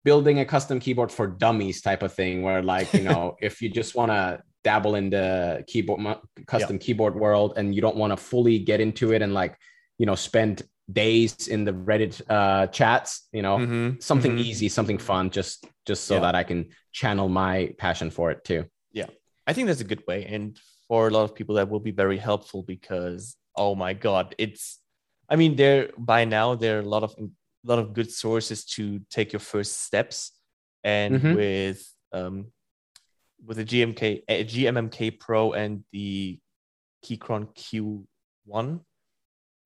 building 0.05 0.39
a 0.41 0.45
custom 0.45 0.79
keyboard 0.79 1.11
for 1.11 1.27
dummies 1.27 1.81
type 1.81 2.03
of 2.03 2.13
thing, 2.13 2.43
where 2.43 2.63
like 2.63 2.93
you 2.93 3.03
know 3.03 3.37
if 3.41 3.63
you 3.63 3.69
just 3.71 3.95
want 3.95 4.11
to 4.13 4.43
dabble 4.63 4.95
in 4.95 5.11
the 5.11 5.65
keyboard 5.67 6.01
custom 6.47 6.79
keyboard 6.79 7.17
world 7.17 7.55
and 7.57 7.75
you 7.75 7.81
don't 7.81 7.97
want 7.97 8.13
to 8.13 8.17
fully 8.17 8.59
get 8.61 8.81
into 8.81 9.13
it 9.13 9.21
and 9.23 9.35
like 9.35 9.57
you 9.99 10.07
know 10.07 10.15
spend 10.15 10.63
days 10.93 11.49
in 11.49 11.65
the 11.65 11.73
reddit 11.73 12.21
uh 12.29 12.67
chats 12.69 13.29
you 13.33 13.43
know 13.43 13.57
Mhm, 13.59 14.03
something 14.03 14.35
mhm. 14.37 14.45
easy 14.49 14.69
something 14.69 14.99
fun 14.99 15.31
just 15.31 15.67
just 15.87 16.05
so 16.05 16.15
Yeah. 16.15 16.21
that 16.25 16.35
i 16.35 16.45
can 16.45 16.61
channel 16.93 17.29
my 17.29 17.55
passion 17.79 18.11
for 18.11 18.31
it 18.33 18.45
too 18.45 18.63
Yeah, 19.01 19.09
I 19.49 19.53
think 19.55 19.67
that's 19.69 19.81
a 19.81 19.91
good 19.93 20.05
way, 20.07 20.21
and 20.35 20.59
for 20.89 21.09
a 21.09 21.11
lot 21.17 21.25
of 21.25 21.33
people 21.35 21.55
that 21.57 21.69
will 21.71 21.81
be 21.91 21.95
very 22.05 22.19
helpful 22.19 22.63
because 22.75 23.23
oh 23.57 23.75
my 23.75 23.93
god, 24.07 24.35
it's. 24.39 24.65
I 25.33 25.37
mean, 25.37 25.57
there 25.57 25.83
by 26.13 26.25
now 26.39 26.55
there 26.63 26.77
are 26.79 26.85
a 26.89 26.93
lot 26.95 27.03
of 27.03 27.13
a 27.19 27.27
lot 27.71 27.79
of 27.83 27.87
good 27.95 28.11
sources 28.11 28.65
to 28.77 28.83
take 29.17 29.33
your 29.33 29.41
first 29.53 29.73
steps, 29.87 30.19
and 30.85 31.15
Mhm. 31.15 31.35
with 31.39 31.81
um, 32.19 32.53
with 33.47 33.57
the 33.57 33.65
GMK 33.71 34.03
uh, 34.29 34.45
GMMK 34.53 35.19
Pro 35.25 35.53
and 35.53 35.85
the 35.93 36.39
Keychron 37.05 37.45
Q1. 37.61 38.81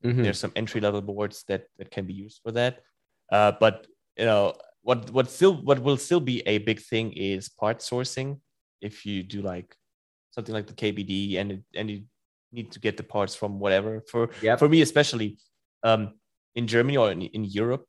Mhm. 0.06 0.22
There's 0.22 0.38
some 0.38 0.52
entry 0.56 0.80
level 0.80 1.02
boards 1.02 1.44
that 1.48 1.62
that 1.78 1.90
can 1.90 2.06
be 2.06 2.14
used 2.14 2.40
for 2.42 2.52
that. 2.52 2.82
Uh, 3.30 3.52
but 3.60 3.86
you 4.16 4.24
know 4.24 4.54
what 4.82 5.10
what 5.10 5.28
still 5.30 5.54
what 5.68 5.78
will 5.82 5.96
still 5.96 6.20
be 6.20 6.42
a 6.46 6.58
big 6.58 6.80
thing 6.80 7.12
is 7.12 7.48
part 7.48 7.78
sourcing. 7.80 8.40
If 8.80 9.04
you 9.06 9.22
do 9.22 9.42
like 9.42 9.74
something 10.30 10.54
like 10.54 10.66
the 10.68 10.74
KBD 10.74 11.38
and 11.40 11.52
it, 11.52 11.62
and 11.74 11.90
you 11.90 12.04
need 12.52 12.70
to 12.72 12.80
get 12.80 12.96
the 12.96 13.02
parts 13.02 13.34
from 13.34 13.58
whatever 13.58 14.02
for 14.10 14.30
Yep. 14.42 14.58
for 14.60 14.68
me 14.68 14.80
especially 14.82 15.38
um, 15.82 16.14
in 16.54 16.66
Germany 16.66 16.96
or 16.96 17.10
in, 17.10 17.22
in 17.22 17.44
Europe, 17.44 17.84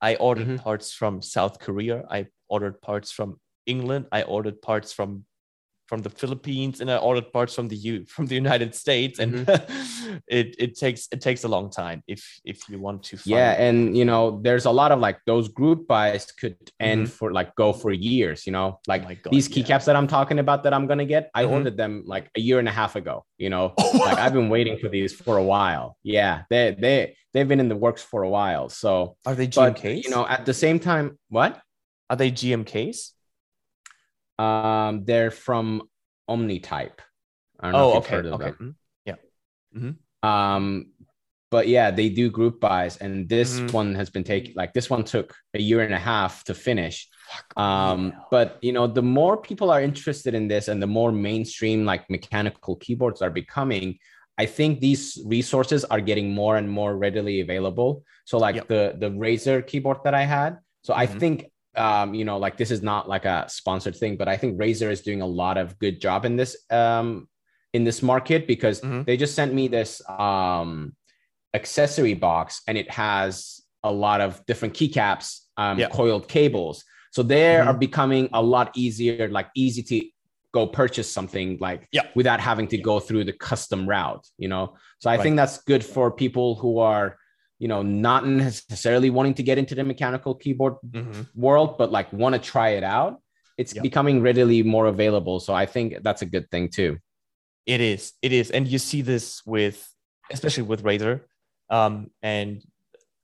I 0.00 0.16
ordered 0.16 0.48
Mhm. 0.48 0.58
parts 0.62 0.92
from 0.92 1.22
South 1.22 1.58
Korea. 1.58 2.04
I 2.10 2.26
ordered 2.48 2.80
parts 2.82 3.10
from 3.12 3.40
England. 3.66 4.06
I 4.12 4.22
ordered 4.22 4.60
parts 4.62 4.92
from 4.92 5.24
from 5.86 6.02
the 6.02 6.10
Philippines, 6.10 6.80
and 6.80 6.90
I 6.90 6.96
ordered 6.96 7.32
parts 7.32 7.54
from 7.54 7.68
the 7.68 7.76
U 7.76 8.04
from 8.14 8.26
the 8.26 8.34
United 8.34 8.74
States. 8.74 9.18
And 9.18 9.32
it 10.28 10.56
it 10.58 10.76
takes 10.78 11.08
it 11.12 11.20
takes 11.20 11.44
a 11.44 11.48
long 11.48 11.70
time 11.70 12.02
if 12.06 12.22
if 12.44 12.68
you 12.68 12.78
want 12.78 13.02
to. 13.04 13.16
Find, 13.16 13.26
yeah 13.36 13.52
and 13.66 13.96
you 13.96 14.04
know 14.04 14.40
there's 14.42 14.66
a 14.66 14.70
lot 14.70 14.90
of 14.92 14.98
like 15.00 15.18
those 15.26 15.48
group 15.48 15.86
buys 15.86 16.26
could 16.40 16.56
end 16.80 17.10
for 17.10 17.32
like 17.32 17.54
go 17.54 17.72
for 17.72 17.90
years 17.92 18.46
you 18.46 18.52
know 18.52 18.78
like 18.88 19.02
Mm-hmm. 19.02 19.12
Oh 19.12 19.22
God, 19.24 19.32
these 19.32 19.48
yeah. 19.48 19.54
keycaps 19.64 19.84
that 19.86 19.96
i'm 19.96 20.06
talking 20.06 20.38
about 20.38 20.62
that 20.64 20.72
i'm 20.74 20.86
gonna 20.86 21.04
get 21.04 21.30
i 21.34 21.42
Mhm. 21.44 21.50
ordered 21.50 21.76
them 21.76 22.02
like 22.06 22.26
a 22.36 22.40
year 22.40 22.58
and 22.58 22.68
a 22.68 22.72
half 22.72 22.96
ago 22.96 23.24
you 23.38 23.50
know 23.50 23.74
Oh, 23.78 23.90
like 24.08 24.18
i've 24.18 24.32
been 24.32 24.48
waiting 24.48 24.76
for 24.78 24.88
these 24.88 25.12
for 25.12 25.36
a 25.36 25.42
while 25.54 25.96
yeah 26.02 26.42
they 26.50 26.74
they 26.78 27.16
they've 27.32 27.48
been 27.52 27.60
in 27.60 27.68
the 27.68 27.76
works 27.86 28.02
for 28.02 28.22
a 28.22 28.28
while 28.38 28.68
so 28.68 29.16
are 29.26 29.34
they 29.34 29.46
but 29.48 29.76
GMKs? 29.76 30.04
you 30.04 30.10
know 30.10 30.26
at 30.26 30.44
the 30.46 30.54
same 30.54 30.78
time 30.80 31.18
what 31.28 31.60
are 32.10 32.16
they 32.16 32.30
GMKs? 32.30 33.10
Um 34.38 35.04
they're 35.04 35.30
from 35.30 35.82
omnitype 36.28 36.98
i 37.60 37.66
don't 37.66 37.76
know 37.76 37.82
Oh, 37.82 37.88
if 37.88 37.94
you've 37.94 38.04
okay, 38.04 38.16
heard 38.16 38.26
of 38.26 38.34
okay. 38.34 38.50
them 38.50 38.74
Mhm. 39.74 39.96
Um, 40.22 40.86
but 41.50 41.68
yeah, 41.68 41.90
they 41.90 42.08
do 42.08 42.30
group 42.30 42.60
buys, 42.60 42.96
and 42.96 43.28
this 43.28 43.60
Mhm. 43.60 43.72
one 43.72 43.94
has 43.94 44.10
been 44.10 44.24
taking 44.24 44.54
like 44.56 44.72
this 44.72 44.90
one 44.90 45.04
took 45.04 45.34
a 45.54 45.60
year 45.60 45.80
and 45.80 45.94
a 45.94 45.98
half 45.98 46.42
to 46.44 46.54
finish. 46.54 47.08
Um, 47.56 48.12
but 48.30 48.58
you 48.62 48.72
know, 48.72 48.86
the 48.86 49.02
more 49.02 49.36
people 49.36 49.70
are 49.70 49.80
interested 49.80 50.34
in 50.34 50.48
this, 50.48 50.68
and 50.68 50.82
the 50.82 50.86
more 50.86 51.12
mainstream 51.12 51.84
like 51.84 52.08
mechanical 52.10 52.76
keyboards 52.76 53.22
are 53.22 53.30
becoming, 53.30 53.98
I 54.38 54.46
think 54.46 54.80
these 54.80 55.22
resources 55.26 55.84
are 55.84 56.00
getting 56.00 56.32
more 56.34 56.56
and 56.56 56.68
more 56.68 56.96
readily 56.96 57.40
available. 57.40 58.02
So 58.24 58.38
like 58.38 58.56
Yep. 58.56 58.68
the 58.68 58.96
the 58.98 59.10
Razer 59.10 59.64
keyboard 59.66 59.98
that 60.04 60.14
I 60.14 60.24
had, 60.24 60.58
so 60.82 60.94
I 60.94 61.06
Mhm. 61.06 61.18
think 61.20 61.46
um, 61.76 62.14
you 62.14 62.24
know, 62.24 62.38
like 62.38 62.56
this 62.56 62.70
is 62.70 62.82
not 62.82 63.08
like 63.08 63.24
a 63.24 63.44
sponsored 63.48 63.96
thing, 63.96 64.16
but 64.16 64.28
I 64.28 64.36
think 64.36 64.58
Razer 64.58 64.90
is 64.90 65.02
doing 65.02 65.20
a 65.22 65.26
lot 65.26 65.56
of 65.58 65.78
good 65.78 66.00
job 66.00 66.24
in 66.24 66.36
this 66.36 66.56
um 66.70 67.28
in 67.72 67.84
this 67.84 68.02
market 68.02 68.46
because 68.46 68.80
Mhm. 68.80 69.04
they 69.06 69.16
just 69.16 69.34
sent 69.34 69.52
me 69.52 69.68
this 69.68 70.00
um 70.08 70.94
accessory 71.54 72.14
box 72.14 72.62
and 72.66 72.76
it 72.78 72.90
has 72.90 73.60
a 73.84 73.92
lot 73.92 74.20
of 74.20 74.44
different 74.46 74.74
keycaps, 74.74 75.40
um, 75.56 75.78
Yeah. 75.78 75.88
coiled 75.88 76.28
cables. 76.28 76.84
So 77.12 77.22
they 77.22 77.54
Mhm. 77.60 77.66
are 77.66 77.74
becoming 77.74 78.28
a 78.32 78.42
lot 78.42 78.70
easier, 78.76 79.28
like 79.28 79.48
easy 79.54 79.82
to 79.84 80.06
go 80.52 80.66
purchase 80.66 81.10
something 81.10 81.58
like 81.60 81.86
Yeah. 81.92 82.06
without 82.14 82.40
having 82.40 82.66
to 82.68 82.78
go 82.78 82.98
through 83.00 83.24
the 83.24 83.32
custom 83.32 83.86
route, 83.88 84.26
you 84.38 84.48
know. 84.48 84.74
So 85.00 85.10
I 85.10 85.16
Right. 85.16 85.22
think 85.22 85.36
that's 85.36 85.58
good 85.62 85.84
for 85.84 86.10
people 86.10 86.54
who 86.56 86.78
are, 86.78 87.18
you 87.58 87.68
know, 87.68 87.82
not 87.82 88.26
necessarily 88.26 89.10
wanting 89.10 89.34
to 89.34 89.42
get 89.42 89.58
into 89.58 89.74
the 89.74 89.84
mechanical 89.84 90.34
keyboard 90.34 90.74
Mhm. 90.86 91.26
world, 91.34 91.78
but 91.78 91.90
like 91.90 92.12
want 92.12 92.34
to 92.34 92.40
try 92.40 92.70
it 92.70 92.84
out. 92.84 93.20
It's 93.58 93.74
Yeah. 93.74 93.82
becoming 93.82 94.20
readily 94.20 94.62
more 94.62 94.86
available. 94.86 95.40
So 95.40 95.54
I 95.54 95.66
think 95.66 96.02
that's 96.02 96.22
a 96.22 96.26
good 96.26 96.50
thing 96.50 96.68
too. 96.68 96.98
It 97.64 97.80
is. 97.80 98.12
It 98.22 98.32
is. 98.32 98.50
And 98.50 98.68
you 98.68 98.78
see 98.78 99.02
this 99.02 99.44
with, 99.46 99.88
especially 100.30 100.64
with 100.64 100.82
Razer. 100.84 101.22
Um, 101.70 102.10
and 102.22 102.62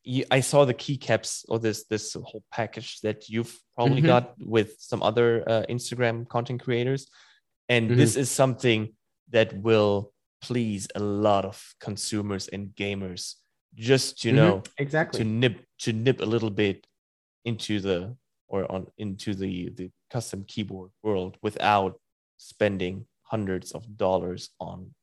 you, 0.05 0.25
I 0.31 0.41
saw 0.41 0.65
the 0.65 0.75
keycaps 0.75 1.45
or 1.49 1.59
this 1.61 1.85
this 1.85 2.15
whole 2.15 2.43
package 2.51 3.01
that 3.03 3.29
you've 3.29 3.55
probably 3.77 4.03
Mhm. 4.03 4.07
got 4.07 4.35
with 4.41 4.75
some 4.79 5.01
other 5.03 5.45
uh, 5.49 5.65
Instagram 5.69 6.27
content 6.29 6.61
creators, 6.61 7.07
and 7.69 7.91
Mhm. 7.91 7.97
this 7.97 8.17
is 8.17 8.29
something 8.31 8.97
that 9.31 9.55
will 9.63 10.13
please 10.41 10.89
a 10.97 11.01
lot 11.01 11.45
of 11.45 11.75
consumers 11.79 12.49
and 12.49 12.75
gamers. 12.75 13.37
Just 13.75 14.25
you 14.25 14.33
Mhm. 14.33 14.37
know 14.37 14.63
Exactly. 14.79 15.19
to 15.19 15.25
nip 15.25 15.65
to 15.81 15.93
nip 15.93 16.21
a 16.21 16.25
little 16.27 16.51
bit 16.51 16.87
into 17.45 17.81
the 17.81 18.17
or 18.49 18.71
on 18.71 18.87
into 18.99 19.35
the 19.35 19.71
the 19.71 19.91
custom 20.11 20.45
keyboard 20.47 20.91
world 21.03 21.37
without 21.43 21.99
spending 22.37 23.07
hundreds 23.23 23.73
of 23.73 23.97
dollars 23.97 24.51
on 24.61 24.95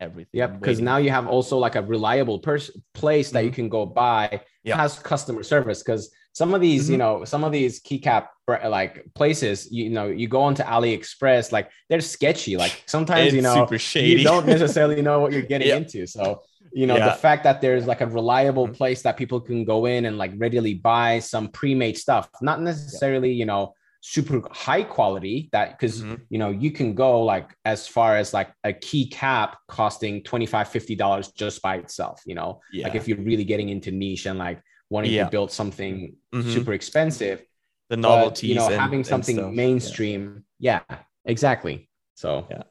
everything. 0.00 0.38
Yep, 0.40 0.60
because 0.60 0.80
now 0.80 0.98
you 0.98 1.10
have 1.10 1.26
also 1.26 1.56
like 1.58 1.74
a 1.76 1.82
reliable 1.82 2.38
pers- 2.40 2.70
place 2.92 3.30
that 3.30 3.44
you 3.44 3.50
can 3.50 3.68
go 3.68 3.86
buy 3.86 4.42
Mm-hmm. 4.64 4.78
Has 4.78 4.96
customer 5.00 5.42
service. 5.42 5.82
Because 5.82 6.14
some 6.32 6.54
of 6.54 6.60
these, 6.60 6.88
you 6.88 6.94
Mhm. 6.94 6.98
know, 7.00 7.24
some 7.24 7.42
of 7.42 7.50
these 7.50 7.82
keycap 7.82 8.28
like 8.48 9.04
places, 9.14 9.68
you 9.72 9.90
know, 9.90 10.06
you 10.06 10.28
go 10.28 10.40
onto 10.42 10.62
AliExpress, 10.62 11.50
like 11.50 11.68
they're 11.88 12.00
sketchy. 12.00 12.56
Like 12.56 12.80
sometimes 12.86 13.26
It's 13.28 13.34
you 13.34 13.42
know 13.42 13.54
super 13.56 13.76
shady. 13.78 14.20
you 14.20 14.24
don't 14.24 14.46
necessarily 14.46 15.02
know 15.08 15.18
what 15.18 15.32
you're 15.32 15.42
getting 15.42 15.66
Yeah. 15.66 15.78
into. 15.78 16.06
So 16.06 16.42
you 16.74 16.86
know 16.86 16.96
Yeah. 16.96 17.08
the 17.10 17.14
fact 17.26 17.44
that 17.44 17.60
there's 17.60 17.86
like 17.86 18.00
a 18.00 18.06
reliable 18.06 18.66
Mhm. 18.68 18.74
place 18.74 19.02
that 19.02 19.16
people 19.16 19.40
can 19.40 19.64
go 19.64 19.86
in 19.86 20.06
and 20.06 20.16
like 20.18 20.32
readily 20.36 20.74
buy 20.74 21.18
some 21.18 21.48
pre-made 21.48 21.96
stuff, 21.98 22.28
not 22.40 22.60
necessarily 22.62 23.32
you 23.32 23.44
know 23.46 23.74
super 24.04 24.42
high 24.50 24.82
quality 24.82 25.48
that 25.52 25.78
because 25.78 26.02
Mhm. 26.02 26.20
you 26.28 26.38
know 26.38 26.50
you 26.50 26.70
can 26.72 26.94
go 26.94 27.22
like 27.22 27.48
as 27.64 27.86
far 27.86 28.16
as 28.16 28.34
like 28.34 28.50
a 28.64 28.72
key 28.72 29.06
cap 29.06 29.58
costing 29.68 30.22
25 30.24 30.66
50 30.68 30.96
dollars 30.96 31.30
just 31.32 31.62
by 31.62 31.76
itself 31.76 32.20
you 32.26 32.34
know 32.34 32.60
yeah. 32.72 32.84
like 32.84 32.96
if 32.96 33.06
you're 33.06 33.18
really 33.30 33.44
getting 33.44 33.68
into 33.68 33.92
niche 33.92 34.26
and 34.26 34.38
like 34.40 34.60
wanting 34.90 35.12
Yeah. 35.12 35.24
to 35.26 35.30
build 35.30 35.52
something 35.52 36.16
Mhm. 36.34 36.52
super 36.52 36.72
expensive 36.72 37.44
the 37.90 37.96
novelty 37.96 38.48
you 38.48 38.56
know 38.56 38.66
and- 38.66 38.74
having 38.80 39.04
something 39.04 39.36
stuff. 39.36 39.50
Yeah. 39.50 39.56
mainstream 39.64 40.44
yeah. 40.58 40.80
exactly 41.24 41.88
so 42.16 42.46
Yeah. 42.50 42.62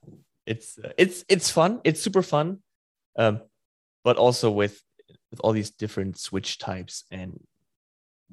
It's 0.45 0.77
uh, 0.79 0.91
it's 0.97 1.23
it's 1.29 1.49
fun. 1.51 1.79
It's 1.83 2.01
super 2.01 2.23
fun, 2.23 2.47
um, 3.15 3.41
but 4.03 4.17
also 4.17 4.49
with 4.51 4.81
with 5.29 5.39
all 5.41 5.51
these 5.53 5.71
different 5.71 6.17
switch 6.17 6.57
types 6.57 7.05
and 7.11 7.39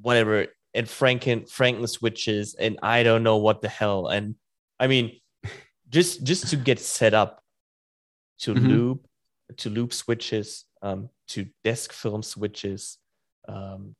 whatever 0.00 0.46
and 0.74 0.86
Franken 0.86 1.48
Franken 1.50 1.88
switches 1.88 2.54
and 2.54 2.78
I 2.82 3.02
don't 3.02 3.22
know 3.22 3.38
what 3.38 3.62
the 3.62 3.68
hell. 3.68 4.08
And 4.08 4.34
I 4.78 4.86
mean, 4.86 5.20
just 5.88 6.22
just 6.24 6.48
to 6.48 6.56
get 6.56 6.78
set 6.80 7.14
up 7.14 7.42
to 8.40 8.54
Mhm. 8.54 8.68
lube 8.68 9.00
to 9.56 9.70
lube 9.70 9.92
switches, 9.94 10.66
um, 10.82 11.08
to 11.28 11.46
desk 11.64 11.92
film 11.92 12.22
switches, 12.22 12.98
um, 13.48 13.94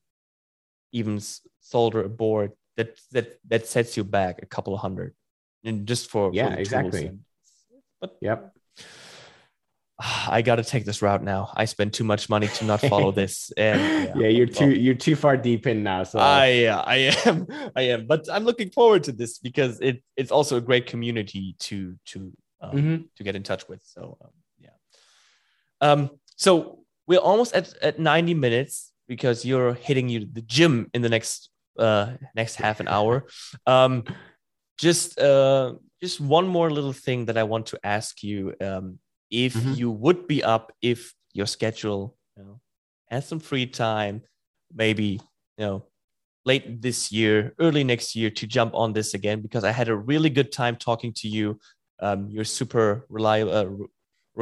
even 0.92 1.20
solder 1.60 2.02
a 2.04 2.08
board 2.08 2.52
that 2.76 2.98
that 3.12 3.38
that 3.48 3.66
sets 3.66 3.96
you 3.96 4.04
back 4.04 4.42
a 4.42 4.46
couple 4.46 4.74
of 4.74 4.80
hundred, 4.80 5.14
and 5.64 5.86
just 5.88 6.10
for 6.10 6.30
for 6.30 6.36
Yeah, 6.36 6.50
tools 6.50 6.58
exactly. 6.58 7.18
but 8.00 8.16
yep 8.20 8.52
I 10.28 10.42
got 10.42 10.56
to 10.56 10.64
take 10.64 10.84
this 10.84 11.02
route 11.02 11.22
now. 11.22 11.52
I 11.56 11.64
spend 11.64 11.92
too 11.92 12.04
much 12.04 12.28
money 12.28 12.48
to 12.48 12.64
not 12.64 12.80
follow 12.80 13.10
this, 13.12 13.52
and 13.56 13.80
yeah, 14.20 14.28
you're 14.28 14.46
well, 14.46 14.54
too 14.54 14.70
you're 14.70 14.94
too 14.94 15.16
far 15.16 15.36
deep 15.36 15.66
in 15.66 15.82
now 15.82 16.04
so 16.04 16.18
I 16.18 16.64
uh, 16.66 16.82
I 16.86 16.96
am 17.26 17.46
I 17.74 17.82
am, 17.82 18.06
but 18.06 18.28
I'm 18.30 18.44
looking 18.44 18.70
forward 18.70 19.04
to 19.04 19.12
this 19.12 19.38
because 19.38 19.80
it 19.80 20.02
it's 20.16 20.30
also 20.30 20.56
a 20.56 20.60
great 20.60 20.86
community 20.86 21.56
to 21.60 21.96
to 22.06 22.32
um, 22.60 22.72
Mhm. 22.72 23.04
to 23.16 23.24
get 23.24 23.36
in 23.36 23.42
touch 23.42 23.68
with. 23.68 23.82
So 23.84 24.18
um, 24.22 24.30
yeah. 24.60 24.70
Um. 25.80 26.10
So 26.36 26.84
we're 27.06 27.18
almost 27.20 27.54
at 27.54 27.74
at 27.82 27.98
90 27.98 28.34
minutes 28.34 28.92
because 29.08 29.44
you're 29.44 29.74
hitting 29.74 30.08
you 30.08 30.26
the 30.32 30.42
gym 30.42 30.90
in 30.94 31.02
the 31.02 31.08
next 31.08 31.50
uh 31.78 32.12
next 32.34 32.56
half 32.56 32.80
an 32.80 32.88
hour. 32.88 33.26
Um. 33.66 34.04
Just 34.78 35.18
uh 35.18 35.74
just 36.00 36.20
one 36.20 36.46
more 36.46 36.70
little 36.70 36.92
thing 36.92 37.26
that 37.26 37.36
I 37.36 37.42
want 37.42 37.66
to 37.66 37.78
ask 37.82 38.22
you. 38.22 38.54
Um. 38.60 38.98
If 39.30 39.54
Mhm. 39.54 39.76
you 39.76 39.90
would 39.90 40.26
be 40.26 40.42
up 40.42 40.72
if 40.82 41.14
your 41.34 41.46
schedule 41.46 42.16
you 42.36 42.44
know 42.44 42.60
has 43.10 43.26
some 43.28 43.40
free 43.40 43.66
time, 43.66 44.22
maybe 44.72 45.20
you 45.58 45.64
know 45.66 45.86
late 46.44 46.80
this 46.80 47.12
year, 47.12 47.54
early 47.58 47.84
next 47.84 48.16
year 48.16 48.30
to 48.30 48.46
jump 48.46 48.74
on 48.74 48.92
this 48.94 49.12
again 49.14 49.40
because 49.42 49.64
I 49.64 49.72
had 49.72 49.88
a 49.88 49.96
really 49.96 50.30
good 50.30 50.50
time 50.50 50.76
talking 50.76 51.12
to 51.14 51.28
you. 51.28 51.58
Um, 52.00 52.30
you're 52.30 52.44
super 52.44 53.04
reliable, 53.10 53.52
uh, 53.52 53.64
re- 53.64 53.88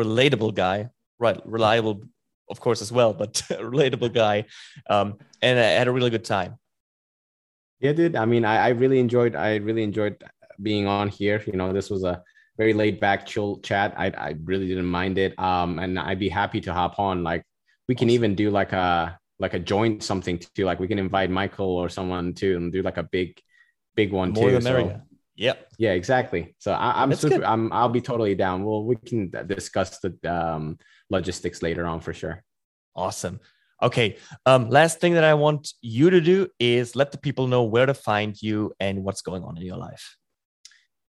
relatable 0.05 0.55
guy, 0.55 0.91
right? 1.19 1.41
Reliable, 1.45 2.03
of 2.49 2.61
course, 2.61 2.81
as 2.83 2.93
well, 2.93 3.13
but 3.13 3.33
relatable 3.51 4.13
guy. 4.15 4.45
Um, 4.89 5.19
and 5.43 5.59
I 5.59 5.63
had 5.81 5.89
a 5.89 5.93
really 5.93 6.11
good 6.11 6.25
time. 6.25 6.59
Yeah, 7.81 7.93
dude. 7.93 8.17
I 8.17 8.25
mean, 8.25 8.45
I, 8.45 8.57
I 8.57 8.69
really 8.69 9.01
enjoyed. 9.01 9.35
I 9.35 9.57
really 9.57 9.83
enjoyed 9.83 10.23
being 10.63 10.87
on 10.87 11.09
here. 11.09 11.43
You 11.47 11.55
know, 11.55 11.73
this 11.73 11.91
was 11.91 12.05
a 12.05 12.23
very 12.57 12.73
laid 12.73 13.01
back, 13.01 13.27
chill 13.27 13.59
chat. 13.61 13.95
I 13.97 14.07
I 14.07 14.37
really 14.45 14.67
didn't 14.69 14.87
mind 14.87 15.19
it. 15.19 15.39
Um, 15.39 15.79
and 15.79 15.99
I'd 15.99 16.19
be 16.19 16.29
happy 16.29 16.61
to 16.63 16.73
hop 16.73 16.99
on. 16.99 17.23
Like, 17.23 17.45
we 17.89 17.95
can 17.95 18.11
even 18.11 18.35
do 18.35 18.51
like 18.51 18.73
a 18.73 19.19
like 19.39 19.55
a 19.55 19.59
joint 19.59 20.03
something 20.03 20.39
too. 20.55 20.65
Like, 20.65 20.81
we 20.81 20.89
can 20.89 20.99
invite 20.99 21.31
Michael 21.31 21.77
or 21.77 21.89
someone 21.89 22.35
too, 22.35 22.57
and 22.57 22.73
do 22.73 22.83
like 22.83 22.97
a 22.97 23.03
big, 23.05 23.41
big 23.95 24.13
one 24.13 24.33
More 24.33 24.51
too. 24.51 24.61
So. 24.61 25.01
Yeah. 25.37 25.55
Yeah, 25.79 25.93
exactly. 25.93 26.55
So 26.59 26.73
I, 26.73 27.03
am 27.03 27.15
super. 27.15 27.37
good. 27.37 27.45
I'm. 27.45 27.73
I'll 27.73 27.91
be 27.91 28.01
totally 28.01 28.35
down. 28.35 28.65
Well, 28.65 28.85
we 28.85 28.97
can 28.97 29.31
discuss 29.47 29.99
the 29.99 30.17
um, 30.25 30.79
logistics 31.11 31.63
later 31.63 31.87
on 31.87 32.01
for 32.01 32.15
sure. 32.15 32.43
Awesome. 32.95 33.41
Okay. 33.83 34.17
Um, 34.47 34.71
last 34.71 35.01
thing 35.01 35.15
that 35.15 35.25
I 35.25 35.35
want 35.35 35.75
you 35.83 36.09
to 36.09 36.21
do 36.21 36.49
is 36.59 36.97
let 36.97 37.13
the 37.13 37.19
people 37.19 37.47
know 37.47 37.65
where 37.65 37.85
to 37.85 37.93
find 37.93 38.41
you 38.41 38.73
and 38.81 39.05
what's 39.05 39.21
going 39.21 39.43
on 39.43 39.59
in 39.59 39.65
your 39.65 39.77
life. 39.77 40.17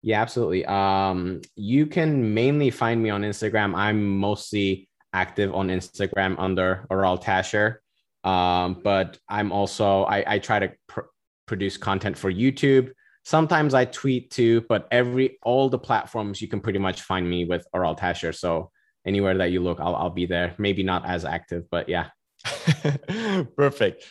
Yeah, 0.08 0.22
absolutely. 0.22 0.66
Um, 0.66 1.42
you 1.58 1.86
can 1.86 2.34
mainly 2.34 2.70
find 2.70 3.04
me 3.04 3.10
on 3.10 3.24
Instagram. 3.24 3.76
I'm 3.76 4.08
mostly 4.08 4.88
active 5.12 5.54
on 5.54 5.68
Instagram 5.68 6.36
under 6.40 6.88
Aral 6.90 7.18
Tasher. 7.18 7.80
Um, 8.24 8.80
but 8.82 9.20
I'm 9.28 9.52
also 9.52 10.04
I, 10.04 10.24
I 10.36 10.40
try 10.40 10.60
to 10.60 10.72
pr- 10.88 11.12
produce 11.46 11.76
content 11.76 12.18
for 12.18 12.32
YouTube. 12.32 12.94
Sometimes 13.26 13.74
I 13.74 13.84
tweet 13.84 14.32
too, 14.32 14.62
but 14.70 14.88
every 14.92 15.40
all 15.44 15.68
the 15.68 15.78
platforms 15.78 16.42
you 16.42 16.48
can 16.48 16.62
pretty 16.62 16.80
much 16.80 17.02
find 17.02 17.30
me 17.30 17.44
with 17.44 17.68
Aral 17.76 17.94
Tasher. 17.94 18.34
So 18.34 18.72
anywhere 19.06 19.38
that 19.38 19.52
you 19.52 19.60
look, 19.60 19.82
I'll 19.82 19.98
I'll 19.98 20.10
be 20.10 20.26
there. 20.26 20.56
Maybe 20.58 20.84
not 20.84 21.06
as 21.06 21.26
active, 21.26 21.66
but 21.70 21.90
yeah. 21.90 22.12
Perfect. 23.58 24.06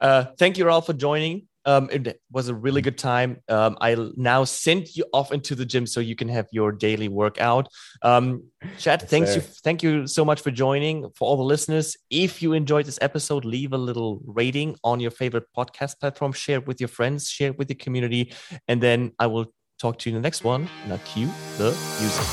Uh, 0.00 0.24
thank 0.38 0.56
you 0.56 0.70
all 0.70 0.80
for 0.80 0.94
joining. 0.94 1.46
Um, 1.64 1.88
it 1.92 2.20
was 2.30 2.48
a 2.48 2.54
really 2.54 2.82
good 2.82 2.98
time. 2.98 3.38
Um, 3.48 3.76
I 3.80 3.96
now 4.16 4.44
send 4.44 4.94
you 4.96 5.04
off 5.12 5.32
into 5.32 5.54
the 5.54 5.64
gym 5.64 5.86
so 5.86 6.00
you 6.00 6.16
can 6.16 6.28
have 6.28 6.46
your 6.52 6.72
daily 6.72 7.08
workout. 7.08 7.68
Um, 8.02 8.44
Chad, 8.78 9.02
Yes, 9.02 9.10
thanks 9.10 9.30
sir. 9.30 9.36
you, 9.36 9.40
thank 9.42 9.82
you 9.82 10.06
so 10.06 10.24
much 10.24 10.40
for 10.40 10.50
joining. 10.50 11.10
For 11.14 11.28
all 11.28 11.36
the 11.36 11.42
listeners, 11.44 11.96
if 12.10 12.42
you 12.42 12.52
enjoyed 12.52 12.86
this 12.86 12.98
episode, 13.00 13.44
leave 13.44 13.72
a 13.72 13.78
little 13.78 14.20
rating 14.26 14.76
on 14.82 15.00
your 15.00 15.10
favorite 15.10 15.44
podcast 15.56 16.00
platform. 16.00 16.32
Share 16.32 16.58
it 16.58 16.66
with 16.66 16.80
your 16.80 16.88
friends. 16.88 17.28
Share 17.28 17.50
it 17.50 17.58
with 17.58 17.70
your 17.70 17.78
community, 17.78 18.32
and 18.68 18.82
then 18.82 19.12
I 19.18 19.26
will 19.26 19.46
talk 19.80 19.98
to 20.00 20.10
you 20.10 20.16
in 20.16 20.22
the 20.22 20.26
next 20.26 20.44
one. 20.44 20.68
Now, 20.88 20.98
cue 21.04 21.30
the 21.58 21.70
music. 22.00 22.26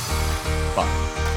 Bye. 0.76 1.29